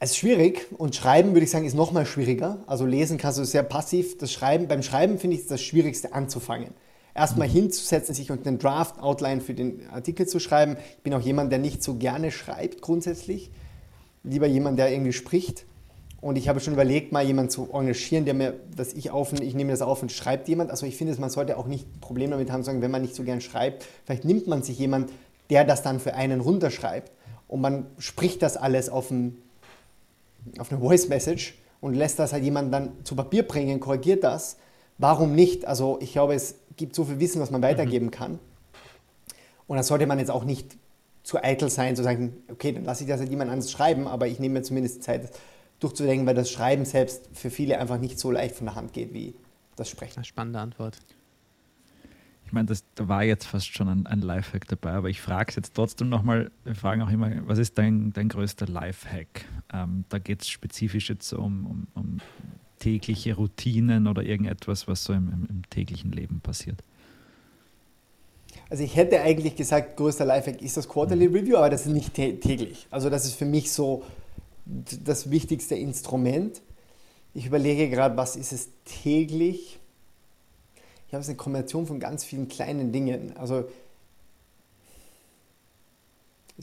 Es 0.00 0.12
ist 0.12 0.18
schwierig 0.18 0.66
und 0.78 0.94
Schreiben, 0.94 1.32
würde 1.32 1.42
ich 1.44 1.50
sagen, 1.50 1.66
ist 1.66 1.74
noch 1.74 1.90
mal 1.90 2.06
schwieriger. 2.06 2.58
Also 2.66 2.86
lesen 2.86 3.18
kannst 3.18 3.38
du 3.38 3.44
sehr 3.44 3.64
passiv. 3.64 4.16
Das 4.18 4.32
Schreiben, 4.32 4.68
beim 4.68 4.82
Schreiben 4.82 5.18
finde 5.18 5.36
ich 5.36 5.42
es 5.42 5.48
das 5.48 5.60
Schwierigste 5.60 6.12
anzufangen. 6.12 6.70
Erstmal 7.14 7.48
mhm. 7.48 7.52
hinzusetzen, 7.52 8.14
sich 8.14 8.30
unter 8.30 8.46
einen 8.46 8.60
Draft-Outline 8.60 9.40
für 9.40 9.54
den 9.54 9.90
Artikel 9.90 10.28
zu 10.28 10.38
schreiben. 10.38 10.76
Ich 10.98 11.02
bin 11.02 11.12
auch 11.14 11.20
jemand, 11.20 11.50
der 11.50 11.58
nicht 11.58 11.82
so 11.82 11.94
gerne 11.94 12.30
schreibt 12.30 12.80
grundsätzlich. 12.80 13.50
Lieber 14.24 14.46
jemand, 14.46 14.78
der 14.78 14.90
irgendwie 14.90 15.12
spricht. 15.12 15.64
Und 16.20 16.36
ich 16.36 16.48
habe 16.48 16.58
schon 16.58 16.72
überlegt, 16.72 17.12
mal 17.12 17.24
jemanden 17.24 17.50
zu 17.50 17.68
engagieren, 17.72 18.24
der 18.24 18.34
mir, 18.34 18.54
dass 18.74 18.92
ich 18.92 19.10
auf, 19.10 19.32
ich 19.32 19.54
nehme 19.54 19.70
das 19.70 19.82
auf 19.82 20.02
und 20.02 20.10
schreibt 20.10 20.48
jemand. 20.48 20.70
Also 20.70 20.84
ich 20.84 20.96
finde, 20.96 21.18
man 21.20 21.30
sollte 21.30 21.56
auch 21.56 21.66
nicht 21.66 21.86
ein 21.86 22.00
Problem 22.00 22.30
damit 22.32 22.50
haben, 22.50 22.64
sagen, 22.64 22.82
wenn 22.82 22.90
man 22.90 23.02
nicht 23.02 23.14
so 23.14 23.22
gern 23.22 23.40
schreibt, 23.40 23.86
vielleicht 24.04 24.24
nimmt 24.24 24.48
man 24.48 24.62
sich 24.62 24.78
jemand, 24.78 25.10
der 25.50 25.64
das 25.64 25.82
dann 25.82 26.00
für 26.00 26.14
einen 26.14 26.40
runterschreibt 26.40 27.12
und 27.46 27.60
man 27.60 27.86
spricht 27.98 28.42
das 28.42 28.56
alles 28.56 28.88
auf, 28.88 29.10
ein, 29.10 29.38
auf 30.58 30.70
eine 30.70 30.80
Voice 30.80 31.08
Message 31.08 31.56
und 31.80 31.94
lässt 31.94 32.18
das 32.18 32.32
halt 32.32 32.44
jemand 32.44 32.72
dann 32.72 32.92
zu 33.04 33.16
Papier 33.16 33.46
bringen, 33.46 33.80
korrigiert 33.80 34.24
das. 34.24 34.56
Warum 34.98 35.34
nicht? 35.34 35.66
Also 35.66 35.98
ich 36.02 36.12
glaube, 36.12 36.34
es 36.34 36.56
gibt 36.76 36.94
so 36.94 37.04
viel 37.04 37.20
Wissen, 37.20 37.40
was 37.40 37.50
man 37.50 37.62
weitergeben 37.62 38.06
mhm. 38.06 38.10
kann. 38.10 38.38
Und 39.66 39.76
da 39.76 39.82
sollte 39.82 40.06
man 40.06 40.18
jetzt 40.18 40.30
auch 40.30 40.44
nicht 40.44 40.76
zu 41.28 41.44
eitel 41.44 41.68
sein, 41.68 41.94
zu 41.94 42.02
sagen, 42.02 42.32
okay, 42.50 42.72
dann 42.72 42.84
lasse 42.84 43.04
ich 43.04 43.10
das 43.10 43.20
halt 43.20 43.28
jemand 43.28 43.50
anders 43.50 43.70
schreiben, 43.70 44.08
aber 44.08 44.28
ich 44.28 44.38
nehme 44.38 44.54
mir 44.54 44.62
zumindest 44.62 45.02
Zeit, 45.02 45.30
durchzudenken, 45.78 46.26
weil 46.26 46.34
das 46.34 46.50
Schreiben 46.50 46.86
selbst 46.86 47.28
für 47.34 47.50
viele 47.50 47.78
einfach 47.78 47.98
nicht 47.98 48.18
so 48.18 48.30
leicht 48.30 48.56
von 48.56 48.64
der 48.64 48.76
Hand 48.76 48.94
geht 48.94 49.12
wie 49.12 49.34
das 49.76 49.90
Sprechen. 49.90 50.24
Spannende 50.24 50.58
Antwort. 50.58 50.98
Ich 52.46 52.52
meine, 52.52 52.64
das, 52.64 52.82
da 52.94 53.08
war 53.08 53.24
jetzt 53.24 53.44
fast 53.44 53.74
schon 53.74 53.88
ein, 53.88 54.06
ein 54.06 54.22
Lifehack 54.22 54.66
dabei, 54.68 54.92
aber 54.92 55.10
ich 55.10 55.20
frage 55.20 55.50
es 55.50 55.56
jetzt 55.56 55.74
trotzdem 55.74 56.08
nochmal, 56.08 56.50
wir 56.64 56.74
fragen 56.74 57.02
auch 57.02 57.10
immer, 57.10 57.30
was 57.46 57.58
ist 57.58 57.76
dein, 57.76 58.10
dein 58.14 58.30
größter 58.30 58.66
Lifehack? 58.66 59.44
Ähm, 59.70 60.06
da 60.08 60.18
geht 60.18 60.40
es 60.40 60.48
spezifisch 60.48 61.10
jetzt 61.10 61.30
um, 61.34 61.66
um, 61.66 61.86
um, 61.94 62.18
tägliche 62.78 63.34
Routinen 63.34 64.06
oder 64.06 64.22
irgendetwas, 64.22 64.88
was 64.88 65.04
so 65.04 65.12
im, 65.12 65.28
im, 65.28 65.46
im, 65.50 65.68
täglichen 65.68 66.10
Leben 66.10 66.40
passiert. 66.40 66.82
Also 68.70 68.84
ich 68.84 68.96
hätte 68.96 69.20
eigentlich 69.22 69.56
gesagt, 69.56 69.96
größter 69.96 70.24
Lifehack 70.24 70.60
ist 70.60 70.76
das 70.76 70.88
Quarterly 70.88 71.28
mhm. 71.28 71.34
Review, 71.34 71.56
aber 71.56 71.70
das 71.70 71.86
ist 71.86 71.92
nicht 71.92 72.14
täglich. 72.14 72.86
Also 72.90 73.08
das 73.08 73.24
ist 73.24 73.34
für 73.34 73.46
mich 73.46 73.72
so 73.72 74.02
das 75.04 75.30
wichtigste 75.30 75.74
Instrument. 75.74 76.60
Ich 77.34 77.46
überlege 77.46 77.88
gerade, 77.88 78.16
was 78.16 78.36
ist 78.36 78.52
es 78.52 78.68
täglich? 78.84 79.78
Ich 81.06 81.14
habe 81.14 81.22
es 81.22 81.28
eine 81.28 81.36
Kombination 81.36 81.86
von 81.86 82.00
ganz 82.00 82.24
vielen 82.24 82.48
kleinen 82.48 82.92
Dingen. 82.92 83.34
Also 83.38 83.64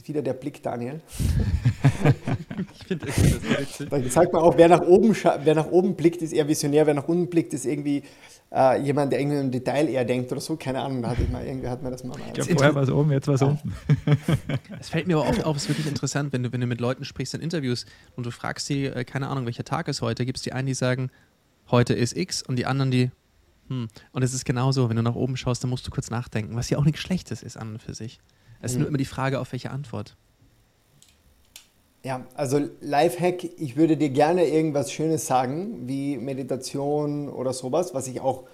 wieder 0.04 0.22
der 0.22 0.34
Blick, 0.34 0.62
Daniel. 0.62 1.00
ich 2.72 2.86
finde 2.86 3.06
das 3.06 3.16
witzig. 3.16 3.88
Dann 3.88 4.10
sagt 4.10 4.32
man 4.32 4.42
auch, 4.42 4.56
wer 4.56 4.68
nach, 4.68 4.82
oben 4.82 5.14
wer 5.14 5.54
nach 5.54 5.70
oben 5.70 5.94
blickt, 5.94 6.22
ist 6.22 6.32
eher 6.32 6.46
visionär, 6.46 6.86
wer 6.86 6.94
nach 6.94 7.08
unten 7.08 7.28
blickt, 7.28 7.54
ist 7.54 7.64
irgendwie 7.64 8.02
äh, 8.52 8.80
jemand, 8.80 9.12
der 9.12 9.20
irgendwie 9.20 9.38
im 9.38 9.50
Detail 9.50 9.88
eher 9.88 10.04
denkt 10.04 10.30
oder 10.32 10.40
so. 10.40 10.56
Keine 10.56 10.80
Ahnung, 10.80 11.02
da 11.02 11.10
hatte 11.10 11.22
ich 11.22 11.28
mal, 11.28 11.44
irgendwie 11.44 11.68
hat 11.68 11.82
mir 11.82 11.90
das 11.90 12.04
mal. 12.04 12.16
Ich 12.26 12.32
glaube, 12.34 12.52
vorher 12.52 12.74
war 12.74 12.82
es 12.82 12.90
oben, 12.90 13.12
jetzt 13.12 13.28
war 13.28 13.34
es 13.34 13.42
unten. 13.42 13.72
Es 14.80 14.90
fällt 14.90 15.06
mir 15.06 15.16
aber 15.16 15.28
oft 15.28 15.44
auf, 15.44 15.56
es 15.56 15.64
ist 15.64 15.68
wirklich 15.68 15.86
interessant, 15.86 16.32
wenn 16.32 16.42
du, 16.42 16.52
wenn 16.52 16.60
du 16.60 16.66
mit 16.66 16.80
Leuten 16.80 17.04
sprichst 17.04 17.34
in 17.34 17.40
Interviews 17.40 17.86
und 18.14 18.26
du 18.26 18.30
fragst 18.30 18.66
sie, 18.66 18.86
äh, 18.86 19.04
keine 19.04 19.28
Ahnung, 19.28 19.46
welcher 19.46 19.64
Tag 19.64 19.88
ist 19.88 20.02
heute, 20.02 20.24
gibt 20.24 20.38
es 20.38 20.42
die 20.42 20.52
einen, 20.52 20.66
die 20.66 20.74
sagen, 20.74 21.10
heute 21.70 21.94
ist 21.94 22.16
X 22.16 22.42
und 22.42 22.56
die 22.56 22.66
anderen, 22.66 22.90
die, 22.90 23.10
hm. 23.68 23.88
Und 24.12 24.22
es 24.22 24.32
ist 24.32 24.44
genauso, 24.44 24.88
wenn 24.88 24.96
du 24.96 25.02
nach 25.02 25.14
oben 25.14 25.36
schaust, 25.36 25.62
dann 25.62 25.70
musst 25.70 25.86
du 25.86 25.90
kurz 25.90 26.10
nachdenken, 26.10 26.54
was 26.56 26.70
ja 26.70 26.78
auch 26.78 26.84
nichts 26.84 27.00
Schlechtes 27.00 27.42
ist 27.42 27.56
an 27.56 27.72
und 27.72 27.82
für 27.82 27.94
sich. 27.94 28.20
Es 28.60 28.72
ist 28.72 28.76
mhm. 28.76 28.82
nur 28.82 28.88
immer 28.88 28.98
die 28.98 29.04
Frage, 29.04 29.40
auf 29.40 29.52
welche 29.52 29.70
Antwort. 29.70 30.16
Ja, 32.06 32.24
also 32.36 32.60
Lifehack, 32.82 33.42
ich 33.58 33.76
würde 33.76 33.96
dir 33.96 34.10
gerne 34.10 34.44
irgendwas 34.44 34.92
Schönes 34.92 35.26
sagen, 35.26 35.88
wie 35.88 36.16
Meditation 36.18 37.28
oder 37.28 37.52
sowas, 37.52 37.94
was 37.94 38.06
ich 38.06 38.20
auch 38.20 38.44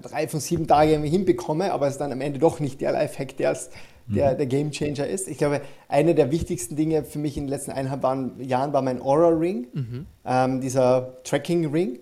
drei 0.00 0.28
von 0.28 0.38
sieben 0.38 0.68
Tagen 0.68 0.92
irgendwie 0.92 1.10
hinbekomme, 1.10 1.72
aber 1.72 1.88
es 1.88 1.94
ist 1.94 2.00
dann 2.00 2.12
am 2.12 2.20
Ende 2.20 2.38
doch 2.38 2.60
nicht 2.60 2.80
der 2.80 2.92
Lifehack, 2.92 3.36
der, 3.36 3.58
der, 4.06 4.32
mhm. 4.32 4.36
der 4.36 4.46
Game 4.46 4.70
Changer 4.70 5.08
ist. 5.08 5.26
Ich 5.26 5.38
glaube, 5.38 5.60
eine 5.88 6.14
der 6.14 6.30
wichtigsten 6.30 6.76
Dinge 6.76 7.02
für 7.02 7.18
mich 7.18 7.36
in 7.36 7.46
den 7.46 7.50
letzten 7.50 7.72
eineinhalb 7.72 8.38
Jahren 8.40 8.72
war 8.72 8.82
mein 8.82 9.02
Aura 9.02 9.30
Ring, 9.30 9.66
mhm. 9.72 10.06
ähm, 10.24 10.60
dieser 10.60 11.20
Tracking 11.24 11.72
Ring. 11.72 11.98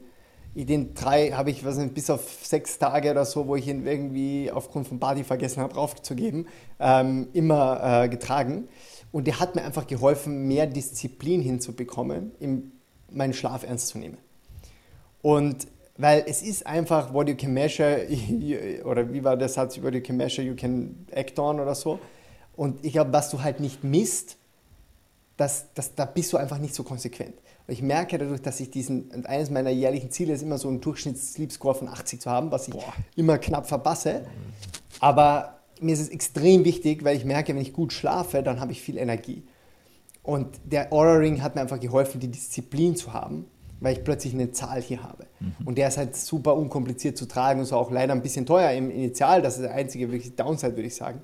Den 0.55 0.93
drei 0.93 1.31
habe 1.31 1.51
ich 1.51 1.65
was 1.65 1.79
nicht, 1.79 1.95
bis 1.95 2.11
auf 2.11 2.21
sechs 2.43 2.79
Tage 2.79 3.13
oder 3.13 3.25
so, 3.25 3.47
wo 3.47 3.57
ich 3.57 3.67
ihn 3.67 3.87
irgendwie 3.87 4.51
aufgrund 4.53 4.89
von 4.89 5.01
Party 5.01 5.25
vergessen 5.25 5.63
habe, 5.63 5.73
draufzugeben, 5.73 6.49
ähm, 6.81 7.29
immer 7.33 8.03
äh, 8.05 8.09
getragen. 8.11 8.69
Und 9.13 9.27
der 9.27 9.41
hat 9.41 9.55
mir 9.55 9.63
einfach 9.63 9.87
geholfen, 9.87 10.47
mehr 10.47 10.67
Disziplin 10.67 11.41
hinzubekommen, 11.41 12.33
meinen 13.11 13.33
Schlaf 13.33 13.63
ernst 13.63 13.89
zu 13.89 13.99
nehmen. 13.99 14.19
Und 15.23 15.69
weil 15.99 16.25
es 16.27 16.43
ist 16.43 16.67
einfach, 16.67 17.13
what 17.15 17.29
you 17.29 17.37
can 17.37 17.53
measure, 17.55 18.07
oder 18.85 19.13
wie 19.13 19.25
war 19.25 19.37
der 19.37 19.49
Satz, 19.49 19.83
what 19.83 19.95
you 19.95 20.03
can 20.03 20.17
measure, 20.17 20.47
you 20.47 20.55
can 20.55 21.07
act 21.11 21.39
on 21.39 21.61
oder 21.61 21.75
so. 21.75 21.99
Und 22.55 22.85
ich 22.85 22.93
glaube, 22.93 23.13
was 23.13 23.31
du 23.31 23.43
halt 23.43 23.61
nicht 23.61 23.85
misst, 23.85 24.37
das, 25.37 25.67
das, 25.75 25.95
da 25.95 26.05
bist 26.07 26.33
du 26.33 26.37
einfach 26.37 26.59
nicht 26.59 26.75
so 26.75 26.83
konsequent. 26.83 27.35
Und 27.67 27.73
ich 27.73 27.83
merke 27.83 28.17
dadurch, 28.19 28.41
dass 28.41 28.61
ich 28.61 28.71
diesen, 28.71 29.27
eines 29.27 29.51
meiner 29.51 29.71
jährlichen 29.71 30.11
Ziele 30.11 30.33
ist 30.33 30.43
immer 30.43 30.57
so 30.57 30.69
einen 30.69 30.81
Durchschnitts-Sleep-Score 30.81 31.75
von 31.75 31.89
80 31.89 32.21
zu 32.21 32.31
haben, 32.31 32.51
was 32.51 32.69
ich 32.69 32.75
Boah. 32.75 32.93
immer 33.17 33.39
knapp 33.39 33.67
verpasse. 33.67 34.27
Aber 35.01 35.56
mir 35.81 35.93
ist 35.93 36.01
es 36.01 36.09
extrem 36.09 36.65
wichtig, 36.65 37.05
weil 37.05 37.17
ich 37.17 37.25
merke, 37.25 37.55
wenn 37.55 37.61
ich 37.61 37.73
gut 37.73 37.93
schlafe, 37.93 38.43
dann 38.43 38.61
habe 38.61 38.73
ich 38.73 38.81
viel 38.81 38.99
Energie. 38.99 39.43
Und 40.23 40.59
der 40.65 40.93
Aura 40.93 41.15
Ring 41.15 41.43
hat 41.43 41.55
mir 41.55 41.61
einfach 41.61 41.79
geholfen, 41.79 42.19
die 42.19 42.29
Disziplin 42.29 42.97
zu 42.97 43.13
haben, 43.13 43.45
weil 43.81 43.97
ich 43.97 44.03
plötzlich 44.03 44.35
eine 44.35 44.51
Zahl 44.51 44.83
hier 44.83 45.03
habe. 45.03 45.27
Mhm. 45.39 45.67
Und 45.67 45.79
der 45.79 45.89
ist 45.89 45.99
halt 45.99 46.17
super 46.17 46.57
unkompliziert 46.57 47.17
zu 47.17 47.27
tragen 47.27 47.61
und 47.61 47.67
so 47.67 47.77
auch 47.77 47.91
leider 47.91 48.13
ein 48.13 48.23
bisschen 48.23 48.45
teuer 48.45 48.71
im 48.73 48.91
Initial. 48.91 49.43
Das 49.43 49.55
ist 49.55 49.63
der 49.63 49.75
einzige 49.75 50.11
wirklich 50.11 50.35
Downside, 50.35 50.75
würde 50.75 50.89
ich 50.89 50.97
sagen. 50.97 51.21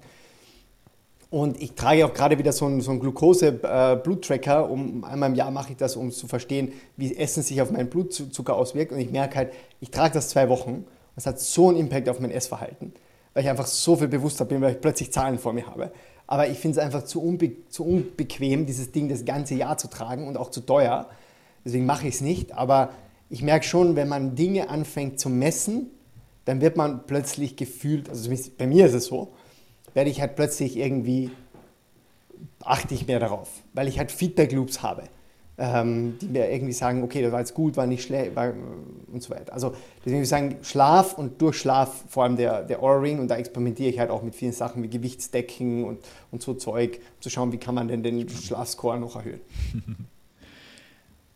Und 1.31 1.61
ich 1.63 1.73
trage 1.73 2.05
auch 2.05 2.13
gerade 2.13 2.39
wieder 2.39 2.53
so 2.53 2.67
einen, 2.67 2.83
so 2.83 2.91
einen 2.91 3.01
Glucose-Bluttracker. 3.01 4.71
Um, 4.71 5.03
einmal 5.03 5.31
im 5.31 5.35
Jahr 5.35 5.51
mache 5.51 5.73
ich 5.73 5.79
das, 5.79 5.97
um 5.97 6.11
zu 6.11 6.29
verstehen, 6.29 6.73
wie 6.97 7.17
Essen 7.17 7.43
sich 7.43 7.61
auf 7.63 7.71
meinen 7.71 7.89
Blutzucker 7.89 8.55
auswirkt. 8.55 8.93
Und 8.93 9.01
ich 9.01 9.11
merke 9.11 9.37
halt, 9.37 9.53
ich 9.81 9.91
trage 9.91 10.13
das 10.15 10.29
zwei 10.29 10.49
Wochen. 10.49 10.85
Das 11.15 11.27
hat 11.27 11.41
so 11.41 11.71
einen 11.71 11.79
Impact 11.79 12.09
auf 12.09 12.21
mein 12.21 12.31
Essverhalten 12.31 12.93
weil 13.35 13.45
ich 13.45 13.51
einfach 13.51 13.67
so 13.67 13.97
viel 13.97 14.09
bewusster 14.09 14.45
bin, 14.45 14.61
weil 14.61 14.75
ich 14.75 14.81
plötzlich 14.81 15.13
Zahlen 15.13 15.39
vor 15.39 15.53
mir 15.53 15.67
habe. 15.67 15.93
Aber 16.27 16.49
ich 16.49 16.59
finde 16.59 16.79
es 16.79 16.85
einfach 16.85 17.05
zu, 17.05 17.23
unbe 17.23 17.69
zu 17.69 17.85
unbequem, 17.85 18.67
dieses 18.67 18.93
Ding 18.93 19.09
das 19.09 19.25
ganze 19.25 19.55
Jahr 19.55 19.77
zu 19.77 19.89
tragen 19.89 20.27
und 20.27 20.37
auch 20.37 20.51
zu 20.51 20.61
teuer. 20.61 21.09
Deswegen 21.65 21.87
mache 21.87 22.09
ich 22.09 22.15
es 22.17 22.21
nicht. 22.21 22.53
Aber 22.53 22.91
ich 23.29 23.43
merke 23.43 23.67
schon, 23.67 23.97
wenn 23.97 24.09
man 24.09 24.35
Dinge 24.35 24.69
anfängt 24.69 25.19
zu 25.19 25.29
messen, 25.29 25.91
dann 26.45 26.61
wird 26.61 26.77
man 26.77 27.07
plötzlich 27.07 27.57
gefühlt, 27.57 28.09
also 28.09 28.31
bei 28.59 28.67
mir 28.67 28.87
ist 28.87 28.95
es 28.95 29.07
so, 29.07 29.33
werde 29.95 30.11
ich 30.11 30.21
halt 30.21 30.37
plötzlich 30.37 30.77
irgendwie, 30.77 31.31
achte 32.63 32.95
ich 32.95 33.07
mehr 33.07 33.21
darauf, 33.21 33.49
weil 33.75 33.87
ich 33.87 33.99
halt 33.99 34.11
Feedback 34.11 34.53
Loops 34.53 34.83
habe 34.83 35.05
ähm, 35.59 36.17
die 36.21 36.27
mir 36.27 36.51
irgendwie 36.51 36.73
sagen, 36.73 37.03
okay, 37.03 37.23
das 37.23 37.33
war 37.33 37.41
jetzt 37.41 37.55
gut, 37.55 37.77
war 37.77 37.87
nicht 37.87 38.03
schlecht 38.03 38.33
und 38.37 39.23
so 39.23 39.31
weiter. 39.31 39.53
Also 39.53 39.75
deswegen 39.99 40.17
würde 40.17 40.23
ich 40.23 40.29
sagen, 40.29 40.57
Schlaf 40.63 41.19
und 41.19 41.41
durch 41.43 41.59
Schlaf 41.59 42.05
vor 42.09 42.25
allem 42.25 42.37
der, 42.37 42.63
der 42.63 42.83
Ohrring 42.83 43.19
und 43.21 43.29
da 43.29 43.37
experimentiere 43.37 43.91
ich 43.91 43.99
halt 43.99 44.11
auch 44.11 44.23
mit 44.23 44.35
vielen 44.35 44.53
Sachen 44.53 44.83
wie 44.83 44.89
Gewichtsdecken 44.89 45.85
und, 45.85 45.99
und 46.31 46.43
so 46.43 46.55
Zeug, 46.55 47.01
um 47.17 47.23
zu 47.23 47.31
schauen, 47.31 47.53
wie 47.53 47.59
kann 47.59 47.75
man 47.75 47.89
denn 47.89 48.03
den 48.03 48.29
Schlafscore 48.29 48.99
noch 48.99 49.17
erhöhen. 49.17 49.41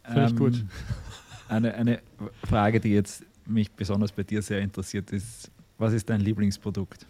Finde 0.05 0.27
ich 0.27 0.37
gut. 0.37 0.55
Ähm, 0.55 0.69
eine, 1.49 1.75
eine 1.75 2.01
Frage, 2.49 2.81
die 2.81 2.95
jetzt 2.95 3.23
mich 3.45 3.71
besonders 3.71 4.13
bei 4.13 4.23
dir 4.23 4.41
sehr 4.41 4.61
interessiert, 4.61 5.11
ist, 5.13 5.51
was 5.79 5.93
ist 5.93 6.09
dein 6.09 6.21
Lieblingsprodukt? 6.21 7.07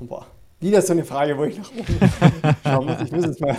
Boah, 0.00 0.26
wieder 0.60 0.82
so 0.82 0.92
eine 0.92 1.04
Frage, 1.04 1.36
wo 1.38 1.44
ich 1.44 1.56
nach 1.56 1.70
oben 1.72 2.56
schauen 2.64 2.86
muss. 2.86 3.00
Ich 3.02 3.12
muss 3.12 3.24
jetzt 3.24 3.40
mal 3.40 3.56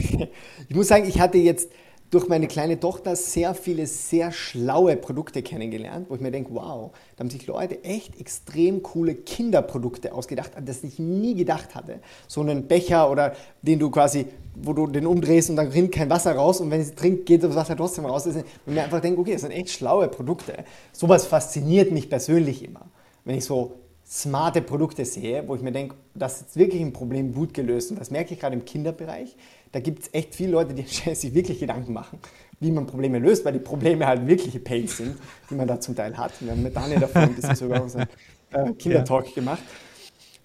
ich 0.68 0.76
muss 0.76 0.88
sagen, 0.88 1.06
ich 1.08 1.20
hatte 1.20 1.38
jetzt 1.38 1.68
durch 2.10 2.26
meine 2.26 2.48
kleine 2.48 2.78
Tochter 2.78 3.14
sehr 3.14 3.54
viele 3.54 3.86
sehr 3.86 4.32
schlaue 4.32 4.96
Produkte 4.96 5.42
kennengelernt, 5.42 6.06
wo 6.08 6.16
ich 6.16 6.20
mir 6.20 6.32
denke, 6.32 6.52
wow, 6.52 6.90
da 7.16 7.20
haben 7.22 7.30
sich 7.30 7.46
Leute 7.46 7.84
echt 7.84 8.20
extrem 8.20 8.82
coole 8.82 9.14
Kinderprodukte 9.14 10.12
ausgedacht, 10.12 10.56
an 10.56 10.66
das 10.66 10.82
ich 10.82 10.98
nie 10.98 11.34
gedacht 11.34 11.74
hatte. 11.76 12.00
So 12.26 12.40
einen 12.40 12.66
Becher 12.66 13.10
oder 13.10 13.34
den 13.62 13.78
du 13.78 13.90
quasi, 13.90 14.26
wo 14.56 14.72
du 14.72 14.88
den 14.88 15.06
umdrehst 15.06 15.50
und 15.50 15.56
dann 15.56 15.68
rinnt 15.68 15.92
kein 15.92 16.10
Wasser 16.10 16.34
raus 16.34 16.60
und 16.60 16.70
wenn 16.72 16.82
sie 16.82 16.94
trinkt, 16.94 17.26
geht 17.26 17.44
das 17.44 17.54
Wasser 17.54 17.76
trotzdem 17.76 18.06
raus. 18.06 18.26
Und 18.26 18.44
mir 18.66 18.82
einfach 18.82 19.00
denke, 19.00 19.20
okay, 19.20 19.34
das 19.34 19.42
sind 19.42 19.52
echt 19.52 19.70
schlaue 19.70 20.08
Produkte. 20.08 20.64
Sowas 20.92 21.26
fasziniert 21.26 21.92
mich 21.92 22.10
persönlich 22.10 22.64
immer. 22.64 22.86
Wenn 23.24 23.36
ich 23.36 23.44
so 23.44 23.76
smarte 24.04 24.60
Produkte 24.60 25.04
sehe, 25.04 25.46
wo 25.46 25.54
ich 25.54 25.62
mir 25.62 25.70
denke, 25.70 25.94
das 26.14 26.40
ist 26.40 26.56
wirklich 26.56 26.82
ein 26.82 26.92
Problem 26.92 27.32
gut 27.32 27.54
gelöst. 27.54 27.92
Und 27.92 28.00
das 28.00 28.10
merke 28.10 28.34
ich 28.34 28.40
gerade 28.40 28.56
im 28.56 28.64
Kinderbereich. 28.64 29.36
Da 29.72 29.80
gibt 29.80 30.02
es 30.02 30.14
echt 30.14 30.34
viele 30.34 30.52
Leute, 30.52 30.74
die 30.74 30.82
sich 31.14 31.34
wirklich 31.34 31.60
Gedanken 31.60 31.92
machen, 31.92 32.18
wie 32.58 32.70
man 32.70 32.86
Probleme 32.86 33.18
löst, 33.18 33.44
weil 33.44 33.52
die 33.52 33.58
Probleme 33.60 34.06
halt 34.06 34.26
wirkliche 34.26 34.60
Pains 34.60 34.96
sind, 34.96 35.16
die 35.48 35.54
man 35.54 35.68
da 35.68 35.80
zum 35.80 35.94
Teil 35.94 36.16
hat. 36.16 36.32
Wir 36.40 36.52
haben 36.52 36.62
mit 36.62 36.74
Daniel 36.74 37.00
davon 37.00 37.22
ein 37.22 37.34
bisschen 37.34 37.56
sogar 37.56 37.82
unseren 37.82 38.08
äh, 38.52 38.72
Kindertalk 38.72 39.28
ja. 39.28 39.34
gemacht. 39.34 39.62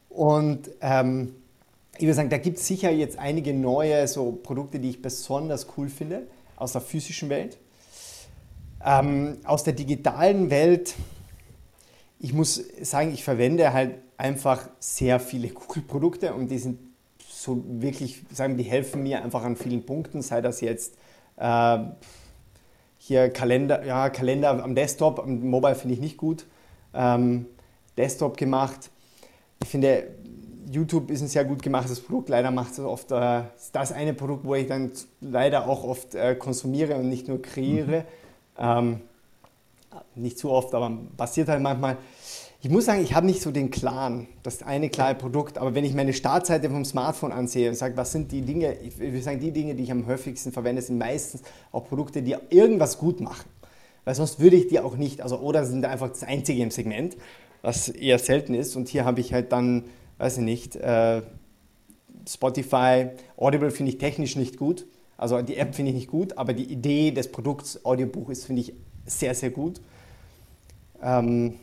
Und 0.10 0.70
ähm, 0.82 1.36
ich 1.98 2.04
würde 2.04 2.14
sagen, 2.14 2.30
da 2.30 2.38
gibt 2.38 2.58
es 2.58 2.68
sicher 2.68 2.92
jetzt 2.92 3.18
einige 3.18 3.54
neue 3.54 4.08
so 4.08 4.32
Produkte, 4.32 4.80
die 4.80 4.92
ich 4.92 5.02
besonders 5.02 5.68
cool 5.78 5.90
finde 5.90 6.28
aus 6.56 6.74
der 6.74 6.82
physischen 6.82 7.30
Welt. 7.30 7.58
Ähm, 8.86 9.38
aus 9.46 9.64
der 9.64 9.74
digitalen 9.74 10.50
Welt 10.50 10.96
ich 12.20 12.34
muss 12.34 12.64
sagen, 12.82 13.14
ich 13.14 13.24
verwende 13.24 13.74
halt 13.74 14.00
einfach 14.18 14.68
sehr 14.80 15.20
viele 15.20 15.50
Google-Produkte 15.50 16.34
und 16.34 16.50
die 16.50 16.58
sind 16.58 16.80
so 17.46 17.64
wirklich, 17.66 18.24
sagen 18.32 18.58
die 18.58 18.64
helfen 18.64 19.04
mir 19.04 19.24
einfach 19.24 19.44
an 19.44 19.56
vielen 19.56 19.86
Punkten, 19.86 20.22
sei 20.22 20.42
das 20.42 20.62
jetzt 20.62 20.96
äh, 21.38 21.78
hier 22.98 23.30
Kalender, 23.30 23.86
ja, 23.86 24.10
Kalender 24.10 24.64
am 24.64 24.76
Desktop, 24.76 25.20
am 25.20 25.42
Mobile 25.42 25.76
finde 25.76 25.94
ich 25.94 26.02
nicht 26.02 26.18
gut, 26.18 26.46
ähm, 26.94 27.46
Desktop 27.98 28.38
gemacht. 28.38 28.90
Ich 29.62 29.70
finde, 29.70 30.08
YouTube 30.72 31.12
ist 31.12 31.22
ein 31.22 31.28
sehr 31.28 31.46
gut 31.46 31.62
gemachtes 31.62 32.02
Produkt. 32.02 32.30
Leider 32.30 32.52
macht 32.52 32.74
es 32.74 32.80
oft 32.80 33.12
äh, 33.12 33.44
das 33.72 33.92
eine 33.92 34.14
Produkt, 34.14 34.46
wo 34.46 34.56
ich 34.56 34.68
dann 34.68 34.92
leider 35.22 35.68
auch 35.68 35.84
oft 35.84 36.16
äh, 36.16 36.36
konsumiere 36.36 36.96
und 36.96 37.10
nicht 37.10 37.28
nur 37.28 37.42
kreiere. 37.42 38.00
Mhm. 38.00 38.06
Ähm, 38.58 39.02
nicht 40.16 40.38
zu 40.38 40.52
oft, 40.52 40.74
aber 40.74 40.92
passiert 41.16 41.48
halt 41.48 41.62
manchmal. 41.62 41.98
Ich 42.62 42.70
muss 42.70 42.86
sagen, 42.86 43.04
ich 43.04 43.14
habe 43.14 43.26
nicht 43.26 43.42
so 43.42 43.52
den 43.52 43.70
Clan, 43.70 44.28
das 44.42 44.64
eine 44.64 44.90
klare 44.90 45.14
Produkt, 45.14 45.58
aber 45.58 45.76
wenn 45.76 45.86
ich 45.86 45.94
meine 45.94 46.14
Startseite 46.14 46.70
vom 46.70 46.84
Smartphone 46.84 47.32
ansehe 47.32 47.70
und 47.70 47.76
sage, 47.76 47.96
was 47.98 48.12
sind 48.12 48.32
die 48.32 48.42
Dinge, 48.42 48.74
ich 48.82 48.98
würde 48.98 49.22
sagen, 49.22 49.40
die 49.40 49.52
Dinge, 49.52 49.76
die 49.76 49.84
ich 49.84 49.92
am 49.92 50.08
häufigsten 50.08 50.52
verwende, 50.52 50.82
sind 50.82 50.98
meistens 50.98 51.44
auch 51.72 51.88
Produkte, 51.88 52.24
die 52.24 52.36
irgendwas 52.50 52.98
gut 52.98 53.20
machen. 53.20 53.46
Weil 54.04 54.16
sonst 54.16 54.40
würde 54.40 54.56
ich 54.56 54.68
die 54.68 54.80
auch 54.80 54.96
nicht, 54.98 55.22
also 55.22 55.40
oder 55.40 55.66
sind 55.66 55.86
einfach 55.86 56.10
das 56.10 56.24
einzige 56.24 56.62
im 56.64 56.72
Segment, 56.72 57.18
was 57.62 57.90
eher 57.90 58.20
selten 58.20 58.54
ist. 58.54 58.76
Und 58.76 58.88
hier 58.88 59.06
habe 59.06 59.20
ich 59.20 59.34
halt 59.34 59.52
dann, 59.52 59.86
weiß 60.18 60.38
ich 60.38 60.44
nicht, 60.44 60.76
äh, 60.76 61.22
Spotify, 62.28 63.10
Audible 63.38 63.72
finde 63.72 63.92
ich 63.92 63.98
technisch 63.98 64.36
nicht 64.36 64.58
gut. 64.58 64.86
Also 65.18 65.42
die 65.42 65.58
App 65.58 65.76
finde 65.76 65.92
ich 65.92 65.96
nicht 65.96 66.08
gut, 66.08 66.38
aber 66.38 66.54
die 66.54 66.72
Idee 66.72 67.12
des 67.12 67.32
Produkts 67.32 67.86
Audiobuch 67.86 68.30
ist, 68.30 68.46
finde 68.46 68.62
ich, 68.62 68.74
sehr, 69.06 69.34
sehr 69.34 69.50
gut. 69.50 69.82
Ähm, 71.02 71.56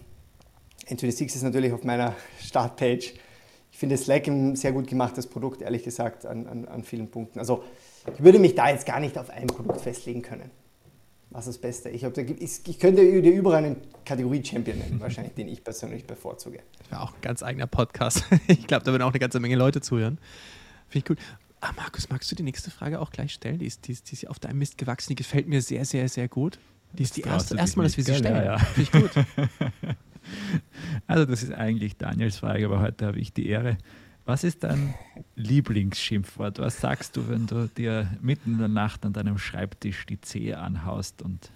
N26 0.86 1.26
ist 1.26 1.42
natürlich 1.42 1.72
auf 1.72 1.84
meiner 1.84 2.14
Startpage. 2.40 3.14
Ich 3.70 3.78
finde 3.78 3.96
Slack 3.96 4.26
ein 4.26 4.56
sehr 4.56 4.72
gut 4.72 4.86
gemachtes 4.86 5.26
Produkt, 5.26 5.62
ehrlich 5.62 5.82
gesagt, 5.82 6.26
an, 6.26 6.46
an, 6.46 6.66
an 6.66 6.84
vielen 6.84 7.10
Punkten. 7.10 7.38
Also 7.38 7.64
ich 8.12 8.22
würde 8.22 8.38
mich 8.38 8.54
da 8.54 8.68
jetzt 8.68 8.84
gar 8.86 9.00
nicht 9.00 9.16
auf 9.16 9.30
ein 9.30 9.46
Produkt 9.46 9.80
festlegen 9.80 10.22
können. 10.22 10.50
Was 11.30 11.46
ist 11.46 11.56
das 11.56 11.60
Beste? 11.62 11.88
Ich, 11.88 12.04
hab, 12.04 12.16
ich, 12.18 12.60
ich 12.68 12.78
könnte 12.78 13.22
dir 13.22 13.32
überall 13.32 13.64
einen 13.64 13.76
Kategorie-Champion 14.04 14.78
nennen, 14.78 15.00
wahrscheinlich, 15.00 15.32
den 15.34 15.48
ich 15.48 15.64
persönlich 15.64 16.06
bevorzuge. 16.06 16.58
Das 16.78 16.90
wäre 16.90 17.00
auch 17.00 17.14
ein 17.14 17.20
ganz 17.22 17.42
eigener 17.42 17.66
Podcast. 17.66 18.24
Ich 18.48 18.66
glaube, 18.66 18.84
da 18.84 18.92
würden 18.92 19.02
auch 19.02 19.12
eine 19.12 19.18
ganze 19.18 19.40
Menge 19.40 19.56
Leute 19.56 19.80
zuhören. 19.80 20.18
Finde 20.88 20.98
ich 20.98 21.04
gut. 21.06 21.18
Ah, 21.62 21.72
Markus, 21.74 22.10
magst 22.10 22.30
du 22.30 22.34
die 22.34 22.42
nächste 22.42 22.70
Frage 22.70 23.00
auch 23.00 23.10
gleich 23.10 23.32
stellen? 23.32 23.58
Die 23.58 23.66
ist, 23.66 23.86
die, 23.86 23.92
ist, 23.92 24.10
die 24.10 24.14
ist 24.14 24.28
auf 24.28 24.40
deinem 24.40 24.58
Mist 24.58 24.76
gewachsen. 24.76 25.10
Die 25.10 25.14
gefällt 25.14 25.48
mir 25.48 25.62
sehr, 25.62 25.86
sehr, 25.86 26.06
sehr 26.10 26.28
gut. 26.28 26.58
Die 26.92 27.04
ist 27.04 27.16
die 27.16 27.22
erste, 27.22 27.56
erste 27.56 27.78
Mal, 27.78 27.84
dass 27.84 27.96
wir 27.96 28.04
sie 28.04 28.14
stellen. 28.14 28.36
Ja, 28.36 28.44
ja. 28.44 28.58
Finde 28.58 28.82
ich 28.82 28.92
gut. 28.92 29.10
Also 31.06 31.24
das 31.24 31.42
ist 31.42 31.52
eigentlich 31.52 31.96
Daniels 31.96 32.38
Frage, 32.38 32.66
aber 32.66 32.80
heute 32.80 33.06
habe 33.06 33.18
ich 33.18 33.32
die 33.32 33.48
Ehre. 33.48 33.76
Was 34.24 34.44
ist 34.44 34.62
dein 34.62 34.94
Lieblingsschimpfwort? 35.34 36.58
Was 36.60 36.80
sagst 36.80 37.16
du, 37.16 37.28
wenn 37.28 37.46
du 37.46 37.66
dir 37.68 38.08
mitten 38.20 38.52
in 38.52 38.58
der 38.58 38.68
Nacht 38.68 39.04
an 39.04 39.12
deinem 39.12 39.36
Schreibtisch 39.36 40.06
die 40.06 40.20
Zehe 40.20 40.58
anhaust 40.58 41.22
und 41.22 41.50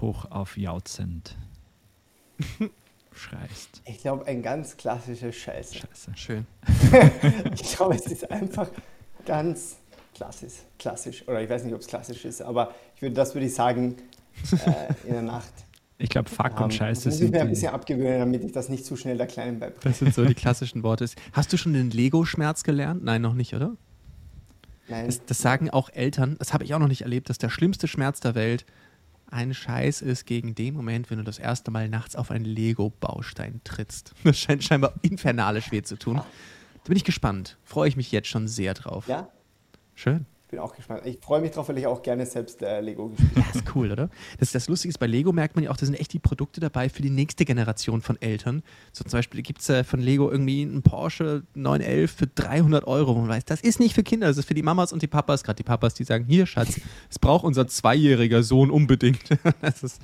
hoch 0.00 0.24
auf 0.30 0.56
jautzend 0.56 1.36
schreist? 3.14 3.80
Ich 3.84 3.98
glaube, 3.98 4.26
ein 4.26 4.42
ganz 4.42 4.76
klassisches 4.76 5.36
Scheiße. 5.36 5.76
Scheiße. 5.76 6.12
Schön. 6.16 6.46
ich 7.54 7.76
glaube, 7.76 7.94
es 7.94 8.06
ist 8.06 8.28
einfach 8.30 8.68
ganz 9.24 9.76
klassisch. 10.14 10.54
klassisch. 10.78 11.26
Oder 11.28 11.42
ich 11.42 11.48
weiß 11.48 11.64
nicht, 11.64 11.74
ob 11.74 11.80
es 11.80 11.86
klassisch 11.86 12.24
ist, 12.24 12.42
aber 12.42 12.74
ich 12.96 13.02
würde, 13.02 13.14
das 13.14 13.34
würde 13.34 13.46
ich 13.46 13.54
sagen 13.54 13.96
äh, 14.52 15.06
in 15.06 15.12
der 15.12 15.22
Nacht. 15.22 15.52
Ich 16.00 16.08
glaube, 16.08 16.30
Fuck 16.30 16.56
um, 16.56 16.64
und 16.64 16.74
Scheiße 16.74 17.02
sind. 17.02 17.12
Muss 17.12 17.20
ich 17.20 17.30
mir 17.30 17.40
ein 17.42 17.50
bisschen 17.50 17.72
abgewöhnen, 17.72 18.20
damit 18.20 18.42
ich 18.42 18.52
das 18.52 18.70
nicht 18.70 18.86
zu 18.86 18.96
schnell 18.96 19.18
der 19.18 19.26
Kleinen 19.26 19.60
beibringe. 19.60 19.80
Das 19.84 19.98
sind 19.98 20.14
so 20.14 20.24
die 20.24 20.34
klassischen 20.34 20.82
Worte. 20.82 21.06
Hast 21.32 21.52
du 21.52 21.58
schon 21.58 21.74
den 21.74 21.90
Lego-Schmerz 21.90 22.62
gelernt? 22.62 23.04
Nein, 23.04 23.20
noch 23.20 23.34
nicht, 23.34 23.54
oder? 23.54 23.76
Nein. 24.88 25.06
Das, 25.06 25.24
das 25.26 25.38
sagen 25.38 25.68
auch 25.68 25.90
Eltern, 25.90 26.36
das 26.38 26.54
habe 26.54 26.64
ich 26.64 26.74
auch 26.74 26.78
noch 26.78 26.88
nicht 26.88 27.02
erlebt, 27.02 27.28
dass 27.28 27.36
der 27.36 27.50
schlimmste 27.50 27.86
Schmerz 27.86 28.20
der 28.20 28.34
Welt 28.34 28.64
ein 29.30 29.52
Scheiß 29.52 30.00
ist 30.00 30.26
gegen 30.26 30.54
den 30.54 30.74
Moment, 30.74 31.10
wenn 31.10 31.18
du 31.18 31.24
das 31.24 31.38
erste 31.38 31.70
Mal 31.70 31.88
nachts 31.88 32.16
auf 32.16 32.30
einen 32.30 32.46
Lego-Baustein 32.46 33.60
trittst. 33.62 34.14
Das 34.24 34.38
scheint 34.38 34.64
scheinbar 34.64 34.94
infernalisch 35.02 35.70
weh 35.70 35.82
zu 35.82 35.96
tun. 35.96 36.16
Da 36.16 36.88
bin 36.88 36.96
ich 36.96 37.04
gespannt. 37.04 37.58
Freue 37.62 37.88
ich 37.88 37.96
mich 37.96 38.10
jetzt 38.10 38.28
schon 38.28 38.48
sehr 38.48 38.72
drauf. 38.72 39.06
Ja? 39.06 39.28
Schön 39.94 40.24
bin 40.50 40.58
auch 40.58 40.74
gespannt. 40.74 41.02
Ich 41.04 41.18
freue 41.20 41.40
mich 41.40 41.52
drauf, 41.52 41.68
weil 41.68 41.78
ich 41.78 41.86
auch 41.86 42.02
gerne 42.02 42.26
selbst 42.26 42.62
äh, 42.62 42.80
Lego 42.80 43.08
gespielt 43.08 43.30
habe. 43.36 43.40
Ja, 43.54 43.60
ist 43.60 43.74
cool, 43.74 43.92
oder? 43.92 44.10
Das, 44.38 44.52
das 44.52 44.68
Lustige 44.68 44.90
ist, 44.90 44.98
bei 44.98 45.06
Lego 45.06 45.32
merkt 45.32 45.54
man 45.54 45.64
ja 45.64 45.70
auch, 45.70 45.76
da 45.76 45.86
sind 45.86 45.94
echt 45.94 46.12
die 46.12 46.18
Produkte 46.18 46.60
dabei 46.60 46.88
für 46.88 47.02
die 47.02 47.10
nächste 47.10 47.44
Generation 47.44 48.02
von 48.02 48.20
Eltern. 48.20 48.62
So 48.92 49.04
zum 49.04 49.18
Beispiel 49.18 49.42
gibt 49.42 49.60
es 49.60 49.68
äh, 49.68 49.84
von 49.84 50.00
Lego 50.00 50.30
irgendwie 50.30 50.62
einen 50.62 50.82
Porsche 50.82 51.44
911 51.54 52.10
für 52.10 52.26
300 52.26 52.86
Euro. 52.86 53.12
Und 53.12 53.22
man 53.22 53.28
weiß, 53.30 53.44
das 53.44 53.60
ist 53.60 53.80
nicht 53.80 53.94
für 53.94 54.02
Kinder, 54.02 54.26
das 54.26 54.38
ist 54.38 54.46
für 54.46 54.54
die 54.54 54.62
Mamas 54.62 54.92
und 54.92 55.02
die 55.02 55.06
Papas. 55.06 55.44
Gerade 55.44 55.56
die 55.56 55.62
Papas, 55.62 55.94
die 55.94 56.04
sagen, 56.04 56.24
hier 56.28 56.46
Schatz, 56.46 56.80
es 57.08 57.18
braucht 57.18 57.44
unser 57.44 57.68
zweijähriger 57.68 58.42
Sohn 58.42 58.70
unbedingt. 58.70 59.22
das, 59.60 59.82
ist, 59.82 60.00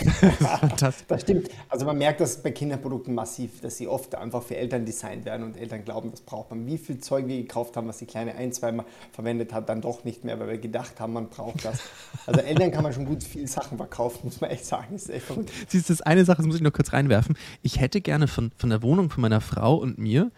das 0.00 0.40
ist 0.40 0.48
fantastisch. 0.48 1.06
Das 1.08 1.20
stimmt. 1.22 1.50
Also 1.68 1.84
man 1.84 1.98
merkt 1.98 2.20
das 2.20 2.42
bei 2.42 2.52
Kinderprodukten 2.52 3.14
massiv, 3.14 3.60
dass 3.60 3.76
sie 3.76 3.86
oft 3.86 4.14
einfach 4.14 4.42
für 4.42 4.56
Eltern 4.56 4.86
designt 4.86 5.24
werden 5.24 5.44
und 5.44 5.56
Eltern 5.56 5.84
glauben, 5.84 6.10
das 6.10 6.22
braucht 6.22 6.50
man. 6.50 6.66
Wie 6.66 6.78
viel 6.78 6.98
Zeug 6.98 7.26
wir 7.26 7.36
gekauft 7.36 7.76
haben, 7.76 7.86
was 7.86 7.98
die 7.98 8.06
Kleine 8.06 8.34
ein, 8.34 8.52
zweimal 8.52 8.86
verwendet 9.12 9.52
hat, 9.52 9.68
dann 9.68 9.80
doch 9.80 9.89
nicht 10.04 10.24
mehr, 10.24 10.38
weil 10.40 10.48
wir 10.48 10.58
gedacht 10.58 11.00
haben, 11.00 11.12
man 11.12 11.28
braucht 11.28 11.64
das. 11.64 11.80
Also 12.26 12.40
Eltern 12.40 12.70
kann 12.70 12.82
man 12.82 12.92
schon 12.92 13.06
gut 13.06 13.22
viele 13.22 13.46
Sachen 13.46 13.76
verkaufen, 13.76 14.20
muss 14.24 14.40
man 14.40 14.50
echt 14.50 14.64
sagen. 14.64 14.88
Das 14.92 15.02
ist 15.02 15.10
echt 15.10 15.26
verrückt. 15.26 15.50
Siehst 15.68 15.88
du, 15.88 15.92
das 15.92 16.02
eine 16.02 16.24
Sache, 16.24 16.38
das 16.38 16.46
muss 16.46 16.56
ich 16.56 16.62
noch 16.62 16.72
kurz 16.72 16.92
reinwerfen. 16.92 17.36
Ich 17.62 17.80
hätte 17.80 18.00
gerne 18.00 18.28
von, 18.28 18.52
von 18.56 18.70
der 18.70 18.82
Wohnung 18.82 19.10
von 19.10 19.22
meiner 19.22 19.40
Frau 19.40 19.76
und 19.76 19.98
mir 19.98 20.30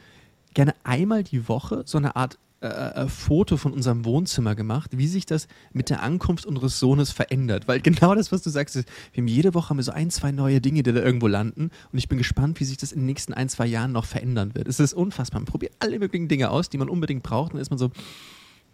gerne 0.54 0.74
einmal 0.84 1.22
die 1.22 1.48
Woche 1.48 1.82
so 1.86 1.98
eine 1.98 2.16
Art 2.16 2.38
äh, 2.62 2.66
äh, 2.68 3.08
Foto 3.08 3.56
von 3.56 3.72
unserem 3.72 4.04
Wohnzimmer 4.04 4.54
gemacht, 4.54 4.92
wie 4.96 5.08
sich 5.08 5.26
das 5.26 5.48
mit 5.72 5.90
der 5.90 6.00
Ankunft 6.00 6.46
unseres 6.46 6.78
Sohnes 6.78 7.10
verändert. 7.10 7.66
Weil 7.66 7.80
genau 7.80 8.14
das, 8.14 8.30
was 8.30 8.42
du 8.42 8.50
sagst, 8.50 8.76
ist, 8.76 8.88
wir 9.12 9.20
haben 9.20 9.26
jede 9.26 9.52
Woche 9.54 9.70
haben 9.70 9.78
wir 9.78 9.82
so 9.82 9.90
ein, 9.90 10.10
zwei 10.10 10.30
neue 10.30 10.60
Dinge, 10.60 10.84
die 10.84 10.92
da 10.92 11.00
irgendwo 11.00 11.26
landen. 11.26 11.70
Und 11.90 11.98
ich 11.98 12.08
bin 12.08 12.18
gespannt, 12.18 12.60
wie 12.60 12.64
sich 12.64 12.76
das 12.76 12.92
in 12.92 13.00
den 13.00 13.06
nächsten 13.06 13.34
ein, 13.34 13.48
zwei 13.48 13.66
Jahren 13.66 13.90
noch 13.90 14.04
verändern 14.04 14.54
wird. 14.54 14.68
Es 14.68 14.78
ist 14.78 14.92
unfassbar. 14.94 15.40
Man 15.40 15.46
probiert 15.46 15.72
alle 15.80 15.98
möglichen 15.98 16.28
Dinge 16.28 16.50
aus, 16.50 16.68
die 16.68 16.78
man 16.78 16.88
unbedingt 16.88 17.24
braucht. 17.24 17.50
Und 17.50 17.54
dann 17.54 17.62
ist 17.62 17.70
man 17.70 17.78
so, 17.78 17.90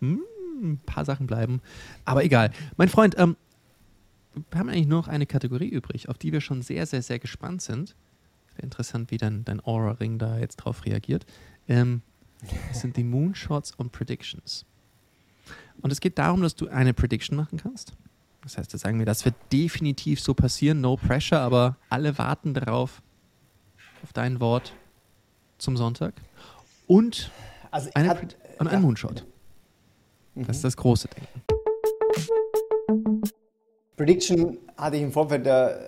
hm, 0.00 0.20
ein 0.62 0.78
paar 0.78 1.04
Sachen 1.04 1.26
bleiben. 1.26 1.60
Aber 2.04 2.24
egal. 2.24 2.50
Mein 2.76 2.88
Freund, 2.88 3.16
ähm, 3.18 3.36
wir 4.50 4.58
haben 4.58 4.68
eigentlich 4.68 4.86
nur 4.86 5.00
noch 5.00 5.08
eine 5.08 5.26
Kategorie 5.26 5.68
übrig, 5.68 6.08
auf 6.08 6.18
die 6.18 6.32
wir 6.32 6.40
schon 6.40 6.62
sehr, 6.62 6.86
sehr, 6.86 7.02
sehr 7.02 7.18
gespannt 7.18 7.62
sind. 7.62 7.96
Wäre 8.54 8.64
interessant, 8.64 9.10
wie 9.10 9.16
dein, 9.16 9.44
dein 9.44 9.64
Aura-Ring 9.64 10.18
da 10.18 10.38
jetzt 10.38 10.56
drauf 10.56 10.84
reagiert. 10.84 11.26
Ähm, 11.66 12.02
das 12.68 12.80
sind 12.80 12.96
die 12.96 13.04
Moonshots 13.04 13.72
und 13.72 13.92
Predictions. 13.92 14.64
Und 15.80 15.92
es 15.92 16.00
geht 16.00 16.18
darum, 16.18 16.42
dass 16.42 16.54
du 16.54 16.68
eine 16.68 16.94
Prediction 16.94 17.36
machen 17.36 17.58
kannst. 17.58 17.92
Das 18.42 18.56
heißt, 18.56 18.72
da 18.72 18.78
sagen 18.78 18.98
wir, 18.98 19.06
das 19.06 19.24
wird 19.24 19.34
definitiv 19.52 20.20
so 20.20 20.34
passieren, 20.34 20.80
no 20.80 20.96
pressure, 20.96 21.40
aber 21.40 21.76
alle 21.88 22.16
warten 22.18 22.54
darauf, 22.54 23.02
auf 24.02 24.12
dein 24.12 24.40
Wort 24.40 24.72
zum 25.58 25.76
Sonntag. 25.76 26.14
Und, 26.86 27.30
also 27.70 27.90
eine, 27.94 28.08
hat, 28.08 28.36
und 28.58 28.68
ein 28.68 28.74
ja. 28.74 28.80
Moonshot. 28.80 29.26
Das 30.46 30.56
ist 30.56 30.64
das 30.64 30.76
große 30.76 31.08
Denken. 31.08 31.42
Prediction 33.96 34.58
hatte 34.76 34.96
ich 34.96 35.02
im 35.02 35.10
Vorfeld 35.10 35.44
der, 35.44 35.80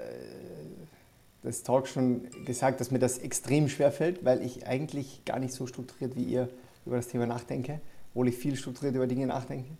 des 1.44 1.62
Talks 1.62 1.90
schon 1.90 2.22
gesagt, 2.44 2.80
dass 2.80 2.90
mir 2.90 2.98
das 2.98 3.18
extrem 3.18 3.68
schwer 3.68 3.92
fällt, 3.92 4.24
weil 4.24 4.42
ich 4.42 4.66
eigentlich 4.66 5.24
gar 5.24 5.38
nicht 5.38 5.54
so 5.54 5.66
strukturiert 5.66 6.16
wie 6.16 6.24
ihr 6.24 6.48
über 6.84 6.96
das 6.96 7.06
Thema 7.08 7.26
nachdenke, 7.26 7.80
obwohl 8.10 8.28
ich 8.28 8.36
viel 8.36 8.56
strukturiert 8.56 8.96
über 8.96 9.06
Dinge 9.06 9.26
nachdenke. 9.26 9.70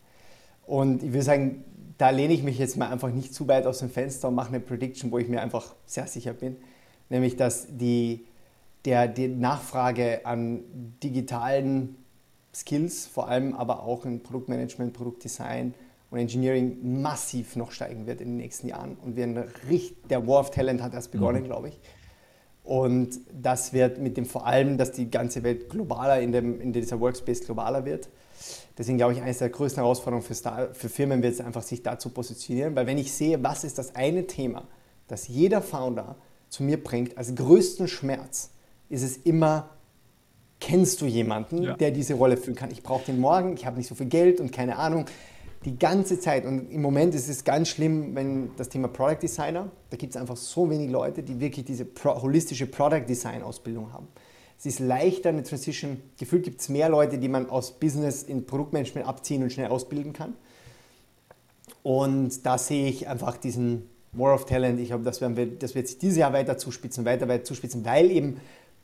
Und 0.67 1.03
ich 1.03 1.09
würde 1.09 1.25
sagen, 1.25 1.65
da 1.99 2.11
lehne 2.11 2.33
ich 2.33 2.45
mich 2.45 2.59
jetzt 2.59 2.77
mal 2.77 2.89
einfach 2.89 3.11
nicht 3.11 3.35
zu 3.35 3.49
weit 3.49 3.67
aus 3.67 3.81
dem 3.81 3.91
Fenster 3.91 4.29
und 4.29 4.37
mache 4.37 4.51
eine 4.51 4.61
Prediction, 4.61 5.11
wo 5.11 5.19
ich 5.19 5.29
mir 5.29 5.43
einfach 5.43 5.75
sehr 5.85 6.07
sicher 6.07 6.33
bin, 6.33 6.57
nämlich 7.09 7.37
dass 7.37 7.67
die, 7.69 8.25
der, 8.85 9.09
die 9.09 9.27
Nachfrage 9.27 10.25
an 10.25 10.63
digitalen 11.03 11.97
Skills, 12.55 13.07
vor 13.07 13.29
allem 13.29 13.55
aber 13.55 13.83
auch 13.83 14.05
in 14.05 14.23
Produktmanagement, 14.23 14.93
Produktdesign 14.93 15.75
und 16.11 16.19
Engineering 16.19 17.01
massiv 17.01 17.57
noch 17.57 17.71
steigen 17.71 18.07
wird 18.07 18.21
in 18.21 18.29
den 18.29 18.37
nächsten 18.37 18.69
Jahren. 18.69 18.97
Und 18.97 19.17
wir 19.17 19.25
ein, 19.25 19.45
der 20.09 20.27
War 20.27 20.41
of 20.41 20.51
Talent 20.51 20.83
hat 20.83 20.95
erst 20.95 21.13
begonnen, 21.13 21.43
mhm. 21.43 21.47
glaube 21.47 21.69
ich. 21.69 21.81
Und 22.65 23.21
das 23.33 23.73
wird 23.73 23.99
mit 23.99 24.17
dem 24.17 24.27
vor 24.27 24.47
allem, 24.47 24.77
dass 24.77 24.93
die 24.93 25.11
ganze 25.11 25.43
Welt 25.43 25.71
globaler, 25.71 26.21
in, 26.21 26.33
dem, 26.33 26.61
in 26.61 26.73
dieser 26.73 27.01
Workspace 27.01 27.41
globaler 27.41 27.85
wird. 27.85 28.09
Deswegen 28.77 28.99
glaube 28.99 29.13
ich, 29.13 29.23
eines 29.23 29.39
der 29.39 29.49
größten 29.49 29.83
Herausforderungen 29.83 30.27
für, 30.27 30.35
Star, 30.35 30.75
für 30.75 30.89
Firmen 30.89 31.23
wird 31.23 31.35
es 31.35 31.41
einfach, 31.41 31.63
sich 31.63 31.83
da 31.83 31.99
zu 31.99 32.11
positionieren. 32.11 32.75
Weil 32.75 32.87
wenn 32.87 32.99
ich 32.99 33.13
sehe, 33.13 33.43
was 33.43 33.65
ist 33.65 33.79
das 33.79 33.95
eine 33.95 34.27
Thema, 34.27 34.69
das 35.09 35.29
jeder 35.29 35.63
Founder 35.63 36.17
zu 36.49 36.63
mir 36.63 36.83
bringt, 36.83 37.17
als 37.17 37.35
größten 37.35 37.89
Schmerz, 37.89 38.51
ist 38.89 39.03
es 39.03 39.17
immer, 39.19 39.71
kennst 40.61 41.01
du 41.01 41.07
jemanden, 41.07 41.63
ja. 41.63 41.75
der 41.75 41.91
diese 41.91 42.15
Rolle 42.15 42.37
führen 42.37 42.55
kann? 42.55 42.71
Ich 42.71 42.83
brauche 42.83 43.05
den 43.07 43.19
morgen, 43.19 43.55
ich 43.55 43.67
habe 43.67 43.79
nicht 43.79 43.89
so 43.89 43.95
viel 43.95 44.07
Geld 44.07 44.41
und 44.41 44.53
keine 44.53 44.77
Ahnung. 44.77 45.07
Die 45.65 45.79
ganze 45.79 46.19
Zeit. 46.19 46.47
Und 46.47 46.71
im 46.71 46.81
Moment 46.81 47.15
ist 47.15 47.29
es 47.29 47.45
ganz 47.45 47.69
schlimm, 47.69 48.15
wenn 48.15 48.51
das 48.57 48.71
Thema 48.71 48.89
Product 48.89 49.19
Designer, 49.21 49.71
da 49.91 49.97
gibt 49.99 50.15
es 50.15 50.21
einfach 50.21 50.37
so 50.37 50.71
wenig 50.71 50.91
Leute, 50.91 51.23
die 51.23 51.39
wirklich 51.39 51.67
diese 51.67 51.85
pro 51.85 52.23
holistische 52.23 52.67
Product 52.67 53.05
Design 53.07 53.43
Ausbildung 53.43 53.93
haben. 53.93 54.09
Es 54.59 54.67
ist 54.67 54.79
leichter 54.79 55.31
eine 55.31 55.43
Transition. 55.43 56.01
Gefühlt 56.19 56.45
gibt 56.45 56.61
es 56.61 56.69
mehr 56.69 56.89
Leute, 56.89 57.19
die 57.19 57.29
man 57.29 57.49
aus 57.51 57.73
Business 57.73 58.23
in 58.23 58.47
Produktmanagement 58.47 59.07
abziehen 59.07 59.43
und 59.43 59.53
schnell 59.53 59.69
ausbilden 59.69 60.13
kann. 60.13 60.35
Und 61.83 62.45
da 62.45 62.59
sehe 62.59 62.89
ich 62.89 63.09
einfach 63.09 63.37
diesen 63.37 63.89
More 64.13 64.33
of 64.35 64.45
Talent. 64.45 64.81
Ich 64.81 64.89
glaube, 64.89 65.05
das, 65.05 65.21
werden 65.21 65.37
wir, 65.37 65.47
das 65.47 65.75
wird 65.75 65.89
sich 65.89 65.99
dieses 65.99 66.19
Jahr 66.19 66.33
weiter 66.33 66.59
zuspitzen, 66.59 67.05
weiter, 67.05 67.29
weiter 67.29 67.45
zuspitzen, 67.45 67.85
weil 67.85 68.11
eben 68.11 68.41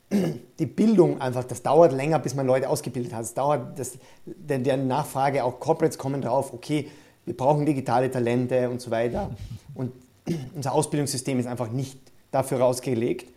die 0.09 0.65
Bildung 0.65 1.19
einfach, 1.19 1.43
das 1.43 1.61
dauert 1.61 1.91
länger, 1.91 2.19
bis 2.19 2.33
man 2.33 2.47
Leute 2.47 2.69
ausgebildet 2.69 3.13
hat. 3.13 3.23
Es 3.23 3.33
dauert, 3.33 3.77
das, 3.77 3.97
der, 4.25 4.59
der 4.59 4.77
Nachfrage, 4.77 5.43
auch 5.43 5.59
Corporates 5.59 5.97
kommen 5.97 6.21
drauf, 6.21 6.53
okay, 6.53 6.89
wir 7.25 7.35
brauchen 7.35 7.65
digitale 7.65 8.09
Talente 8.09 8.69
und 8.69 8.79
so 8.79 8.89
weiter. 8.89 9.31
Und 9.75 9.91
unser 10.55 10.73
Ausbildungssystem 10.73 11.39
ist 11.39 11.45
einfach 11.45 11.69
nicht 11.69 11.99
dafür 12.31 12.63
ausgelegt 12.63 13.31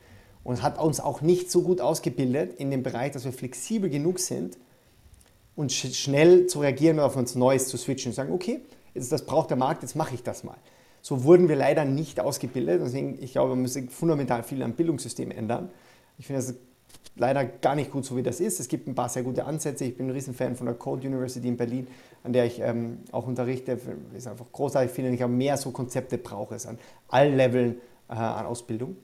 und 0.44 0.62
hat 0.62 0.78
uns 0.80 1.00
auch 1.00 1.20
nicht 1.20 1.50
so 1.50 1.62
gut 1.62 1.80
ausgebildet 1.80 2.54
in 2.58 2.70
dem 2.70 2.82
Bereich, 2.82 3.12
dass 3.12 3.24
wir 3.24 3.32
flexibel 3.32 3.90
genug 3.90 4.20
sind 4.20 4.56
und 5.56 5.72
sch 5.72 5.92
schnell 5.94 6.46
zu 6.46 6.60
reagieren 6.60 6.98
und 6.98 7.04
auf 7.04 7.16
uns 7.16 7.34
Neues 7.34 7.68
zu 7.68 7.76
switchen 7.76 8.10
und 8.10 8.14
sagen, 8.14 8.32
okay, 8.32 8.60
jetzt 8.94 9.10
das 9.10 9.26
braucht 9.26 9.50
der 9.50 9.56
Markt, 9.56 9.82
jetzt 9.82 9.96
mache 9.96 10.14
ich 10.14 10.22
das 10.22 10.44
mal. 10.44 10.56
So 11.02 11.24
wurden 11.24 11.48
wir 11.48 11.56
leider 11.56 11.84
nicht 11.84 12.20
ausgebildet. 12.20 12.80
Deswegen, 12.84 13.18
ich 13.22 13.32
glaube, 13.32 13.50
man 13.50 13.62
muss 13.62 13.78
fundamental 13.88 14.42
viel 14.42 14.62
am 14.62 14.72
Bildungssystem 14.72 15.30
ändern. 15.30 15.70
Ich 16.20 16.26
finde 16.26 16.42
das 16.42 16.54
leider 17.16 17.46
gar 17.46 17.74
nicht 17.74 17.90
gut, 17.90 18.04
so 18.04 18.14
wie 18.14 18.22
das 18.22 18.40
ist. 18.40 18.60
Es 18.60 18.68
gibt 18.68 18.86
ein 18.86 18.94
paar 18.94 19.08
sehr 19.08 19.22
gute 19.22 19.46
Ansätze. 19.46 19.86
Ich 19.86 19.96
bin 19.96 20.08
ein 20.08 20.10
Riesenfan 20.10 20.54
von 20.54 20.66
der 20.66 20.74
Code 20.74 21.08
University 21.08 21.48
in 21.48 21.56
Berlin, 21.56 21.86
an 22.22 22.34
der 22.34 22.44
ich 22.44 22.60
ähm, 22.60 22.98
auch 23.10 23.26
unterrichte. 23.26 23.78
Ist 24.14 24.26
einfach 24.26 24.44
großartig, 24.52 24.90
finde 24.90 25.12
ich, 25.12 25.22
aber 25.22 25.32
mehr 25.32 25.56
so 25.56 25.70
Konzepte 25.70 26.18
brauche 26.18 26.54
es 26.54 26.66
an 26.66 26.78
allen 27.08 27.38
Leveln 27.38 27.76
äh, 28.10 28.12
an 28.12 28.44
Ausbildung. 28.44 28.98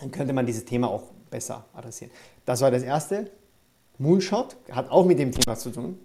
Dann 0.00 0.10
könnte 0.10 0.34
man 0.34 0.44
dieses 0.44 0.66
Thema 0.66 0.90
auch 0.90 1.04
besser 1.30 1.64
adressieren. 1.72 2.12
Das 2.44 2.60
war 2.60 2.70
das 2.70 2.82
Erste. 2.82 3.30
Moonshot 3.96 4.54
hat 4.70 4.90
auch 4.90 5.06
mit 5.06 5.18
dem 5.18 5.32
Thema 5.32 5.56
zu 5.56 5.70
tun. 5.70 5.98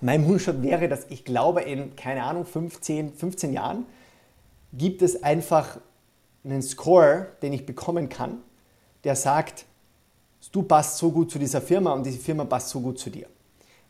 Mein 0.00 0.22
Moonshot 0.24 0.62
wäre, 0.62 0.88
dass 0.88 1.06
ich 1.08 1.24
glaube, 1.24 1.62
in, 1.62 1.96
keine 1.96 2.22
Ahnung, 2.22 2.44
15, 2.44 3.12
15 3.12 3.52
Jahren 3.52 3.86
gibt 4.72 5.02
es 5.02 5.24
einfach 5.24 5.80
einen 6.44 6.62
Score, 6.62 7.26
den 7.42 7.52
ich 7.52 7.66
bekommen 7.66 8.08
kann, 8.08 8.38
der 9.04 9.16
sagt, 9.16 9.64
du 10.52 10.62
passt 10.62 10.98
so 10.98 11.10
gut 11.10 11.30
zu 11.30 11.38
dieser 11.38 11.60
Firma 11.60 11.92
und 11.92 12.04
diese 12.04 12.18
Firma 12.18 12.44
passt 12.44 12.68
so 12.68 12.80
gut 12.80 12.98
zu 12.98 13.10
dir. 13.10 13.26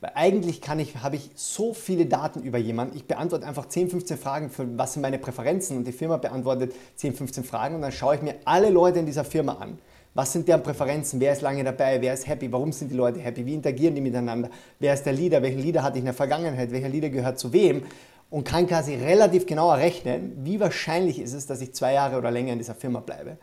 Weil 0.00 0.12
eigentlich 0.16 0.60
kann 0.60 0.80
ich, 0.80 0.96
habe 0.96 1.14
ich 1.14 1.30
so 1.36 1.74
viele 1.74 2.06
Daten 2.06 2.42
über 2.42 2.58
jemanden. 2.58 2.96
Ich 2.96 3.06
beantworte 3.06 3.46
einfach 3.46 3.68
10, 3.68 3.88
15 3.88 4.18
Fragen 4.18 4.50
für 4.50 4.66
was 4.76 4.94
sind 4.94 5.02
meine 5.02 5.18
Präferenzen 5.18 5.76
und 5.76 5.84
die 5.84 5.92
Firma 5.92 6.16
beantwortet 6.16 6.74
10, 6.96 7.14
15 7.14 7.44
Fragen 7.44 7.76
und 7.76 7.82
dann 7.82 7.92
schaue 7.92 8.16
ich 8.16 8.22
mir 8.22 8.34
alle 8.44 8.70
Leute 8.70 8.98
in 8.98 9.06
dieser 9.06 9.24
Firma 9.24 9.54
an. 9.54 9.78
Was 10.14 10.32
sind 10.32 10.46
deren 10.48 10.62
Präferenzen? 10.62 11.20
Wer 11.20 11.32
ist 11.32 11.40
lange 11.40 11.64
dabei? 11.64 12.00
Wer 12.00 12.12
ist 12.12 12.26
happy? 12.26 12.50
Warum 12.52 12.72
sind 12.72 12.90
die 12.90 12.96
Leute 12.96 13.20
happy? 13.20 13.46
Wie 13.46 13.54
interagieren 13.54 13.94
die 13.94 14.00
miteinander? 14.00 14.50
Wer 14.78 14.92
ist 14.92 15.04
der 15.04 15.12
Leader? 15.12 15.40
Welchen 15.40 15.60
Leader 15.60 15.82
hatte 15.82 15.98
ich 15.98 16.00
in 16.00 16.06
der 16.06 16.14
Vergangenheit? 16.14 16.70
Welcher 16.70 16.88
Leader 16.88 17.08
gehört 17.08 17.38
zu 17.38 17.52
wem? 17.52 17.84
Und 18.28 18.44
kann 18.44 18.66
quasi 18.66 18.94
relativ 18.94 19.46
genau 19.46 19.70
errechnen, 19.70 20.32
wie 20.42 20.58
wahrscheinlich 20.58 21.20
ist 21.20 21.32
es, 21.32 21.46
dass 21.46 21.60
ich 21.60 21.74
zwei 21.74 21.92
Jahre 21.92 22.18
oder 22.18 22.30
länger 22.30 22.52
in 22.52 22.58
dieser 22.58 22.74
Firma 22.74 23.00
bleibe. 23.00 23.36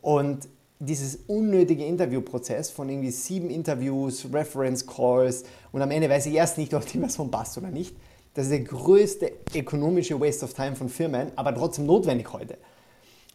Und 0.00 0.48
dieses 0.84 1.20
unnötige 1.28 1.84
Interviewprozess 1.84 2.70
von 2.70 2.88
irgendwie 2.88 3.12
sieben 3.12 3.50
Interviews, 3.50 4.26
Reference 4.32 4.84
Calls 4.84 5.44
und 5.70 5.80
am 5.80 5.92
Ende 5.92 6.10
weiß 6.10 6.26
ich 6.26 6.34
erst 6.34 6.58
nicht, 6.58 6.74
ob 6.74 6.84
die 6.86 6.98
Person 6.98 7.30
passt 7.30 7.56
oder 7.56 7.70
nicht. 7.70 7.94
Das 8.34 8.46
ist 8.46 8.50
der 8.50 8.60
größte 8.60 9.30
ökonomische 9.54 10.20
Waste 10.20 10.44
of 10.44 10.54
Time 10.54 10.74
von 10.74 10.88
Firmen, 10.88 11.30
aber 11.36 11.54
trotzdem 11.54 11.86
notwendig 11.86 12.32
heute. 12.32 12.58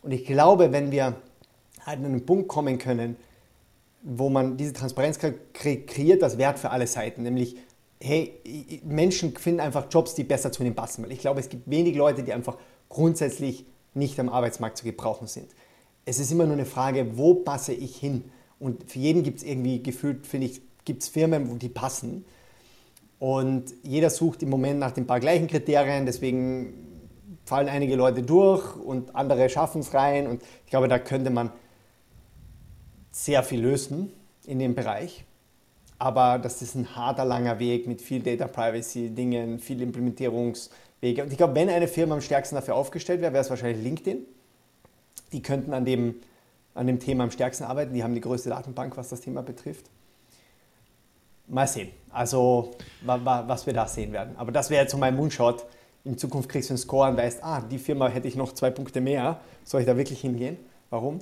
Und 0.01 0.11
ich 0.11 0.25
glaube, 0.25 0.73
wenn 0.73 0.91
wir 0.91 1.15
halt 1.85 1.99
an 1.99 2.05
einen 2.05 2.25
Punkt 2.25 2.49
kommen 2.49 2.77
können, 2.79 3.15
wo 4.01 4.29
man 4.29 4.57
diese 4.57 4.73
Transparenz 4.73 5.17
kreiert, 5.17 6.21
das 6.21 6.37
Wert 6.37 6.59
für 6.59 6.71
alle 6.71 6.87
Seiten, 6.87 7.23
nämlich 7.23 7.55
hey, 8.01 8.81
Menschen 8.83 9.35
finden 9.37 9.61
einfach 9.61 9.87
Jobs, 9.89 10.15
die 10.15 10.23
besser 10.23 10.51
zu 10.51 10.63
ihnen 10.63 10.75
passen. 10.75 11.03
Weil 11.03 11.13
ich 11.13 11.19
glaube, 11.19 11.39
es 11.39 11.47
gibt 11.47 11.69
wenig 11.69 11.95
Leute, 11.95 12.23
die 12.23 12.33
einfach 12.33 12.57
grundsätzlich 12.89 13.65
nicht 13.93 14.19
am 14.19 14.29
Arbeitsmarkt 14.29 14.77
zu 14.77 14.83
gebrauchen 14.83 15.27
sind 15.27 15.47
es 16.07 16.19
ist 16.19 16.31
immer 16.31 16.45
nur 16.45 16.53
eine 16.53 16.65
Frage, 16.65 17.17
wo 17.17 17.35
passe 17.35 17.73
ich 17.73 17.97
hin? 17.97 18.23
Und 18.59 18.89
für 18.89 18.97
jeden 18.97 19.23
gibt 19.23 19.39
es 19.39 19.43
irgendwie 19.43 19.83
gefühlt, 19.83 20.25
finde 20.25 20.47
ich, 20.47 20.61
gibt 20.85 21.03
es 21.03 21.09
Firmen, 21.09 21.51
wo 21.51 21.55
die 21.55 21.67
passen. 21.67 22.23
Und 23.19 23.73
jeder 23.83 24.09
sucht 24.09 24.41
im 24.41 24.49
Moment 24.49 24.79
nach 24.79 24.91
den 24.91 25.05
paar 25.05 25.19
gleichen 25.19 25.47
Kriterien, 25.47 26.05
deswegen 26.05 26.73
fallen 27.43 27.67
einige 27.67 27.95
Leute 27.95 28.23
durch 28.23 28.75
und 28.77 29.15
andere 29.15 29.49
schaffen 29.49 29.81
es 29.81 29.93
rein. 29.93 30.27
Und 30.27 30.41
ich 30.63 30.69
glaube, 30.69 30.87
da 30.87 30.97
könnte 30.97 31.29
man 31.29 31.51
sehr 33.11 33.43
viel 33.43 33.59
lösen 33.59 34.13
in 34.45 34.59
dem 34.59 34.75
Bereich. 34.75 35.25
Aber 35.99 36.39
das 36.39 36.61
ist 36.61 36.75
ein 36.75 36.95
harter, 36.95 37.25
langer 37.25 37.59
Weg 37.59 37.85
mit 37.85 38.01
viel 38.01 38.21
Data 38.21 38.47
Privacy 38.47 39.09
Dingen, 39.09 39.59
viel 39.59 39.81
Implementierungswege. 39.81 41.23
Und 41.23 41.31
ich 41.31 41.37
glaube, 41.37 41.55
wenn 41.55 41.67
eine 41.67 41.89
Firma 41.89 42.15
am 42.15 42.21
stärksten 42.21 42.55
dafür 42.55 42.75
aufgestellt 42.75 43.19
wäre, 43.19 43.33
wäre 43.33 43.43
es 43.43 43.49
wahrscheinlich 43.49 43.83
LinkedIn 43.83 44.25
die 45.31 45.41
könnten 45.41 45.73
an 45.73 45.85
dem, 45.85 46.15
an 46.73 46.87
dem 46.87 46.99
Thema 46.99 47.23
am 47.23 47.31
stärksten 47.31 47.65
arbeiten. 47.65 47.93
Die 47.93 48.03
haben 48.03 48.13
die 48.13 48.21
größte 48.21 48.49
Datenbank, 48.49 48.97
was 48.97 49.09
das 49.09 49.21
Thema 49.21 49.41
betrifft. 49.41 49.85
Mal 51.47 51.67
sehen, 51.67 51.89
also 52.11 52.75
was 53.03 53.65
wir 53.65 53.73
da 53.73 53.87
sehen 53.87 54.11
werden. 54.11 54.35
Aber 54.37 54.51
das 54.51 54.69
wäre 54.69 54.83
jetzt 54.83 54.91
so 54.91 54.97
mein 54.97 55.15
Moonshot. 55.15 55.65
In 56.03 56.17
Zukunft 56.17 56.49
kriegst 56.49 56.69
du 56.69 56.73
einen 56.73 56.77
Score 56.77 57.09
und 57.09 57.17
weißt, 57.17 57.43
ah, 57.43 57.61
die 57.61 57.77
Firma 57.77 58.07
hätte 58.07 58.27
ich 58.27 58.35
noch 58.35 58.53
zwei 58.53 58.69
Punkte 58.69 59.01
mehr. 59.01 59.39
Soll 59.63 59.81
ich 59.81 59.87
da 59.87 59.95
wirklich 59.97 60.21
hingehen? 60.21 60.57
Warum? 60.89 61.19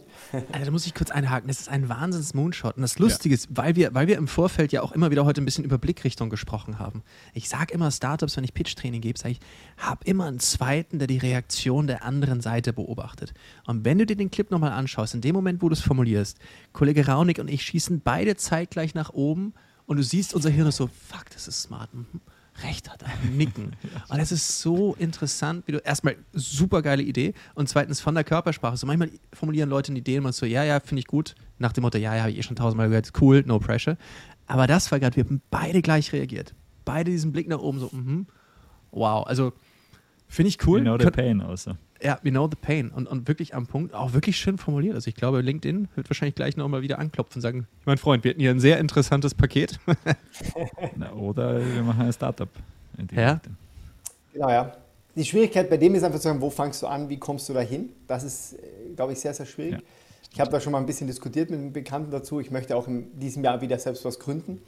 Also, 0.51 0.65
da 0.65 0.71
muss 0.71 0.85
ich 0.85 0.93
kurz 0.93 1.09
einhaken. 1.09 1.47
Das 1.47 1.59
ist 1.59 1.69
ein 1.69 1.89
Wahnsinns-Moonshot. 1.89 2.75
Und 2.75 2.81
das 2.83 2.99
Lustige 2.99 3.33
ja. 3.33 3.37
ist, 3.37 3.47
weil 3.49 3.75
wir, 3.75 3.93
weil 3.95 4.07
wir 4.07 4.17
im 4.17 4.27
Vorfeld 4.27 4.71
ja 4.71 4.81
auch 4.81 4.91
immer 4.91 5.09
wieder 5.09 5.25
heute 5.25 5.41
ein 5.41 5.45
bisschen 5.45 5.63
über 5.63 5.77
Blickrichtung 5.77 6.29
gesprochen 6.29 6.77
haben. 6.77 7.03
Ich 7.33 7.49
sage 7.49 7.73
immer 7.73 7.89
Startups, 7.89 8.37
wenn 8.37 8.43
ich 8.43 8.53
Pitch-Training 8.53 9.01
gebe, 9.01 9.17
sage 9.17 9.33
ich, 9.33 9.39
hab 9.77 10.05
immer 10.05 10.25
einen 10.25 10.39
zweiten, 10.39 10.99
der 10.99 11.07
die 11.07 11.17
Reaktion 11.17 11.87
der 11.87 12.03
anderen 12.03 12.41
Seite 12.41 12.73
beobachtet. 12.73 13.33
Und 13.65 13.85
wenn 13.85 13.97
du 13.97 14.05
dir 14.05 14.15
den 14.15 14.29
Clip 14.29 14.51
nochmal 14.51 14.71
anschaust, 14.71 15.15
in 15.15 15.21
dem 15.21 15.33
Moment, 15.33 15.61
wo 15.61 15.69
du 15.69 15.73
es 15.73 15.81
formulierst, 15.81 16.37
Kollege 16.71 17.07
Raunig 17.07 17.39
und 17.39 17.49
ich 17.49 17.63
schießen 17.63 18.01
beide 18.01 18.35
zeitgleich 18.35 18.93
nach 18.93 19.11
oben 19.11 19.53
und 19.87 19.97
du 19.97 20.03
siehst 20.03 20.35
unser 20.35 20.51
Hirn 20.51 20.71
so, 20.71 20.87
fuck, 20.87 21.29
das 21.33 21.47
ist 21.47 21.63
smart. 21.63 21.93
Mhm 21.93 22.21
recht 22.63 22.89
hat, 22.89 23.03
ein 23.03 23.37
Nicken. 23.37 23.75
Und 24.07 24.19
es 24.19 24.31
ist 24.31 24.61
so 24.61 24.95
interessant, 24.95 25.67
wie 25.67 25.73
du 25.73 25.77
erstmal 25.79 26.15
super 26.33 26.81
geile 26.81 27.03
Idee 27.03 27.33
und 27.53 27.67
zweitens 27.67 27.99
von 27.99 28.15
der 28.15 28.23
Körpersprache. 28.23 28.77
So 28.77 28.87
manchmal 28.87 29.09
formulieren 29.33 29.69
Leute 29.69 29.91
eine 29.91 29.99
Idee 29.99 30.17
und 30.17 30.23
man 30.23 30.33
so, 30.33 30.45
ja, 30.45 30.63
ja, 30.63 30.79
finde 30.79 30.99
ich 30.99 31.07
gut. 31.07 31.35
Nach 31.57 31.73
dem 31.73 31.81
Motto, 31.81 31.97
ja, 31.97 32.15
ja, 32.15 32.21
habe 32.21 32.31
ich 32.31 32.37
eh 32.37 32.43
schon 32.43 32.55
tausendmal 32.55 32.87
gehört, 32.87 33.11
cool, 33.21 33.43
no 33.45 33.59
pressure. 33.59 33.97
Aber 34.47 34.67
das 34.67 34.91
war 34.91 34.99
gerade, 34.99 35.15
wir 35.15 35.23
haben 35.23 35.41
beide 35.49 35.81
gleich 35.81 36.13
reagiert. 36.13 36.53
Beide 36.85 37.11
diesen 37.11 37.31
Blick 37.31 37.47
nach 37.47 37.59
oben, 37.59 37.79
so, 37.79 37.89
mhm. 37.91 38.27
wow. 38.91 39.25
Also 39.25 39.53
finde 40.27 40.49
ich 40.49 40.67
cool. 40.67 40.79
Genau 40.79 40.97
der 40.97 41.11
Pain 41.11 41.41
also. 41.41 41.73
Ja, 42.01 42.19
we 42.23 42.29
know 42.29 42.47
the 42.47 42.57
pain. 42.59 42.89
Und, 42.89 43.07
und 43.07 43.27
wirklich 43.27 43.55
am 43.55 43.67
Punkt, 43.67 43.93
auch 43.93 44.13
wirklich 44.13 44.37
schön 44.37 44.57
formuliert. 44.57 44.95
Also 44.95 45.07
ich 45.07 45.15
glaube, 45.15 45.41
LinkedIn 45.41 45.87
wird 45.95 46.09
wahrscheinlich 46.09 46.35
gleich 46.35 46.57
nochmal 46.57 46.81
wieder 46.81 46.99
anklopfen 46.99 47.37
und 47.37 47.41
sagen, 47.41 47.67
mein 47.85 47.97
Freund, 47.97 48.23
wir 48.23 48.31
hatten 48.31 48.41
hier 48.41 48.51
ein 48.51 48.59
sehr 48.59 48.79
interessantes 48.79 49.33
Paket. 49.33 49.79
Na, 50.95 51.13
oder 51.13 51.59
wir 51.59 51.83
machen 51.83 52.01
ein 52.01 52.13
Startup. 52.13 52.49
Ja. 53.15 53.39
Genau, 54.33 54.49
ja. 54.49 54.75
Die 55.15 55.23
Schwierigkeit 55.23 55.69
bei 55.69 55.77
dem 55.77 55.95
ist 55.95 56.03
einfach 56.03 56.19
zu 56.19 56.27
sagen, 56.27 56.41
wo 56.41 56.49
fangst 56.49 56.81
du 56.83 56.87
an, 56.87 57.07
wie 57.07 57.17
kommst 57.17 57.47
du 57.47 57.53
da 57.53 57.61
hin? 57.61 57.89
Das 58.07 58.23
ist, 58.23 58.53
äh, 58.53 58.57
glaube 58.95 59.13
ich, 59.13 59.19
sehr, 59.19 59.33
sehr 59.33 59.45
schwierig. 59.45 59.73
Ja. 59.73 59.79
Ich 60.33 60.39
habe 60.41 60.51
da 60.51 60.59
schon 60.59 60.73
mal 60.73 60.79
ein 60.79 60.85
bisschen 60.85 61.07
diskutiert 61.07 61.49
mit 61.49 61.59
einem 61.59 61.71
Bekannten 61.71 62.11
dazu. 62.11 62.41
Ich 62.41 62.51
möchte 62.51 62.75
auch 62.75 62.87
in 62.89 63.17
diesem 63.17 63.41
Jahr 63.43 63.61
wieder 63.61 63.79
selbst 63.79 64.03
was 64.03 64.19
gründen. 64.19 64.61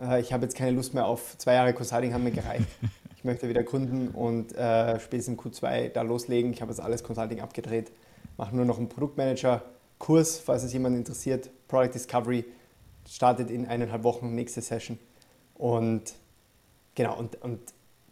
Äh, 0.00 0.22
ich 0.22 0.32
habe 0.32 0.44
jetzt 0.44 0.56
keine 0.56 0.70
Lust 0.70 0.94
mehr 0.94 1.04
auf 1.04 1.36
zwei 1.36 1.54
Jahre 1.54 1.74
Consulting, 1.74 2.14
haben 2.14 2.24
mir 2.24 2.30
gereicht. 2.30 2.66
ich 3.22 3.24
möchte 3.24 3.48
wieder 3.48 3.62
gründen 3.62 4.08
und 4.08 4.52
äh, 4.56 4.98
spätestens 4.98 5.38
Q2 5.38 5.90
da 5.90 6.02
loslegen. 6.02 6.52
Ich 6.52 6.60
habe 6.60 6.72
jetzt 6.72 6.80
alles 6.80 7.04
Consulting 7.04 7.40
abgedreht, 7.40 7.92
mache 8.36 8.56
nur 8.56 8.64
noch 8.64 8.78
einen 8.78 8.88
Produktmanager-Kurs, 8.88 10.40
falls 10.40 10.64
es 10.64 10.72
jemand 10.72 10.96
interessiert. 10.96 11.48
Product 11.68 11.92
Discovery 11.94 12.44
startet 13.08 13.48
in 13.48 13.68
eineinhalb 13.68 14.02
Wochen, 14.02 14.34
nächste 14.34 14.60
Session. 14.60 14.98
Und 15.54 16.14
genau, 16.96 17.16
und, 17.16 17.40
und 17.42 17.60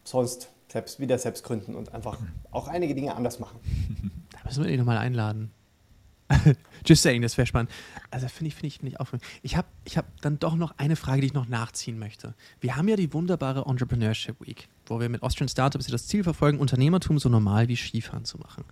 sonst 0.05 0.47
selbst, 0.71 1.01
wieder 1.01 1.17
selbst 1.17 1.43
gründen 1.43 1.75
und 1.75 1.93
einfach 1.93 2.17
auch 2.51 2.69
einige 2.69 2.95
Dinge 2.95 3.13
anders 3.13 3.39
machen. 3.39 3.59
Da 4.31 4.39
müssen 4.45 4.63
wir 4.63 4.71
ihn 4.71 4.79
nochmal 4.79 4.97
einladen. 4.97 5.51
Just 6.85 7.03
saying, 7.03 7.21
das 7.21 7.37
wäre 7.37 7.45
spannend. 7.45 7.71
Also 8.09 8.27
finde 8.27 8.49
ich, 8.49 8.55
finde 8.55 8.67
ich, 8.67 8.77
finde 8.77 8.91
ich 8.91 8.99
auch. 8.99 9.07
Ich 9.41 9.55
habe 9.55 9.67
ich 9.85 9.97
hab 9.97 10.21
dann 10.21 10.39
doch 10.39 10.55
noch 10.55 10.73
eine 10.77 10.95
Frage, 10.95 11.21
die 11.21 11.27
ich 11.27 11.33
noch 11.33 11.47
nachziehen 11.47 11.99
möchte. 11.99 12.33
Wir 12.59 12.75
haben 12.75 12.87
ja 12.87 12.95
die 12.95 13.13
wunderbare 13.13 13.65
Entrepreneurship 13.65 14.39
Week, 14.45 14.67
wo 14.85 14.99
wir 14.99 15.09
mit 15.09 15.23
Austrian 15.23 15.49
Startups 15.49 15.87
das 15.87 16.07
Ziel 16.07 16.23
verfolgen, 16.23 16.59
Unternehmertum 16.59 17.19
so 17.19 17.29
normal 17.29 17.67
wie 17.67 17.75
Skifahren 17.75 18.25
zu 18.25 18.37
machen. 18.37 18.65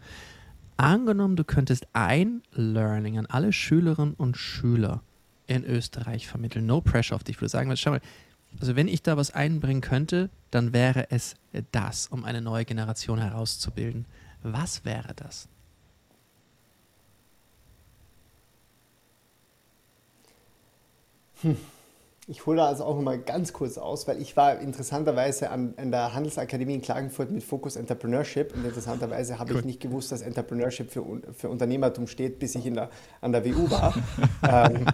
Angenommen, 0.78 1.36
du 1.36 1.44
könntest 1.44 1.88
ein 1.94 2.42
Learning 2.54 3.18
an 3.18 3.26
alle 3.26 3.52
Schülerinnen 3.52 4.14
und 4.14 4.38
Schüler 4.38 5.02
in 5.48 5.66
Österreich 5.66 6.28
vermitteln. 6.28 6.66
No 6.66 6.80
pressure 6.80 7.16
auf 7.16 7.24
dich. 7.24 7.36
Ich 7.36 7.42
würde 7.42 7.50
sagen, 7.50 7.76
schau 7.76 7.92
mal, 7.92 8.02
also 8.60 8.76
wenn 8.76 8.88
ich 8.88 9.04
da 9.04 9.18
was 9.18 9.32
einbringen 9.32 9.82
könnte, 9.82 10.30
dann 10.52 10.74
wäre 10.74 11.12
es 11.12 11.36
das, 11.72 12.08
um 12.08 12.24
eine 12.24 12.42
neue 12.42 12.66
Generation 12.66 13.20
herauszubilden. 13.20 14.06
Was 14.42 14.86
wäre 14.86 15.14
das? 15.16 15.50
Hm. 21.42 21.58
Ich 22.32 22.46
hole 22.46 22.58
da 22.58 22.68
also 22.68 22.84
auch 22.84 22.96
nochmal 22.96 23.18
ganz 23.18 23.54
kurz 23.54 23.80
aus, 23.80 24.08
weil 24.08 24.22
ich 24.22 24.38
war 24.38 24.60
interessanterweise 24.60 25.50
an, 25.50 25.74
an 25.78 25.90
der 25.90 26.14
Handelsakademie 26.14 26.76
in 26.76 26.84
Klagenfurt 26.84 27.32
mit 27.32 27.44
Fokus 27.44 27.76
Entrepreneurship 27.76 28.56
und 28.56 28.64
interessanterweise 28.64 29.40
habe 29.40 29.54
cool. 29.54 29.62
ich 29.62 29.66
nicht 29.66 29.80
gewusst, 29.80 30.12
dass 30.12 30.22
Entrepreneurship 30.22 30.92
für, 30.92 31.04
für 31.36 31.50
Unternehmertum 31.50 32.06
steht, 32.06 32.38
bis 32.38 32.54
ich 32.54 32.68
in 32.68 32.76
der, 32.76 32.92
an 33.22 33.32
der 33.32 33.44
WU 33.44 33.72
war. 33.72 33.96
ähm, 34.48 34.86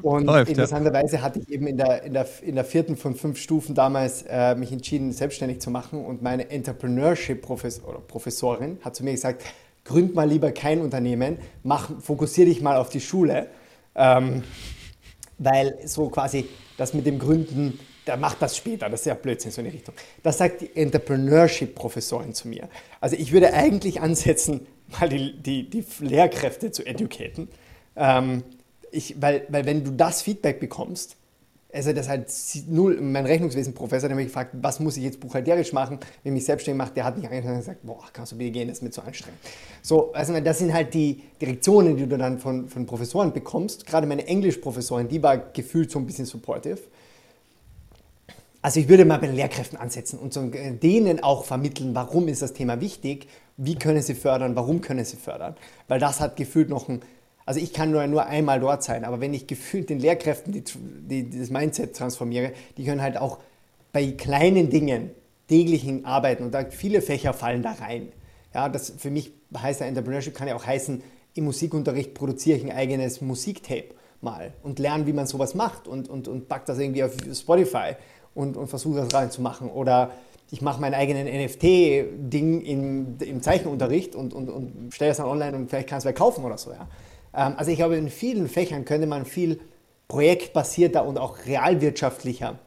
und 0.00 0.24
Läuft, 0.24 0.48
interessanterweise 0.48 1.16
ja. 1.16 1.22
hatte 1.22 1.40
ich 1.40 1.50
eben 1.50 1.66
in 1.66 1.76
der, 1.76 2.02
in, 2.02 2.14
der, 2.14 2.26
in 2.40 2.54
der 2.54 2.64
vierten 2.64 2.96
von 2.96 3.14
fünf 3.14 3.36
Stufen 3.36 3.74
damals 3.74 4.24
äh, 4.26 4.54
mich 4.54 4.72
entschieden, 4.72 5.12
selbstständig 5.12 5.60
zu 5.60 5.70
machen 5.70 6.02
und 6.02 6.22
meine 6.22 6.48
Entrepreneurship-Professorin 6.48 8.78
hat 8.80 8.96
zu 8.96 9.04
mir 9.04 9.12
gesagt, 9.12 9.44
gründ 9.84 10.14
mal 10.14 10.26
lieber 10.26 10.50
kein 10.52 10.80
Unternehmen, 10.80 11.36
mach, 11.62 11.90
fokussier 12.00 12.46
dich 12.46 12.62
mal 12.62 12.78
auf 12.78 12.88
die 12.88 13.02
Schule. 13.02 13.48
Ähm, 13.94 14.44
weil 15.44 15.78
so 15.86 16.08
quasi 16.08 16.48
das 16.76 16.94
mit 16.94 17.06
dem 17.06 17.18
Gründen, 17.18 17.78
der 18.06 18.16
macht 18.16 18.42
das 18.42 18.56
später, 18.56 18.88
das 18.88 19.00
ist 19.00 19.06
ja 19.06 19.14
Blödsinn, 19.14 19.52
so 19.52 19.60
in 19.60 19.66
die 19.66 19.76
Richtung. 19.76 19.94
Das 20.22 20.38
sagt 20.38 20.60
die 20.60 20.74
Entrepreneurship-Professorin 20.74 22.34
zu 22.34 22.48
mir. 22.48 22.68
Also 23.00 23.16
ich 23.16 23.32
würde 23.32 23.52
eigentlich 23.52 24.00
ansetzen, 24.00 24.66
mal 25.00 25.08
die, 25.08 25.34
die, 25.40 25.68
die 25.68 25.84
Lehrkräfte 26.00 26.70
zu 26.70 26.84
educaten, 26.84 27.48
ähm, 27.96 28.42
ich, 28.90 29.20
weil, 29.20 29.46
weil 29.48 29.64
wenn 29.64 29.84
du 29.84 29.92
das 29.92 30.22
Feedback 30.22 30.60
bekommst, 30.60 31.16
also 31.72 31.92
das 31.92 32.08
halt 32.08 32.30
null, 32.68 33.00
mein 33.00 33.24
Rechnungswesen-Professor, 33.24 34.08
der 34.08 34.16
mich 34.16 34.26
gefragt, 34.26 34.50
was 34.60 34.78
muss 34.78 34.96
ich 34.96 35.04
jetzt 35.04 35.20
buchhalterisch 35.20 35.72
machen, 35.72 35.98
wenn 36.22 36.36
ich 36.36 36.44
selbstständig 36.44 36.78
mache, 36.78 36.92
der 36.94 37.04
hat 37.04 37.16
mich 37.16 37.26
angeschaut 37.26 37.50
und 37.50 37.58
gesagt, 37.58 37.80
boah, 37.82 38.04
kannst 38.12 38.32
du 38.32 38.36
bitte 38.36 38.50
gehen, 38.50 38.68
das 38.68 38.78
ist 38.78 38.82
mir 38.82 38.90
zu 38.90 39.02
anstrengend. 39.02 39.40
So, 39.80 40.12
also 40.12 40.38
das 40.38 40.58
sind 40.58 40.74
halt 40.74 40.92
die 40.92 41.22
Direktionen, 41.40 41.96
die 41.96 42.06
du 42.06 42.18
dann 42.18 42.38
von, 42.38 42.68
von 42.68 42.84
Professoren 42.84 43.32
bekommst. 43.32 43.86
Gerade 43.86 44.06
meine 44.06 44.26
Englischprofessorin, 44.26 45.08
die 45.08 45.22
war 45.22 45.38
gefühlt 45.38 45.90
so 45.90 45.98
ein 45.98 46.06
bisschen 46.06 46.26
supportive. 46.26 46.78
Also 48.60 48.78
ich 48.78 48.88
würde 48.88 49.04
mal 49.04 49.18
bei 49.18 49.26
den 49.26 49.36
Lehrkräften 49.36 49.78
ansetzen 49.78 50.18
und 50.18 50.32
so 50.32 50.42
denen 50.42 51.22
auch 51.22 51.44
vermitteln, 51.44 51.94
warum 51.94 52.28
ist 52.28 52.42
das 52.42 52.52
Thema 52.52 52.80
wichtig, 52.80 53.26
wie 53.56 53.74
können 53.74 54.02
sie 54.02 54.14
fördern, 54.14 54.54
warum 54.54 54.82
können 54.82 55.04
sie 55.04 55.16
fördern. 55.16 55.56
Weil 55.88 55.98
das 55.98 56.20
hat 56.20 56.36
gefühlt 56.36 56.68
noch 56.68 56.88
ein 56.88 57.02
also 57.44 57.60
ich 57.60 57.72
kann 57.72 57.90
nur, 57.90 58.06
nur 58.06 58.26
einmal 58.26 58.60
dort 58.60 58.82
sein, 58.82 59.04
aber 59.04 59.20
wenn 59.20 59.34
ich 59.34 59.46
gefühlt 59.46 59.90
den 59.90 59.98
Lehrkräften 59.98 60.52
die, 60.52 60.62
die, 60.62 61.38
das 61.38 61.50
Mindset 61.50 61.96
transformiere, 61.96 62.52
die 62.76 62.84
können 62.84 63.02
halt 63.02 63.16
auch 63.16 63.38
bei 63.92 64.12
kleinen 64.12 64.70
Dingen, 64.70 65.10
täglichen 65.48 66.04
arbeiten 66.04 66.44
und 66.44 66.54
da 66.54 66.64
viele 66.70 67.02
Fächer 67.02 67.34
fallen 67.34 67.62
da 67.62 67.72
rein. 67.72 68.08
Ja, 68.54 68.68
das 68.68 68.92
für 68.96 69.10
mich 69.10 69.32
heißt 69.56 69.80
ja 69.80 69.86
Entrepreneurship 69.86 70.34
kann 70.34 70.48
ja 70.48 70.54
auch 70.54 70.66
heißen, 70.66 71.02
im 71.34 71.44
Musikunterricht 71.44 72.14
produziere 72.14 72.58
ich 72.58 72.64
ein 72.64 72.72
eigenes 72.72 73.20
Musiktape 73.20 73.94
mal 74.20 74.52
und 74.62 74.78
lerne, 74.78 75.06
wie 75.06 75.12
man 75.12 75.26
sowas 75.26 75.54
macht 75.54 75.88
und, 75.88 76.08
und, 76.08 76.28
und 76.28 76.48
pack 76.48 76.66
das 76.66 76.78
irgendwie 76.78 77.04
auf 77.04 77.12
Spotify 77.34 77.96
und, 78.34 78.56
und 78.56 78.68
versuche 78.68 79.00
das 79.00 79.12
reinzumachen. 79.12 79.68
Oder 79.70 80.12
ich 80.50 80.62
mache 80.62 80.80
meinen 80.80 80.94
eigenen 80.94 81.26
NFT-Ding 81.26 82.60
im, 82.60 83.16
im 83.18 83.42
Zeichenunterricht 83.42 84.14
und, 84.14 84.34
und, 84.34 84.48
und 84.48 84.94
stelle 84.94 85.10
es 85.10 85.16
dann 85.16 85.26
online 85.26 85.56
und 85.56 85.70
vielleicht 85.70 85.88
kann 85.88 85.98
es 85.98 86.04
wer 86.04 86.12
kaufen 86.12 86.44
oder 86.44 86.58
so. 86.58 86.70
Ja. 86.70 86.88
Ähm, 87.34 87.54
also 87.56 87.70
ich 87.70 87.76
glaube, 87.76 87.96
in 87.96 88.10
vielen 88.10 88.48
Fächern 88.48 88.84
könnte 88.84 89.06
man 89.06 89.24
viel 89.24 89.60
projektbasierter 90.08 91.04
und 91.06 91.18
auch 91.18 91.46
realwirtschaftlicher 91.46 92.58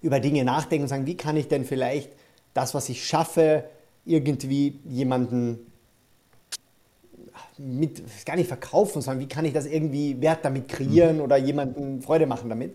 über 0.00 0.18
Dinge 0.18 0.44
nachdenken 0.44 0.84
und 0.84 0.88
sagen, 0.88 1.06
wie 1.06 1.16
kann 1.16 1.36
ich 1.36 1.48
denn 1.48 1.64
vielleicht 1.64 2.10
das, 2.54 2.74
was 2.74 2.88
ich 2.88 3.06
schaffe, 3.06 3.64
irgendwie 4.04 4.80
jemanden 4.84 5.72
mit, 7.58 8.02
gar 8.26 8.36
nicht 8.36 8.48
verkaufen, 8.48 9.00
sondern 9.00 9.22
wie 9.22 9.28
kann 9.28 9.44
ich 9.44 9.52
das 9.52 9.66
irgendwie 9.66 10.20
Wert 10.20 10.44
damit 10.44 10.68
kreieren 10.68 11.16
mhm. 11.16 11.22
oder 11.22 11.36
jemanden 11.36 12.02
Freude 12.02 12.26
machen 12.26 12.48
damit. 12.48 12.74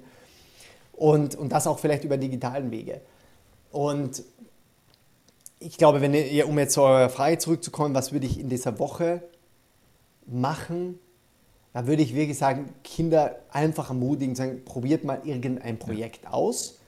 Und, 0.93 1.35
und 1.35 1.51
das 1.51 1.67
auch 1.67 1.79
vielleicht 1.79 2.05
über 2.05 2.17
digitalen 2.17 2.71
Wege. 2.71 3.01
Und 3.71 4.23
ich 5.59 5.77
glaube, 5.77 6.01
wenn 6.01 6.13
ihr, 6.13 6.47
um 6.47 6.57
jetzt 6.57 6.73
zu 6.73 6.81
eurer 6.81 7.09
Frage 7.09 7.37
zurückzukommen, 7.37 7.93
was 7.93 8.13
würde 8.13 8.25
ich 8.25 8.39
in 8.39 8.49
dieser 8.49 8.79
Woche 8.79 9.21
machen, 10.27 10.99
da 11.73 11.87
würde 11.87 12.01
ich 12.01 12.15
wirklich 12.15 12.37
sagen, 12.37 12.73
Kinder 12.83 13.37
einfach 13.51 13.89
ermutigen, 13.89 14.35
sagen, 14.35 14.63
probiert 14.65 15.03
mal 15.03 15.21
irgendein 15.23 15.77
Projekt 15.77 16.23
ja. 16.23 16.31
aus 16.31 16.79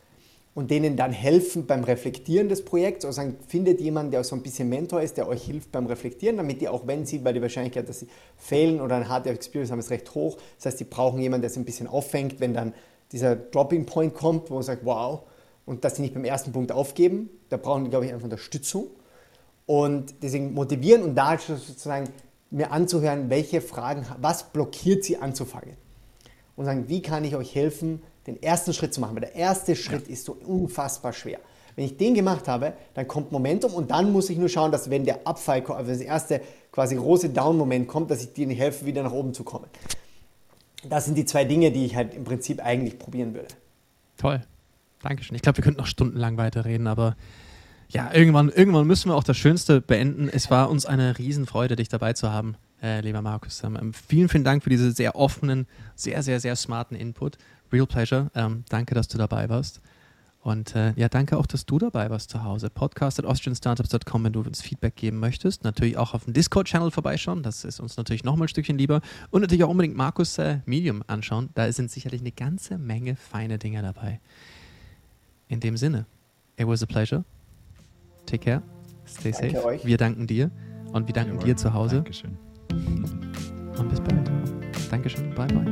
und 0.55 0.71
denen 0.71 0.97
dann 0.97 1.11
helfen 1.11 1.67
beim 1.67 1.83
Reflektieren 1.83 2.49
des 2.49 2.65
Projekts 2.65 3.05
oder 3.05 3.13
sagen, 3.13 3.37
findet 3.47 3.79
jemanden, 3.81 4.11
der 4.11 4.23
so 4.23 4.35
ein 4.35 4.41
bisschen 4.41 4.67
Mentor 4.67 5.01
ist, 5.01 5.17
der 5.17 5.27
euch 5.27 5.43
hilft 5.43 5.71
beim 5.71 5.85
Reflektieren, 5.85 6.37
damit 6.37 6.59
die 6.59 6.67
auch 6.67 6.87
wenn 6.87 7.05
sie, 7.05 7.23
weil 7.23 7.33
die 7.33 7.41
Wahrscheinlichkeit, 7.41 7.87
dass 7.87 7.99
sie 7.99 8.07
fehlen 8.35 8.81
oder 8.81 8.95
ein 8.95 9.07
harte 9.07 9.29
Experience 9.29 9.71
haben, 9.71 9.79
ist 9.79 9.91
recht 9.91 10.13
hoch. 10.15 10.37
Das 10.57 10.65
heißt, 10.65 10.79
die 10.79 10.85
brauchen 10.85 11.21
jemanden, 11.21 11.43
der 11.43 11.49
sie 11.49 11.59
ein 11.59 11.65
bisschen 11.65 11.87
auffängt, 11.87 12.39
wenn 12.39 12.53
dann 12.53 12.73
dieser 13.11 13.35
Dropping 13.35 13.85
Point 13.85 14.15
kommt, 14.15 14.49
wo 14.49 14.55
man 14.55 14.63
sagt, 14.63 14.83
wow, 14.85 15.21
und 15.65 15.83
dass 15.83 15.97
sie 15.97 16.01
nicht 16.01 16.15
beim 16.15 16.25
ersten 16.25 16.51
Punkt 16.51 16.71
aufgeben. 16.71 17.29
Da 17.49 17.57
brauchen 17.57 17.83
die, 17.83 17.91
glaube 17.91 18.05
ich, 18.05 18.11
einfach 18.11 18.23
Unterstützung. 18.23 18.87
Und 19.67 20.15
deswegen 20.23 20.53
motivieren 20.53 21.03
und 21.03 21.13
da 21.13 21.37
sozusagen 21.37 22.09
mir 22.51 22.71
anzuhören, 22.71 23.29
welche 23.29 23.61
Fragen, 23.61 24.05
was 24.19 24.51
blockiert 24.51 25.03
sie 25.03 25.17
anzufangen. 25.17 25.75
Und 26.55 26.65
sagen, 26.65 26.85
wie 26.87 27.01
kann 27.01 27.23
ich 27.23 27.35
euch 27.35 27.55
helfen, 27.55 28.01
den 28.29 28.41
ersten 28.41 28.73
Schritt 28.73 28.93
zu 28.93 29.01
machen. 29.01 29.15
Weil 29.15 29.21
der 29.21 29.35
erste 29.35 29.75
Schritt 29.75 30.07
ja. 30.07 30.13
ist 30.13 30.25
so 30.25 30.33
unfassbar 30.33 31.13
schwer. 31.13 31.39
Wenn 31.75 31.85
ich 31.85 31.97
den 31.97 32.13
gemacht 32.13 32.47
habe, 32.47 32.73
dann 32.93 33.07
kommt 33.07 33.31
Momentum 33.31 33.73
und 33.73 33.91
dann 33.91 34.11
muss 34.11 34.29
ich 34.29 34.37
nur 34.37 34.49
schauen, 34.49 34.71
dass 34.71 34.89
wenn 34.89 35.05
der 35.05 35.25
Abfall 35.25 35.61
kommt, 35.61 35.79
also 35.79 35.91
das 35.91 36.01
erste 36.01 36.41
quasi 36.71 36.95
große 36.95 37.29
Down-Moment 37.29 37.87
kommt, 37.87 38.11
dass 38.11 38.21
ich 38.21 38.33
denen 38.33 38.51
helfe, 38.51 38.85
wieder 38.85 39.03
nach 39.03 39.13
oben 39.13 39.33
zu 39.33 39.43
kommen. 39.43 39.67
Das 40.87 41.05
sind 41.05 41.17
die 41.17 41.25
zwei 41.25 41.45
Dinge, 41.45 41.71
die 41.71 41.85
ich 41.85 41.95
halt 41.95 42.13
im 42.13 42.23
Prinzip 42.23 42.63
eigentlich 42.63 42.99
probieren 42.99 43.33
würde. 43.33 43.47
Toll. 44.17 44.41
Dankeschön. 45.01 45.35
Ich 45.35 45.41
glaube, 45.41 45.57
wir 45.57 45.63
könnten 45.63 45.79
noch 45.79 45.87
stundenlang 45.87 46.37
weiterreden, 46.37 46.87
aber 46.87 47.15
ja, 47.91 48.13
irgendwann, 48.13 48.49
irgendwann 48.49 48.85
müssen 48.85 49.09
wir 49.09 49.15
auch 49.15 49.23
das 49.23 49.37
Schönste 49.37 49.81
beenden. 49.81 50.29
Es 50.29 50.51
war 50.51 50.69
uns 50.69 50.85
eine 50.85 51.17
Riesenfreude, 51.17 51.75
dich 51.75 51.89
dabei 51.89 52.13
zu 52.13 52.31
haben, 52.31 52.55
äh, 52.83 53.01
lieber 53.01 53.21
Markus. 53.21 53.63
Ähm, 53.63 53.93
vielen, 53.93 54.29
vielen 54.29 54.43
Dank 54.43 54.63
für 54.63 54.69
diese 54.69 54.91
sehr 54.91 55.15
offenen, 55.15 55.65
sehr, 55.95 56.21
sehr, 56.21 56.39
sehr 56.39 56.55
smarten 56.55 56.95
Input. 56.95 57.37
Real 57.71 57.87
pleasure. 57.87 58.29
Ähm, 58.35 58.63
danke, 58.69 58.93
dass 58.93 59.07
du 59.07 59.17
dabei 59.17 59.49
warst. 59.49 59.81
Und 60.41 60.75
äh, 60.75 60.93
ja, 60.95 61.09
danke 61.09 61.37
auch, 61.37 61.47
dass 61.47 61.65
du 61.65 61.79
dabei 61.79 62.09
warst 62.09 62.29
zu 62.29 62.43
Hause. 62.43 62.69
Podcast 62.69 63.19
at 63.19 63.25
austrianstartups.com, 63.25 64.23
wenn 64.23 64.33
du 64.33 64.41
uns 64.41 64.61
Feedback 64.61 64.95
geben 64.95 65.19
möchtest. 65.19 65.63
Natürlich 65.63 65.97
auch 65.97 66.13
auf 66.13 66.25
dem 66.25 66.33
Discord-Channel 66.33 66.91
vorbeischauen. 66.91 67.43
Das 67.43 67.65
ist 67.65 67.79
uns 67.79 67.97
natürlich 67.97 68.23
nochmal 68.23 68.45
ein 68.45 68.49
Stückchen 68.49 68.77
lieber. 68.77 69.01
Und 69.31 69.41
natürlich 69.41 69.63
auch 69.63 69.69
unbedingt 69.69 69.97
Markus 69.97 70.37
äh, 70.37 70.59
Medium 70.65 71.03
anschauen. 71.07 71.49
Da 71.55 71.71
sind 71.71 71.91
sicherlich 71.91 72.21
eine 72.21 72.31
ganze 72.31 72.77
Menge 72.77 73.15
feine 73.15 73.57
Dinge 73.57 73.81
dabei. 73.81 74.21
In 75.47 75.59
dem 75.59 75.75
Sinne, 75.75 76.05
it 76.55 76.67
was 76.67 76.83
a 76.83 76.85
pleasure. 76.85 77.25
Take 78.29 78.43
care. 78.43 78.61
Stay 79.07 79.31
Danke 79.31 79.55
safe. 79.55 79.65
Euch. 79.65 79.85
Wir 79.85 79.97
danken 79.97 80.27
dir 80.27 80.51
und 80.93 81.07
wir 81.07 81.13
danken 81.13 81.33
Jawohl. 81.33 81.45
dir 81.45 81.57
zu 81.57 81.73
Hause. 81.73 81.95
Dankeschön. 81.95 82.37
Und 82.69 83.89
bis 83.89 83.99
bald. 84.01 84.31
Dankeschön. 84.91 85.33
Bye, 85.33 85.47
bye. 85.47 85.65